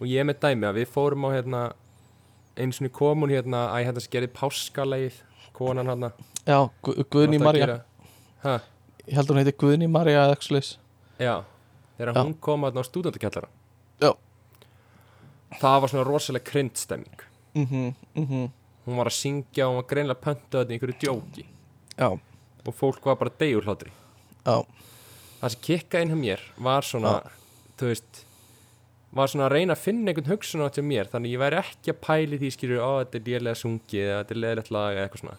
og 0.00 0.06
ég 0.08 0.24
með 0.28 0.38
dæmi 0.44 0.68
að 0.68 0.76
við 0.80 0.90
fórum 0.94 1.24
á 1.28 1.30
hérna 1.36 1.62
einu 2.56 2.72
svona 2.76 2.90
komun 2.94 3.30
hérna 3.32 3.66
að 3.74 3.84
hérna 3.88 4.02
skerði 4.04 4.28
páskaleið 4.36 5.16
konan 5.56 5.88
hérna 5.90 6.12
já, 6.46 6.58
Gu- 6.84 7.04
Guðný 7.10 7.40
Marja 7.42 7.80
Hæ, 8.44 8.58
ég 9.08 9.16
held 9.16 9.28
að 9.30 9.34
hún 9.34 9.40
heiti 9.42 9.56
Guðný 9.62 9.88
Marja 9.90 10.24
eða 10.24 10.34
eitthvað 10.36 10.50
slags 10.50 10.70
já, 11.18 11.34
þegar 11.98 12.12
Já. 12.14 12.20
hún 12.22 12.34
kom 12.44 12.66
hérna 12.66 12.84
á 12.84 12.88
stúdendakjallara 12.88 13.48
Já. 14.04 14.10
það 15.58 15.80
var 15.82 15.92
svona 15.92 16.06
rosalega 16.08 16.50
kryndstemming 16.50 17.24
mhm, 17.56 17.88
mhm, 18.14 18.46
hún 18.86 19.00
var 19.00 19.10
að 19.10 19.18
syngja 19.18 19.66
og 19.66 19.72
hún 19.74 19.80
var 19.82 19.88
greinlega 19.94 20.24
pöntuð 20.24 20.60
þetta 20.60 20.72
í 20.72 20.76
einhverju 20.76 20.98
djóki. 21.02 21.46
Já, 21.98 22.08
og 22.68 22.76
fólk 22.78 23.04
var 23.08 23.18
bara 23.20 23.34
degur 23.40 23.66
hlátri 23.66 23.90
já. 24.44 24.62
Það 25.40 25.52
sem 25.54 25.64
kikka 25.68 26.00
inn 26.02 26.12
hjá 26.14 26.18
mér 26.22 26.46
var 26.58 26.86
svona 26.86 27.18
þú 27.78 27.90
veist 27.92 28.24
var 29.18 29.30
svona 29.32 29.46
að 29.48 29.54
reyna 29.56 29.74
að 29.74 29.82
finna 29.86 30.12
einhvern 30.12 30.30
hugsun 30.34 30.62
á 30.62 30.68
til 30.68 30.84
mér 30.84 31.08
þannig 31.08 31.32
ég 31.34 31.40
væri 31.40 31.60
ekki 31.62 31.92
að 31.94 32.00
pæli 32.04 32.38
því 32.42 32.50
skilur 32.54 32.82
ó 32.84 32.90
þetta 33.00 33.18
er 33.18 33.28
lélega 33.32 33.60
sungið 33.62 34.02
eða 34.04 34.18
þetta 34.20 34.34
er 34.34 34.40
leðilegt 34.44 34.72
lag 34.74 34.90
eða 34.96 35.04
eitthvað 35.06 35.22
svona. 35.22 35.36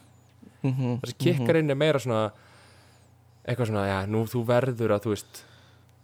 Mhm, 0.59 0.93
það 1.01 1.11
sem 1.11 1.19
kikkar 1.25 1.59
inn 1.59 1.69
er 1.69 1.77
meira 1.79 2.01
svona 2.03 2.21
eitthvað 3.45 3.69
svona 3.71 3.85
já 3.89 3.97
nú 4.09 4.23
þú 4.29 4.41
verður 4.49 4.95
að 4.95 5.05
þú 5.05 5.13
veist 5.15 5.43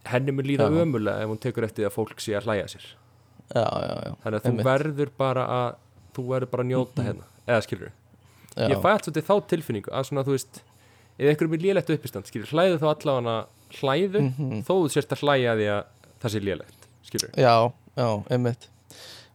henni 0.06 0.32
mun 0.36 0.46
líða 0.46 0.68
Já. 0.70 0.82
ömulega 0.86 1.24
ef 1.26 1.30
hún 1.34 1.42
tekur 1.42 1.66
eftir 1.68 1.84
því 1.84 1.90
að 1.90 1.96
fólk 1.98 2.20
sé 2.22 2.36
að 2.38 2.46
hlæja 2.50 2.68
sér 2.76 2.86
já, 2.86 3.66
já, 3.66 3.96
já 4.06 4.12
þannig 4.24 4.38
að 4.40 4.44
þú 4.46 4.52
Einmitt. 4.52 4.66
verður 4.70 5.12
bara 5.18 5.46
að 5.58 5.76
þú 6.16 6.26
verður 6.30 6.52
bara 6.54 6.64
að 6.66 6.70
njóta 6.72 7.06
hérna 7.08 7.26
eða 7.48 7.62
skilur 7.66 7.92
já. 8.56 8.70
ég 8.70 8.80
fæ 8.82 8.88
allt 8.94 9.06
svolítið 9.10 9.28
þá 9.30 9.36
tilfinningu 9.54 9.92
að 9.92 10.08
svona 10.10 10.24
þú 10.28 10.36
veist 10.38 10.62
ef 11.18 11.28
einhverjum 11.32 11.54
er 11.58 11.64
lélegt 11.66 11.92
uppistand 11.96 12.30
skilur 12.30 12.52
hlæðu 12.54 12.80
þá 12.82 12.88
allavega 12.94 13.36
hlæðu 13.82 14.22
Mhm. 14.30 14.62
þó 14.68 14.74
þú 14.86 14.90
sérst 14.94 15.12
að 15.16 15.24
hlæja 15.26 15.56
því 15.60 15.68
að 15.74 15.84
það 16.22 16.32
sé 16.36 16.40
lélegt 16.46 16.88
skilur 17.10 17.32
Já, 17.38 17.56
já, 17.98 18.10
einmitt 18.32 18.70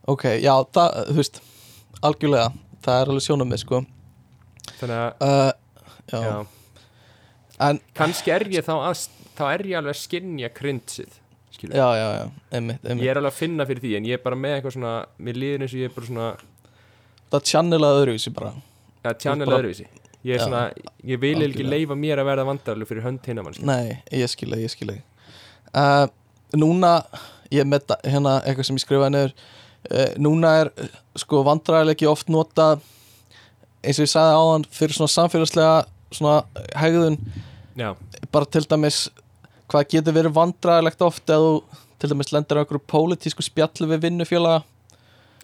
Ok, 0.09 0.25
já, 0.41 0.55
það, 0.73 0.95
þú 1.11 1.17
veist 1.21 1.41
algjörlega, 2.03 2.53
það 2.83 3.01
er 3.03 3.11
alveg 3.13 3.23
sjónum 3.27 3.51
með 3.53 3.61
sko 3.67 3.83
þannig 4.81 4.97
að 4.97 5.27
uh, 5.27 5.53
já. 6.11 6.47
En 7.69 7.81
kannski 7.97 8.32
er 8.35 8.47
ég 8.53 8.66
þá 8.66 8.74
að 8.78 9.07
þá 9.39 9.45
er 9.53 9.66
ég 9.70 9.81
alveg 9.81 9.97
að 9.97 10.01
skinja 10.03 10.53
krynsið 10.55 11.19
já, 11.61 11.89
já, 11.97 12.07
já, 12.16 12.24
einmitt, 12.57 12.85
einmitt. 12.85 13.05
ég 13.05 13.11
er 13.12 13.20
alveg 13.20 13.35
að 13.35 13.41
finna 13.41 13.66
fyrir 13.69 13.85
því 13.85 13.97
en 13.99 14.09
ég 14.09 14.19
er 14.19 14.24
bara 14.24 14.39
með 14.39 14.57
eitthvað 14.57 14.77
svona 14.78 14.95
mér 15.20 15.41
líður 15.43 15.65
eins 15.66 15.74
og 15.74 15.82
ég 15.82 15.91
er 15.91 15.97
bara 15.97 16.11
svona 16.11 16.28
það 17.31 17.49
channelaði 17.53 18.05
öðruvísi 18.05 18.32
bara. 18.35 18.53
Að 19.05 19.19
tjannel 19.23 19.47
bara- 19.49 19.59
öðruvísi. 19.61 19.87
Ég 20.20 20.37
er 20.37 20.43
svona, 20.45 20.66
ég 21.09 21.20
vil 21.20 21.39
ekki 21.47 21.65
leifa 21.65 21.97
mér 21.97 22.20
að 22.20 22.27
verða 22.28 22.45
vandarlu 22.45 22.85
fyrir 22.85 23.07
hönd 23.07 23.24
hinna 23.24 23.45
mann 23.45 23.57
Nei, 23.65 24.03
ég 24.12 24.28
skil 24.28 24.51
það, 24.51 24.65
ég 24.66 24.73
skil 24.74 24.91
það 24.91 24.99
uh, 25.81 26.11
Núna 26.61 26.91
ég 27.49 27.65
með 27.65 27.95
hérna 28.05 28.35
eitthvað 28.45 28.69
sem 28.69 28.77
ég 28.77 28.85
skrifaði 28.85 29.15
neður 29.15 29.32
uh, 29.32 30.11
Núna 30.20 30.51
er 30.61 30.70
sko 31.16 31.41
vandræðilegi 31.49 32.11
oft 32.11 32.28
nota 32.28 32.74
eins 33.81 33.97
og 33.97 34.05
ég 34.05 34.12
sagði 34.12 34.37
áðan 34.43 34.69
fyrir 34.77 34.99
svona 34.99 35.15
samfélagslega 35.15 35.78
svona 36.12 36.66
hegðun 36.77 37.16
já, 37.81 37.94
bara 38.32 38.48
til 38.48 38.66
dæmis 38.69 39.09
hvað 39.70 39.89
getur 39.94 40.16
verið 40.16 40.36
vandræðilegt 40.36 41.05
oft 41.07 41.31
eða 41.31 41.47
þú 41.47 41.85
til 42.01 42.11
dæmis 42.12 42.32
lendir 42.35 42.59
á 42.59 42.62
einhverju 42.62 42.82
pólitísku 42.90 43.44
spjallu 43.44 43.89
við 43.90 44.07
vinnufélaga? 44.07 44.65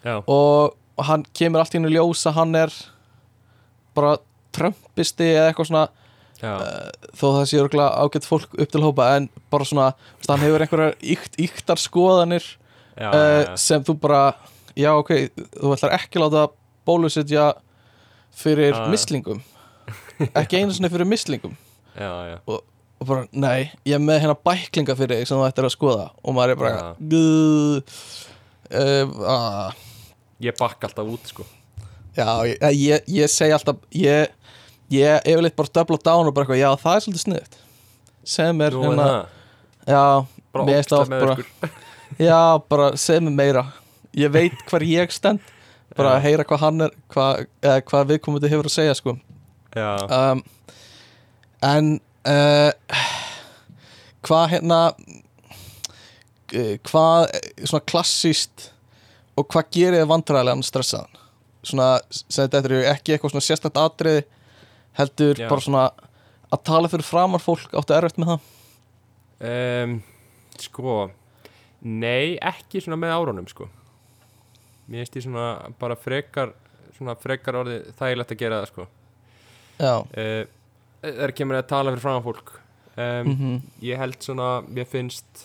Já, 0.03 0.19
og, 0.21 0.75
hann 0.97 1.25
kemur 1.37 1.61
allt 1.61 1.75
í 1.75 1.77
hennu 1.77 1.91
ljós 1.93 2.23
að 2.25 2.39
hann 2.39 2.57
er 2.57 2.73
bara 3.97 4.15
trömpisti 4.55 5.27
eða 5.35 5.51
eitthvað 5.51 5.69
svona 5.69 5.83
já, 6.41 6.53
þó 7.13 7.25
það 7.25 7.43
sé 7.49 7.59
örgulega 7.61 8.05
ágætt 8.05 8.29
fólk 8.29 8.55
upp 8.57 8.71
til 8.73 8.81
hópa 8.81 9.11
en 9.17 9.27
bara 9.53 9.67
svona, 9.69 9.91
hann 10.25 10.41
hefur 10.41 10.65
einhverjar 10.65 10.97
íkt, 11.01 11.37
íktar 11.37 11.81
skoðanir 11.81 12.45
já, 12.97 13.11
uh, 13.11 13.43
já, 13.43 13.51
sem 13.61 13.85
þú 13.85 13.97
bara 14.07 14.23
já 14.77 14.89
ok, 14.95 15.13
þú 15.59 15.75
ætlar 15.77 15.97
ekki 15.99 16.23
láta 16.23 16.47
bólusetja 16.87 17.51
fyrir 18.37 18.77
mislingum. 18.89 19.39
Ekki 20.37 20.61
einu 20.61 20.73
sinni 20.73 20.89
fyrir 20.89 21.09
mislingum 21.09 21.53
já, 21.97 22.11
já. 22.31 22.37
og 22.47 23.07
bara, 23.07 23.25
nei, 23.31 23.69
ég 23.85 23.97
er 23.97 24.01
með 24.03 24.21
hérna 24.23 24.35
bæklinga 24.47 24.95
fyrir 24.97 25.19
þig 25.21 25.27
sem 25.29 25.37
þú 25.37 25.45
ættir 25.47 25.67
að 25.67 25.73
skoða. 25.75 26.07
Og 26.23 26.33
maður 26.37 26.53
er 26.55 26.59
bara 26.61 26.71
Já. 26.71 26.87
uh, 28.73 29.11
uh, 29.21 29.71
ég 30.43 30.57
bakka 30.59 30.89
alltaf 30.89 31.11
út 31.13 31.29
sko. 31.31 31.45
Já, 32.17 32.27
ég, 32.49 32.57
ég, 32.73 33.03
ég 33.13 33.29
segi 33.29 33.53
alltaf 33.53 33.77
ég, 33.93 34.31
ég 34.93 35.27
yfirleitt 35.29 35.57
bara 35.59 35.73
double 35.77 35.99
down 36.01 36.25
og 36.29 36.33
bara 36.33 36.47
eitthvað, 36.47 36.61
já 36.63 36.71
það 36.81 36.95
er 36.95 37.05
svolítið 37.05 37.25
sniðut 37.25 37.59
sem 38.27 38.61
er 38.65 38.73
er 38.73 38.81
hérna 38.81 39.05
já, 39.87 40.01
mér 40.67 40.89
oft 40.97 41.11
með 41.13 41.21
bara- 41.27 41.71
já, 42.19 42.39
bara 42.69 42.89
segð 42.97 43.27
mér 43.29 43.37
meira. 43.43 43.65
Ég 44.17 44.31
veit 44.33 44.57
hvar 44.71 44.81
ég 44.81 45.13
stend 45.13 45.39
bara 45.97 46.15
að 46.17 46.23
heyra 46.25 46.43
hvað 46.45 46.59
hann 46.65 46.81
er 46.87 46.91
hvað, 47.13 47.45
hvað 47.85 48.09
viðkomandi 48.11 48.49
hefur 48.51 48.67
að 48.69 48.73
segja 48.73 48.95
sko. 48.97 49.13
já, 49.77 49.91
um, 50.09 50.41
en 51.65 51.93
uh, 52.27 52.71
hvað 54.27 54.49
hérna 54.55 54.79
uh, 54.93 56.75
hvað 56.87 57.29
eh, 57.37 57.47
svona 57.63 57.85
klassíst 57.89 58.71
og 59.37 59.47
hvað 59.51 59.71
gerir 59.77 60.01
þið 60.01 60.11
vandræðilegan 60.11 60.65
stressaðan? 60.65 61.23
Svona, 61.67 61.87
þetta 62.31 62.61
er 62.63 62.75
ekki 62.93 63.15
eitthvað 63.15 63.33
svona 63.33 63.47
sérstætt 63.47 63.79
atriði 63.81 64.25
heldur 64.97 65.37
Já. 65.37 65.47
bara 65.49 65.63
svona 65.63 65.87
að 66.47 66.63
tala 66.69 66.89
fyrir 66.91 67.05
framar 67.05 67.43
fólk 67.43 67.73
áttu 67.75 67.95
erfitt 67.97 68.21
með 68.21 68.35
það? 68.35 68.53
Um, 69.47 69.97
Sko 70.57 70.93
Nei, 71.85 72.37
ekki 72.41 72.81
svona 72.81 72.97
með 72.97 73.13
árunum 73.13 73.47
sko. 73.49 73.67
Mér 74.87 75.03
finnst 75.03 75.19
ég 75.19 75.25
svona 75.27 75.49
bara 75.79 75.97
frekar 75.99 76.55
svona 76.95 77.13
frekar 77.19 77.59
orðið 77.59 77.91
þægilegt 77.99 78.33
að 78.33 78.39
gera 78.41 78.61
það 78.61 78.69
sko. 78.71 78.85
Já, 79.77 79.93
uh, 80.01 80.56
Er 81.27 81.33
kemur 81.37 81.59
að 81.59 81.67
tala 81.69 81.91
fyrir 81.93 82.03
fram 82.03 82.23
fólk. 82.25 82.53
Um, 82.97 83.27
mhm, 83.29 83.57
Ég 83.85 83.99
held 84.01 84.17
svona, 84.25 84.47
mér 84.65 84.87
finnst 84.89 85.43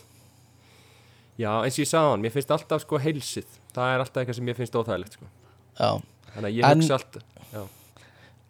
Já, 1.40 1.50
eins 1.64 1.76
og 1.76 1.82
ég 1.82 1.88
sagði 1.90 2.12
hann 2.14 2.22
Mér 2.24 2.32
finnst 2.32 2.52
alltaf 2.54 2.84
sko 2.84 3.00
heilsið. 3.02 3.58
Það 3.76 3.90
er 3.94 4.04
alltaf 4.04 4.22
eitthvað 4.22 4.38
sem 4.38 4.46
mér 4.48 4.56
finnst 4.58 4.76
óþægilegt 4.78 5.18
sko. 5.18 5.28
Já. 5.78 5.90
Þannig 6.32 6.48
að 6.48 6.56
ég 6.56 6.64
En- 6.70 6.80
hugsa 6.82 6.96
alltaf 6.98 7.28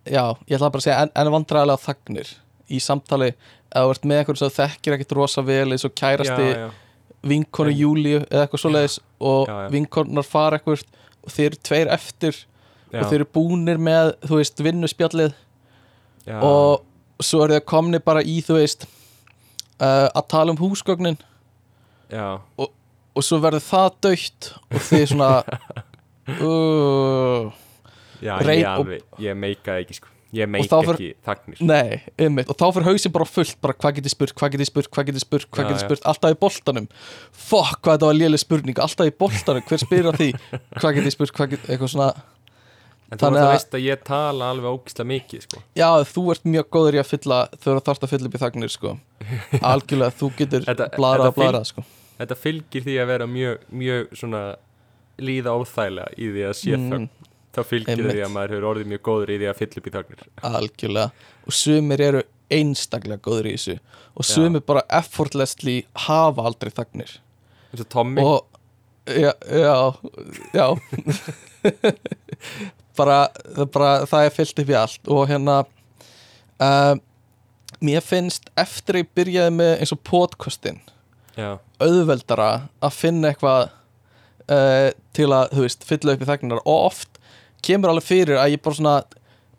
Já, 0.03 0.25
ég 0.51 0.57
ætla 0.59 0.71
bara 0.75 0.81
að 0.81 0.87
segja 0.87 1.01
en, 1.05 1.11
en 1.15 1.29
vandræðilega 1.31 1.79
þagnir 1.85 2.31
í 2.75 2.79
samtali. 2.83 3.29
Að 3.73 3.85
þú 3.87 3.93
ert 3.95 4.07
með 4.11 4.19
eitthvað 4.23 4.39
sem 4.41 4.55
þekkir 4.57 4.97
ekkit 4.97 5.13
rosa 5.15 5.45
vel 5.47 5.69
eins 5.77 5.85
og 5.87 5.93
kærasti 5.95 6.47
já, 6.49 6.57
já, 6.59 6.71
vinkonu 7.31 7.71
Júlíu 7.73 8.19
eða 8.25 8.43
eitthvað 8.49 8.63
svoleiðis 8.65 8.97
og 9.23 9.47
Já, 9.47 9.55
já. 9.63 9.69
vinkonunar 9.77 10.27
fara 10.27 10.59
eitthvað 10.59 10.83
og 11.23 11.31
þeir 11.37 11.47
eru 11.53 11.61
tveir 11.69 11.93
eftir 11.95 12.35
já, 12.35 12.99
og 12.99 13.07
þeir 13.13 13.19
eru 13.21 13.29
búnir 13.39 13.79
með, 13.79 14.11
þú 14.27 14.41
veist, 14.41 14.63
vinnuspjallið 14.67 15.37
já, 16.27 16.41
og 16.43 16.83
svo 17.27 17.45
eru 17.45 17.57
þeir 17.57 17.67
komni 17.69 18.01
bara 18.03 18.23
í, 18.25 18.39
þú 18.45 18.59
veist 18.59 18.87
uh, 18.87 20.09
að 20.09 20.25
tala 20.35 20.55
um 20.55 20.61
húsgögnin. 20.61 21.19
Já, 22.13 22.41
og 22.61 23.25
svo 23.25 23.41
verður 23.43 23.65
það 23.67 23.91
dögt 24.07 24.53
og 24.73 24.87
þið 24.89 25.05
svona 25.15 25.31
uh, 26.49 27.53
já, 28.23 28.35
ég 28.41 28.67
alveg 28.69 29.23
Ég 29.23 29.39
meika 29.39 29.79
ekki 29.81 30.01
sko. 30.01 30.13
Ég 30.33 30.49
fer- 30.49 30.95
ekki 30.97 31.09
þagnir. 31.27 31.59
Nei, 31.69 31.99
einmitt, 32.17 32.49
og 32.49 32.57
þá 32.57 32.71
fyrir 32.73 32.87
hausin 32.89 33.13
bara 33.13 33.27
fullt 33.29 33.59
bara 33.61 33.75
hvað 33.77 33.99
getið 33.99 34.15
spurt, 34.15 34.33
hvað 34.41 34.55
getið 34.55 34.69
spurt, 34.71 34.89
hvað 34.89 35.09
getið 35.11 35.25
spurt 35.27 35.49
hvað 35.53 35.73
já. 35.75 35.81
spurt, 35.83 36.07
alltaf 36.09 36.33
í 36.33 36.39
boltanum. 36.41 36.87
Fokk, 37.37 37.83
hvað 37.83 37.99
þetta 37.99 38.09
var 38.09 38.17
léleg 38.17 38.41
spurning, 38.41 38.81
alltaf 38.81 39.11
í 39.11 39.13
boltanum. 39.13 39.67
Hver 39.69 39.83
spyr 39.83 40.09
að 40.09 40.23
því, 40.23 40.31
hvað 40.81 40.97
getið 40.99 41.15
spurt 41.19 41.35
hvað 41.37 41.53
getið, 41.53 41.69
eitthvað 41.75 41.93
svona, 41.93 42.09
En 43.13 43.19
þú 43.21 43.29
náttúrulega 43.29 43.45
að- 43.45 43.53
veist 43.53 43.75
að 43.77 43.83
ég 43.85 44.05
tala 44.09 44.51
alveg 44.55 44.73
ógislega 44.73 45.09
mikið 45.13 45.43
sko. 45.47 45.63
Já, 45.77 45.89
þú 46.09 46.23
ert 46.33 46.45
mjög 46.49 46.69
góður 46.73 46.97
í 46.97 47.01
að 47.03 47.11
fylla, 47.13 47.41
þau 47.61 47.71
eru 47.75 47.83
þarft 47.89 48.07
að 48.07 48.13
fylla 48.15 48.29
upp 48.31 48.37
í 48.39 48.43
þagnir 48.43 48.73
sko, 48.73 48.93
algjörlega, 49.73 50.15
þú 50.23 50.31
getur 50.39 50.65
þetta 50.69 50.87
að 50.89 50.97
bladrað 50.97 51.67
sko. 51.69 51.85
Þetta 52.23 52.37
fylgir 52.39 52.85
því 52.87 52.95
að 53.03 53.11
vera 53.13 53.27
mjög, 53.27 53.67
mjög 53.83 54.17
svona 54.17 54.43
líða 55.23 55.55
óþægilega 55.61 56.15
í 56.17 56.31
því 56.33 56.47
að 56.49 56.55
sé 56.63 56.77
Mm, 56.79 56.91
þögn. 56.93 57.09
Þá 57.53 57.61
fylgir 57.69 57.93
einmitt. 57.99 58.15
því 58.17 58.23
að 58.25 58.31
maður 58.33 58.53
hefur 58.55 58.67
orðið 58.73 58.87
mjög 58.95 59.03
góður 59.05 59.31
í 59.35 59.35
því 59.43 59.49
að 59.51 59.59
fylla 59.61 59.77
upp 59.83 59.87
í 59.87 59.93
þagnir. 59.97 60.23
Algjörlega, 60.49 61.11
og 61.47 61.53
sumir 61.53 62.01
eru 62.01 62.23
einstaklega 62.53 63.21
góður 63.27 63.49
í 63.51 63.53
þessu. 63.59 63.75
Og 64.17 64.25
Já. 64.25 64.31
sumir 64.33 64.61
bara 64.65 64.83
effortlessly 64.89 65.75
hafa 66.07 66.47
aldrei 66.49 66.71
þagnir. 66.73 67.13
Og 67.77 67.85
Tommy. 67.93 68.23
Og 68.25 68.47
já, 69.05 69.33
já, 69.53 69.77
já 70.57 70.67
bara, 72.99 73.19
bara 73.75 73.93
það 74.11 74.27
er 74.29 74.35
fyllt 74.37 74.63
upp 74.63 74.73
í 74.73 74.77
allt 74.79 75.09
og 75.13 75.23
hérna 75.31 75.61
uh, 76.63 76.95
mér 77.83 78.05
finnst 78.05 78.51
eftir 78.59 78.99
að 78.99 79.05
ég 79.05 79.13
byrjaði 79.19 79.55
með 79.59 79.73
eins 79.83 79.95
og 79.97 80.03
podcastin 80.07 80.81
já, 81.39 81.57
auðveldara 81.83 82.51
að 82.85 82.99
finna 82.99 83.33
eitthvað 83.33 83.71
uh, 84.53 84.91
til 85.17 85.31
að, 85.33 85.49
þú 85.57 85.65
veist, 85.67 85.87
fylla 85.89 86.15
upp 86.17 86.23
í 86.25 86.29
þegnar. 86.29 86.61
Og 86.69 86.87
oft 86.91 87.19
kemur 87.65 87.93
alveg 87.93 88.07
fyrir 88.09 88.39
að 88.43 88.55
ég 88.57 88.63
bara 88.65 88.79
svona 88.79 88.95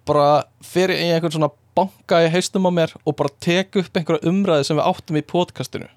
bara 0.04 0.28
fyrir 0.68 1.00
í 1.00 1.12
einhvern 1.16 1.32
svona 1.38 1.52
banka 1.78 2.20
í 2.26 2.32
haustum 2.34 2.68
á 2.68 2.72
mér 2.76 2.92
og 3.08 3.16
bara 3.18 3.32
tek 3.42 3.78
upp 3.80 3.96
einhverja 3.98 4.28
umræði 4.30 4.66
sem 4.68 4.78
við 4.78 4.90
áttum 4.90 5.18
í 5.20 5.24
podcastinu. 5.26 5.88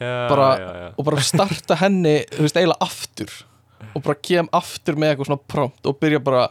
Já, 0.00 0.10
Bara- 0.30 0.56
já. 0.58 0.88
og 0.96 1.04
bara 1.04 1.20
starta 1.24 1.76
henni, 1.76 2.16
þú 2.32 2.46
veist, 2.46 2.56
eiginlega 2.56 2.86
aftur 2.86 3.32
og 3.94 4.02
bara 4.04 4.18
kem 4.22 4.50
aftur 4.56 4.98
með 4.98 5.12
eitthvað 5.12 5.30
svona 5.30 5.46
prompt 5.54 5.88
og 5.88 6.00
byrja 6.00 6.22
bara 6.24 6.48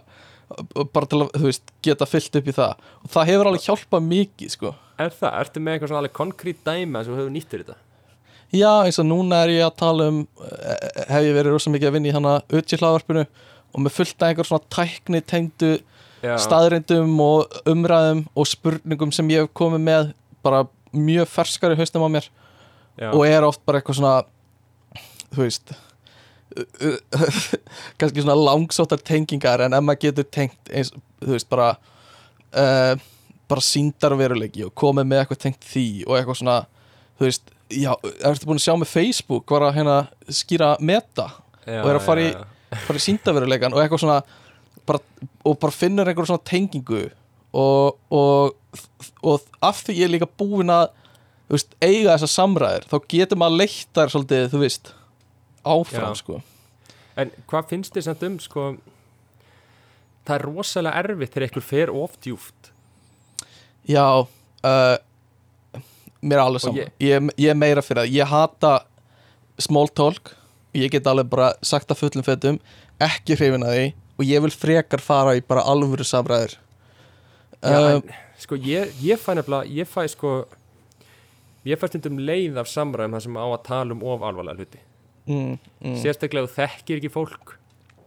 bara 0.93 1.05
til 1.05 1.19
að, 1.21 1.35
veist, 1.43 1.67
geta 1.85 2.07
fyllt 2.09 2.39
upp 2.39 2.47
í 2.49 2.55
það. 2.57 2.87
Og 3.05 3.11
það 3.13 3.27
hefur 3.29 3.49
alveg 3.51 3.65
hjálpað 3.67 4.07
mikið, 4.07 4.53
sko. 4.55 4.71
Er 4.99 5.13
það, 5.13 5.35
ertu 5.43 5.61
með 5.61 5.75
eitthvað 5.75 5.91
svona 5.91 6.01
alveg 6.01 6.15
konkrét 6.17 6.63
dæmi 6.65 7.03
sem 7.05 7.19
hefur 7.19 7.35
nýttur 7.35 7.61
þetta? 7.63 7.77
Já, 8.49 8.71
eins 8.81 8.97
og 8.97 9.05
núna 9.05 9.43
er 9.45 9.53
ég 9.53 9.67
að 9.67 9.75
tala 9.77 10.07
um 10.09 10.23
eh, 10.41 11.03
hef 11.11 11.27
ég 11.27 11.35
verið 11.37 11.53
rosa 11.53 11.69
mikið 11.69 11.91
að 11.91 11.95
vinna 11.99 12.09
í 12.09 12.15
hana 12.15 12.31
auðvitað 12.49 12.81
hlaðvarpinu 12.81 13.25
og 13.69 13.83
með 13.85 13.93
fullt 13.93 14.23
af 14.23 14.31
einhver 14.31 14.49
svona 14.49 14.71
tækni 14.73 15.21
tengdu 15.29 15.75
staðrindum 16.19 17.13
og 17.23 17.59
umræðum 17.69 18.23
og 18.33 18.49
spurningum 18.49 19.13
sem 19.15 19.29
ég 19.31 19.45
hef 19.45 19.53
komið 19.55 19.85
með 19.85 20.09
bara 20.43 20.63
mjög 20.91 21.29
ferskar 21.29 21.75
í 21.75 21.77
haustum 21.79 22.03
á 22.03 22.09
mér 22.09 22.25
já, 22.97 23.11
og 23.13 23.21
er 23.27 23.45
oft 23.45 23.61
bara 23.67 23.79
eitthvað 23.79 23.99
svona 24.01 24.15
þú 25.29 25.45
veist 25.45 25.75
kannski 27.99 28.23
svona 28.23 28.35
langsóttar 28.37 29.01
tengingar 29.05 29.61
en 29.65 29.75
ef 29.77 29.83
maður 29.85 30.01
getur 30.07 30.27
tengt 30.33 30.71
eins, 30.73 30.91
þú 31.21 31.33
veist 31.35 31.49
bara 31.51 31.69
uh, 32.55 32.93
bara 33.49 33.63
síndarveruleiki 33.65 34.65
og 34.67 34.73
komið 34.77 35.07
með 35.09 35.23
eitthvað 35.23 35.41
tengt 35.45 35.67
því 35.71 35.85
og 36.07 36.17
eitthvað 36.19 36.39
svona 36.41 36.57
þú 37.19 37.27
veist, 37.27 37.53
já, 37.73 37.91
ertu 38.29 38.49
búin 38.49 38.61
að 38.61 38.65
sjá 38.67 38.75
með 38.81 38.91
Facebook 38.93 39.53
var 39.55 39.67
að 39.69 39.77
hérna 39.79 39.97
skýra 40.41 40.73
meta 40.79 41.29
já, 41.65 41.81
og 41.83 41.89
er 41.93 41.99
að 41.99 42.05
fara 42.07 42.27
í- 42.27 42.35
í 42.99 43.03
síndarveruleikan 43.07 43.73
og 43.75 43.81
eitthvað 43.83 44.03
svona 44.05 44.19
bara, 44.89 45.01
og 45.45 45.57
bara 45.61 45.73
finnur 45.75 46.09
einhver 46.09 46.29
svona 46.29 46.45
tengingu 46.49 47.07
og, 47.57 47.97
og, 48.13 48.55
og 49.25 49.45
af 49.65 49.83
því 49.85 49.95
ég 50.01 50.07
er 50.09 50.13
líka 50.17 50.29
búin 50.37 50.69
að 50.73 50.87
veist, 51.49 51.71
eiga 51.81 52.13
þessar 52.13 52.29
samræður 52.35 52.85
þá 52.91 52.97
getur 53.09 53.39
maður 53.41 53.61
leitt 53.63 53.89
þær 53.97 54.11
svolítið, 54.13 54.47
þú 54.53 54.59
veist 54.61 54.91
áfram, 55.65 56.13
Já. 56.13 56.15
sko. 56.21 56.41
En 57.19 57.31
hvað 57.49 57.67
finnst 57.73 57.93
þér 57.95 58.05
samt 58.07 58.23
um, 58.23 58.39
sko 58.39 58.65
Það 60.27 60.35
er 60.35 60.43
rosalega 60.45 60.99
erfitt 61.01 61.33
þegar 61.33 61.45
einhver 61.47 61.65
fer 61.65 61.89
of 61.91 62.17
djúft 62.21 62.69
Já, 63.89 64.05
uh, 64.21 64.97
mér 66.21 66.37
er 66.37 66.43
alveg 66.43 66.61
saman 66.61 66.77
ég- 66.83 66.91
ég, 67.01 67.29
ég 67.41 67.49
er 67.49 67.55
meira 67.57 67.81
fyrir 67.81 68.03
það, 68.03 68.11
ég 68.13 68.27
hata 68.29 68.73
small 69.59 69.87
talk, 69.89 70.35
ég 70.77 70.91
get 70.91 71.07
alveg 71.07 71.29
bara 71.31 71.53
sagt 71.65 71.89
að 71.89 71.97
fullum 72.03 72.23
fettum, 72.27 72.59
ekki 73.01 73.35
hrifin 73.39 73.63
að 73.65 73.73
því 73.75 73.85
og 74.19 74.25
ég 74.27 74.41
vil 74.45 74.51
frekar 74.51 75.01
fara 75.01 75.33
í 75.39 75.41
bara 75.47 75.63
alvöru 75.63 76.03
samræður. 76.05 76.57
Já, 77.63 77.79
uh, 77.79 77.95
en, 77.95 78.03
sko, 78.37 78.55
ég, 78.55 78.91
ég 79.01 79.17
fæ 79.19 79.33
nefnilega 79.39 79.71
ég 79.79 79.87
fæ 79.89 80.05
sko 80.11 80.45
ég 81.65 81.79
fæ 81.79 81.87
stundum 81.89 82.19
leið 82.19 82.59
af 82.61 82.67
samræðum 82.71 83.15
það 83.17 83.25
sem 83.25 83.35
á 83.41 83.45
að 83.49 83.63
tala 83.63 83.91
um 83.97 84.03
of 84.03 84.21
alvarlega 84.21 84.59
hluti 84.61 84.79
mm, 85.29 85.57
mm, 85.83 85.95
sérstaklega 86.01 86.47
þú 86.49 86.55
þekkir 86.57 86.99
ekki 87.01 87.11
fólk 87.13 87.55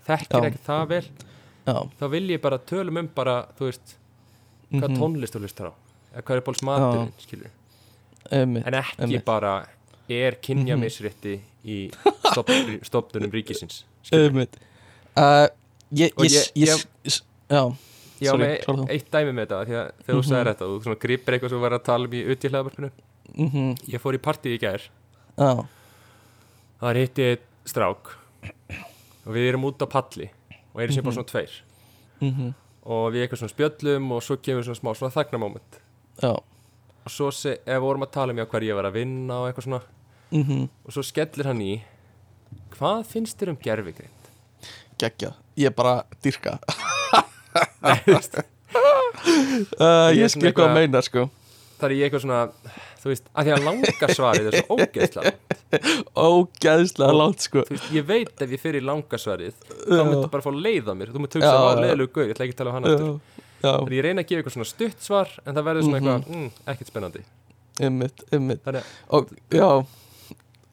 þekkir 0.09 0.43
Já. 0.43 0.51
ekki 0.51 0.63
það 0.67 0.87
vel 0.93 1.05
Já, 1.63 1.77
þá 2.01 2.05
vil 2.11 2.25
ég 2.35 2.41
bara 2.43 2.59
tölum 2.59 2.99
um 2.99 3.09
bara 3.15 3.37
þú 3.59 3.69
veist, 3.71 3.95
hvað 4.73 4.89
mhm, 4.91 4.99
tónlist 4.99 5.37
þú 5.37 5.43
hlustar 5.45 5.71
á 5.71 5.73
eða 6.13 6.23
hvað 6.27 6.37
er 6.37 6.45
bóls 6.49 6.63
maturinn, 6.67 7.13
skilur 7.23 7.51
einmitt. 8.33 8.67
en 8.67 8.75
ekki 8.81 8.99
einmitt. 9.07 9.25
bara 9.25 9.53
er 10.11 10.37
kynja 10.43 10.75
Mhm. 10.77 10.83
misrétti 10.83 11.37
í 11.65 11.77
stopp, 12.33 12.51
stopnunum 12.89 13.31
ríkisins 13.31 13.85
skilur. 14.03 14.49
Uh, 15.17 15.47
ég, 15.95 16.11
Og 16.19 16.25
ég, 16.27 16.51
ég- 16.57 16.87
ég, 17.05 17.23
já, 17.49 17.77
Já, 18.23 18.31
Sorry, 18.31 18.45
með 18.63 18.91
eitt 18.91 19.09
dæmi 19.11 19.33
með 19.35 19.47
þetta 19.49 19.57
því 19.67 19.75
að 19.75 19.87
þegar 20.03 20.15
þú 20.15 20.19
Mhm. 20.23 20.29
sagði 20.29 20.51
þetta 20.53 20.67
þú 20.87 20.99
gripir 21.03 21.35
eitthvað 21.35 21.49
sem 21.51 21.59
þú 21.59 21.63
var 21.63 21.73
að 21.79 21.83
tala 21.85 22.05
um 22.07 22.13
í 22.13 22.21
uti 22.31 22.49
hlaðvarpinu 22.49 22.91
mhm, 23.35 23.77
ég 23.89 24.01
fór 24.03 24.15
í 24.15 24.21
partíð 24.23 24.55
í 24.55 24.61
gær 24.63 24.83
já, 25.39 25.67
það 26.83 27.01
hitti 27.03 27.27
einn 27.31 27.43
strák. 27.69 28.11
Og 29.27 29.35
við 29.37 29.49
erum 29.53 29.65
út 29.69 29.83
á 29.83 29.87
palli 29.87 30.31
og 30.75 30.81
erum 30.83 30.95
sem 30.95 31.05
bara 31.05 31.13
Mhm. 31.15 31.19
svona 31.21 31.31
tveir. 31.31 31.53
Mhm, 32.23 32.55
og 32.87 33.13
við 33.13 33.23
eitthvað 33.29 33.39
svona 33.43 33.55
spjöllum 33.55 34.11
og 34.13 34.23
svo 34.23 34.37
kemur 34.43 34.63
svona 34.67 34.81
smá 34.81 34.95
svona 34.97 35.13
þagnamóment 35.15 35.79
já, 36.23 36.31
og 36.35 37.11
svo 37.11 37.31
se, 37.33 37.53
ef 37.67 37.67
við 37.67 37.81
vorum 37.81 38.03
að 38.03 38.11
tala 38.13 38.33
um 38.33 38.37
hver 38.39 38.63
ég 38.63 38.75
var 38.75 38.85
að 38.85 38.93
vinna 38.95 39.35
og 39.43 39.49
eitthvað 39.55 39.65
svona. 39.67 39.83
Mhm, 40.33 40.69
og 40.87 40.93
svo 40.93 41.03
skellir 41.03 41.45
hann 41.47 41.61
í 41.61 41.83
hvað 42.71 43.05
finnst 43.07 43.39
þér 43.39 43.49
um 43.51 43.57
gerfigrind? 43.57 44.09
geggja, 44.99 45.35
ég 45.57 45.75
bara 45.75 46.05
dyrka 46.23 46.59
Nei, 47.83 47.97
þú 48.07 48.15
veist, 48.15 48.39
uh, 48.39 50.11
Ég 50.15 50.23
Ég 50.23 50.31
skil 50.31 50.53
hvað 50.53 50.69
að 50.71 50.75
meina, 50.75 51.03
sko 51.03 51.29
það 51.83 51.89
er 51.91 51.95
ég 51.99 52.07
eitthvað 52.09 52.23
svona 52.25 52.41
þú 53.03 53.11
veist, 53.13 53.27
að 53.35 53.49
því 53.49 53.53
að 53.57 53.65
langa 53.67 54.09
svarið 54.17 54.49
er 54.53 54.57
svo 54.63 54.77
ógeðslega 54.79 55.33
Ógæðslega 56.23 57.15
langt, 57.17 57.45
sko. 57.47 57.63
þú 57.67 57.75
veist, 57.77 57.87
ég 57.97 58.07
veit 58.09 58.43
ef 58.47 58.51
ég 58.55 58.61
fyrir 58.63 58.83
í 58.83 58.87
langa 58.87 59.19
svarið 59.21 59.55
þá 59.67 59.97
Já. 59.99 60.03
myndu 60.09 60.29
bara 60.33 60.45
fá 60.45 60.51
leið 60.53 60.91
á 60.91 60.95
mér. 60.99 61.13
Þú 61.15 61.23
myndu 61.25 61.41
hugsa 61.41 61.53
Já, 61.53 61.59
á 61.59 61.73
já. 61.73 61.81
leiðilegu 61.83 62.13
gauð, 62.17 62.27
ég 62.29 62.35
ætla 62.37 62.47
ekki 62.47 62.55
að 62.57 62.61
tala 62.63 62.71
um 62.73 62.77
hann 62.77 62.89
aftur. 62.91 63.41
Þannig 63.63 63.97
ég 63.97 64.05
reyna 64.07 64.23
að 64.25 64.29
gefa 64.29 64.43
eitthvað 64.43 64.57
svona 64.57 64.69
stutt 64.73 65.05
svar 65.07 65.33
en 65.47 65.55
það 65.59 65.67
verður 65.69 65.87
svona 65.87 66.01
Mhm. 66.01 66.13
eitthvað, 66.13 66.37
mm, 66.37 66.51
ekkert 66.73 66.93
spennandi. 66.93 67.23
Ymmit, 67.89 68.25
ymmit 68.37 68.67
að 68.69 69.35
já, 69.51 69.69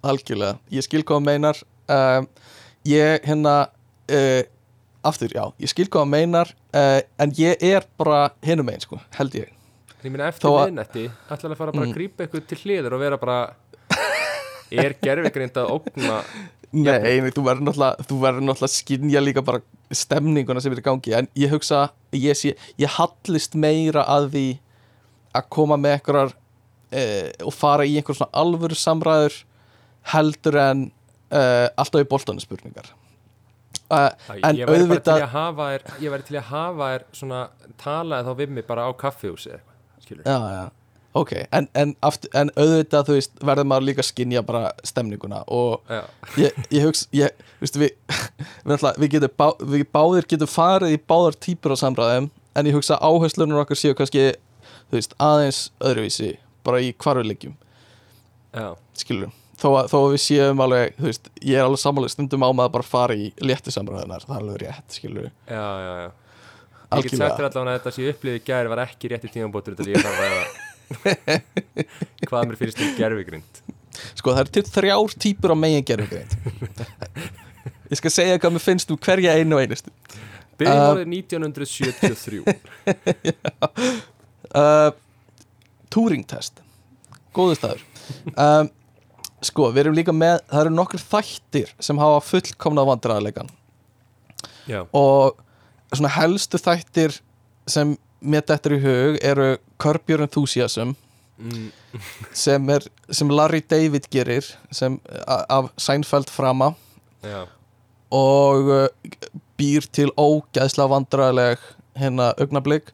algjörlega. 0.03 0.59
Ég 0.71 0.83
skil 0.87 1.03
hvað 1.03 1.19
að 1.21 1.27
meinar. 1.29 1.63
Um, 1.89 2.27
Ég, 2.87 3.19
hérna 3.27 3.55
uh, 4.09 4.41
aftur, 5.03 5.29
já, 5.35 5.43
ég 5.59 5.69
skil 5.69 5.87
hvað 5.91 6.07
meinar 6.09 6.47
uh, 6.73 7.01
en 7.19 7.31
ég 7.37 7.57
er 7.61 7.83
bara 7.99 8.29
hinum 8.41 8.69
einn 8.71 8.79
sko, 8.79 8.99
held 9.17 9.35
ég 9.35 9.49
Ég 9.99 10.13
meina 10.13 10.29
eftir 10.31 10.53
miðnætti 10.53 11.07
ætlaði 11.27 11.51
að 11.53 11.59
fara 11.59 11.73
bara 11.73 11.85
Mm. 11.85 11.89
að 11.91 11.97
grípa 11.97 12.23
eitthvað 12.23 12.47
til 12.47 12.57
hliður 12.63 12.95
og 12.95 12.99
vera 13.03 13.17
bara 13.19 13.39
er 14.71 14.95
gerfigrind 15.01 15.57
að 15.59 15.73
ógna 15.75 16.23
Nei, 16.69 16.99
nei, 17.01 17.31
þú 17.33 17.41
verður 17.47 17.63
náttúrulega, 17.65 18.67
að 18.67 18.73
skynja 18.75 19.21
líka 19.23 19.41
bara 19.41 19.63
stemninguna 19.89 20.61
sem 20.61 20.71
er 20.75 20.77
í 20.77 20.85
gangi. 20.85 21.13
En 21.17 21.27
ég 21.33 21.49
hugsa, 21.49 21.87
ég, 22.13 22.37
sé, 22.37 22.51
ég 22.77 22.91
hallist 22.93 23.55
meira 23.57 24.03
að 24.05 24.27
því 24.35 24.43
að 25.33 25.47
koma 25.49 25.79
með 25.81 25.95
einhverjar 25.97 26.35
uh, 26.35 27.47
og 27.47 27.55
fara 27.57 27.87
í 27.89 27.95
einhver 27.97 28.19
svona 28.19 28.29
alvöru 28.37 28.77
samræður 28.77 29.39
heldur 30.13 30.59
en 30.61 30.85
uh, 31.33 31.67
alltaf 31.73 32.05
í 32.05 32.09
boltanu 32.11 32.45
spurningar. 32.45 32.93
Uh, 33.89 34.13
ég 34.53 34.69
væri 34.69 35.01
til 35.01 35.15
að 35.17 35.25
hafa 35.33 35.71
þér 35.73 35.81
ég 36.05 37.73
talaði 37.81 38.27
þá 38.27 38.33
við 38.37 38.53
mig 38.53 38.67
bara 38.69 38.85
á 38.85 38.93
kaffihúsi 38.93 39.57
Já, 40.25 40.37
já, 40.55 40.63
ok 41.19 41.31
en, 41.51 41.67
en, 41.73 41.95
aftur, 42.05 42.29
en 42.37 42.51
auðvitað, 42.55 43.11
veist, 43.15 43.31
verður 43.41 43.67
maður 43.71 43.87
líka 43.89 44.03
að 44.03 44.09
skynja 44.11 44.43
bara 44.45 44.71
stemninguna 44.85 45.43
og 45.47 45.81
ég, 46.37 46.53
ég 46.73 46.85
hugsa, 46.85 47.07
ég, 47.17 47.33
þú 47.57 47.65
veist, 47.65 47.79
við 47.81 47.89
við, 48.13 48.73
náttúrulega- 48.73 48.99
við, 49.03 49.09
getum 49.15 49.33
bá, 49.41 49.47
við 49.75 49.87
báðir 49.95 50.29
getum 50.35 50.51
farið 50.53 50.95
í 50.97 51.01
báðar 51.13 51.39
típur 51.47 51.73
á 51.73 51.77
samræðum 51.81 52.29
en 52.59 52.69
ég 52.69 52.77
hugsa 52.77 52.97
að 52.99 53.09
áherslunum 53.09 53.61
okkar 53.63 53.77
séu 53.79 53.95
kannski 53.97 54.27
veist, 54.93 55.13
aðeins 55.21 55.63
öðruvísi 55.79 56.35
bara 56.65 56.81
í 56.83 56.93
hvar 56.99 57.17
við 57.21 57.29
liggjum, 57.31 57.53
já, 58.53 58.73
skilur 58.97 59.29
þó 59.59 59.67
að, 59.75 59.89
þó 59.91 59.97
að 59.99 60.11
við 60.13 60.21
séum 60.23 60.61
alveg, 60.63 60.93
veist, 61.03 61.25
ég 61.43 61.57
er 61.59 61.65
alveg 61.67 61.81
samanlega 61.81 62.13
stundum 62.13 62.45
á 62.45 62.49
maður 62.55 62.69
að 62.69 62.75
bara 62.77 62.87
fara 62.87 63.15
í 63.19 63.25
léttu 63.43 63.73
samræðunar 63.75 64.23
það 64.23 64.35
er 64.37 64.43
alveg 64.45 64.61
rétt, 64.63 64.85
skilur. 64.95 65.25
Já, 65.51 65.65
já, 65.83 65.89
já. 66.05 66.11
Ég 66.89 67.05
get 67.05 67.19
sagt 67.19 67.37
þér 67.37 67.45
allavega 67.49 67.71
að 67.73 67.77
þetta 67.77 67.91
sem 67.95 68.03
ég 68.05 68.11
upplýði 68.15 68.37
í 68.39 68.45
gæri 68.47 68.67
var 68.71 68.81
ekki 68.85 69.05
rétti 69.11 69.29
tímabótur 69.33 69.73
til 69.77 69.89
ég 69.91 69.99
þarf 70.01 70.19
að 70.25 70.33
hvað 72.29 72.41
mér 72.49 72.57
finnst 72.57 72.79
um 72.81 72.95
gerfigrind 72.97 73.53
sko 74.17 74.27
það 74.33 74.41
er 74.41 74.49
til 74.55 74.65
þrjár 74.65 75.11
típur 75.21 75.53
á 75.53 75.55
megin 75.59 75.85
gerðugreind 75.85 76.33
ég 77.89 77.97
skal 77.99 78.11
segja 78.13 78.37
hvað 78.41 78.53
mér 78.55 78.63
finnst 78.63 78.91
um 78.93 78.99
hverja 79.01 79.35
einu 79.37 79.55
og 79.57 79.61
einustu. 79.65 79.89
Byrjum 80.59 80.79
Uh, 80.79 80.89
árið 80.91 81.07
1973 81.15 82.39
uh, 84.59 84.89
Turing 85.89 86.25
test. 86.27 86.53
Góðu 87.33 87.55
staður. 87.57 87.81
Um, 88.35 88.69
sko, 89.45 89.63
við 89.71 89.79
erum 89.85 89.95
líka 89.97 90.13
með 90.15 90.37
það 90.49 90.61
eru 90.65 90.73
nokkur 90.75 91.01
þættir 91.01 91.69
sem 91.81 92.01
hafa 92.01 92.19
fullkomnað 92.27 92.89
vandræðarleikan 92.91 93.49
Já, 94.69 94.81
og 94.93 95.39
svona 95.93 96.13
helstu 96.13 96.59
þættir 96.61 97.19
sem 97.69 97.95
mér 98.19 98.45
dettur 98.47 98.75
í 98.77 98.81
hug 98.83 99.19
eru 99.25 99.53
Curb 99.81 100.11
Your 100.11 100.25
Enthusiasm 100.25 100.95
mm, 101.37 101.69
sem, 102.35 102.69
er, 102.73 102.85
sem 103.09 103.31
Larry 103.31 103.61
David 103.61 104.09
gerir 104.11 104.47
sem, 104.71 104.99
af 105.27 105.71
Seinfeld 105.79 106.31
frama. 106.33 106.73
Já, 107.23 107.45
og 108.15 108.71
uh, 108.73 108.87
býr 109.59 109.85
til 109.93 110.09
ógæðslega 110.17 110.89
vandræðileg 110.93 111.63
hérna 111.99 112.31
augnablík 112.39 112.91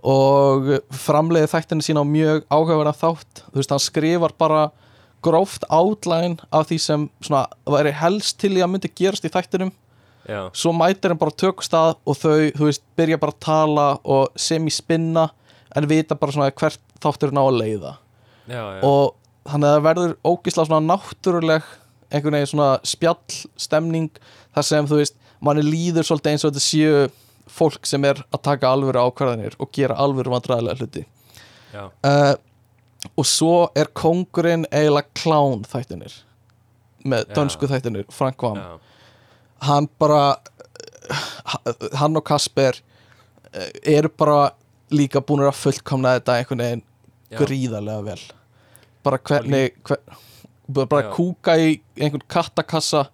og 0.00 0.78
framleiði 0.96 1.50
þættinu 1.52 1.84
sína 1.84 2.04
á 2.04 2.08
mjög 2.08 2.44
áhugaverðan 2.48 2.98
þátt. 2.98 3.42
Þú 3.50 3.60
veist, 3.60 3.72
hann 3.74 3.84
skrifar 3.84 4.34
bara 4.40 4.62
gróft 5.24 5.66
outline 5.68 6.40
af 6.48 6.70
því 6.70 6.78
sem 6.80 7.06
svona 7.20 7.44
væri 7.68 7.92
helst 7.92 8.38
til 8.40 8.54
í 8.56 8.64
að 8.64 8.72
myndi 8.72 8.90
gerast 8.96 9.26
í 9.28 9.32
þættinum 9.32 9.72
já, 10.30 10.40
svo 10.56 10.72
mætir 10.76 11.12
hann 11.12 11.20
bara 11.20 11.34
tökustað 11.42 11.96
og 12.06 12.18
þau, 12.18 12.50
þú 12.56 12.68
veist, 12.68 12.84
byrja 12.98 13.20
bara 13.20 13.34
að 13.34 13.42
tala 13.46 13.86
og 14.04 14.40
semi-spinna 14.40 15.28
en 15.76 15.88
vita 15.90 16.16
bara 16.18 16.34
svona 16.34 16.50
hvert 16.54 16.80
þáttur 17.02 17.34
ná 17.34 17.42
að 17.42 17.58
leiða. 17.60 17.94
Já, 18.50 18.62
já. 18.62 18.82
og 18.86 19.16
þannig 19.50 19.68
að 19.68 19.74
það 19.76 19.86
verður 19.86 20.14
ógislega 20.26 20.68
svona 20.68 20.94
náttúruleg 20.94 21.70
einhvern 22.10 22.36
veginn 22.36 22.50
svona 22.50 22.70
spjall 22.86 23.40
stemning 23.60 24.10
þar 24.54 24.66
sem 24.66 24.88
þú 24.90 25.00
veist 25.00 25.16
manni 25.44 25.64
líður 25.64 26.08
svolítið 26.08 26.34
eins 26.34 26.44
og 26.44 26.52
þetta 26.52 26.64
séu 26.64 27.04
fólk 27.50 27.88
sem 27.88 28.04
er 28.06 28.20
að 28.30 28.42
taka 28.46 28.70
alvöru 28.70 29.02
ákvarðanir 29.08 29.56
og 29.58 29.70
gera 29.74 29.96
alvöru 29.98 30.34
vandræðilega 30.34 30.80
hluti. 30.80 31.04
Uh, 31.74 32.34
og 33.16 33.26
svo 33.26 33.54
er 33.78 33.90
kongurinn 33.96 34.66
eiginlega 34.70 35.08
klán 35.16 35.64
þættinir 35.70 36.14
með 37.08 37.30
dönsku 37.36 37.68
þættinir 37.70 38.08
Frank 38.12 38.42
Vam. 38.44 38.60
Hann 39.66 39.88
bara 40.00 40.22
hann 41.98 42.16
og 42.16 42.24
Kasper 42.26 42.78
eh, 43.52 43.70
eru 43.96 44.08
bara 44.08 44.50
líka 44.94 45.22
búin 45.22 45.44
að 45.46 45.58
fullkomna 45.58 46.16
þetta 46.18 46.38
einhvern 46.38 46.64
veginn 46.64 46.84
Já. 47.30 47.38
gríðarlega 47.42 48.04
vel 48.06 48.20
bara 49.06 49.18
hvernig 49.18 49.74
hver, 49.86 50.00
bara 50.82 51.04
Já. 51.06 51.10
kúka 51.14 51.56
í 51.58 51.72
einhvern 51.98 52.26
kattakassa 52.30 53.06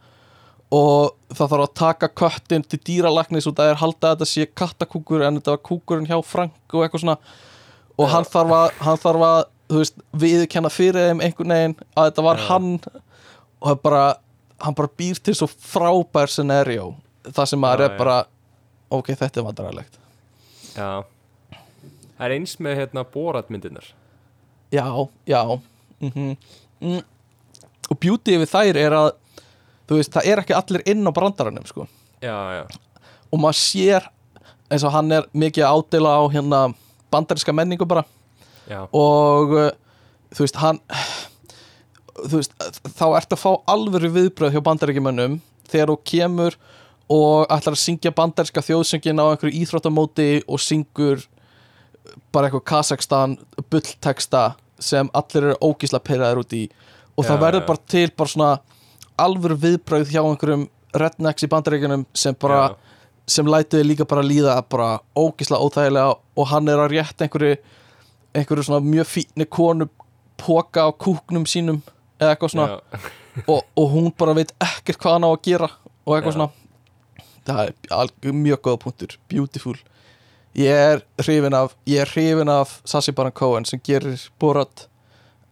og 0.75 1.15
það 1.31 1.53
þarf 1.53 1.65
að 1.65 1.75
taka 1.79 2.09
köttin 2.21 2.65
til 2.67 2.81
dýralagnis 2.89 3.47
og 3.47 3.55
það 3.59 3.73
er 3.73 3.83
haldið 3.83 4.09
að 4.09 4.15
þetta 4.17 4.31
sé 4.33 4.47
kattakúkur 4.59 5.23
en 5.23 5.39
þetta 5.39 5.55
var 5.55 5.67
kúkurinn 5.69 6.09
hjá 6.09 6.19
Frank 6.27 6.75
og 6.75 6.83
eitthvað 6.83 7.05
svona 7.05 7.19
og 7.97 8.11
hann 8.13 8.27
þarf 8.29 8.57
að, 8.57 8.81
hann 8.83 9.03
þarf 9.05 9.27
að 9.29 9.39
veist, 9.77 10.01
viðurkenna 10.13 10.73
fyrir 10.73 11.11
þeim 11.11 11.23
einhvern 11.25 11.55
veginn 11.55 11.77
að 11.95 12.11
þetta 12.11 12.27
var 12.27 12.43
Já. 12.43 12.47
hann 12.51 12.71
og 12.87 13.69
það 13.69 13.77
er 13.77 13.83
bara, 13.87 14.03
hann 14.63 14.77
bara 14.79 14.93
býr 14.99 15.21
til 15.21 15.37
svo 15.37 15.49
frábær 15.51 16.33
scenario 16.33 16.95
það 17.27 17.53
sem 17.53 17.61
maður 17.61 17.85
Já, 17.85 17.89
er 17.89 17.99
bara 17.99 18.17
ok, 18.91 19.13
þetta 19.13 19.41
er 19.41 19.47
vandrarlegt 19.51 20.01
já. 20.77 20.91
Það 22.17 22.27
er 22.29 22.37
eins 22.39 22.57
með 22.63 22.81
hérna 22.81 23.05
bóratmyndirnar 23.13 23.93
já, 24.73 24.87
já 25.27 25.43
mm 26.01 26.37
mm. 26.81 27.01
og 27.91 28.01
beauty 28.03 28.37
við 28.41 28.51
þær 28.51 28.81
er 28.81 28.97
að 28.97 29.13
þú 29.87 30.01
veist, 30.01 30.13
það 30.15 30.29
er 30.31 30.43
ekki 30.43 30.57
allir 30.57 30.85
inn 30.91 31.07
á 31.07 31.13
brandaranum 31.15 31.67
sko. 31.69 31.87
Já, 32.23 32.37
já, 32.59 32.65
og 33.31 33.43
maður 33.43 33.61
sér 33.61 34.09
eins 34.73 34.85
og 34.87 34.95
hann 34.95 35.13
er 35.15 35.29
mikið 35.37 35.69
ádela 35.69 36.17
á 36.19 36.23
hérna 36.33 36.61
bandaríska 37.13 37.55
menningu 37.55 37.87
bara. 37.89 38.03
Já, 38.67 38.83
og 38.91 39.55
uh, 39.55 39.71
þú 40.35 40.47
veist, 40.47 40.59
hann 40.59 40.81
veist, 42.33 42.55
þá 42.97 43.07
ertu 43.19 43.37
að 43.37 43.43
fá 43.43 43.51
alvöru 43.73 44.11
viðbröð 44.15 44.57
hjá 44.57 44.63
bandaríkjumönnum 44.65 45.39
þegar 45.71 45.93
þú 45.93 45.97
kemur 46.13 46.59
og 47.13 47.47
ætlar 47.53 47.77
að 47.77 47.83
syngja 47.83 48.13
bandaríska 48.15 48.65
þjóðsöngin 48.67 49.23
á 49.23 49.25
einhverju 49.31 49.61
íþróttamóti 49.63 50.31
og 50.47 50.63
syngur 50.63 51.27
bara 52.35 52.49
eitthvað 52.49 52.67
Kazakstan 52.71 53.37
bullteksta 53.71 54.47
sem 54.83 55.09
allir 55.17 55.51
eru 55.51 55.59
ógísla 55.63 56.01
pyrraður 56.03 56.43
út 56.43 56.57
í. 56.57 56.65
Og 57.17 57.25
Já, 57.25 57.31
það 57.31 57.45
verður 57.45 57.69
bara 57.71 57.85
til 57.95 58.09
bara 58.17 58.33
svona 58.33 58.51
alvöru 59.17 59.57
viðbröð 59.63 60.11
hjá 60.13 60.21
einhverjum 60.23 60.67
rednecks 60.97 61.47
í 61.47 61.51
bandaríkjunum 61.53 62.05
sem 62.17 62.37
bara 62.41 62.61
já, 62.67 62.77
sem 63.37 63.49
lætuði 63.49 63.89
líka 63.91 64.07
bara 64.09 64.25
líða 64.25 64.59
bara 64.71 64.99
ógisla 65.17 65.61
óþægilega 65.63 66.17
og 66.37 66.49
hann 66.51 66.69
er 66.71 66.83
að 66.83 66.95
rétt 66.95 67.25
einhverju 67.25 67.57
einhverju 68.37 68.67
svona 68.69 68.85
mjög 68.85 69.09
fínni 69.11 69.47
konu 69.49 69.89
póka 70.41 70.87
á 70.87 70.91
kúknum 70.93 71.47
sínum 71.49 71.81
eða 72.21 72.33
eitthvað 72.33 72.55
svona. 72.55 72.79
Og, 73.47 73.61
og 73.77 73.91
hún 73.93 74.09
bara 74.17 74.37
veit 74.37 74.55
ekkert 74.65 75.01
hvað 75.03 75.19
hann 75.19 75.29
á 75.29 75.31
að 75.31 75.43
gera 75.45 75.69
og 76.07 76.17
eitthvað 76.17 76.33
Já. 76.33 76.37
svona. 76.39 76.51
Það 77.47 78.13
er 78.25 78.35
mjög 78.35 78.63
góða 78.65 78.83
punktur. 78.83 79.17
Beautiful. 79.31 79.77
Ég 80.57 80.73
er 80.73 81.03
hrifin 81.21 81.55
af 81.55 81.75
ég 81.87 82.01
er 82.03 82.11
hrifin 82.11 82.51
af 82.51 82.79
Sassy 82.89 83.13
Baron 83.13 83.35
Cohen 83.37 83.69
sem 83.69 83.81
gerir 83.85 84.21
Borat. 84.41 84.87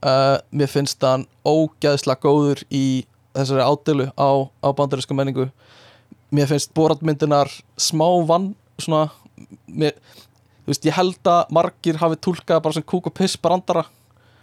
Uh, 0.04 0.36
mér 0.52 0.68
finnst 0.68 1.04
hann 1.04 1.26
ógeðslega 1.48 2.20
góður 2.24 2.64
í 2.72 3.04
þessari 3.34 3.64
ádelu 3.64 4.08
á, 4.16 4.28
á 4.64 4.68
bandarísku 4.76 5.16
menningu. 5.16 5.48
Mér 6.34 6.50
finnst 6.50 6.74
Borat 6.76 7.04
myndinar 7.04 7.52
smá 7.80 8.08
vann 8.26 8.52
svona 8.80 9.10
mér, 9.68 9.94
þú 10.64 10.72
veist, 10.72 10.86
ég 10.88 10.96
held 10.96 11.30
að 11.30 11.52
margir 11.54 12.00
hafi 12.00 12.18
túlkað 12.22 12.62
bara 12.64 12.76
sem 12.76 12.86
kúk 12.86 13.10
og 13.10 13.16
piss 13.16 13.36
brandara 13.40 13.84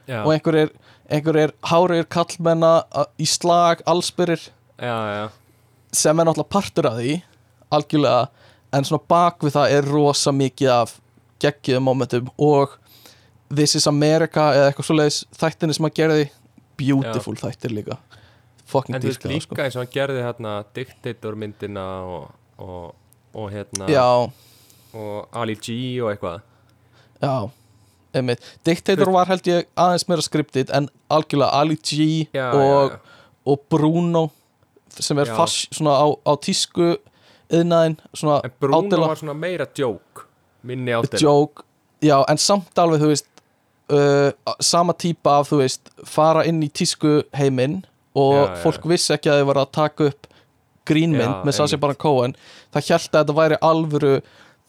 já, 0.07 0.21
og 0.23 0.31
einhver 0.33 0.57
er, 0.63 0.73
einhver 1.11 1.39
er 1.41 1.53
hárir 1.67 2.07
kallmenna 2.11 2.81
í 3.19 3.27
slag 3.27 3.83
allsbyrir 3.89 4.47
já, 4.79 4.95
já, 5.15 5.25
sem 5.91 6.19
er 6.19 6.27
náttúrulega 6.27 6.53
partur 6.55 6.87
af 6.89 6.99
því 6.99 7.17
algjörlega, 7.71 8.27
en 8.75 8.87
svona 8.87 9.07
bak 9.11 9.43
við 9.45 9.55
það 9.55 9.75
er 9.77 9.89
rosa 9.91 10.33
mikið 10.35 10.73
af 10.75 10.95
geggiðum 11.41 11.87
momentum 11.89 12.31
og 12.37 12.77
This 13.51 13.75
is 13.75 13.87
America 13.89 14.45
eða 14.55 14.69
eitthvað 14.69 14.87
svoleiðis 14.87 15.15
þættinni 15.35 15.73
sem 15.75 15.87
að 15.89 15.95
gerði. 15.97 16.27
Beautiful 16.79 17.33
þættir 17.35 17.73
líka. 17.75 17.97
Fucking 18.71 18.95
En 18.95 19.03
þú 19.03 19.09
veist 19.09 19.25
það, 19.25 19.33
sko. 19.43 19.55
líka 19.57 19.65
eins 19.65 19.75
og 19.75 19.83
hann 19.83 19.91
gerði 19.91 20.21
hérna 20.23 20.53
Dictator 20.71 21.35
myndina 21.35 21.83
og, 22.07 22.29
og, 22.63 22.85
og 23.35 23.49
hérna 23.51 23.89
já, 23.91 24.05
og 24.95 25.41
Ali 25.41 25.57
G 25.59 25.75
og 25.99 26.13
eitthvað. 26.13 26.45
Já 27.19 27.35
einmitt. 28.13 28.43
Dictator 28.67 29.11
var 29.13 29.29
held 29.31 29.47
ég 29.47 29.65
aðeins 29.79 30.07
meira 30.09 30.21
skriptið 30.25 30.71
en 30.77 30.89
algjörlega 31.09 31.51
Ali 31.61 31.77
G 31.77 32.27
já, 32.33 32.49
og, 32.53 32.91
já, 32.91 32.99
og 33.45 33.59
Bruno 33.71 34.25
sem 34.91 35.17
er 35.23 35.29
Já. 35.31 35.35
fast 35.37 35.71
svona 35.77 35.93
á, 35.95 36.07
á 36.27 36.33
tísku 36.43 36.97
yðnaðin 37.51 37.97
svona 38.13 38.41
En 38.43 38.51
Bruno 38.59 38.81
ádela- 38.81 39.07
var 39.13 39.15
svona 39.21 39.33
meira 39.39 39.67
joke 39.77 40.25
Minni 40.63 40.91
ádela 40.91 41.19
joke 41.21 41.63
já, 42.03 42.17
en 42.27 42.37
samt 42.37 42.75
alveg, 42.77 42.99
þú 43.01 43.07
veist 43.13 43.27
uh, 43.91 44.31
sama 44.59 44.93
típa 44.93 45.39
af, 45.39 45.49
þú 45.51 45.61
veist 45.63 45.89
fara 46.05 46.43
inn 46.45 46.61
í 46.63 46.69
tísku 46.69 47.21
heiminn 47.37 47.85
og 48.15 48.33
Já, 48.35 48.43
já, 48.51 48.61
fólk 48.65 48.87
vissi 48.91 49.13
ekki 49.15 49.31
að 49.31 49.39
þau 49.41 49.47
var 49.53 49.61
að 49.63 49.71
taka 49.77 50.09
upp 50.11 50.27
grínmynd 50.89 51.23
Já, 51.23 51.43
með 51.45 51.59
einmitt. 51.61 51.79
Baron 51.81 51.95
Cohen 52.01 52.35
það 52.73 52.87
hjælt 52.89 53.11
að 53.15 53.19
þetta 53.21 53.35
væri 53.39 53.57
alvöru 53.61 54.13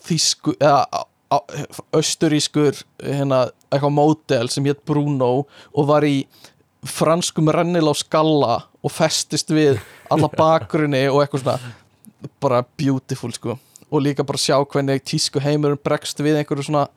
þýsku, 0.07 0.55
eða 0.59 1.03
austurískur 1.95 2.77
hérna, 3.03 3.45
eitthvað 3.71 3.95
módel 3.95 4.49
sem 4.53 4.65
hétt 4.69 4.83
Bruno 4.87 5.31
og 5.73 5.87
var 5.89 6.05
í 6.07 6.23
franskum 6.83 7.47
rennil 7.53 7.87
á 7.87 7.95
skalla 7.95 8.57
og 8.83 8.91
festist 8.91 9.53
við 9.55 9.79
alla 10.11 10.29
bakgrunni 10.41 11.05
og 11.11 11.21
eitthvað 11.23 11.45
svona. 11.45 11.73
Bara 12.43 12.63
beautiful 12.79 13.31
sko. 13.35 13.57
Og 13.93 14.01
líka 14.03 14.23
bara 14.25 14.39
sjá 14.41 14.57
hvernig 14.63 15.03
tísku 15.07 15.41
heimurinn 15.43 15.79
bregst 15.83 16.19
við 16.23 16.39
einhverju 16.41 16.65
svona 16.69 16.87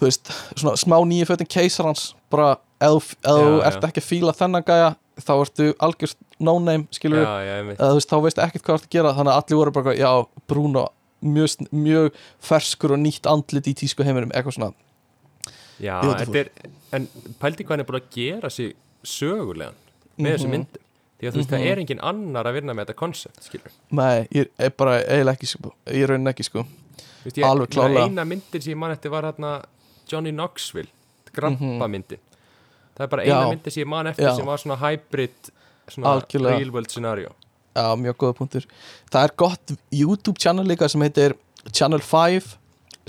þú 0.00 0.06
veist, 0.08 0.30
svona 0.56 0.76
smá 0.80 0.96
nýju 1.04 1.26
fötin 1.28 1.48
keisarans 1.50 2.10
bara, 2.32 2.54
ef 2.80 3.14
þú- 3.20 3.60
ert 3.68 3.84
ekki 3.90 4.00
að 4.00 4.06
fíla 4.06 4.32
þennan 4.36 4.64
gæja 4.64 4.94
þá 5.20 5.32
ertu 5.42 5.66
algjörst 5.84 6.16
no-name, 6.40 6.86
skilur 6.96 7.20
Já, 7.20 7.32
já, 7.44 7.56
eða 7.74 7.90
þú 7.90 7.96
veist, 7.98 8.08
þá 8.08 8.16
veist 8.24 8.38
ekkert 8.40 8.62
hvað 8.64 8.70
þú 8.70 8.78
ert 8.80 8.86
að 8.88 8.94
gera. 8.94 9.10
Þannig 9.18 9.32
að 9.34 9.40
allir 9.42 9.58
voru 9.60 9.74
bara, 9.76 9.92
já, 9.98 10.10
Bruno 10.48 10.84
mjög, 11.22 11.66
mjög 11.72 12.12
ferskur 12.40 12.92
og 12.92 12.98
nýtt 12.98 13.26
andlit 13.26 13.66
í 13.66 13.74
tísku 13.74 14.04
heiminum, 14.04 14.30
eitthvað 14.32 14.56
svona 14.58 14.72
Já, 15.80 15.96
er, 16.36 16.50
en 16.92 17.06
pældi 17.40 17.64
hvað 17.64 17.70
hann 17.76 17.80
er 17.80 17.88
búin 17.88 18.00
að 18.02 18.10
gera 18.14 18.50
sig 18.52 18.74
sögulegan 19.02 19.74
með 20.20 20.34
þessu 20.36 20.48
Mhm. 20.48 20.50
myndum 20.50 20.86
því 21.20 21.28
að 21.28 21.32
þú 21.32 21.36
veist, 21.40 21.50
það 21.50 21.66
er 21.70 21.78
engin 21.78 22.00
annar 22.02 22.44
að 22.48 22.54
vinna 22.58 22.72
með 22.74 22.84
þetta 22.86 22.96
koncept, 22.96 23.42
skilur 23.44 23.72
nei, 23.90 24.26
ég 24.32 24.48
er 24.58 24.70
bara 24.70 24.98
eiginlega 25.02 25.36
ekki, 25.38 25.46
sko, 25.46 25.72
ég 25.86 26.06
raunin 26.08 26.28
ekki, 26.32 26.44
sko 26.44 26.64
Þú 27.20 27.24
veist, 27.28 27.36
ég, 27.36 27.44
Alveg 27.44 27.68
klárlega. 27.70 28.04
eina 28.08 28.24
myndir 28.24 28.62
sem 28.62 28.72
ég 28.72 28.76
man 28.80 28.90
eftir 28.92 29.10
var 29.10 29.22
hérna 29.24 29.62
Johnny 30.08 30.30
Knoxville, 30.32 30.88
grabba 31.32 31.88
myndin 31.88 32.18
það 32.96 33.04
er 33.04 33.06
bara 33.08 33.22
eina 33.22 33.34
Mhm. 33.40 33.44
Já. 33.44 33.50
myndir 33.56 33.72
sem 33.72 33.82
ég 33.84 33.88
man 33.88 34.06
eftir 34.06 34.24
Já. 34.28 34.36
sem 34.36 34.46
var 34.46 34.56
svona 34.58 34.76
hybrid 34.76 35.50
svona 35.88 36.06
Algjörlega. 36.20 36.58
real 36.58 36.70
world 36.70 36.90
scenario 36.90 37.32
Já, 37.70 37.94
mjög 37.96 38.16
góða 38.18 38.36
punktur 38.40 38.66
Það 39.12 39.22
er 39.22 39.34
gott 39.38 39.74
YouTube 39.94 40.40
channel 40.42 40.66
líka 40.66 40.88
sem 40.90 41.02
heitir 41.04 41.36
Channel 41.70 42.02
5 42.02 42.54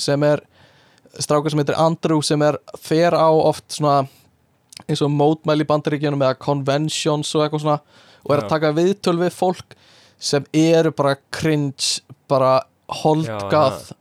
sem 0.02 0.24
er 0.28 0.44
strákar 1.20 1.52
sem 1.52 1.62
heitir 1.62 1.80
Andrew 1.82 2.22
sem 2.26 2.42
er 2.46 2.58
fer 2.80 3.16
á 3.18 3.30
oft 3.32 3.66
svona 3.74 4.04
eins 4.88 5.02
og 5.04 5.12
mótmæli 5.14 5.66
bandaríkjunum 5.68 6.24
eða 6.26 6.40
conventions 6.42 7.34
og 7.36 7.46
eitthvað 7.46 7.66
svona 7.66 7.80
og 8.22 8.34
er 8.36 8.44
að 8.44 8.52
taka 8.54 8.74
viðtöl 8.78 9.18
við 9.20 9.34
fólk 9.36 9.76
sem 10.22 10.46
eru 10.54 10.94
bara 10.94 11.18
cringe 11.34 12.02
bara 12.30 12.60
holdgað 13.02 13.92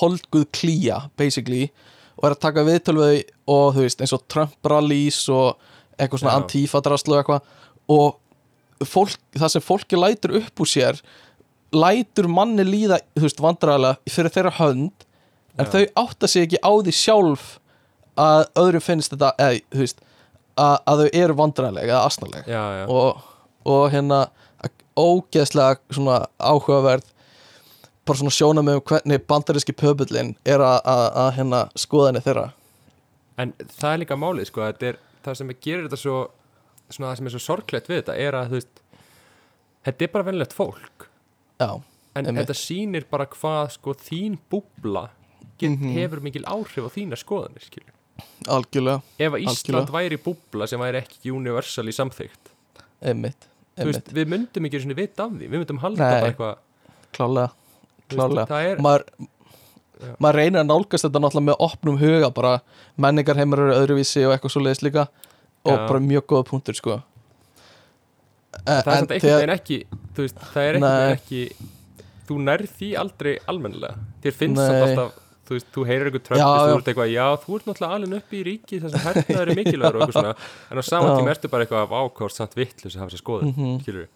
holdguð 0.00 0.46
klía 0.54 1.00
basically 1.18 1.70
og 2.16 2.28
er 2.28 2.36
að 2.36 2.44
taka 2.44 2.64
viðtöl 2.66 2.98
við 3.00 3.16
og 3.50 3.74
þú 3.76 3.86
veist 3.86 4.04
eins 4.04 4.14
og 4.16 4.24
Trump 4.32 4.70
rallies 4.70 5.22
og 5.32 5.56
eitthvað 5.96 6.22
svona 6.22 6.38
antifa 6.40 6.82
draslu 6.84 7.16
og 7.16 7.20
eitthvað 7.22 7.96
og 7.96 8.20
fólk, 8.84 9.16
það 9.36 9.52
sem 9.54 9.64
fólki 9.64 9.98
lætur 9.98 10.36
upp 10.40 10.60
úr 10.60 10.70
sér 10.70 11.00
lætur 11.76 12.28
manni 12.30 12.64
líða, 12.66 13.00
vandræðilega 13.16 14.12
fyrir 14.12 14.34
þeirra 14.34 14.54
hönd 14.58 15.06
en 15.56 15.64
Já. 15.66 15.72
þau 15.72 15.84
átta 16.04 16.28
sig 16.28 16.46
ekki 16.46 16.60
á 16.60 16.72
því 16.72 16.94
sjálf 16.94 17.46
að 18.16 18.44
öðrum 18.60 18.84
finnst 18.84 19.12
þetta 19.12 19.32
eða, 19.40 19.60
veist, 19.76 20.00
að, 20.56 20.76
að 20.88 21.02
þau 21.02 21.08
eru 21.22 21.38
vandræðilega 21.40 21.92
eða 21.92 22.04
asnalega 22.10 22.44
já, 22.48 22.62
og, 22.88 23.24
og 23.68 23.88
hérna 23.92 24.26
ógeðslega 24.96 25.80
svona 25.92 26.22
áhugaverð 26.40 27.12
bara 28.06 28.20
svona 28.20 28.34
sjóna 28.34 28.62
með 28.64 28.78
um 28.78 28.84
hvernig 28.86 29.24
bandaríski 29.28 29.74
pöbullin 29.76 30.34
er 30.46 30.62
að, 30.62 31.32
hérna 31.36 31.64
skoðanir 31.78 32.22
þeirra. 32.24 32.46
En 33.36 33.52
það 33.58 33.90
er 33.92 34.02
líka 34.04 34.18
málið 34.20 34.48
sko, 34.48 34.62
þetta 34.62 34.92
er 34.92 35.00
það 35.26 35.38
sem 35.40 35.50
gerir 35.56 35.88
þetta 35.88 35.98
svo 36.00 36.18
svona 36.90 37.10
það 37.12 37.16
sem 37.20 37.26
er 37.26 37.34
svo 37.36 37.42
sorglegt 37.46 37.88
við 37.90 38.02
þetta 38.02 38.16
er 38.26 38.38
að 38.38 38.48
þú 38.52 38.58
veist 38.60 38.80
þetta 39.86 40.06
er 40.06 40.12
bara 40.14 40.24
venlegt 40.30 40.52
fólk 40.56 41.06
já, 41.60 41.70
en 42.16 42.26
Einmitt. 42.26 42.46
þetta 42.46 42.56
sýnir 42.60 43.04
bara 43.10 43.26
hvað 43.26 43.70
sko 43.76 43.94
þín 43.94 44.38
búbla 44.50 45.08
get, 45.58 45.70
Mhm. 45.70 45.92
hefur 45.96 46.20
mikil 46.22 46.44
áhrif 46.44 46.84
á 46.86 46.90
þína 46.92 47.16
skoðanir 47.16 47.64
skilur. 47.64 47.92
algjörlega, 48.48 49.02
ef 49.18 49.32
að 49.32 49.42
Ísland 49.44 49.80
Algjörlega. 49.80 49.92
væri 50.10 50.16
búbla 50.24 50.66
sem 50.68 50.80
væri 50.80 51.02
ekki 51.02 51.32
universal 51.32 51.84
í 51.84 51.92
samþygt 51.92 52.52
veist, 53.02 53.46
einmitt 53.76 54.12
við 54.12 54.26
myndum 54.32 54.64
ekki 54.68 54.80
svona 54.82 54.96
vita 54.96 55.24
af 55.24 55.32
því 55.32 55.48
við 55.50 55.58
myndum 55.60 55.78
halda 55.82 55.98
Nei. 55.98 56.20
bara 56.20 56.30
eitthvað 56.32 56.56
klálega, 57.12 57.50
veist, 57.50 58.16
klálega 58.16 58.46
það 58.48 58.70
er, 58.70 58.76
maður, 58.78 59.04
maður 60.20 60.34
reynir 60.40 60.60
að 60.62 60.66
nálgast 60.70 61.04
þetta 61.06 61.20
náttúrulega 61.24 61.48
með 61.50 61.60
opnum 61.66 61.98
huga 62.00 62.30
bara 62.34 62.54
menningar 62.98 63.36
heimur 63.36 63.58
eru 63.66 63.76
öðruvísi 63.80 64.24
og 64.26 64.32
eitthvað 64.36 64.52
svo 64.56 64.62
leiðis 64.64 64.82
líka 64.84 65.06
og 65.72 65.84
bara 65.90 66.00
mjög 66.00 66.26
góða 66.32 66.46
punktur 66.50 66.74
sko. 66.78 66.96
Það 68.56 68.76
er 68.76 68.82
samt 68.96 69.10
einhvern 69.12 69.36
veginn 69.36 69.54
ekki 69.56 69.78
þú 70.16 70.24
veist, 70.24 70.38
það 70.54 70.62
er 70.70 70.78
einhvern 70.78 70.96
veginn 70.96 71.16
ekki 71.20 71.40
þú 72.26 72.36
nærð 72.46 72.70
því 72.78 72.88
aldrei 73.02 73.32
almennilega. 73.52 73.98
Þér 74.24 74.36
finnst 74.40 74.62
þetta 74.62 74.86
alltaf 74.86 75.22
þú 75.46 75.54
veist, 75.54 75.68
þú 75.76 75.84
heyrir 75.86 76.08
einhver 76.10 76.22
tröndist, 76.26 76.42
Já, 76.42 76.64
þú 76.66 76.78
ert 76.80 76.88
eitthvað 76.90 77.10
já, 77.12 77.26
þú 77.44 77.56
ert 77.58 77.66
náttúrulega 77.70 77.98
alveg 78.00 78.16
upp 78.18 78.32
í 78.34 78.40
ríki 78.48 78.80
þar 78.82 78.90
sem 78.96 79.04
hernaður 79.06 79.50
er 79.52 79.56
mikilvægur 79.60 79.98
og 79.98 80.02
eitthvað 80.02 80.16
svona. 80.16 80.32
En 80.72 80.80
á 80.80 80.84
saman 80.88 81.12
tíma 81.20 81.34
ertu 81.36 81.50
bara 81.52 81.66
eitthvað 81.66 81.94
ákvárt 82.00 82.34
samt 82.34 82.56
vittlust 82.58 82.96
að 82.96 83.04
hafa 83.04 83.14
sér 83.14 83.22
skoðun, 83.22 83.52
mm 83.52 83.60
Mhm. 83.62 83.76
skilur 83.84 84.08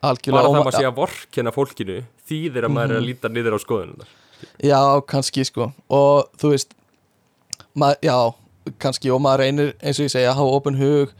algjörlega 0.00 0.36
bara 0.36 0.46
það 0.46 0.54
ma- 0.54 0.64
maður 0.68 0.78
sé 0.78 0.86
að 0.88 0.94
vorkenna 1.00 1.52
fólkinu 1.56 1.96
þýðir 2.30 2.64
að 2.68 2.72
maður 2.76 2.90
er 2.90 2.96
að 2.96 3.02
Mhm. 3.02 3.08
líta 3.10 3.28
niður 3.34 3.56
á 3.56 3.60
skoðununar 3.64 4.08
Já, 4.64 4.80
kannski 5.04 5.42
sko. 5.44 5.72
Og 5.90 6.30
þú 6.40 6.52
veist 6.54 6.70
maður, 7.76 7.98
já, 8.06 8.34
kannski 8.78 9.10
og 9.12 9.22
maður 9.24 9.44
reynir 9.44 9.72
eins 9.80 9.98
og 9.98 10.06
ég 10.06 10.14
segja 10.14 10.32
að 10.32 10.40
hafa 10.40 10.58
opin 10.60 10.78
hug 10.80 11.14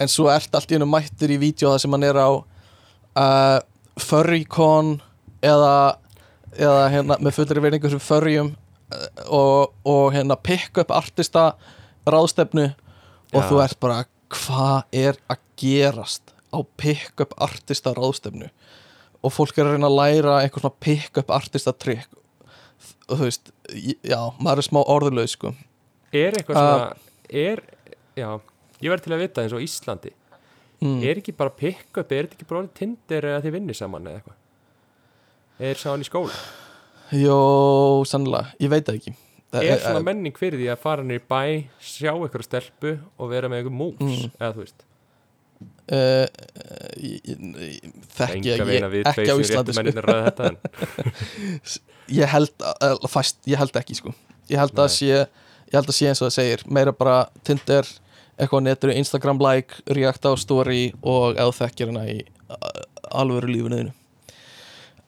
en 0.00 0.10
svo 0.10 0.30
ert 0.32 0.54
allt 0.56 0.70
í 0.70 0.76
hennu 0.76 0.88
mættur 0.88 1.32
í 1.32 1.38
vídeo 1.40 1.72
það 1.72 1.82
sem 1.84 1.96
hann 1.96 2.06
er 2.08 2.18
á 2.20 2.30
uh, 2.30 3.58
Furrycon 4.00 4.98
eða, 5.44 5.96
eða 6.56 6.84
hérna 6.94 7.18
með 7.20 7.36
fullri 7.38 7.64
verningu 7.64 7.92
sem 7.92 8.02
furryum 8.02 8.54
uh, 8.54 9.08
og, 9.26 9.74
og 9.84 10.06
hérna 10.16 10.38
pick 10.40 10.80
up 10.80 10.92
artista 10.94 11.52
ráðstefnu. 12.08 12.70
Og 13.30 13.44
Já. 13.44 13.48
þú 13.50 13.60
ert 13.62 13.80
bara 13.82 14.04
hvað 14.32 14.96
er 14.96 15.18
að 15.30 15.42
gerast 15.60 16.32
á 16.50 16.58
pick 16.80 17.20
up 17.22 17.36
artista 17.38 17.92
ráðstefnu? 17.94 18.48
Og 19.20 19.34
fólk 19.34 19.58
er 19.58 19.68
að 19.68 19.76
reyna 19.76 19.90
að 19.90 19.98
læra 19.98 20.38
eitthvað 20.40 20.64
svona 20.64 20.80
pick 20.80 21.20
up 21.20 21.34
artista 21.34 21.76
trikk 21.76 22.08
og 23.10 23.18
þú 23.18 23.26
veist, 23.26 23.50
já, 24.06 24.20
maður 24.38 24.62
er 24.62 24.66
smá 24.68 24.78
orðuleg 24.80 25.30
sko 25.32 25.50
er 26.12 26.32
eitthvað 26.38 26.56
svona 26.58 26.96
er, 27.30 27.62
já, 28.18 28.28
ég 28.82 28.90
verð 28.92 29.02
til 29.06 29.14
að 29.14 29.22
vita 29.24 29.42
eins 29.44 29.54
og 29.56 29.62
Íslandi 29.64 30.10
mm. 30.82 31.00
er 31.06 31.14
ekki 31.22 31.32
bara 31.36 31.50
pick 31.54 31.96
up, 32.00 32.10
er 32.12 32.24
þetta 32.28 32.36
ekki 32.38 32.48
bara 32.50 32.66
tindir 32.74 33.22
eða 33.30 33.42
þið 33.46 33.52
vinnir 33.58 33.76
saman 33.78 34.06
eða 34.10 34.18
eitthvað 34.22 34.38
er 35.70 35.76
sá 35.80 35.88
hann 35.92 36.04
í 36.04 36.06
skóla 36.08 36.34
Jó, 37.10 37.40
sannlega, 38.06 38.52
ég 38.62 38.70
veit 38.70 38.86
það 38.86 38.96
ekki 39.00 39.12
Það 39.50 39.64
er 39.66 39.80
svona 39.82 40.04
menning 40.06 40.36
fyrir 40.38 40.60
því 40.60 40.68
að 40.70 40.78
fara 40.84 41.02
nýr 41.02 41.24
bæ 41.26 41.40
sjá 41.82 42.12
eitthvað 42.14 42.44
stelpu 42.46 42.92
og 43.18 43.26
vera 43.32 43.48
með 43.50 43.58
eitthvað 43.64 43.78
mús 43.80 43.98
Mm. 44.00 44.30
eða 44.38 44.52
þú 44.54 44.60
veist 44.62 44.80
uh, 45.90 46.26
ég- 47.02 47.26
Þekki 48.14 48.54
enga 48.54 48.70
ég, 48.70 48.86
að 48.86 48.94
ekki 49.10 49.26
á 49.26 49.34
Íslandi 49.42 49.74
sko. 49.74 49.90
Ég 52.10 52.26
held, 52.26 52.50
að, 52.82 53.04
fæst, 53.10 53.38
ég 53.46 53.54
held 53.60 53.76
ekki 53.78 53.94
sko 53.98 54.10
Ég 54.50 54.58
held 54.58 54.74
að 54.74 54.88
Nei. 54.88 54.94
sé 54.96 55.26
Ég 55.70 55.78
held 55.78 55.90
að 55.92 55.96
sé 55.96 56.08
eins 56.10 56.20
og 56.22 56.26
það 56.28 56.34
segir 56.36 56.62
Meira 56.74 56.92
bara 56.96 57.16
Tinder, 57.46 57.86
eitthvað 58.40 58.62
á 58.62 58.66
netinu 58.66 58.96
Instagram 58.98 59.38
like, 59.44 59.78
react 59.94 60.26
á 60.26 60.32
story 60.40 60.90
og 61.02 61.36
eða 61.38 61.54
þekkir 61.60 61.92
hana 61.92 62.02
í 62.10 62.16
uh, 62.50 62.82
alvöru 63.22 63.52
lífinu 63.52 63.78
þínu. 63.78 63.92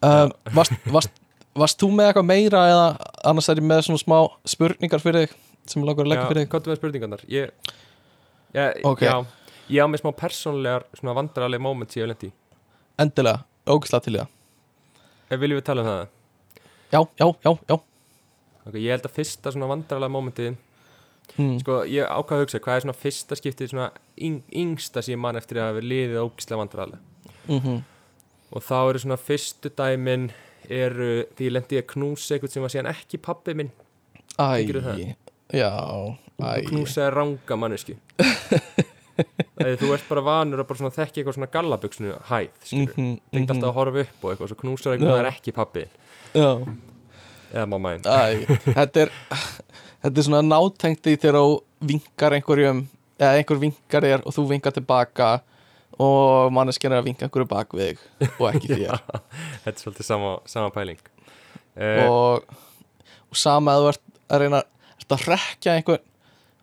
Um, 0.03 0.33
varst, 0.55 0.75
varst, 0.91 1.13
varst 1.59 1.79
þú 1.83 1.91
með 1.95 2.09
eitthvað 2.13 2.29
meira 2.31 2.63
eða 2.71 2.87
annars 3.31 3.51
er 3.53 3.61
ég 3.63 3.67
með 3.71 3.85
svona 3.87 4.03
smá 4.03 4.17
spurningar 4.55 5.03
fyrir 5.03 5.29
þig 5.29 5.37
sem 5.71 5.85
langar 5.87 6.07
að 6.07 6.11
leggja 6.13 6.29
fyrir 6.31 6.43
já, 6.43 6.47
þig? 6.47 6.53
hvað 6.55 6.71
með 6.73 6.81
spurningarnar? 6.81 7.23
Ég, 7.31 7.75
já, 8.57 8.65
Ok. 8.91 9.05
já, 9.07 9.15
ég 9.71 9.83
á 9.83 9.87
með 9.91 10.03
smá 10.03 10.11
persónlegar 10.19 10.87
svona 10.99 11.15
vandrarlega 11.21 11.63
moment 11.63 11.91
sem 11.95 12.03
ég 12.03 12.07
hef 12.09 12.15
lent 12.15 12.27
í 12.27 12.33
Endilega, 13.03 13.45
ógislega 13.67 14.05
til 14.05 14.17
það. 14.19 14.33
Ef 15.33 15.41
viljum 15.41 15.59
við 15.59 15.65
tala 15.71 15.83
um 15.85 15.89
það? 15.89 16.03
Já, 16.93 17.01
já, 17.23 17.27
já, 17.47 17.53
já 17.71 17.77
okay, 18.67 18.83
ég 18.83 18.95
held 18.95 19.09
að 19.09 19.17
fyrsta 19.17 19.55
svona 19.55 19.71
vandrarlega 19.71 20.15
momentið 20.17 20.51
mm. 21.37 21.57
sko 21.63 21.83
ég 21.91 22.09
ákvað 22.09 22.37
að 22.39 22.45
hugsa 22.47 22.63
hvað 22.65 22.79
er 22.79 22.87
svona 22.87 22.99
fyrsta 22.99 23.39
skiptið 23.39 23.73
svona 23.73 23.89
yng, 24.17 24.43
yngsta 24.65 25.03
sem 25.03 25.17
ég 25.17 25.23
man 25.23 25.41
eftir 25.41 25.63
að 25.63 25.73
hafa 25.73 25.87
liðið 25.87 26.23
ógislega 26.25 26.63
vandrarlega 26.65 27.03
mm 27.49 27.81
og 28.53 28.61
þá 28.61 28.79
eru 28.91 29.01
svona 29.01 29.17
fyrstu 29.17 29.71
dæmin 29.73 30.27
eru 30.69 31.25
því 31.37 31.47
ég 31.49 31.55
lendi 31.57 31.79
að 31.81 31.87
knúsa 31.95 32.35
eitthvað 32.37 32.53
sem 32.55 32.65
var 32.65 32.73
síðan 32.75 32.91
ekki 32.93 33.21
pappi 33.25 33.55
minn. 33.59 33.71
Æ, 34.37 34.45
Tengirðu 34.61 34.83
það? 34.85 35.01
já, 35.53 35.71
æ 36.41 36.51
knúsaði 36.69 37.09
ranga 37.17 37.59
manneski 37.61 37.97
eða 39.63 39.75
þú 39.81 39.91
ert 39.97 40.07
bara 40.09 40.25
vanur 40.25 40.63
að 40.63 40.71
bara 40.71 40.93
þekki 40.97 41.21
eitthvað 41.21 41.37
svona 41.37 41.51
gallabuxnu 41.53 42.15
hæð, 42.31 42.55
skilur 42.65 42.95
Mhm, 42.97 43.19
Þú 43.33 43.43
ert 43.43 43.53
alltaf 43.55 43.69
að 43.69 43.77
horfa 43.77 44.05
upp 44.07 44.25
og 44.25 44.33
eitthvað, 44.33 44.53
svo 44.53 44.61
knúsar 44.63 44.95
eitthvað 44.95 45.13
það 45.13 45.21
er 45.23 45.31
ekki 45.33 45.55
pappi 45.57 45.85
Já, 46.33 46.51
eða 47.53 47.69
mamma 47.71 47.95
einn 47.95 48.09
æ, 48.09 48.59
þetta 48.73 49.07
er 49.07 49.15
Þetta 50.03 50.19
er 50.19 50.25
svona 50.27 50.43
nátengt 50.43 51.07
í 51.07 51.13
þegar 51.15 51.37
þú 51.39 51.51
vinkar 51.93 52.35
einhverjum 52.35 52.79
eða 53.23 53.37
einhver 53.39 53.59
vinkar 53.63 54.03
þér 54.03 54.25
og 54.27 54.35
þú 54.35 54.45
vinkar 54.51 54.75
tilbaka 54.75 55.29
og 56.03 56.49
manneskjan 56.57 56.97
er 56.97 57.03
að 57.03 57.07
vinka 57.07 57.29
einhverju 57.29 57.47
bak 57.53 57.77
við 57.79 57.93
þig 58.19 58.33
og 58.41 58.49
ekki 58.49 58.71
þér. 58.81 58.97
Þetta 59.63 59.75
er 59.77 59.85
svolítið 59.85 60.09
sama, 60.09 60.33
sama 60.51 60.73
pæling. 60.75 60.99
Uh, 61.79 62.03
og, 62.09 62.59
og 63.31 63.39
sama 63.39 63.77
að 63.77 63.85
þú 63.85 63.93
ert 63.93 64.03
að 64.27 64.43
reyna 64.43 64.63
ert 64.99 65.15
að 65.15 65.29
rekja 65.31 65.77
einhvern 65.79 66.05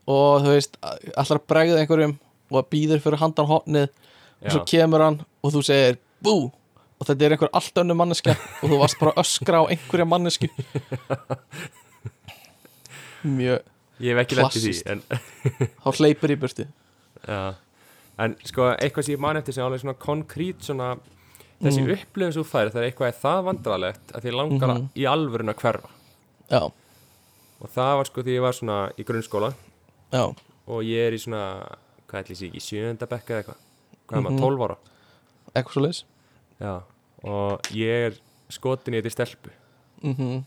og 0.09 0.43
þú 0.43 0.57
veist, 0.57 0.75
allar 0.83 1.39
að 1.39 1.47
bregða 1.53 1.79
einhverjum 1.85 2.15
og 2.49 2.59
að 2.59 2.69
býður 2.75 3.03
fyrir 3.05 3.23
handan 3.23 3.49
hotnið 3.53 3.87
og 3.87 4.51
svo 4.51 4.65
kemur 4.67 5.05
hann 5.05 5.21
og 5.45 5.55
þú 5.55 5.63
segir 5.69 5.99
bú 6.25 6.35
og 6.99 7.07
þetta 7.07 7.25
er 7.25 7.31
einhver 7.35 7.49
allt 7.53 7.77
önnu 7.83 7.95
manneskja 7.95 8.35
og 8.63 8.69
þú 8.69 8.79
varst 8.81 8.99
bara 8.99 9.11
að 9.15 9.21
öskra 9.23 9.61
á 9.63 9.65
einhverja 9.71 10.05
mannesku 10.05 10.49
mjög 13.25 13.61
Ég 13.99 14.15
hef 14.15 14.19
ekki 14.23 14.35
lett 14.39 14.55
í 14.55 14.59
því 14.63 14.69
klassískt. 14.71 14.87
en, 14.87 15.01
þá 15.83 15.89
hleypur 15.99 16.31
í 16.31 16.37
burti 16.39 16.65
já. 17.27 17.39
en 18.23 18.35
sko, 18.47 18.69
eitthvað 18.79 19.05
sem 19.09 19.15
ég 19.17 19.19
man 19.25 19.39
eftir 19.39 19.55
sem 19.57 19.65
alveg 19.65 19.81
svona 19.83 19.97
konkrít 19.99 20.63
svona 20.63 20.93
þessi 21.59 21.81
Mm. 21.83 21.89
upplifun 21.97 22.31
sem 22.33 22.43
þú 22.43 22.47
færi 22.47 22.71
það 22.71 22.79
er 22.83 22.87
eitthvað 22.91 23.09
er 23.11 23.17
það 23.19 23.41
vandralegt 23.49 24.13
að 24.15 24.23
því 24.23 24.31
langar 24.37 24.69
Mhm. 24.77 24.85
í 24.95 25.03
alvörun 25.11 25.51
að 25.51 25.59
hverfa 25.59 25.89
já, 26.49 26.61
og 27.59 27.67
það 27.75 27.95
var 27.99 28.05
sko 28.05 28.23
því 28.23 28.35
ég 28.37 28.41
var 28.41 28.53
svona 28.53 28.77
í 28.97 29.03
grunnskóla 29.03 29.53
já, 30.13 30.23
og 30.67 30.79
ég 30.83 31.07
er 31.07 31.11
í 31.11 31.19
svona 31.19 31.43
hvað 32.07 32.23
ætli 32.23 32.35
ég 32.35 32.39
sé 32.39 32.47
ekki, 32.47 32.63
sjöunda 32.63 33.05
bekka 33.07 33.33
eða 33.33 33.43
eitthvað 33.43 33.59
hvað 34.07 34.15
er 34.15 34.21
Mhm. 34.21 34.31
maður, 34.31 34.39
12 34.39 34.63
ára 34.63 34.77
eitthvað 35.55 35.73
svo 35.75 35.81
leis 35.83 36.03
já. 36.59 36.81
og 37.23 37.69
ég 37.75 38.07
er 38.09 38.17
skotin 38.49 38.93
í 38.95 39.01
þetta 39.01 39.15
stelpu. 39.17 39.53
Mm 40.03 40.43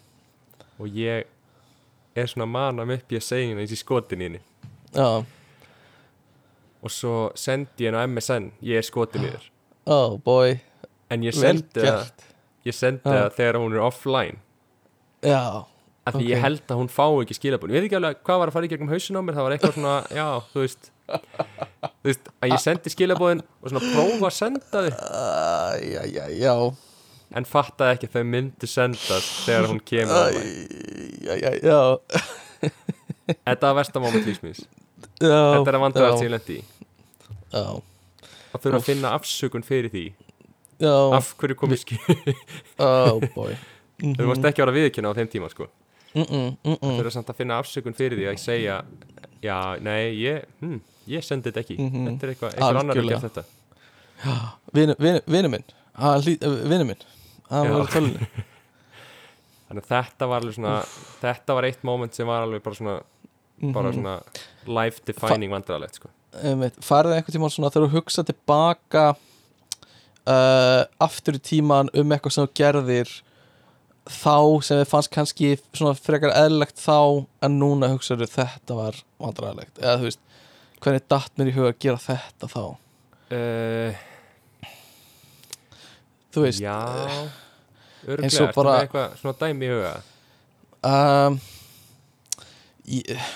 og 0.82 0.88
ég 0.88 1.28
er 2.16 2.26
svona 2.26 2.46
að 2.48 2.50
mana 2.50 2.84
mig 2.88 3.02
upp 3.02 3.12
í 3.12 3.18
að 3.20 3.24
segja 3.26 3.50
henni 3.52 3.62
þessi 3.66 3.78
skotin 3.78 4.22
í 4.22 4.26
henni. 4.26 4.40
Já, 4.96 5.22
og 6.82 6.90
svo 6.90 7.16
sendi 7.38 7.86
ég 7.86 7.92
henni 7.92 8.02
á 8.02 8.08
MSN 8.08 8.48
ég 8.66 8.80
er 8.80 8.86
skotin 8.86 9.26
í 9.26 9.30
þér. 9.30 9.44
Oh 9.92 10.16
boy. 10.18 10.56
En 11.12 11.22
ég 11.22 11.36
sendi 11.36 11.84
það 11.84 12.10
ég 12.66 12.74
sendi 12.76 13.04
það 13.04 13.28
þegar 13.38 13.60
hún 13.62 13.76
er 13.76 13.84
offline. 13.84 14.40
Já, 15.22 15.62
af 16.06 16.16
því 16.16 16.24
Ok. 16.24 16.30
ég 16.32 16.42
held 16.42 16.66
að 16.66 16.80
hún 16.82 16.90
fá 16.90 17.06
ekki 17.22 17.38
skilabun 17.38 17.70
ég 17.70 17.78
veit 17.78 17.86
ekki 17.90 17.98
alveg 18.00 18.22
hvað 18.26 18.38
var 18.42 18.50
að 18.50 18.56
fara 18.56 18.66
í 18.66 18.72
gegnum 18.72 18.90
hausin 18.90 19.18
á 19.18 19.22
mér 19.22 19.36
það 19.38 19.46
var 19.46 19.54
eitthvað 19.54 19.76
svona, 19.76 19.94
já, 20.10 20.28
þú 20.50 20.64
veist 20.64 20.90
þú 21.08 22.08
veist, 22.08 22.30
að 22.40 22.54
ég 22.54 22.62
sendi 22.62 22.92
skilabóðin 22.92 23.42
og 23.42 23.72
svona 23.72 23.84
prófa 23.92 24.28
að 24.28 24.36
senda 24.38 24.84
þau. 24.86 24.90
Æ, 24.90 25.90
já, 25.92 26.02
já, 26.12 26.24
já 26.38 26.54
en 27.32 27.48
fattaði 27.48 27.96
ekki 27.96 28.08
að 28.10 28.16
þau 28.18 28.28
myndu 28.28 28.68
sendast 28.68 29.30
þegar 29.46 29.68
hún 29.70 29.80
kemur 29.88 30.18
online. 30.18 30.50
já, 31.24 31.34
já, 31.40 31.50
já 31.64 31.80
þetta 33.46 33.70
var 33.70 33.78
versta 33.80 34.02
moment 34.04 34.26
lífsmins 34.28 34.66
þetta 35.22 35.70
er 35.70 35.78
að 35.78 35.84
vandra 35.84 36.10
allt 36.10 36.24
ég 36.24 36.32
lendi 36.32 36.58
í. 36.58 36.62
Já, 37.52 37.66
og 37.76 38.62
þurfa 38.62 38.78
að 38.80 38.86
finna 38.86 39.12
afsökun 39.16 39.64
fyrir 39.66 39.92
því. 39.92 40.06
Já, 40.82 40.94
af 41.14 41.32
hverju 41.38 41.58
komið 41.60 41.82
skil 41.84 42.00
oh 42.82 43.22
boy. 43.36 43.54
Þau 44.18 44.26
varst 44.32 44.48
ekki 44.48 44.62
að 44.62 44.66
vera 44.66 44.76
viðkynna 44.78 45.12
á 45.12 45.18
þeim 45.18 45.30
tíma 45.30 45.50
sko. 45.52 45.68
Mm 46.12 46.24
-mm, 46.24 46.48
mm 46.64 46.74
-mm. 46.74 46.96
þurfa 46.98 47.12
samt 47.14 47.30
að 47.30 47.38
finna 47.40 47.58
afsökun 47.62 47.96
fyrir 47.96 48.18
því 48.18 48.26
að 48.28 48.40
segja 48.40 48.82
já, 49.42 49.78
nei, 49.80 50.12
ég, 50.20 50.44
hm, 50.60 50.80
ég 51.08 51.24
sendi 51.24 51.50
þetta 51.50 51.60
ekki. 51.64 51.76
Mhm. 51.78 52.06
þetta 52.08 52.22
er 52.26 52.34
eitthvað, 52.34 52.54
eitthvað 52.54 52.80
annar 52.82 52.96
að 52.96 53.08
gera 53.08 53.20
þetta. 53.28 53.44
Vinu 54.72 55.48
minn. 55.52 55.64
Eh, 55.98 56.20
Vinu 56.68 56.84
minn. 56.86 57.02
Þannig 59.72 59.86
þetta 59.88 60.26
var 60.28 60.44
svona 60.52 60.72
þetta 61.22 61.54
var 61.56 61.64
eitt 61.68 61.84
moment 61.86 62.14
sem 62.16 62.26
var 62.28 62.44
alveg 62.44 62.62
bara 62.64 62.76
svona 62.76 62.96
bara 63.72 63.88
Mhm. 63.92 63.94
svona 63.98 64.14
life 64.66 65.00
defining 65.06 65.50
vandrarlegt 65.52 65.94
sko. 65.94 66.08
Einmitt, 66.42 66.76
farið 66.80 67.14
einhvern 67.16 67.34
tímann 67.36 67.50
svona 67.52 67.70
þegar 67.70 67.88
þú 67.88 67.92
hugsa 67.96 68.24
tilbaka 68.24 69.04
uh, 70.26 70.84
aftur 71.00 71.34
í 71.36 71.42
tíman 71.42 71.88
um 71.94 72.10
eitthvað 72.14 72.32
sem 72.32 72.46
þú 72.46 72.52
gerðir 72.54 73.12
þá 74.08 74.62
sem 74.64 74.78
þið 74.80 74.88
fannst 74.90 75.10
kannski 75.14 75.52
svona 75.72 75.94
frekar 75.94 76.32
eðlilegt 76.34 76.76
þá 76.82 77.26
en 77.42 77.58
núna 77.60 77.88
hugsaður 77.92 78.28
þetta 78.32 78.74
var 78.74 78.94
vandræðilegt 79.20 79.78
eða 79.78 79.98
þú 80.00 80.08
veist, 80.08 80.20
hvernig 80.82 81.04
datt 81.10 81.36
mér 81.38 81.50
í 81.52 81.54
huga 81.56 81.70
að 81.72 81.78
gera 81.84 82.02
þetta 82.02 82.48
þá? 82.52 82.62
Uh, 83.32 84.00
þú 86.34 86.44
veist, 86.46 86.60
já 86.62 86.76
eins 88.02 88.08
örglega, 88.08 88.42
og 88.42 88.48
ertu 88.48 88.56
bara- 88.58 88.76
eitthvað 88.82 89.16
svona 89.20 89.38
dæmi 89.40 89.66
í 89.68 89.72
huga? 89.72 89.92
Um, 90.82 91.36
ég, 92.90 93.26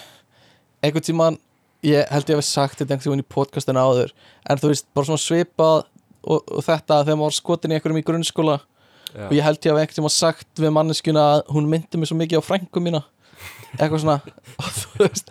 einhvern 0.83 1.07
tímann 1.07 1.39
ég 1.87 2.09
held 2.11 2.31
ég 2.33 2.41
hef 2.41 2.45
sagt 2.49 2.81
þetta 2.81 2.97
einhvern 2.97 3.05
tímann 3.07 3.23
í 3.23 3.29
podcastinu 3.37 3.83
áður 3.83 4.11
en 4.51 4.59
þú 4.59 4.73
veist, 4.73 4.89
bara 4.97 5.07
svona 5.07 5.23
svipað 5.23 5.85
og, 6.27 6.41
og 6.51 6.65
þetta 6.67 7.03
þegar 7.05 7.21
maður 7.21 7.29
var 7.31 7.37
skotin 7.39 7.71
í 7.75 7.77
einhverjum 7.79 8.01
í 8.01 8.07
grunnskóla 8.09 8.57
já, 8.59 9.29
og 9.29 9.37
ég 9.37 9.47
held 9.47 9.61
ég 9.63 9.71
hef 9.71 9.79
einhvern 9.85 9.99
tímann 10.01 10.17
sagt 10.17 10.63
við 10.65 10.75
manneskuna 10.75 11.27
að 11.37 11.45
hún 11.55 11.71
myndi 11.71 12.01
mig 12.01 12.11
svo 12.11 12.19
mikið 12.19 12.43
á 12.43 12.49
frængu 12.49 12.83
mína. 12.83 13.05
Eitthvað 13.79 14.03
svona 14.03 14.19
og 14.59 14.73
þú 14.81 15.05
veist, 15.05 15.31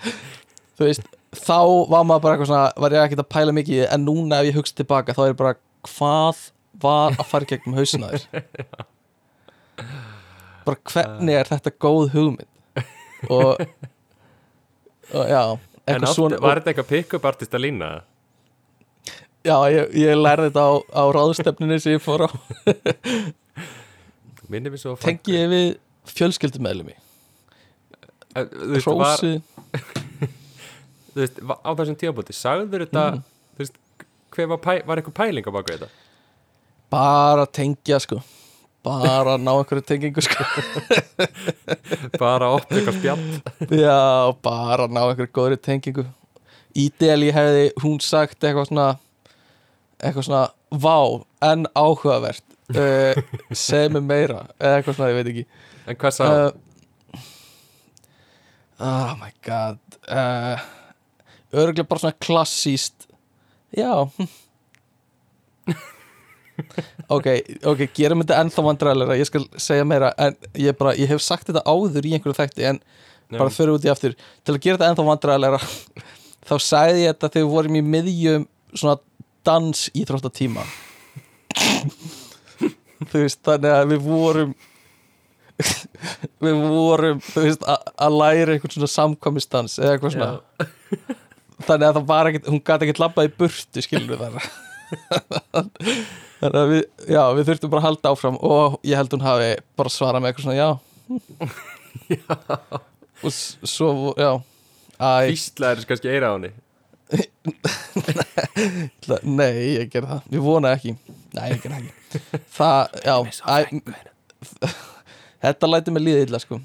þú 0.80 0.88
veist 0.88 1.15
þá 1.40 1.58
var 1.92 2.04
maður 2.08 2.24
bara 2.24 2.36
eitthvað 2.36 2.50
svona 2.52 2.84
var 2.84 2.96
ég 2.96 3.06
ekkert 3.06 3.24
að 3.24 3.34
pæla 3.36 3.52
mikið 3.56 3.78
í 3.78 3.86
en 3.96 4.06
núna 4.06 4.34
ef 4.42 4.50
ég 4.50 4.58
hugsa 4.60 4.78
tilbaka 4.80 5.16
þá 5.18 5.24
er 5.28 5.38
bara 5.40 5.54
hvað 5.90 6.38
var 6.84 7.10
að 7.16 7.30
fara 7.30 7.48
í 7.48 7.50
gegnum 7.54 7.78
hausina 7.80 8.12
þér? 8.12 8.24
Bara 10.66 10.80
hvernig 10.90 11.36
er 11.38 11.50
þetta 11.52 11.72
góð 11.84 12.06
hugmynd? 12.16 12.52
Og, 13.30 13.60
og 15.14 15.26
já 15.30 15.42
en 15.86 16.02
átti, 16.02 16.16
svona 16.16 16.40
var 16.42 16.58
þetta 16.58 16.72
eitthvað 16.72 16.90
pick-up 16.90 17.28
artist 17.30 17.54
að 17.54 17.64
lína? 17.68 17.90
Já 19.46 19.58
ég, 19.70 19.94
ég 20.02 20.18
lærði 20.18 20.50
þetta 20.50 20.64
á, 20.66 20.74
á 20.90 21.04
ráðstefninu 21.14 21.78
sem 21.84 21.96
ég 21.96 22.02
fór 22.02 22.26
á. 22.26 22.30
Tengi 25.06 25.38
ég 25.38 25.48
við 25.54 25.68
fjölskyldumæðlumi 26.16 26.96
Eh, 28.36 28.50
þú 28.52 28.74
veist, 28.74 28.90
var, 29.00 29.22
þú 31.16 31.24
veist, 31.24 31.38
á 31.42 31.70
þessum 31.80 31.98
tímabúti 32.02 32.36
sagður 32.36 32.84
þetta, 32.86 33.04
Mm. 33.16 33.22
þú 33.56 33.64
veist 33.64 33.78
hver 34.36 34.50
var, 34.52 34.60
pæ, 34.60 34.72
var 34.86 35.00
eitthvað 35.00 35.16
pæling 35.22 35.48
á 35.48 35.52
baku 35.56 35.74
þetta? 35.78 35.88
Bara 36.92 37.46
tengja 37.48 38.00
sko. 38.04 38.20
Bara 38.86 39.38
ná 39.42 39.50
einhverju 39.56 39.82
tengingu 39.90 40.22
sko. 40.22 40.44
Bara 42.22 42.52
opna 42.54 42.78
eitthvað 42.78 43.00
spjall. 43.00 43.24
Já, 43.80 44.36
bara 44.46 44.86
ná 44.92 45.00
einhverju 45.08 45.32
góðri 45.34 45.58
tengingu. 45.58 46.04
Ídeli 46.78 47.32
hefði 47.34 47.64
hún 47.82 47.98
sagt 48.04 48.44
eitthvað 48.46 48.68
svona 48.70 48.88
eitthvað 50.04 50.28
svona 50.28 50.44
vá, 50.84 50.98
en 51.50 51.66
áhugavert. 51.74 52.44
Uh, 52.76 53.14
segð 53.56 53.96
mér 53.96 54.06
meira 54.06 54.40
eða 54.60 54.80
eitthvað 54.82 54.96
svona, 55.00 55.10
ég 55.14 55.18
veit 55.22 55.32
ekki. 55.34 55.46
En 55.88 56.00
hvað 56.02 56.16
sagði 56.20 56.46
uh, 56.46 56.52
oh 58.86 59.12
my 59.22 59.32
god 59.46 59.80
uh, 60.10 60.60
örgulega 61.56 61.88
bara 61.90 62.04
svona 62.04 62.20
klassíst 62.22 63.08
já. 63.76 63.92
Ok, 67.12 67.28
ok, 67.68 67.82
gerum 67.94 68.22
þetta 68.24 68.38
ennþá 68.42 68.64
vandræðilega, 68.64 69.18
ég 69.20 69.28
skal 69.28 69.44
segja 69.60 69.86
meira 69.88 70.14
en 70.22 70.38
ég 70.58 70.78
bara, 70.80 70.94
ég 70.96 71.10
hef 71.12 71.24
sagt 71.24 71.50
þetta 71.50 71.66
áður 71.68 72.08
í 72.08 72.14
einhverju 72.16 72.38
þætti 72.38 72.70
en 72.70 72.80
Nei, 73.26 73.40
bara 73.40 73.52
fyrir 73.52 73.74
út 73.76 73.86
í 73.86 73.92
aftur. 73.92 74.14
Til 74.46 74.56
að 74.56 74.62
gera 74.64 74.78
þetta 74.78 74.92
ennþá 74.94 75.08
vandræðilega 75.10 75.60
þá 76.50 76.56
sagði 76.64 77.04
ég 77.04 77.16
þetta 77.16 77.32
þegar 77.34 77.46
við 77.46 77.52
vorum 77.58 77.80
í 77.80 77.84
miðjum 77.96 78.48
svona 78.76 78.96
dans 79.46 79.84
íþróttatíma. 79.94 80.64
Þú 83.12 83.26
veist, 83.26 83.42
þannig 83.46 83.76
að 83.76 83.92
við 83.92 84.08
vorum 84.08 84.56
við 86.44 86.64
vorum 86.64 87.22
þú 87.24 87.46
veist, 87.46 87.68
að 87.68 88.18
læra 88.20 88.56
einhvern 88.56 88.76
svona 88.76 88.92
samkomistans 88.92 89.78
eða 89.80 89.96
eitthvað 89.96 90.16
svona 90.16 90.32
þannig 91.64 91.88
að 91.88 91.96
það 92.00 92.08
var 92.12 92.26
ekkert, 92.32 92.48
hún 92.52 92.64
gæti 92.68 92.84
ekkert 92.88 93.04
labbað 93.06 93.28
í 93.30 93.36
burtu 93.40 93.80
skilur 93.86 94.10
við 94.12 94.20
þar 94.26 94.36
þannig 96.42 96.60
að 96.62 96.70
við, 96.74 96.84
já, 97.10 97.22
við 97.38 97.44
þurftum 97.50 97.72
bara 97.72 97.82
að 97.82 97.88
halda 97.88 98.12
áfram 98.12 98.38
og 98.46 98.70
ég 98.86 98.98
held 99.00 99.12
hún 99.16 99.24
hafi 99.26 99.50
bara 99.80 99.90
svarað 99.94 100.22
með 100.26 100.30
eitthvað 100.34 100.46
svona, 100.46 100.60
já. 100.60 100.70
Og 103.24 103.32
s- 103.32 103.56
svo, 103.64 103.88
já. 104.20 104.32
Æ, 105.00 105.32
Íslaður 105.32 105.86
kannski 105.90 106.10
eira 106.12 106.28
á 106.32 106.34
henni. 106.36 106.52
Nei, 109.24 109.78
ég 109.78 109.90
gerði 109.94 110.10
það, 110.12 110.22
við 110.34 110.42
vonaði 110.46 110.76
ekki. 110.76 110.92
Nei, 111.36 111.46
ég 111.54 111.60
gerði 111.64 111.76
það 111.76 111.82
ekki. 111.82 111.94
Það, 112.56 112.82
já, 113.06 113.16
æ, 113.46 113.48
þetta 115.46 115.66
læti 115.72 115.90
mig 115.96 116.04
líða 116.06 116.24
illa 116.28 116.40
sko. 116.44 116.56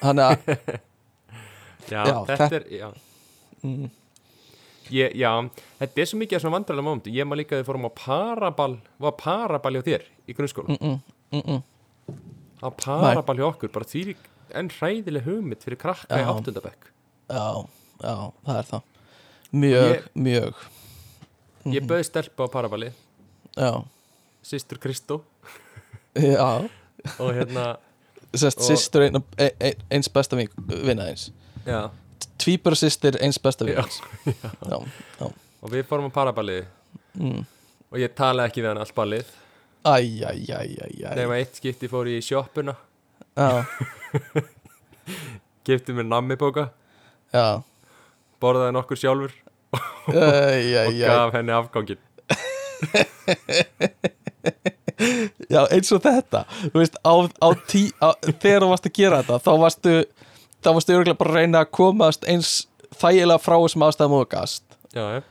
Þannig 0.00 0.24
að 0.26 0.34
Já, 1.90 2.00
Já, 2.06 2.16
þetta 2.28 2.36
þetta- 2.36 2.58
er 2.60 2.64
já. 2.70 2.88
mm, 3.66 3.86
ég, 4.92 5.14
já, 5.18 5.30
þetta 5.80 6.02
er 6.02 6.08
svo 6.10 6.18
mikið 6.20 6.36
af 6.36 6.42
svona 6.44 6.56
vandrarlega 6.58 6.86
moment 6.88 7.06
ég 7.10 7.26
maður 7.28 7.40
líka 7.42 7.56
að 7.56 7.62
við 7.62 7.68
fórum 7.70 7.86
á 7.88 7.92
paraball 8.04 8.76
var 8.98 9.12
paraball 9.20 9.74
hjá 9.78 9.82
þér 9.88 10.06
í 10.28 10.36
grunnskóla 10.38 10.76
mm 10.76 10.80
-mm, 10.80 11.44
mm 11.44 11.62
á 12.60 12.68
paraball 12.76 13.38
hjá 13.40 13.46
okkur, 13.48 13.70
bara 13.72 13.84
því 13.88 14.16
en 14.54 14.68
hræðileg 14.68 15.24
hugmynd 15.24 15.62
fyrir 15.64 15.78
krakka 15.78 16.16
í 16.18 16.24
Já. 16.24 16.28
áttundabekk. 16.32 16.88
Já, 17.30 17.66
já, 18.02 18.14
það 18.46 18.58
er 18.58 18.66
það. 18.70 18.82
Mjög, 19.52 19.90
Ég- 19.94 20.08
mjög. 20.14 20.54
Ég 21.70 21.86
bauði 21.86 22.04
stelpa 22.04 22.44
á 22.44 22.48
paraballi, 22.50 22.92
Já, 23.56 23.84
sýstur 24.42 24.78
Kristó. 24.78 25.22
Já. 26.14 26.68
Og 27.18 27.32
hérna, 27.34 27.76
Sest, 28.34 28.58
Og- 28.58 28.64
Sistur 28.66 29.02
ein, 29.02 29.16
ein, 29.38 29.74
eins 29.90 30.08
besta 30.08 30.36
vin- 30.36 30.48
vinna 30.68 31.08
eins 31.10 31.32
já 31.66 31.90
Tvíbara 32.40 32.78
systir 32.78 33.18
eins 33.20 33.38
besta 33.42 33.66
já. 33.68 33.84
og 35.60 35.68
við 35.72 35.84
fórum 35.88 36.08
á 36.08 36.12
paraballi 36.14 36.62
mm. 37.18 37.44
og 37.92 38.00
ég 38.00 38.14
talaði 38.16 38.48
ekki 38.50 38.64
við 38.64 38.72
hann 38.72 38.82
allt 38.84 38.94
æj 39.84 41.16
nema 41.16 41.38
eitt 41.40 41.56
skipti 41.56 41.88
fór 41.88 42.08
ég 42.10 42.20
í 42.20 42.24
sjoppuna. 42.24 42.74
Já, 43.36 43.64
kefti 45.66 45.94
mér 45.96 46.08
nammibóka, 46.10 46.68
já. 47.32 47.62
Borðaði 48.40 48.72
nokkur 48.76 49.00
sjálfur. 49.00 49.32
Æj, 50.10 50.16
og 50.16 50.24
æj, 50.26 50.76
æj 50.82 51.02
gaf 51.04 51.34
henni 51.36 51.52
afgangin 51.54 52.00
Já, 55.50 55.62
eins 55.70 55.92
og 55.94 56.02
þetta. 56.02 56.40
Þú 56.72 56.80
veist, 56.80 56.96
á, 57.00 57.14
á 57.14 57.48
tí 57.70 57.82
á, 58.02 58.10
Þegar 58.42 58.64
þú 58.64 58.68
varst 58.72 58.88
að 58.88 58.96
gera 58.96 59.20
þetta 59.22 59.36
Þá 59.44 59.52
varstu 59.62 59.92
Þá 60.60 60.72
varstu 60.76 60.96
örgulega 60.96 61.18
bara 61.20 61.32
að 61.32 61.38
reyna 61.40 61.62
að 61.64 61.72
komast 61.76 62.26
eins 62.28 62.50
þægilega 63.00 63.40
frá 63.40 63.56
þessum 63.56 63.86
aðstæðum 63.86 64.18
og 64.18 64.28
gast. 64.32 64.64
Já, 64.94 65.04
já, 65.16 65.22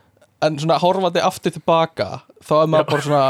En 0.46 0.56
svona 0.56 0.78
horfandi 0.80 1.20
aftur 1.20 1.52
tilbaka 1.52 2.22
Þá 2.48 2.54
er 2.62 2.70
maður 2.72 2.86
bara 2.94 3.04
svona 3.04 3.24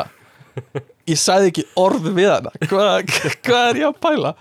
Ég 1.10 1.18
sagði 1.18 1.50
ekki 1.50 1.64
orð 1.80 2.10
við 2.14 2.30
hana. 2.30 2.52
Hvað, 2.70 3.14
hvað 3.46 3.70
er 3.72 3.80
ég 3.82 3.88
að 3.88 3.96
pæla? 4.04 4.34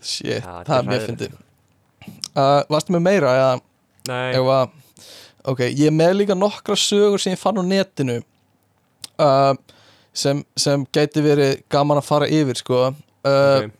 Shit, 0.00 0.44
Já, 0.44 0.60
það 0.66 0.74
er 0.76 0.88
mjög 0.90 1.06
fyndið. 1.06 1.38
Uh, 2.30 2.60
Varstu 2.72 2.94
með 2.94 3.02
meira? 3.06 3.32
Eða, 4.10 4.56
að, 4.58 5.06
ok, 5.52 5.62
ég 5.76 5.94
með 5.94 6.14
líka 6.20 6.36
nokkra 6.36 6.76
sögur 6.78 7.20
sem 7.20 7.34
ég 7.34 7.40
fann 7.40 7.60
á 7.60 7.64
netinu 7.64 8.18
uh, 9.20 9.52
sem, 10.12 10.42
sem 10.58 10.84
gæti 10.92 11.24
verið 11.24 11.60
gaman 11.72 12.00
að 12.00 12.08
fara 12.10 12.28
yfir 12.28 12.60
sko. 12.60 12.82
Uh, 13.24 13.30
ok, 13.30 13.72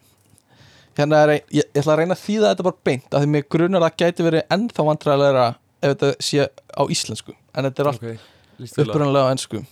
hérna 0.98 1.24
er 1.24 1.34
ég, 1.36 1.44
ég 1.60 1.68
ætla 1.74 1.94
að 1.94 2.00
reyna 2.02 2.16
að 2.16 2.24
þýða 2.24 2.52
þetta 2.52 2.66
bara 2.68 2.84
beint 2.88 3.14
af 3.14 3.22
því 3.22 3.32
mig 3.34 3.48
grunar 3.52 3.84
að 3.84 3.90
það 3.90 4.00
gæti 4.02 4.26
verið 4.26 4.56
ennþá 4.56 4.86
vandræðilegra 4.88 5.46
ef 5.80 5.92
þetta 5.94 6.10
sé 6.26 6.48
á 6.50 6.82
íslensku. 6.92 7.36
En 7.54 7.68
þetta 7.68 7.82
er 7.82 7.90
allt 7.92 8.02
ok, 8.02 8.26
líst 8.60 8.80
vel 8.80 9.16
á. 9.16 9.24
ennsku 9.30 9.62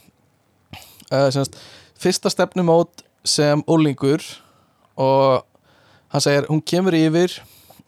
uh, 1.12 1.28
semast, 1.32 1.58
fyrsta 1.98 2.32
stefnumót 2.32 3.04
sem 3.26 3.62
ólingur 3.68 4.22
og 4.98 5.44
hann 6.12 6.24
segir, 6.24 6.48
hún 6.48 6.62
kemur 6.64 6.96
yfir 6.96 7.40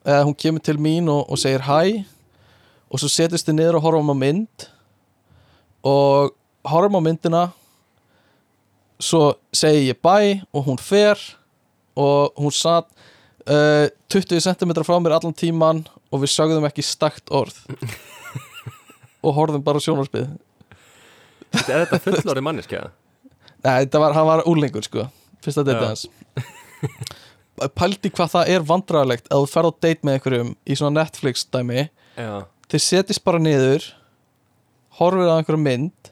eða 0.05 0.25
hún 0.27 0.37
kemur 0.37 0.65
til 0.65 0.79
mín 0.81 1.09
og, 1.13 1.25
og 1.31 1.41
segir 1.41 1.65
hæ 1.67 2.05
og 2.91 3.01
svo 3.01 3.11
setjast 3.11 3.49
þið 3.49 3.57
niður 3.57 3.79
og 3.79 3.85
horfum 3.87 4.13
á 4.13 4.17
mynd. 4.19 4.65
Og 5.87 6.33
horfum 6.67 6.99
á 6.99 7.03
myndina 7.07 7.43
svo 9.01 9.37
segi 9.55 9.93
ég 9.93 10.01
bæ 10.03 10.43
og 10.53 10.67
hún 10.67 10.81
fer 10.81 11.21
og 11.97 12.35
hún 12.37 12.53
satt 12.53 12.91
uh, 13.47 13.87
20 14.13 14.43
cm 14.45 14.75
frá 14.85 14.97
mér 15.01 15.17
allan 15.17 15.37
tíman 15.37 15.85
og 16.11 16.23
við 16.25 16.33
sögðum 16.35 16.67
ekki 16.69 16.85
stakt 16.87 17.31
orð. 17.33 17.57
Og 19.21 19.35
horfðum 19.37 19.61
bara 19.61 19.81
sjónarspið 19.85 20.31
Er 21.53 21.83
þetta 21.83 21.99
fullorði 22.01 22.43
manneskja? 22.47 22.87
Nei, 23.61 23.83
þetta 23.83 24.01
var, 24.01 24.15
hann 24.17 24.29
var 24.29 24.43
úlingur 24.49 24.87
sko. 24.87 25.05
Fyrsta 25.45 25.65
date 25.67 25.83
Já. 25.83 25.91
hans. 25.91 26.07
Pældi 27.77 28.09
hvað 28.17 28.31
það 28.33 28.53
er 28.55 28.65
vandræðalegt 28.65 29.29
að 29.29 29.43
þú 29.43 29.51
ferð 29.53 29.69
á 29.69 29.73
date 29.85 30.07
með 30.07 30.17
einhverjum 30.17 30.53
í 30.65 30.77
svona 30.79 31.03
Netflix 31.03 31.45
dæmi. 31.53 31.89
Já, 32.17 32.47
Þeir 32.71 32.85
setjast 32.87 33.25
bara 33.27 33.41
niður 33.43 33.85
Horfir 35.01 35.29
á 35.31 35.37
einhverjum 35.37 35.63
mynd 35.67 36.11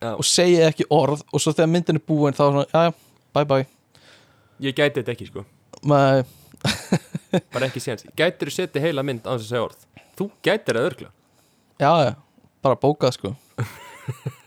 já, 0.00 0.10
Og 0.14 0.24
segja 0.26 0.68
ekki 0.70 0.86
orð 0.92 1.22
Og 1.30 1.42
svo 1.42 1.52
þegar 1.54 1.70
myndin 1.70 1.98
er 2.00 2.04
búin 2.06 2.36
þá 2.36 2.42
er 2.46 2.50
svona 2.54 2.66
Jæja, 2.70 2.94
bye 3.36 3.46
bye. 3.52 3.66
Ég 4.60 4.76
gæti 4.76 5.00
þetta 5.00 5.14
ekki 5.14 5.28
sko. 5.30 5.44
Nei, 5.88 6.22
bara 7.54 7.68
ekki 7.68 7.82
séns, 7.82 8.04
gætir 8.18 8.50
þú 8.50 8.56
setja 8.56 8.82
heila 8.84 9.04
mynd 9.06 9.24
á 9.26 9.34
þess 9.34 9.46
að 9.46 9.48
segja 9.52 9.64
orð, 9.68 9.86
þú 10.18 10.28
gætir 10.44 10.78
það 10.78 10.90
örgla. 10.90 11.10
Já, 11.80 11.92
já, 12.04 12.12
bara 12.64 12.80
bókað 12.80 13.16
sko. 13.16 13.34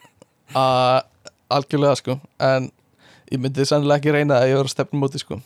Uh, 0.54 1.02
Algjörlega 1.50 1.98
sko. 1.98 2.18
En 2.42 2.70
ég 3.32 3.42
myndi 3.42 3.66
sennilega 3.66 4.02
ekki 4.02 4.14
reyna 4.14 4.40
að 4.42 4.52
ég 4.52 4.60
var 4.60 4.70
að 4.70 4.74
stefna 4.76 5.00
móti 5.02 5.22
sko. 5.22 5.40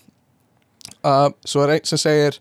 Uh, 0.99 1.29
Svo 1.47 1.63
er 1.63 1.75
einn 1.77 1.87
sem 1.87 1.99
segir 2.01 2.37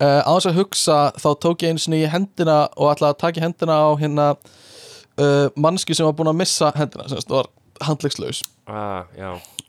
uh, 0.00 0.22
Á 0.24 0.30
þess 0.32 0.48
að 0.50 0.58
hugsa 0.60 0.96
þá 1.16 1.28
tók 1.44 1.64
ég 1.64 1.72
einu 1.72 1.82
sinni 1.82 2.02
í 2.04 2.10
hendina 2.10 2.66
Og 2.74 2.90
ætlaði 2.90 3.14
að 3.14 3.20
taka 3.20 3.44
hendina 3.44 3.76
á 3.76 3.88
hérna 4.00 4.28
uh, 4.34 5.48
Manski 5.60 5.96
sem 5.96 6.08
var 6.08 6.16
búin 6.16 6.32
að 6.32 6.38
missa 6.40 6.72
hendina 6.76 7.08
Sem 7.08 7.20
var 7.30 7.50
handlegslaus 7.84 8.40
ah, 8.72 9.04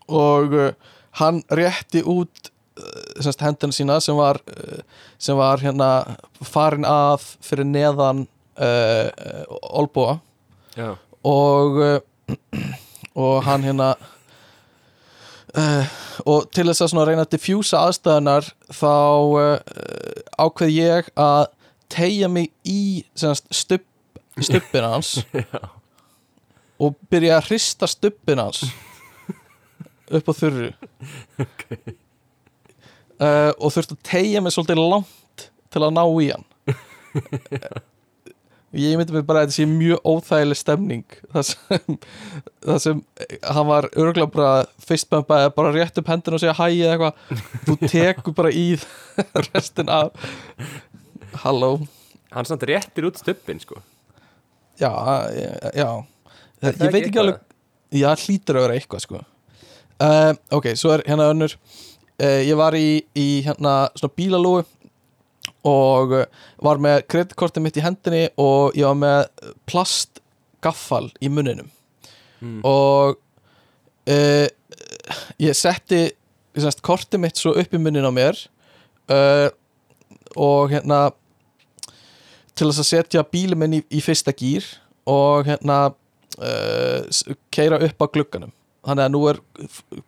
og 0.08 0.54
uh, 0.56 0.70
hann 1.20 1.42
rétti 1.52 2.00
út 2.08 2.48
semst, 3.20 3.42
hendina 3.44 3.74
sína 3.74 3.98
sem 4.04 4.16
var 4.18 4.40
uh, 4.52 4.80
sem 5.18 5.38
var 5.38 5.62
hérna 5.62 5.90
farin 6.42 6.86
að 6.88 7.26
fyrir 7.44 7.68
neðan 7.68 8.26
uh, 8.60 9.08
olbúa 9.72 10.18
já, 10.76 10.94
og 11.26 11.82
og 13.18 13.42
hann 13.46 13.66
hérna 13.66 13.92
uh, 15.56 15.84
og 16.26 16.48
til 16.54 16.68
þess 16.70 16.94
að 16.94 17.06
reyna 17.10 17.24
að 17.26 17.34
diffjúsa 17.36 17.84
aðstæðunar 17.88 18.50
þá 18.74 18.94
uh, 18.94 19.56
ákveð 20.38 20.74
ég 20.76 21.10
að 21.18 21.48
tegja 21.92 22.28
mig 22.30 22.50
í 22.68 23.04
stubb, 23.16 23.84
stubbin 24.40 24.86
hans. 24.86 25.18
Og 26.78 26.94
byrja 27.10 27.40
að 27.40 27.48
hrista 27.48 27.88
stubbin 27.90 28.38
hans 28.38 28.62
upp 30.14 30.28
á 30.30 30.32
þurru. 30.36 30.68
Okay. 31.42 31.96
Uh, 33.22 33.52
og 33.58 33.74
þurfti 33.74 33.96
að 33.96 34.02
tegja 34.06 34.42
mig 34.44 34.54
svolítið 34.54 34.82
langt 34.82 35.48
til 35.72 35.84
að 35.84 35.94
ná 35.96 36.04
í 36.06 36.30
hann. 36.32 36.46
Ég 38.76 38.98
myndi 39.00 39.14
mig 39.14 39.24
bara 39.24 39.40
að 39.40 39.46
þetta 39.46 39.56
sé 39.56 39.64
mjög 39.64 40.02
óþægileg 40.04 40.58
stemning. 40.60 41.04
Það 41.32 41.44
sem, 41.48 41.94
það 42.66 42.80
sem 42.84 42.98
hann 43.48 43.68
var 43.70 43.88
örgulega 43.94 44.28
bara 44.34 44.50
fyrst 44.84 45.08
með 45.14 45.24
bara, 45.30 45.70
rétt 45.72 46.00
upp 46.02 46.10
hendina 46.12 46.36
og 46.36 46.42
segja 46.42 46.56
hæ 46.58 46.66
eða 46.66 46.90
eitthvað. 46.92 47.46
Þú 47.64 47.76
tekur 47.86 48.36
bara 48.36 48.52
í 48.52 48.66
restin 49.48 49.88
af. 49.88 50.28
Halló. 51.46 51.78
Hann 52.34 52.48
samt 52.50 52.68
réttir 52.68 53.08
út 53.08 53.16
stubbin 53.16 53.62
sko. 53.64 53.80
Já, 54.78 54.92
já. 55.72 55.88
Er 56.60 56.76
ég 56.76 56.92
veit 56.92 57.06
ekki 57.06 57.22
alveg 57.22 57.40
já, 57.94 58.10
hlýtur 58.20 58.58
að 58.58 58.66
vera 58.66 58.76
eitthvað 58.76 59.04
sko. 59.06 59.24
Uh, 59.98 60.36
ok, 60.54 60.74
svo 60.78 60.92
er 60.94 61.06
hérna 61.08 61.32
önnur 61.32 61.56
uh, 62.22 62.40
ég 62.44 62.56
var 62.58 62.76
í, 62.78 63.00
í 63.16 63.28
hérna 63.46 63.88
svona 63.98 64.16
bílalúi 64.18 64.64
og 65.68 66.14
uh, 66.14 66.26
var 66.64 66.82
með 66.82 67.02
kreditkortið 67.10 67.64
mitt 67.64 67.80
í 67.80 67.84
hendinni 67.84 68.24
og 68.40 68.76
ég 68.78 68.88
var 68.88 68.98
með 68.98 69.50
plastgaffal 69.68 71.06
í 71.20 71.30
munninum 71.32 71.70
mm. 72.40 72.60
og 72.66 73.18
uh, 74.10 74.46
ég 75.40 75.56
setti 75.56 76.08
semst, 76.58 76.82
kortið 76.84 77.22
mitt 77.22 77.40
svo 77.40 77.54
upp 77.58 77.74
í 77.74 77.80
munnin 77.80 78.06
á 78.06 78.12
mér 78.14 78.38
uh, 79.12 79.48
og 80.38 80.72
hérna 80.72 81.08
til 82.58 82.68
þess 82.68 82.82
að 82.82 82.90
setja 82.90 83.26
bílum 83.26 83.62
minn 83.62 83.78
í, 83.78 83.82
í 83.94 84.02
fyrsta 84.02 84.34
gýr 84.34 84.66
og 85.08 85.48
hérna 85.48 85.78
uh, 85.88 87.34
keira 87.54 87.80
upp 87.86 88.02
á 88.02 88.06
glugganum 88.10 88.54
þannig 88.88 89.04
að 89.04 89.14
nú 89.14 89.22
er 89.30 89.40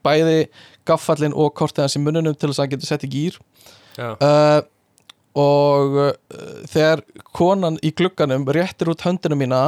bæði 0.05 0.39
gaffallin 0.91 1.35
og 1.37 1.55
kortið 1.59 1.87
hans 1.87 1.97
í 1.99 2.03
munnunum 2.03 2.37
til 2.37 2.51
þess 2.51 2.61
að 2.61 2.67
hann 2.67 2.75
getur 2.75 2.91
sett 2.91 3.07
í 3.07 3.11
gýr 3.15 3.39
uh, 4.01 4.61
og 5.39 5.99
uh, 6.05 6.13
þegar 6.71 7.05
konan 7.37 7.79
í 7.87 7.93
glugganum 7.97 8.47
réttir 8.51 8.93
út 8.93 9.05
höndina 9.07 9.39
mína 9.39 9.63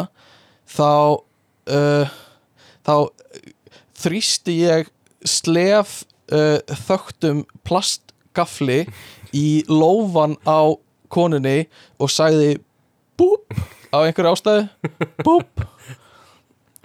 þá 0.69 1.19
uh, 1.73 2.17
þá 2.83 2.95
þrýsti 4.03 4.59
ég 4.65 4.91
slef 5.23 6.03
þögtum 6.33 7.43
plastgafli 7.67 8.87
í 9.37 9.63
lófan 9.69 10.39
á 10.49 10.73
konunni 11.13 11.67
og 12.01 12.09
sagði 12.11 12.57
búp 13.21 13.53
á 13.93 13.99
einhverju 14.01 14.33
ástæðu. 14.33 14.69
Búp. 15.27 15.65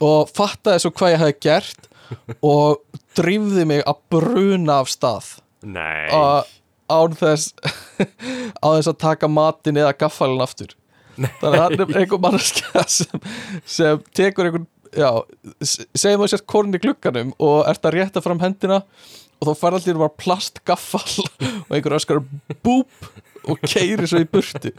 Og 0.03 0.29
fattaði 0.35 0.83
svo 0.83 0.91
hvað 0.93 1.13
ég 1.15 1.21
hefði 1.23 1.37
gert 1.47 1.87
og 2.45 2.83
drifði 3.17 3.65
mig 3.69 3.83
að 3.87 4.01
bruna 4.13 4.81
af 4.83 4.91
stað. 4.91 5.33
Nei. 5.67 6.07
Og 6.13 6.47
án 6.87 7.15
þess 7.19 7.53
án 8.63 8.77
þess 8.77 8.91
að 8.91 8.99
taka 9.03 9.29
matin 9.31 9.79
eða 9.81 9.95
gaffalinn 9.97 10.43
aftur. 10.45 10.73
Þannig 11.17 11.45
að 11.57 11.61
hann 11.63 11.81
er 11.81 12.01
einhver 12.03 12.21
mannskja 12.21 12.83
sem, 12.93 13.29
sem 13.65 14.01
tekur 14.15 14.49
einhvern 14.49 14.67
segjum 15.65 16.23
þú 16.23 16.27
sért 16.31 16.47
korn 16.49 16.75
í 16.77 16.81
glugganum 16.81 17.33
og 17.43 17.65
ert 17.69 17.85
að 17.85 17.97
rétta 17.97 18.23
fram 18.23 18.39
hendina 18.41 18.83
og 19.37 19.49
þá 19.49 19.59
fær 19.59 19.77
allir 19.77 19.99
bara 19.99 20.13
plastgaffal 20.17 21.25
og 21.67 21.73
einhver 21.75 21.97
öskar 21.97 22.21
búp 22.65 23.09
og 23.47 23.61
keiri 23.65 24.07
svo 24.09 24.21
í 24.21 24.29
burtu. 24.29 24.73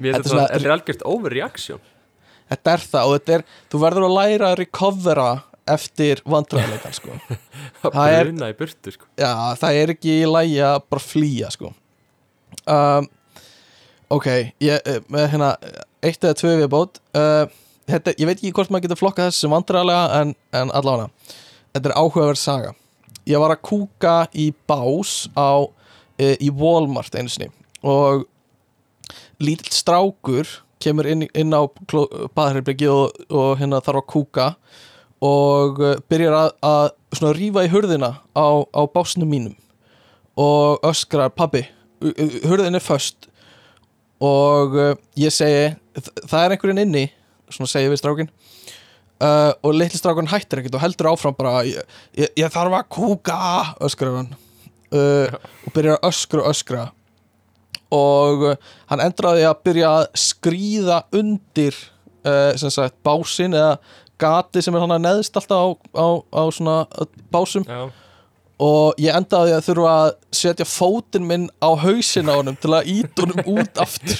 Mér 0.00 0.18
Þetta 0.18 0.46
er 0.48 0.64
er 0.64 0.74
algjört 0.74 1.04
overreaction 1.06 1.82
þetta 2.52 2.74
er 2.76 2.86
það 2.92 3.08
og 3.08 3.16
þetta 3.18 3.36
er, 3.38 3.44
þú 3.72 3.80
verður 3.84 4.06
að 4.08 4.16
læra 4.18 4.50
að 4.52 4.58
recovera 4.62 5.28
eftir 5.74 6.20
vandræðleikan 6.28 6.92
sko. 6.92 7.14
Það 7.80 8.14
er- 8.18 8.56
burtu 8.58 8.92
sko 8.92 9.06
já, 9.16 9.30
það 9.60 9.78
er 9.80 9.92
ekki 9.94 10.16
í 10.20 10.28
lægi 10.28 10.58
að 10.64 10.78
bara 10.92 11.04
flýja 11.04 11.50
sko. 11.54 11.70
um, 12.68 13.08
ok 14.12 14.28
ég, 14.60 14.76
eh, 14.84 15.00
hérna 15.32 15.54
eitt 16.04 16.20
eða 16.20 16.36
tvö 16.38 16.52
við 16.60 16.68
bót 16.72 17.00
uh, 17.16 17.48
þetta, 17.88 18.14
ég 18.18 18.28
veit 18.28 18.36
ekki 18.38 18.52
hvort 18.56 18.72
maður 18.72 18.86
getur 18.88 19.00
flokkað 19.00 19.30
þessu 19.30 19.44
sem 19.46 19.54
vandræðlega 19.56 20.20
en, 20.20 20.34
en 20.56 20.72
allavega 20.76 21.08
þetta 21.74 21.90
er 21.90 21.96
áhugaverð 21.96 22.40
saga 22.40 22.74
ég 23.28 23.40
var 23.40 23.54
að 23.54 23.64
kúka 23.64 24.14
í 24.36 24.50
bás 24.68 25.24
á, 25.32 25.64
e, 26.20 26.34
í 26.44 26.50
Walmart 26.52 27.16
einu 27.16 27.32
sinni 27.32 27.50
og 27.84 28.26
lítill 29.42 29.72
strákur 29.74 30.48
kemur 30.84 31.08
inn, 31.10 31.24
inn 31.34 31.54
á 31.56 31.62
baðherrbyggi 32.36 32.88
og, 32.92 33.16
og 33.32 33.54
hérna 33.60 33.80
þarf 33.84 34.02
að 34.02 34.08
kúka 34.14 34.46
og 35.24 35.80
uh, 35.80 35.94
byrjar 36.10 36.36
að, 36.38 36.50
að 36.68 36.86
svona 37.16 37.36
rífa 37.38 37.64
í 37.66 37.70
hurðina 37.72 38.10
á, 38.36 38.46
á 38.68 38.82
básnum 38.92 39.30
mínum 39.30 39.54
og 40.40 40.82
öskrar 40.88 41.30
pabbi, 41.30 41.62
hurðin 42.02 42.74
er 42.74 42.82
föst. 42.82 43.28
Og 44.24 44.74
uh, 44.78 44.94
ég 45.20 45.30
segi 45.34 45.74
"Þ- 45.94 46.24
það 46.30 46.40
er 46.44 46.54
einhverjinn 46.56 46.82
inni 46.86 47.04
svona 47.52 47.68
segi 47.70 47.90
við 47.92 48.00
strákin 48.00 48.30
uh, 49.22 49.52
og 49.62 49.74
litli 49.76 49.98
strákun 50.00 50.30
hættir 50.30 50.62
ekkert 50.62 50.78
og 50.78 50.82
heldur 50.82 51.10
áfram 51.12 51.36
bara 51.38 51.60
ég, 51.66 51.78
ég, 52.18 52.30
ég 52.40 52.50
þarf 52.54 52.76
að 52.78 52.88
kúka 52.96 53.36
öskrar 53.84 54.16
hann. 54.20 54.30
Uh, 54.94 55.30
og 55.66 55.74
byrjar 55.76 55.98
að 56.00 56.08
öskra 56.10 56.42
og 56.44 56.50
öskra 56.54 56.84
og 57.94 58.46
uh, 58.50 58.70
hann 58.90 59.02
endraði 59.04 59.46
að 59.48 59.60
byrja 59.68 59.90
að 60.00 60.06
skríða 60.18 61.02
undir 61.14 61.76
uh, 62.26 62.52
sagt 62.58 62.98
básin 63.06 63.56
eða 63.56 63.76
gati 64.20 64.62
sem 64.62 64.74
er 64.74 64.84
hann 64.84 65.02
neðst 65.02 65.36
alltaf 65.38 65.58
á, 65.58 65.66
á, 65.98 66.06
á 66.34 66.42
svona 66.54 66.76
básum. 67.34 67.66
Já, 67.66 67.90
og 68.62 69.00
ég 69.02 69.14
endaði 69.16 69.54
að 69.56 69.66
þurfa 69.68 69.92
að 70.04 70.10
setja 70.38 70.66
fótinn 70.68 71.26
minn 71.26 71.48
á 71.58 71.74
hausin 71.74 72.30
á 72.30 72.38
honum 72.38 72.58
til 72.60 72.72
að 72.76 72.90
ít 72.92 73.22
honum 73.22 73.58
út 73.58 73.82
aftur. 73.82 74.18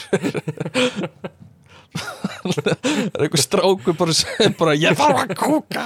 Það 2.44 2.58
er 2.74 3.22
einhver 3.22 3.40
strákur 3.40 3.94
bara 3.96 4.14
sem 4.16 4.56
bara 4.58 4.74
ég 4.76 4.96
þarf 4.98 5.20
að 5.22 5.36
kúka! 5.38 5.84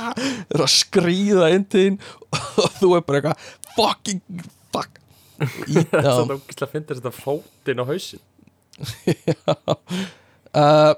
Er 0.48 0.64
að 0.64 0.72
skríða 0.72 1.50
inn 1.54 1.66
til 1.68 1.84
þín 1.84 1.98
og 2.32 2.78
þú 2.80 2.94
er 2.96 3.04
bara 3.04 3.20
eitthvað 3.20 3.44
fucking 3.76 4.22
fuck 4.72 4.96
Ít, 5.38 5.86
það 5.92 6.04
já, 6.08 6.14
er 6.14 6.34
ógislega 6.34 6.66
að 6.66 6.72
finna 6.74 6.94
þetta 6.98 7.14
fótinn 7.14 7.82
á 7.82 7.84
hausin 7.86 8.24
uh, 10.54 10.94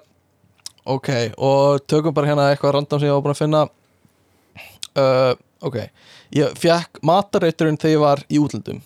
ok 0.85 1.09
og 1.37 1.85
tökum 1.89 2.15
bara 2.15 2.31
hérna 2.31 2.49
eitthvað 2.51 2.75
random 2.77 3.01
sem 3.01 3.09
ég 3.09 3.17
var 3.17 3.25
búin 3.25 3.35
að 3.35 3.43
finna. 3.43 3.63
Uh, 4.91 5.33
ok 5.65 5.79
ég 6.35 6.57
fekk 6.59 7.01
matareiturinn 7.07 7.79
þegar 7.81 7.95
ég 7.95 8.05
var 8.05 8.25
í 8.29 8.41
útlöndum. 8.43 8.81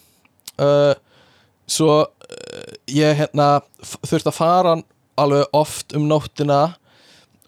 Uh, 0.55 0.95
svo 1.67 2.05
ég 2.91 3.17
hérna 3.19 3.63
þurfti 3.81 4.31
að 4.31 4.37
fara 4.37 4.77
alveg 5.21 5.57
oft 5.57 5.95
um 5.97 6.07
nóttina 6.09 6.75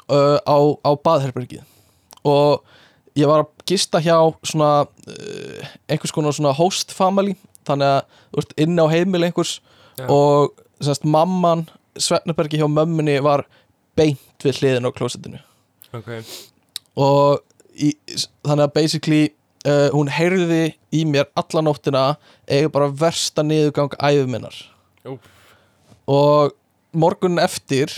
á, 0.07 0.59
á 0.87 0.91
baðherbergið. 1.03 1.65
Og 2.23 2.63
ég 3.19 3.27
var 3.27 3.43
að 3.43 3.65
gista 3.67 3.99
hjá 3.99 4.15
svona 4.47 4.87
einhvers 5.91 6.15
konar 6.15 6.37
svona 6.37 6.55
host 6.55 6.95
family 6.95 7.35
þannig 7.67 7.93
að 7.95 8.21
þú 8.31 8.41
veist 8.41 8.55
inn 8.67 8.83
á 8.83 8.87
heimil 8.93 9.25
einhvers 9.27 9.57
Já. 9.97 10.07
og 10.13 10.63
semst 10.81 11.07
mamman 11.09 11.67
Svefnabergi 11.97 12.61
hjá 12.61 12.69
mömmunni 12.69 13.17
var 13.25 13.47
beint 13.97 14.45
við 14.45 14.61
hliðin 14.61 14.89
á 14.89 14.97
klósettinu 14.97 15.41
Ok, 15.97 16.11
og 17.01 17.41
í, 17.73 17.93
þannig 18.45 18.67
að 18.67 18.75
basically 18.75 19.23
uh, 19.65 19.89
hún 19.95 20.11
heyrði 20.13 20.75
í 20.95 21.05
mér 21.09 21.31
alla 21.39 21.63
nóttina 21.65 22.05
eiga 22.49 22.73
bara 22.73 22.91
versta 22.93 23.45
niðurgang 23.47 23.97
æfuminnar 23.97 24.59
Úff. 25.07 25.23
og 26.11 26.57
morgunin 26.97 27.43
eftir 27.43 27.93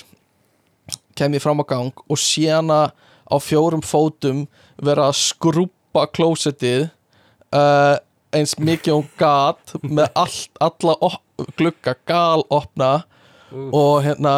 kem 1.19 1.35
ég 1.35 1.43
fram 1.43 1.63
á 1.63 1.67
gang 1.67 2.05
og 2.07 2.21
sé 2.21 2.47
hana 2.51 2.89
á 3.29 3.37
fjórum 3.43 3.83
fótum 3.85 4.47
vera 4.79 5.09
að 5.11 5.19
skrúpa 5.21 6.07
klósettið 6.15 6.89
uh, 7.53 7.97
eins 8.37 8.55
mikið 8.61 8.99
hún 8.99 9.09
gat 9.21 9.75
með 9.83 10.11
allt, 10.19 10.51
alla 10.61 10.95
op- 11.05 11.25
glugga 11.59 11.95
gal 12.09 12.45
opna 12.51 13.05
Úff. 13.49 13.73
og 13.73 14.03
hérna 14.05 14.33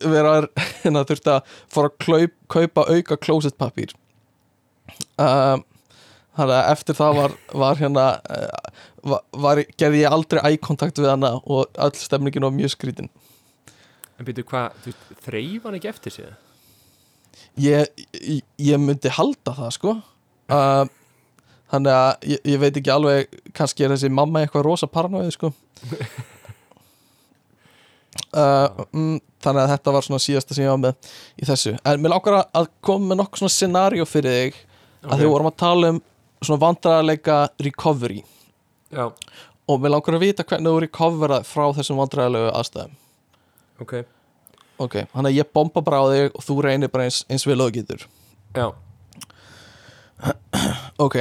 vera 0.00 0.38
hérna 0.82 1.04
þurfti 1.08 1.32
að 1.34 1.54
fara 1.72 1.90
að 1.90 1.96
klaup, 2.04 2.36
kaupa 2.48 2.86
auka 2.88 3.18
klósettpapír 3.20 3.92
um, 5.20 5.64
þannig 6.36 6.56
að 6.56 6.70
eftir 6.72 6.98
það 6.98 7.20
var, 7.20 7.36
var 7.64 7.80
hérna 7.80 8.06
uh, 8.30 8.80
var, 9.06 9.22
var, 9.32 9.62
gerði 9.76 10.02
ég 10.04 10.16
aldrei 10.16 10.42
ækontakt 10.54 11.00
við 11.00 11.12
hana 11.12 11.36
og 11.44 11.68
öll 11.74 11.94
stemningin 12.00 12.46
var 12.46 12.56
mjög 12.56 12.76
skrítin 12.76 13.12
en 14.16 14.24
byrju 14.24 14.46
hvað, 14.48 14.92
þreif 15.26 15.66
hann 15.66 15.76
ekki 15.76 15.92
eftir 15.92 16.14
sig? 16.14 16.30
ég, 17.60 17.90
ég, 18.16 18.78
myndi 18.80 19.12
halda 19.12 19.56
það 19.58 19.74
sko 19.76 19.96
uh, 20.48 20.86
þannig 21.72 21.92
að 21.96 22.28
ég, 22.32 22.40
ég 22.52 22.60
veit 22.62 22.76
ekki 22.80 22.92
alveg 22.94 23.36
kannski 23.56 23.84
er 23.86 23.94
þessi 23.94 24.10
mamma 24.12 24.42
eitthvað 24.44 24.66
rosa 24.68 24.86
paranoið 24.90 25.32
sko. 25.36 25.52
Uh, 28.36 28.68
mm, 28.96 29.18
þannig 29.44 29.60
að 29.62 29.70
þetta 29.74 29.92
var 29.94 30.04
svona 30.04 30.20
síðasta 30.24 30.54
sem 30.56 30.64
ég 30.64 30.70
var 30.72 30.80
með 30.80 31.08
í 31.40 31.46
þessu. 31.48 31.72
En 31.88 32.00
mér 32.02 32.12
langar 32.14 32.36
að- 32.56 32.68
koma 32.84 33.10
með 33.10 33.18
nokkuð 33.20 33.40
svona 33.42 33.52
scenario 33.54 34.06
fyrir 34.08 34.32
þig 34.36 34.56
að 35.04 35.20
þau 35.22 35.28
vorum 35.30 35.48
að 35.50 35.56
tala 35.60 35.90
um 35.92 35.98
svona 36.44 36.60
vandræðarleika 36.64 37.36
recovery. 37.64 38.22
Já, 38.92 39.04
og 39.68 39.80
mér 39.80 39.92
langar 39.94 40.16
að 40.16 40.24
vita 40.24 40.44
hvernig 40.48 40.72
þú 40.72 40.80
recoverað 40.86 41.46
frá 41.48 41.64
þessum 41.76 42.00
vandræðarlegu 42.00 42.50
aðstæðum. 42.56 42.96
Ok. 43.84 43.94
Ok, 44.84 44.94
þannig 45.12 45.30
að 45.30 45.38
ég 45.38 45.52
bomba 45.56 45.80
bara 45.84 46.00
á 46.00 46.04
þig 46.12 46.36
og 46.40 46.44
þú 46.48 46.58
reynir 46.66 46.92
bara 46.92 47.04
eins, 47.08 47.22
eins 47.28 47.46
vel 47.48 47.60
og 47.60 47.70
þú 47.70 47.76
getur. 47.78 48.06
Já, 48.56 48.72
Ok, 50.98 51.16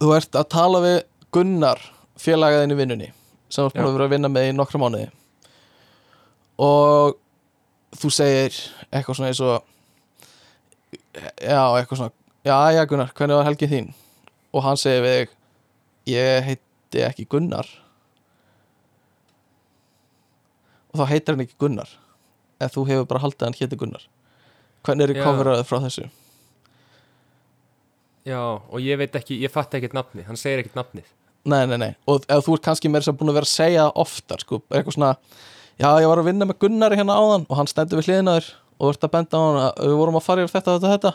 þú 0.00 0.10
ert 0.16 0.38
að 0.38 0.48
tala 0.52 0.80
við 0.84 0.98
Gunnar, 1.36 1.80
félagaðin 2.20 2.72
í 2.72 2.78
vinnunni 2.78 3.08
sem 3.48 3.62
þú 3.62 3.68
ert 3.70 3.76
búin 3.78 3.88
að 3.88 3.96
vera 3.96 4.08
að 4.08 4.14
vinna 4.16 4.30
með 4.32 4.48
í 4.48 4.56
nokkra 4.56 4.80
mánuði 4.82 5.08
og 6.66 7.16
þú 7.96 8.10
segir 8.12 8.56
eitthvað 8.90 9.18
svona 9.18 9.30
eins 9.32 9.42
og 9.44 9.56
já, 11.40 11.60
eitthvað 11.78 12.00
svona 12.00 12.12
já, 12.46 12.56
já 12.76 12.82
Gunnar, 12.88 13.12
hvernig 13.16 13.40
var 13.40 13.48
helgin 13.50 13.72
þín? 13.72 13.90
og 14.56 14.64
hann 14.64 14.80
segir 14.80 15.04
við 15.04 15.16
þig 15.18 15.34
ég 16.16 16.46
heiti 16.50 17.04
ekki 17.04 17.28
Gunnar 17.28 17.68
og 20.92 21.00
þá 21.00 21.08
heitir 21.12 21.34
hann 21.34 21.44
ekki 21.44 21.58
Gunnar 21.60 21.90
ef 22.62 22.72
þú 22.76 22.86
hefur 22.88 23.08
bara 23.10 23.24
haldið 23.24 23.48
hann 23.48 23.58
héti 23.58 23.78
Gunnar 23.80 24.06
hvernig 24.86 25.08
er 25.08 25.12
Já. 25.12 25.18
recoverað 25.20 25.64
frá 25.68 25.80
þessu? 25.84 26.06
Já, 28.26 28.40
og 28.42 28.78
ég 28.82 28.98
veit 29.00 29.14
ekki, 29.18 29.38
ég 29.42 29.52
fatt 29.52 29.74
ekkert 29.78 29.94
nafni 29.96 30.26
hann 30.26 30.38
segir 30.40 30.62
ekkert 30.62 30.78
nafnið. 30.80 31.10
Nei, 31.46 31.62
nei, 31.70 31.76
nei, 31.78 31.92
og 32.10 32.26
ef 32.26 32.46
þú 32.46 32.56
ert 32.56 32.64
kannski 32.66 32.90
meira 32.90 33.06
sem 33.06 33.16
búin 33.16 33.30
að 33.30 33.38
vera 33.38 33.46
að 33.46 33.54
segja 33.54 33.86
oftar, 34.02 34.42
sko, 34.42 34.60
eitthvað 34.72 34.96
svona 34.96 35.12
já, 35.78 35.88
ég 36.02 36.08
var 36.10 36.22
að 36.22 36.30
vinna 36.30 36.48
með 36.48 36.58
Gunnari 36.64 36.98
hérna 36.98 37.18
áðan 37.20 37.46
og 37.46 37.60
hann 37.60 37.70
stendur 37.70 38.00
við 38.00 38.10
hliðina 38.10 38.36
þér 38.40 38.50
og 38.76 38.90
ert 38.90 39.06
að 39.06 39.14
benda 39.14 39.38
á 39.38 39.42
hann 39.44 39.60
að 39.62 39.86
við 39.86 39.96
vorum 40.00 40.18
að 40.18 40.26
fara 40.26 40.44
yfir 40.44 40.56
þetta, 40.56 40.76
þetta, 40.76 40.92
þetta. 40.96 41.14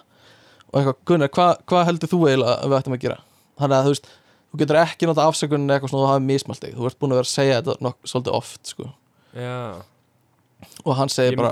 Og 0.72 0.80
eitthvað, 0.80 0.98
Gunnar, 1.10 1.32
hvað 1.36 1.52
hva 1.68 1.84
heldur 1.90 2.12
þú 2.12 2.20
eiginlega 2.30 2.56
að 2.56 2.72
við 2.72 2.78
ættum 2.80 2.96
að 2.96 3.04
gera? 3.04 3.18
Þannig 3.60 3.78
að 3.78 3.88
þú 3.88 3.94
veist, 3.94 4.10
þú 4.48 4.62
getur 4.62 4.80
ekki 4.82 5.10
nota 5.10 5.26
afsökunin 5.28 5.74
eitthvað 5.76 5.92
svona 5.92 6.06
þú 6.06 6.12
hafið 6.14 6.28
mismalt 6.30 6.64
þig, 6.64 6.78
þú 6.78 6.88
ert 6.88 7.00
búin 7.02 7.12
að 7.12 7.20
vera 7.20 7.28
að 7.28 7.34
segja 7.36 7.58
þetta 7.60 7.86
nokk, 7.86 8.00
svolítið 8.08 8.38
oft, 8.40 8.72
sko, 8.72 8.88
Já, 9.32 9.82
og 10.84 10.96
hann 10.98 11.12
segir 11.12 11.36
Ég 11.36 11.40
bara 11.40 11.52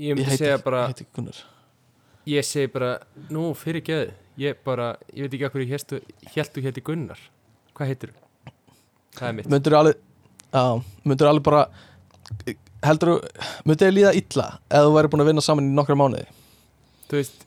ég 0.00 0.16
myndi 0.16 0.36
segja 0.40 0.60
bara 0.64 0.84
ég 0.86 0.94
heiti 0.94 1.06
Gunnar. 1.16 1.40
Ég 2.30 2.46
segi 2.46 2.70
bara, 2.72 2.94
nú, 3.32 3.50
fyrir 3.58 3.84
geðu 3.84 4.14
Ég 4.40 4.56
bara, 4.64 4.94
ég 5.12 5.26
veit 5.26 5.34
ekki 5.36 5.46
okkur 5.50 5.64
ég 5.66 5.72
Hélt 6.34 6.54
þú 6.54 6.62
héti 6.64 6.82
Gunnar. 6.84 7.20
Hvað 7.76 7.90
heitir 7.92 8.12
þú? 8.14 8.52
Það 9.18 9.28
er 9.28 9.34
mitt. 9.36 9.48
Myndur 9.52 9.76
alveg, 9.76 10.00
já, 10.54 10.62
myndur 11.04 11.28
alveg 11.30 11.44
bara 11.44 11.62
heldur 12.86 13.10
þú, 13.10 13.16
myndur 13.68 13.88
þið 13.88 13.96
líða 13.96 14.12
illa 14.20 14.46
ef 14.70 14.86
þú 14.86 14.92
væri 14.96 15.10
búin 15.12 15.24
að 15.24 15.30
vinna 15.30 15.44
saman 15.44 15.68
í 15.68 15.74
nokkra 15.76 15.96
mánuði? 15.98 16.26
Þú 17.10 17.18
veist 17.18 17.46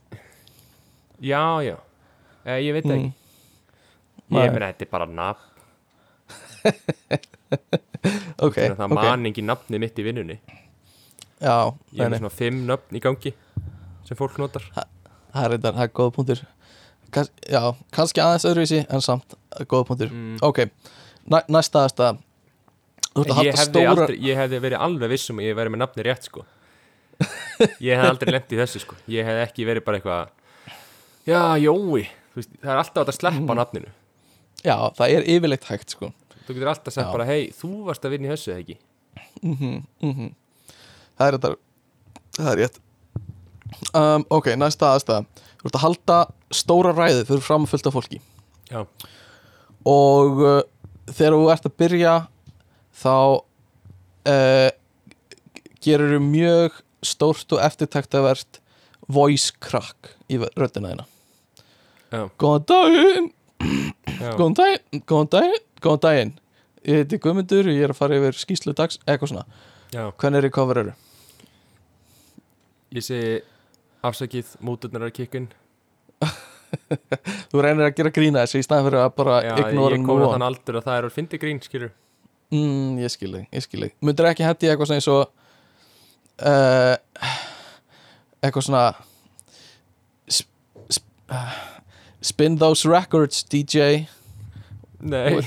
Já, 1.23 1.43
já. 1.63 1.77
Eh, 2.43 2.59
Ég 2.67 2.75
veit 2.75 2.83
það 2.85 2.97
ekki. 2.97 3.11
Nei. 4.33 4.43
Ég 4.43 4.51
meina, 4.51 4.69
þetta 4.73 4.83
er 4.83 4.91
bara 4.91 5.07
nafn. 5.07 5.49
Ok, 8.43 8.57
Það 8.57 8.81
ok. 8.83 8.93
man 8.97 9.25
engin 9.29 9.45
nafni 9.47 9.79
mitt 9.79 9.99
í 10.01 10.03
vinnunni. 10.03 10.35
Já, 11.39 11.71
Ég 11.95 12.09
með 12.11 12.17
svona 12.19 12.31
fimm 12.33 12.57
nöfn 12.67 12.97
í 12.97 13.01
gangi 13.03 13.31
sem 14.03 14.17
fólk 14.19 14.35
notar. 14.41 14.65
Það 14.75 15.39
er 15.45 15.53
reyndar, 15.53 15.77
það 15.77 15.85
er 15.87 15.93
góða 15.95 16.13
punktur 16.17 16.41
Kans, 17.13 17.29
Já, 17.49 17.61
kannski 17.93 18.21
aðeins 18.23 18.45
öðruvísi 18.49 18.81
en 18.89 19.01
samt 19.05 19.35
góða 19.69 19.85
punktur. 19.89 20.09
Mm. 20.13 20.37
Ok, 20.41 20.63
næ, 21.29 21.39
næsta 21.53 21.83
ert 21.87 21.99
að 22.01 22.21
ég, 23.45 23.53
hefði 23.59 23.85
aldrei, 23.87 24.17
ég 24.25 24.39
hefði 24.39 24.59
verið 24.63 24.81
alveg 24.87 25.11
viss 25.13 25.29
um 25.29 25.41
að 25.41 25.45
ég 25.51 25.57
væri 25.59 25.73
með 25.73 25.83
nafni 25.83 26.05
rétt 26.07 26.25
sko. 26.29 26.45
Ég 27.83 27.93
hefði 27.99 28.09
aldrei 28.09 28.31
lent 28.33 28.53
í 28.55 28.57
þessu 28.57 28.81
sko. 28.81 28.95
Ég 29.13 29.27
hefði 29.27 29.43
ekki 29.45 29.67
verið 29.69 29.85
bara 29.85 29.99
eitthvað 29.99 30.31
Já, 31.29 31.41
Jói. 31.61 32.07
Veist, 32.35 32.49
Það 32.63 32.71
er 32.73 32.79
alltaf 32.81 33.07
að 33.07 33.15
sleppa 33.19 33.39
Mhm. 33.53 33.59
nafninu. 33.61 33.91
Já, 34.65 34.75
það 34.97 35.13
er 35.13 35.27
yfirleitt 35.35 35.67
hægt 35.69 35.93
sko. 35.93 36.09
Þú 36.47 36.55
getur 36.57 36.71
alltaf 36.73 36.93
sagt 36.93 37.07
Já. 37.07 37.11
bara, 37.13 37.25
hei, 37.29 37.51
þú 37.55 37.69
varst 37.85 38.03
að 38.03 38.09
vinna 38.15 38.27
í 38.27 38.31
þessu 38.33 38.55
ekki? 38.57 38.77
Mm 39.43 39.55
-hmm, 40.01 40.33
Það 41.17 41.27
er 41.27 41.37
þetta 41.37 41.55
Það 42.33 42.51
er 42.51 42.57
rétt. 42.57 42.79
Um, 43.93 44.25
Ok, 44.31 44.45
næsta 44.57 44.89
aðstæða 44.95 45.25
Þú 45.61 45.65
ert 45.65 45.75
að 45.77 45.81
halda 45.85 46.17
stóra 46.57 46.93
ræði 46.95 47.25
fyrir 47.27 47.43
framfylgta 47.45 47.91
fólki. 47.93 48.19
Já, 48.71 48.83
og 49.87 50.39
uh, 50.41 50.59
þegar 51.11 51.35
þú 51.37 51.47
ert 51.53 51.67
að 51.69 51.75
byrja 51.83 52.13
þá 53.03 53.13
uh, 54.31 54.69
gerur 55.83 56.15
þú 56.15 56.21
mjög 56.27 56.77
stórt 57.03 57.51
og 57.57 57.63
eftirtæktavert 57.65 58.61
voice 59.11 59.51
crack 59.59 60.13
í 60.31 60.37
röddina 60.39 60.93
þína. 60.93 61.07
Góðan 62.39 62.65
daginn, 62.69 63.27
góðan 64.37 64.55
daginn, 64.59 65.03
góðan 65.09 65.31
daginn, 65.33 65.63
góðan 65.83 66.03
daginn. 66.05 66.33
Ég 66.83 66.99
heiti 67.01 67.17
Guðmundur, 67.23 67.69
ég 67.71 67.85
er 67.87 67.93
að 67.93 67.97
fara 67.99 68.17
yfir 68.19 68.35
skýslu 68.35 68.73
dags, 68.75 68.97
eitthvað 69.07 69.31
svona. 69.31 69.43
Já, 69.95 70.03
Hvernig 70.19 70.41
er 70.41 70.47
í 70.49 70.53
cover 70.53 70.79
eru? 70.81 70.93
ég 72.93 73.01
segi 73.01 73.37
afsakið 74.05 74.51
múturnar 74.61 75.07
að 75.07 75.15
kikkun 75.17 75.47
Þú 77.51 77.61
reynir 77.63 77.87
að 77.87 77.95
gera 77.97 78.11
grína 78.13 78.43
þessu 78.43 78.61
í 78.61 78.65
staðan 78.65 78.87
fyrir 78.87 79.01
að 79.03 79.13
bara 79.19 79.35
ignora 79.53 79.97
ég 79.97 80.01
nú 80.03 80.07
kom 80.09 80.23
á 80.25 80.33
þann 80.33 80.47
aldur 80.47 80.79
að 80.79 80.87
það 80.87 80.99
er 80.99 81.07
að 81.07 81.15
fyndi 81.17 81.39
grín, 81.41 81.59
skilur 81.63 81.91
mm, 82.53 82.99
Ég 83.03 83.13
skil 83.13 83.31
þig, 83.35 83.47
ég 83.53 83.65
skil 83.65 83.81
þig. 83.85 83.95
Myndir 84.03 84.29
ekki 84.29 84.47
hendi 84.47 84.69
eitthvað 84.71 84.89
svona 84.89 85.01
eins 85.01 85.09
og 85.13 85.23
uh, 86.49 86.95
Eitthvað 88.43 88.67
svona 88.67 88.85
sp, 90.31 90.49
sp, 90.89 91.05
uh, 91.31 91.53
Spin 92.23 92.57
those 92.61 92.89
records 92.89 93.43
DJ 93.43 94.05
Nei, 95.03 95.41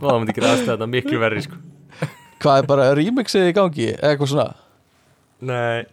það 0.00 0.16
myndi 0.16 0.32
ekki 0.32 0.40
aðstæða 0.40 0.72
þetta 0.72 0.86
miklu 0.88 1.18
verri, 1.20 1.42
sko. 1.44 1.58
Hvað 2.40 2.62
er 2.62 2.68
bara 2.70 2.86
remixið 2.96 3.50
í 3.50 3.56
gangi 3.56 3.90
Eitthvað 3.98 4.30
svona? 4.32 4.46
Nei. 5.42 5.84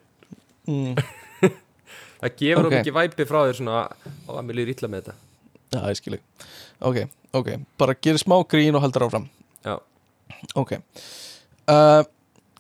Mm, 0.69 0.93
Það 2.19 2.35
gefur 2.41 2.65
Ok. 2.65 2.69
okay. 2.69 2.79
ekki 2.81 2.95
væpi 2.95 3.27
frá 3.29 3.39
þér 3.47 3.59
svona 3.59 3.81
að 4.27 4.41
mér 4.47 4.59
líður 4.59 4.73
illa 4.75 4.91
með 4.91 5.03
þetta. 5.03 5.17
Já, 5.69 5.81
ég 5.85 5.99
skil 5.99 6.15
þig. 6.15 6.47
Ok, 6.89 6.97
ok, 7.39 7.49
bara 7.79 7.95
gerir 7.95 8.21
smá 8.21 8.37
grín 8.49 8.75
og 8.75 8.83
heldur 8.83 9.07
áfram. 9.07 9.29
Já, 9.65 9.77
Ok. 10.55 10.77
Uh, 11.69 12.03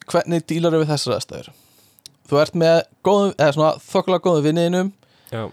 Hvernig 0.09 0.45
dílar 0.49 0.73
við 0.73 0.89
þessar 0.89 1.19
aðstæður? 1.19 1.49
Þú 2.29 2.39
ert 2.41 2.55
með 2.57 2.77
góðum, 3.05 3.33
eða 3.37 3.53
svona 3.55 3.71
þokkulega 3.83 4.23
góðum 4.25 4.45
vinniðinum 4.47 4.89
já, 5.29 5.43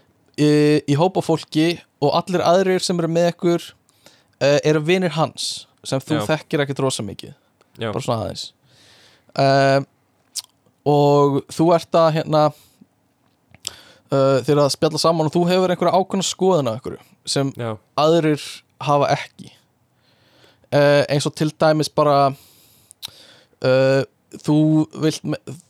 í, 0.41 0.49
í 0.89 0.97
hópa 0.97 1.23
fólki 1.25 1.67
og 2.05 2.15
allir 2.17 2.45
aðrir 2.45 2.85
sem 2.85 2.97
eru 3.01 3.11
með 3.13 3.31
ykkur 3.35 3.67
uh, 4.41 4.59
eru 4.65 4.83
vinir 4.85 5.13
hans 5.17 5.67
sem 5.87 6.01
þú 6.03 6.19
Já. 6.19 6.25
þekkir 6.33 6.65
ekkert 6.65 6.83
rosa 6.85 7.05
mikið. 7.07 7.35
Já, 7.77 7.91
bara 7.93 8.05
svona 8.05 8.27
aðeins. 8.27 8.47
Uh, 9.37 9.85
og 10.89 11.39
þú 11.53 11.69
ert 11.77 12.01
að 12.01 12.09
hérna 12.19 12.43
uh, 14.11 14.39
þeir 14.45 14.55
eru 14.57 14.65
að 14.65 14.75
spjalla 14.75 15.01
saman 15.01 15.29
og 15.29 15.35
þú 15.35 15.45
hefur 15.51 15.73
einhverja 15.73 16.01
ákveðna 16.01 16.27
skoðun 16.27 16.71
á 16.71 16.75
einhverju 16.77 17.01
sem 17.27 17.53
já, 17.59 17.71
aðrir 17.99 18.43
hafa 18.87 19.13
ekki 19.17 19.51
uh, 19.51 21.03
eins 21.11 21.27
og 21.29 21.35
til 21.39 21.51
dæmis 21.53 21.91
bara 21.93 22.19
uh, 22.31 24.03
þú 24.43 24.59
vilt 25.03 25.23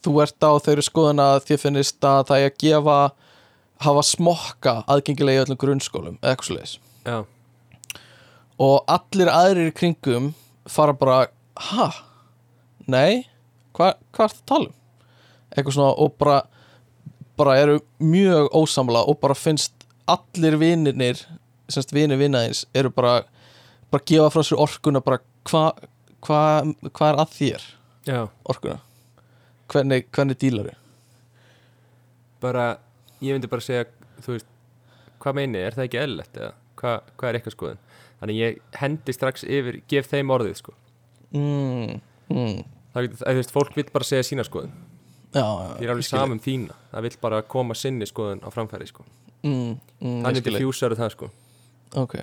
þú 0.05 0.17
ert 0.25 0.49
á 0.49 0.53
þeirri 0.65 0.87
skoðun 0.87 1.23
að 1.23 1.39
þér 1.51 1.63
finnist 1.63 2.09
að 2.09 2.25
það 2.31 2.43
er 2.43 2.51
að 2.51 2.61
gefa 2.65 2.99
hafa 3.87 4.05
smokka 4.09 4.77
aðgengilega 4.89 5.43
í 5.43 5.45
öllum 5.45 5.61
grunnskólum 5.61 6.19
eða 6.23 6.35
eitthvað 6.35 6.77
já, 7.07 7.19
og 8.57 8.77
allir 8.89 9.31
aðrir 9.33 9.71
í 9.71 9.77
kringum 9.77 10.33
fara 10.67 10.97
bara 10.97 11.27
ha? 11.71 11.91
Nei? 12.87 13.27
Hva, 13.77 13.95
hvað 14.15 14.31
ertu 14.31 14.41
að 14.41 14.49
tala 14.51 14.69
um? 14.71 14.75
eitthvað 15.53 15.77
svona 15.77 15.93
og 16.03 16.15
bara 16.21 16.39
bara 17.37 17.59
eru 17.61 17.81
mjög 18.01 18.49
ósamla 18.57 19.05
og 19.09 19.21
bara 19.21 19.35
finnst 19.35 19.73
allir 20.07 20.57
vinnir 20.61 21.21
semst 21.69 21.93
vinir 21.93 22.19
vinnaðins 22.21 22.65
eru 22.75 22.91
bara 22.95 23.23
bara 23.91 24.07
gefa 24.07 24.31
frá 24.31 24.43
sér 24.47 24.63
orkuna 24.63 25.03
bara 25.05 25.21
hvað 25.47 25.87
hva, 26.27 26.41
hva 26.91 27.09
er 27.11 27.21
að 27.21 27.33
þér? 27.37 27.65
Já. 28.07 28.21
Orkuna. 28.49 28.81
Hvernig, 29.71 30.07
hvernig 30.15 30.39
dílar 30.39 30.69
þau 30.71 30.83
Bara, 32.45 32.65
ég 33.25 33.35
myndi 33.35 33.51
bara 33.51 33.65
segja 33.65 33.87
Þú 34.23 34.37
veist, 34.37 34.49
hvað 35.23 35.39
meini, 35.39 35.59
er 35.61 35.75
það 35.75 35.87
ekki 35.89 35.99
eðlilegt 36.01 36.39
eða 36.39 36.53
hvað, 36.79 37.09
hvað 37.19 37.29
er 37.29 37.39
eitthvað 37.39 37.55
skoðun? 37.57 37.81
Þannig 38.21 38.39
ég 38.39 38.61
hendi 38.81 39.15
strax 39.17 39.45
yfir, 39.45 39.81
gef 39.91 40.07
þeim 40.09 40.31
orðið 40.33 40.55
sko. 40.63 40.73
Mm, 41.37 41.99
mm, 42.33 42.63
Það 42.95 43.07
getur, 43.07 43.19
þú 43.21 43.41
veist, 43.41 43.53
fólk 43.53 43.77
vil 43.77 43.85
bara 43.93 44.09
segja 44.09 44.29
sína 44.29 44.47
skoðun 44.47 44.73
Ég 45.35 45.85
er 45.85 45.93
alveg 45.93 46.07
skil 46.07 46.19
samum 46.19 46.41
þína. 46.41 46.77
Það 46.93 47.07
vil 47.09 47.17
bara 47.21 47.43
koma 47.43 47.75
sinni 47.77 48.07
skoðun 48.09 48.41
á 48.45 48.49
framfæri 48.55 48.87
sko. 48.89 49.05
Mm, 49.43 49.77
mm, 50.01 50.23
Þannig 50.25 50.51
fjúsar 50.57 50.95
það 50.97 51.13
sko. 51.13 51.31
Ok. 51.97 52.17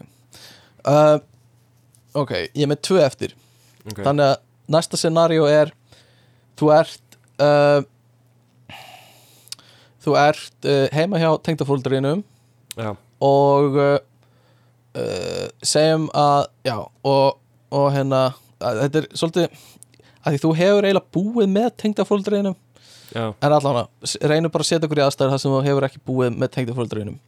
Uh, 0.83 1.19
ok, 2.17 2.31
ég 2.51 2.63
er 2.65 2.71
með 2.71 2.81
tvö 2.89 3.01
eftir. 3.03 3.35
Okay. 3.83 4.03
þannig 4.05 4.29
að 4.31 4.37
næsta 4.71 4.95
scenario 4.99 5.47
er 5.51 5.73
þú 6.59 6.69
ert 6.71 7.17
uh, 7.43 7.83
þú 10.03 10.15
ert 10.21 10.67
uh, 10.69 10.85
heima 10.95 11.19
hjá 11.19 11.29
tengdafóldurinnum 11.43 12.23
Já, 12.79 12.93
og 13.23 13.75
uh, 13.75 13.97
uh, 14.95 15.47
segjum 15.59 16.07
að 16.15 16.47
já, 16.65 16.77
og, 16.79 17.41
og 17.75 17.89
hérna 17.93 18.23
að, 18.63 18.85
þetta 18.85 19.01
er 19.01 19.09
svolítið 19.19 19.59
að 20.23 20.29
því 20.31 20.41
þú 20.45 20.53
hefur 20.61 20.87
eiginlega 20.87 21.13
búið 21.17 21.53
með 21.57 21.69
tengdafóldurinnum 21.83 22.55
já, 22.55 22.62
en 23.15 23.53
allan 23.57 23.87
reynum 24.21 24.51
bara 24.53 24.63
að 24.65 24.69
setja 24.71 24.87
okkur 24.87 25.01
í 25.01 25.05
aðstæður 25.05 25.33
þar 25.35 25.41
sem 25.43 25.51
þú 25.53 25.61
hefur 25.67 25.87
ekki 25.89 26.01
búið 26.07 26.37
með 26.41 26.51
tengdafóldurinnum 26.55 27.19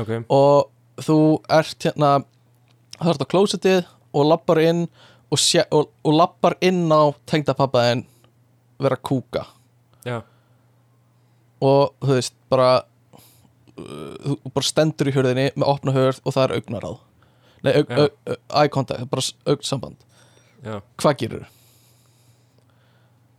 ok. 0.00 0.12
Og 0.32 1.04
þú 1.04 1.16
ert 1.58 1.88
hérna 1.88 2.12
þú 3.00 3.10
ert 3.14 3.24
á 3.26 3.32
klósetið 3.34 3.80
og 4.14 4.28
lappar 4.30 4.60
inn 4.62 4.84
og, 5.32 5.38
sé, 5.42 5.64
og, 5.74 5.88
og 6.06 6.14
lappar 6.14 6.54
inn 6.62 6.84
á 6.94 7.10
tengdapappaðin 7.26 8.04
vera 8.84 8.96
kúka. 8.96 9.42
Já, 10.06 10.20
og 11.64 11.94
þú 12.04 12.12
veist 12.18 12.34
bara 12.52 12.68
uh, 12.82 14.36
þú 14.44 14.52
bara 14.54 14.68
stendur 14.68 15.10
í 15.10 15.14
hörðinni 15.16 15.46
með 15.56 15.70
opna 15.72 15.94
hörð 15.96 16.20
og 16.24 16.34
það 16.36 16.44
er 16.48 16.54
augnaráð 16.60 16.96
nei, 17.64 17.72
aug, 17.80 17.90
aug, 17.96 18.16
aug, 18.28 18.38
eye 18.60 18.68
contact, 18.74 19.06
bara 19.10 19.24
augsamband 19.54 19.96
já. 20.64 20.78
Hvað 21.00 21.16
gerir 21.22 21.46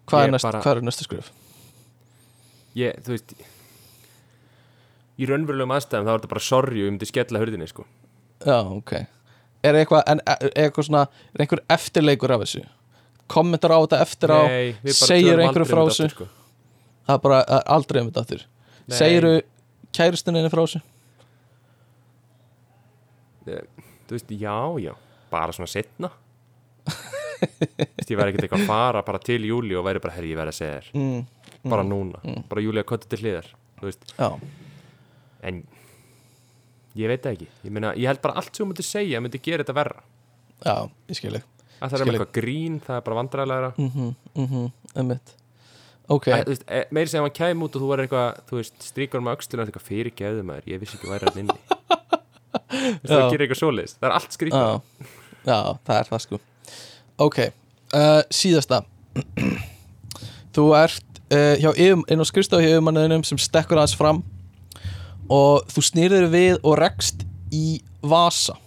hvað 0.10 0.28
er, 0.28 0.32
næst, 0.36 0.46
bara- 0.48 0.62
hvað 0.66 0.80
er 0.82 0.86
næstu 0.90 1.06
skrif 1.08 1.32
Ég, 2.76 2.98
þú 3.06 3.14
veist 3.16 3.36
Í 5.16 5.28
raunverulegum 5.30 5.72
aðstæðum 5.72 6.08
þá 6.08 6.12
er 6.12 6.18
þetta 6.20 6.32
bara 6.34 6.44
sorry 6.44 6.82
og 6.82 6.88
ég 6.90 6.92
myndi 6.92 7.08
skella 7.08 7.40
hurðinni 7.40 7.68
sko. 7.72 7.86
Já, 8.44 8.58
ok. 8.68 8.92
Er 9.66 9.78
eitthvað, 9.80 10.02
en, 10.12 10.22
eitthvað 10.52 10.88
svona 10.90 11.04
er 11.32 11.44
einhver 11.46 11.62
eftirleikur 11.72 12.34
af 12.36 12.44
þessu? 12.44 12.66
Kommentar 13.32 13.74
á 13.74 13.80
þetta 13.80 14.02
eftir 14.04 14.34
á 14.36 14.42
Nei, 14.44 14.92
segir 14.92 15.40
einhverju 15.40 15.48
aldrei 15.48 15.70
frá 15.72 15.82
um 15.86 15.90
þessu? 15.90 16.10
sko. 16.12 16.28
það 17.08 17.16
er 17.16 17.24
bara 17.24 17.40
það 17.48 17.62
er 17.62 17.72
aldrei 17.78 18.02
um 18.02 18.10
þetta 18.12 18.26
aftur. 18.26 18.44
Segiru 19.00 19.32
kæristinni 19.96 20.44
frá 20.52 20.62
þessu? 20.66 20.84
Þú 23.46 24.14
veist, 24.18 24.36
já, 24.36 24.58
já, 24.82 24.94
bara 25.32 25.54
svona 25.56 25.70
setna 25.70 26.12
Þú 26.86 27.88
veist, 27.98 28.10
ég 28.12 28.18
væri 28.20 28.32
ekkert 28.32 28.46
eitthvað 28.46 28.62
að 28.64 28.70
fara 28.70 29.02
bara 29.06 29.20
til 29.22 29.42
Júli 29.48 29.76
og 29.78 29.86
væri 29.86 30.02
bara, 30.04 30.14
herri, 30.16 30.32
ég 30.34 30.40
verði 30.40 30.54
að 30.54 30.58
segja 30.60 30.76
þér. 30.78 30.88
Mm, 30.98 31.45
bara 31.72 31.88
núna, 31.88 32.22
bara 32.50 32.64
Júli 32.64 32.82
að 32.84 32.90
kotta 32.92 33.10
til 33.12 33.22
hliðar 33.24 33.50
þú 33.80 33.90
veist, 33.90 34.06
en 35.46 35.64
ég 36.96 37.12
veit 37.12 37.26
ekki. 37.28 37.50
Ég, 37.66 37.74
meina, 37.76 37.92
ég 38.00 38.08
held 38.08 38.22
bara 38.24 38.40
allt 38.40 38.54
sem 38.54 38.64
þú 38.64 38.70
myndir 38.70 38.88
segja 38.88 39.20
myndi 39.22 39.42
gera 39.44 39.66
þetta 39.66 39.76
verra. 39.76 40.06
Já, 40.64 40.88
ég 41.12 41.20
skil 41.20 41.34
ég 41.36 41.44
að 41.82 41.92
það 41.92 42.02
er 42.02 42.08
með 42.08 42.18
eitthvað 42.18 42.36
grín, 42.38 42.78
það 42.84 42.98
er 43.00 43.04
bara 43.06 43.18
vandræðilegra 43.20 43.72
mhm, 43.82 44.12
mhm, 44.42 44.68
emmitt 45.02 45.34
ok, 46.06 46.30
Æ, 46.30 46.36
þú 46.46 46.54
veist, 46.54 46.66
e, 46.70 46.82
meiri 46.96 47.12
sem 47.12 47.26
hann 47.26 47.36
kæm 47.36 47.66
út 47.66 47.76
og 47.76 47.84
þú 47.84 47.90
var 47.92 48.04
eitthvað 48.04 48.42
þú 48.50 48.60
veist, 48.60 48.78
stríkur 48.86 49.24
með 49.26 49.38
öxluna 49.40 49.66
eitthvað 49.66 49.88
fyrir 49.88 50.16
geðu 50.18 50.46
maður, 50.48 50.70
ég 50.72 50.82
vissi 50.82 51.00
ekki 51.00 51.10
að 51.10 51.16
væri 51.16 51.32
hann 51.32 51.42
inni. 51.46 51.60
Það 53.06 53.22
gerir 53.32 53.44
eitthvað 53.46 53.60
svoleiðis, 53.60 53.94
það 53.98 54.08
er 54.08 54.14
allt 54.16 54.36
skrítið 54.36 54.62
já, 54.64 55.10
já, 55.46 55.58
það 55.88 55.98
er 55.98 56.08
það 56.10 56.22
sko. 56.24 56.38
Ok, 57.26 57.38
uh, 57.96 58.22
síðasta. 58.34 58.80
Þú 60.56 60.66
ert 60.80 61.15
uh, 61.34 61.74
inn 61.76 62.22
á 62.22 62.26
skrifstofu 62.28 62.64
hjá 62.64 62.76
yfirmanniðinum 62.76 63.26
sem 63.28 63.40
stekkur 63.42 63.82
aðeins 63.82 63.98
fram. 63.98 64.24
Og 65.32 65.66
þú 65.74 65.86
snýrðir 65.88 66.30
við 66.34 66.58
og 66.62 66.78
rekst 66.80 67.26
í 67.54 67.82
vasa. 68.06 68.58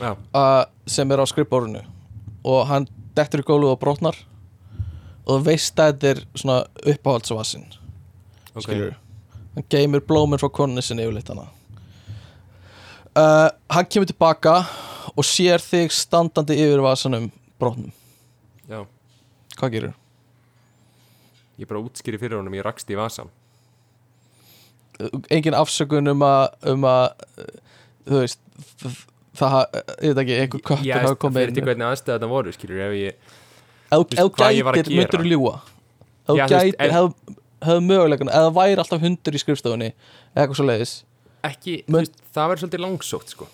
Já, 0.00 0.14
uh, 0.16 0.64
sem 0.88 1.12
er 1.12 1.22
á 1.22 1.26
skrifborðinu. 1.28 1.84
Og 2.44 2.64
hann 2.68 2.88
dettur 3.16 3.44
í 3.44 3.46
gólu 3.46 3.70
og 3.72 3.80
brotnar. 3.80 4.16
Og 5.28 5.44
veist 5.46 5.78
að 5.78 5.94
þetta 5.94 6.10
er 6.14 6.24
svona 6.34 6.62
uppáhaldsvasin. 6.88 7.68
Ok. 8.54 8.66
Skilur 8.66 8.98
hann 9.54 9.66
geymir 9.70 10.02
blómur 10.06 10.40
frá 10.40 10.50
konunni 10.52 10.82
sinni 10.82 11.04
yfirleitt 11.04 11.30
hana. 11.32 11.48
Uh, 13.10 13.48
hann 13.74 13.88
kemur 13.90 14.08
tilbaka 14.08 14.60
og 15.16 15.26
sér 15.26 15.62
þig 15.62 15.92
standandi 15.94 16.56
yfir 16.62 16.82
vasanum 16.84 17.30
brotnum, 17.60 17.90
Já, 18.70 18.84
hvað 19.58 19.72
gerir? 19.74 19.96
Ég 21.60 21.68
bara 21.70 21.82
útskýri 21.84 22.20
fyrir 22.20 22.40
honum, 22.40 22.56
ég 22.56 22.64
rakst 22.66 22.90
í 22.90 22.98
vasan 22.98 23.30
engin 25.32 25.56
afsökun 25.56 26.12
um 26.12 26.24
að 26.26 26.72
um 26.72 26.86
þú 28.08 28.22
veist 28.22 28.40
það, 29.38 29.58
ég 30.04 30.14
veit 30.14 30.22
ekki, 30.24 30.38
einhver 30.44 30.64
köttur 30.70 30.96
hafa 30.96 31.18
komið 31.20 31.44
fyrir 31.44 31.56
til 31.56 31.66
hvernig 31.68 31.86
aðstæða 31.88 32.16
þetta 32.18 32.30
voru, 32.32 32.54
skilur 32.56 32.82
ef 32.86 32.96
ég, 32.98 33.30
ef 33.90 34.02
veist, 34.02 34.18
þú 34.18 34.26
hvað 34.36 34.56
ég 34.56 34.66
var 34.66 34.76
að 34.76 34.82
gera. 34.82 34.98
myndur 34.98 35.24
þú 35.24 35.30
ljúa 35.32 35.54
þú 35.60 36.34
þú 36.34 36.38
gætir, 36.40 36.74
ef- 36.76 36.94
hefðu 36.96 37.38
hef 37.60 37.82
mögulegan 37.84 38.32
eða 38.32 38.52
væri 38.56 38.80
alltaf 38.80 39.02
hundur 39.04 39.36
í 39.36 39.42
skrifstofunni 39.42 39.90
eitthvað 40.34 40.58
svo 40.60 40.68
leiðis 40.68 40.94
ekki, 41.46 41.80
þú 41.88 41.98
veist, 41.98 42.20
það 42.34 42.52
verður 42.52 42.62
svolítið 42.64 42.84
langsótt 42.86 43.34
sko. 43.34 43.48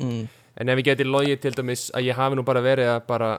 mm. 0.00 0.24
en 0.60 0.72
ef 0.72 0.82
ég 0.82 0.90
geti 0.90 1.08
logið 1.08 1.40
til 1.44 1.54
dæmis 1.56 1.88
að 1.96 2.10
ég 2.10 2.20
hafi 2.20 2.38
nú 2.38 2.44
bara 2.48 2.64
verið 2.64 2.92
að 2.94 3.00
bara 3.08 3.30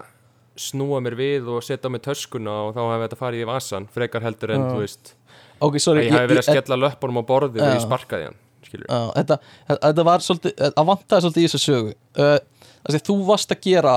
snúa 0.60 1.00
mér 1.04 1.16
við 1.20 1.48
og 1.54 1.64
setja 1.66 1.88
á 1.88 1.94
mig 1.94 2.04
töskuna 2.06 2.58
og 2.68 2.76
þá 2.76 2.82
hefði 2.84 3.06
þetta 3.08 3.20
farið 3.24 3.44
í 3.46 3.48
vasan 3.50 3.88
frekar 3.94 4.26
heldur 4.26 4.54
en, 4.56 4.66
Já. 4.66 4.70
þú 4.74 4.84
veist 4.84 5.14
ok, 5.60 5.74
að 5.76 5.84
sorry 5.84 6.06
ég 6.08 6.16
hafi 6.16 6.30
verið 6.34 6.44
að 6.44 6.50
skella 6.52 6.80
löppunum 6.84 7.22
á 7.22 7.24
borðið 7.30 7.64
og 7.66 7.74
ég 7.76 7.84
sparkaði 7.86 8.30
hann 8.30 8.40
þetta, 8.70 9.38
þetta 9.70 10.06
var 10.06 10.24
svolítið 10.24 10.64
að 10.70 10.88
vantaði 10.90 11.24
svolítið 11.26 11.42
í 11.42 11.48
þessu 11.48 11.60
sögu. 11.64 11.94
Uh, 12.14 12.36
það 12.84 12.96
sem 12.96 13.06
þú 13.08 13.16
varst 13.30 13.54
að 13.56 13.62
gera 13.66 13.96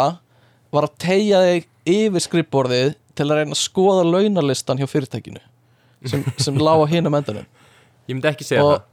var 0.72 0.86
að 0.88 0.94
tegja 1.04 1.40
þig 1.44 1.66
yfir 1.92 2.24
skrifborðið 2.26 2.94
til 3.18 3.26
að 3.26 3.40
reyna 3.40 3.56
að 3.56 3.60
skoða 3.60 4.06
launalistan 4.08 4.80
hjá 4.80 4.86
fyrirtækinu 4.88 5.42
sem, 6.08 6.24
sem 6.40 6.56
lá 6.56 6.72
á 6.78 6.84
hinum 6.88 7.18
endanum. 7.18 7.44
Ég 8.08 8.16
myndi 8.16 8.30
ekki 8.32 8.46
segja 8.48 8.64
Og- 8.64 8.72
það. 8.78 8.88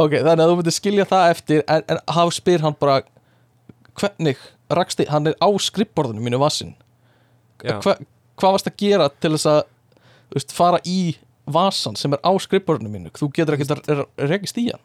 Ok, 0.00 0.12
þannig 0.22 0.44
að 0.44 0.50
þú 0.52 0.56
myndir 0.60 0.74
skilja 0.76 1.04
það 1.10 1.32
eftir 1.32 1.62
en, 1.66 1.82
en 1.90 1.98
haf 2.14 2.28
spyr 2.36 2.62
hann 2.62 2.76
bara 2.78 3.00
hvernig 3.98 4.38
raksti, 4.78 5.06
hann 5.10 5.30
er 5.30 5.36
á 5.42 5.48
skrifborðinu 5.60 6.22
mínu 6.24 6.40
vasin. 6.42 6.74
Já. 7.64 7.76
Hva, 7.84 7.96
hvað 8.40 8.54
varst 8.56 8.70
að 8.70 8.78
gera 8.80 9.10
til 9.20 9.34
þess 9.34 9.48
að 9.50 9.60
veist, 10.34 10.54
fara 10.56 10.80
í 10.88 11.00
vasan 11.50 11.98
sem 11.98 12.14
er 12.16 12.22
á 12.22 12.32
skrifborðinu 12.40 12.92
mínu? 12.92 13.12
Þú 13.18 13.30
getur 13.36 13.58
ekki 13.58 13.68
að 13.74 14.04
rekist 14.30 14.60
í 14.62 14.70
hann. 14.70 14.82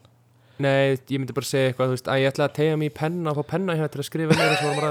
Nei, 0.61 0.95
ég 0.95 1.19
myndi 1.19 1.35
bara 1.35 1.47
segja 1.47 1.71
eitthvað, 1.71 1.95
veist, 1.97 2.07
að 2.07 2.21
ég 2.23 2.31
ætla 2.31 2.45
að 2.47 2.53
tegja 2.55 2.75
mig 2.79 2.91
í 2.91 2.95
penna 2.95 3.33
og 3.33 3.41
fá 3.41 3.49
penna 3.55 3.75
hér 3.75 3.89
til 3.91 3.99
að 3.99 4.07
skrifa 4.07 4.37
neyra 4.39 4.55
svo 4.61 4.69
var 4.77 4.85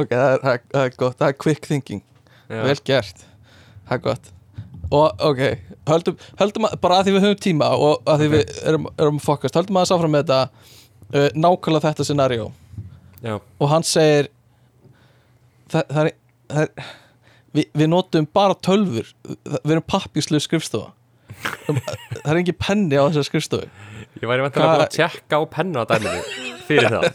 ok, 0.00 0.10
það 0.10 0.30
er, 0.32 0.40
það, 0.42 0.80
er, 0.80 0.94
gott, 0.98 1.18
það 1.20 1.28
er 1.28 1.36
quick 1.38 1.68
thinking. 1.68 2.02
Bara 2.48 2.66
vel 2.70 2.80
gert, 2.86 3.22
það 3.86 3.94
er 3.96 4.02
gott. 4.08 4.30
Og 4.94 5.22
ok, 5.30 5.42
höldum, 5.88 6.18
höldum 6.40 6.66
að, 6.68 6.74
bara 6.82 6.98
að 6.98 7.08
því 7.08 7.14
við 7.14 7.26
höfum 7.28 7.40
tíma 7.46 7.70
og 7.78 8.10
að 8.10 8.24
því 8.24 8.26
Ok. 8.28 8.34
við 8.34 8.58
erum, 8.72 8.88
erum 9.00 9.20
fokast, 9.22 9.56
höldum 9.58 9.78
að 9.78 9.86
það 9.86 9.90
sáfram 9.92 10.14
með 10.14 10.24
þetta 10.24 10.40
uh, 11.14 11.28
nákvæmlega 11.44 11.86
þetta 11.88 12.06
scenario 12.08 12.50
Já, 13.24 13.38
og 13.40 13.70
hann 13.70 13.86
segir 13.88 14.28
það, 15.72 15.84
það 15.88 16.02
er, 16.10 16.12
það 16.52 16.62
er 16.66 16.70
við, 17.56 17.68
við 17.80 17.88
notum 17.88 18.26
bara 18.36 18.56
tölfur 18.66 19.08
við 19.24 19.72
erum 19.76 19.86
pappíslu 19.88 20.40
skrifstofa. 20.44 20.92
Það 21.64 22.28
er 22.30 22.38
engin 22.38 22.56
penni 22.60 22.98
á 23.00 23.04
þessari 23.08 23.26
skrifstofu. 23.26 23.66
Ég 24.20 24.28
væri 24.28 24.44
vantilega 24.44 24.68
Hvað- 24.68 24.76
búin 24.76 24.84
að 24.84 24.96
tjekka 24.98 25.40
á 25.40 25.42
penna 25.50 25.84
dæminu 25.88 26.20
fyrir 26.68 26.92
það. 26.92 27.04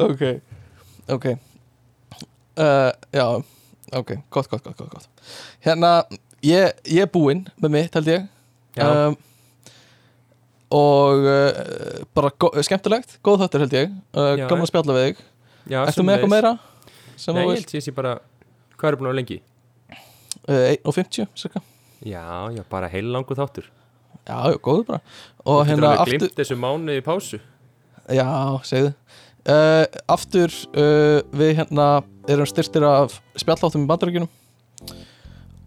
Ok 0.00 0.20
ok. 1.10 1.24
Uh, 2.56 2.90
já, 3.10 3.24
ok, 3.92 4.10
gott, 4.30 4.48
gott, 4.50 4.64
gott, 4.64 4.90
gott. 4.90 5.08
hérna, 5.64 6.04
ég, 6.44 6.70
ég 6.86 7.02
er 7.02 7.10
búinn 7.10 7.46
með 7.62 7.72
mitt 7.74 7.94
held 7.98 8.10
ég. 8.10 8.26
Já, 8.78 8.86
um, 9.08 9.16
og 10.70 11.26
uh, 11.26 12.04
bara 12.16 12.30
skemmtilegt, 12.66 13.16
góð 13.26 13.42
þáttur 13.44 13.64
held 13.64 13.76
ég. 13.78 13.94
Uh, 14.14 14.34
gaman 14.44 14.64
að 14.64 14.70
spjalla 14.70 14.96
við 14.96 15.06
þig. 15.08 15.22
Já 15.70 15.80
Ertu 15.84 16.04
með 16.06 16.16
eitthvað 16.18 16.34
meira? 16.34 16.52
sem 17.20 17.36
Nei, 17.36 17.42
þú 17.42 17.50
ég 17.50 17.58
held 17.60 17.84
sé 17.84 17.94
bara, 17.96 18.14
hvað 18.80 18.90
er 18.90 18.98
búin 19.00 19.10
vera 19.10 19.18
lengi? 19.20 19.40
Uh, 20.48 20.70
1.50 20.78 21.28
cirka. 21.38 21.62
Já, 22.00 22.24
já, 22.54 22.62
bara 22.70 22.88
heil 22.88 23.10
langu 23.12 23.36
þáttur. 23.36 23.66
Já, 24.24 24.36
já, 24.52 24.56
góður 24.62 24.86
bara. 24.88 25.02
Og 25.44 25.60
Þú 25.60 25.66
getur 25.66 25.70
hérna 25.72 25.90
alveg 25.90 26.00
aftur 26.04 26.22
glimt 26.22 26.40
þessu 26.40 26.56
mánuði 26.60 27.00
í 27.00 27.04
pásu. 27.04 27.40
Já, 28.10 28.28
segðu. 28.66 28.94
Uh, 29.40 29.86
Aftur 30.12 30.52
uh, 30.76 31.22
Við 31.32 31.54
hérna 31.56 31.84
erum 32.28 32.44
styrtir 32.48 32.84
af 32.84 33.14
spjalláttum 33.40 33.86
í 33.86 33.88
bandarækjunum 33.88 34.28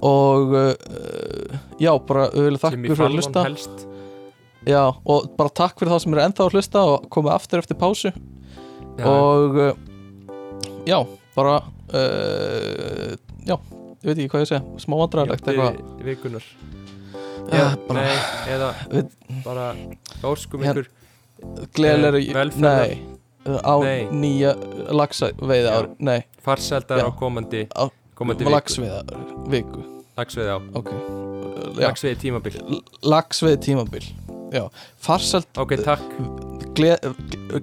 Og 0.06 0.54
uh, 0.54 1.56
Já, 1.82 1.90
bara 2.06 2.28
við 2.36 2.52
viljum 2.52 2.60
sem 2.62 2.68
þakka 2.68 2.78
í 2.78 2.84
fyrir 2.84 2.94
að 2.94 3.00
falvan 3.02 3.18
hlusta. 3.18 3.46
helst 3.48 3.88
Já, 4.70 4.84
og 5.06 5.26
bara 5.38 5.50
takk 5.52 5.80
fyrir 5.80 5.92
þá 5.92 6.00
sem 6.04 6.14
eru 6.16 6.22
ennþá 6.24 6.46
að 6.48 6.54
hlusta 6.56 6.84
Og 6.88 7.08
komið 7.12 7.34
aftur 7.36 7.60
eftir 7.64 7.76
pásu. 7.82 8.12
Já, 9.00 9.06
Og 9.10 9.58
uh, 9.60 9.74
Já, 10.88 11.00
bara 11.36 11.58
uh, 11.94 13.16
Já, 13.44 13.58
ég 13.58 14.08
veit 14.08 14.18
ekki 14.24 14.30
hvað 14.32 14.46
ég 14.46 14.52
segja. 14.54 14.64
Smá 14.84 14.96
vandræðilegt 15.02 15.50
eitthvað. 15.52 15.82
vikunar 16.08 16.46
Já, 17.44 17.58
eða, 17.60 17.72
bara- 17.90 18.04
Nei, 18.04 18.20
eða 18.56 18.70
Við- 18.94 19.18
bara 19.44 19.66
óskum 20.32 20.64
Hérna- 20.64 20.84
ykkur 20.84 20.88
Eh, 21.44 22.34
velferðar. 22.34 22.88
Nei 22.88 23.10
Á 23.44 23.76
Nei. 23.84 24.06
nýja 24.16 24.54
laxa 24.96 25.34
veiða 25.36 25.72
ár 25.76 25.90
Nei, 26.00 26.22
farsældar 26.40 27.02
Já. 27.02 27.04
á 27.04 27.20
komandi 27.20 27.66
Á- 27.76 27.92
komandi 28.16 28.46
viku. 28.46 28.54
laxveiða 28.56 29.02
viku 29.52 29.82
lagsveiði 30.16 30.52
á, 30.56 30.60
Ok. 30.80 30.90
Já, 31.76 31.90
lagsveiði 31.90 32.18
tímabil 32.22 32.56
laxveiði 33.04 33.60
tímabil 33.66 34.06
Já, 34.54 34.68
farsalt 35.02 35.58
ok, 35.58 35.72
takk, 35.82 36.04
gleð, 36.78 37.00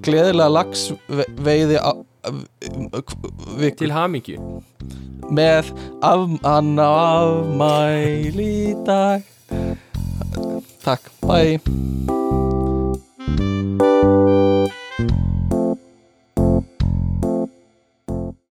gleðilega 0.02 0.48
á- 1.78 2.06
viku 3.60 3.76
til 3.78 3.92
hamingju. 3.94 4.36
Með 5.30 5.70
af, 6.02 6.26
anna 6.42 6.88
afmæli 7.22 8.50
í 8.72 8.74
dag. 8.84 9.22
Takk, 10.82 11.06
bye 11.22 11.60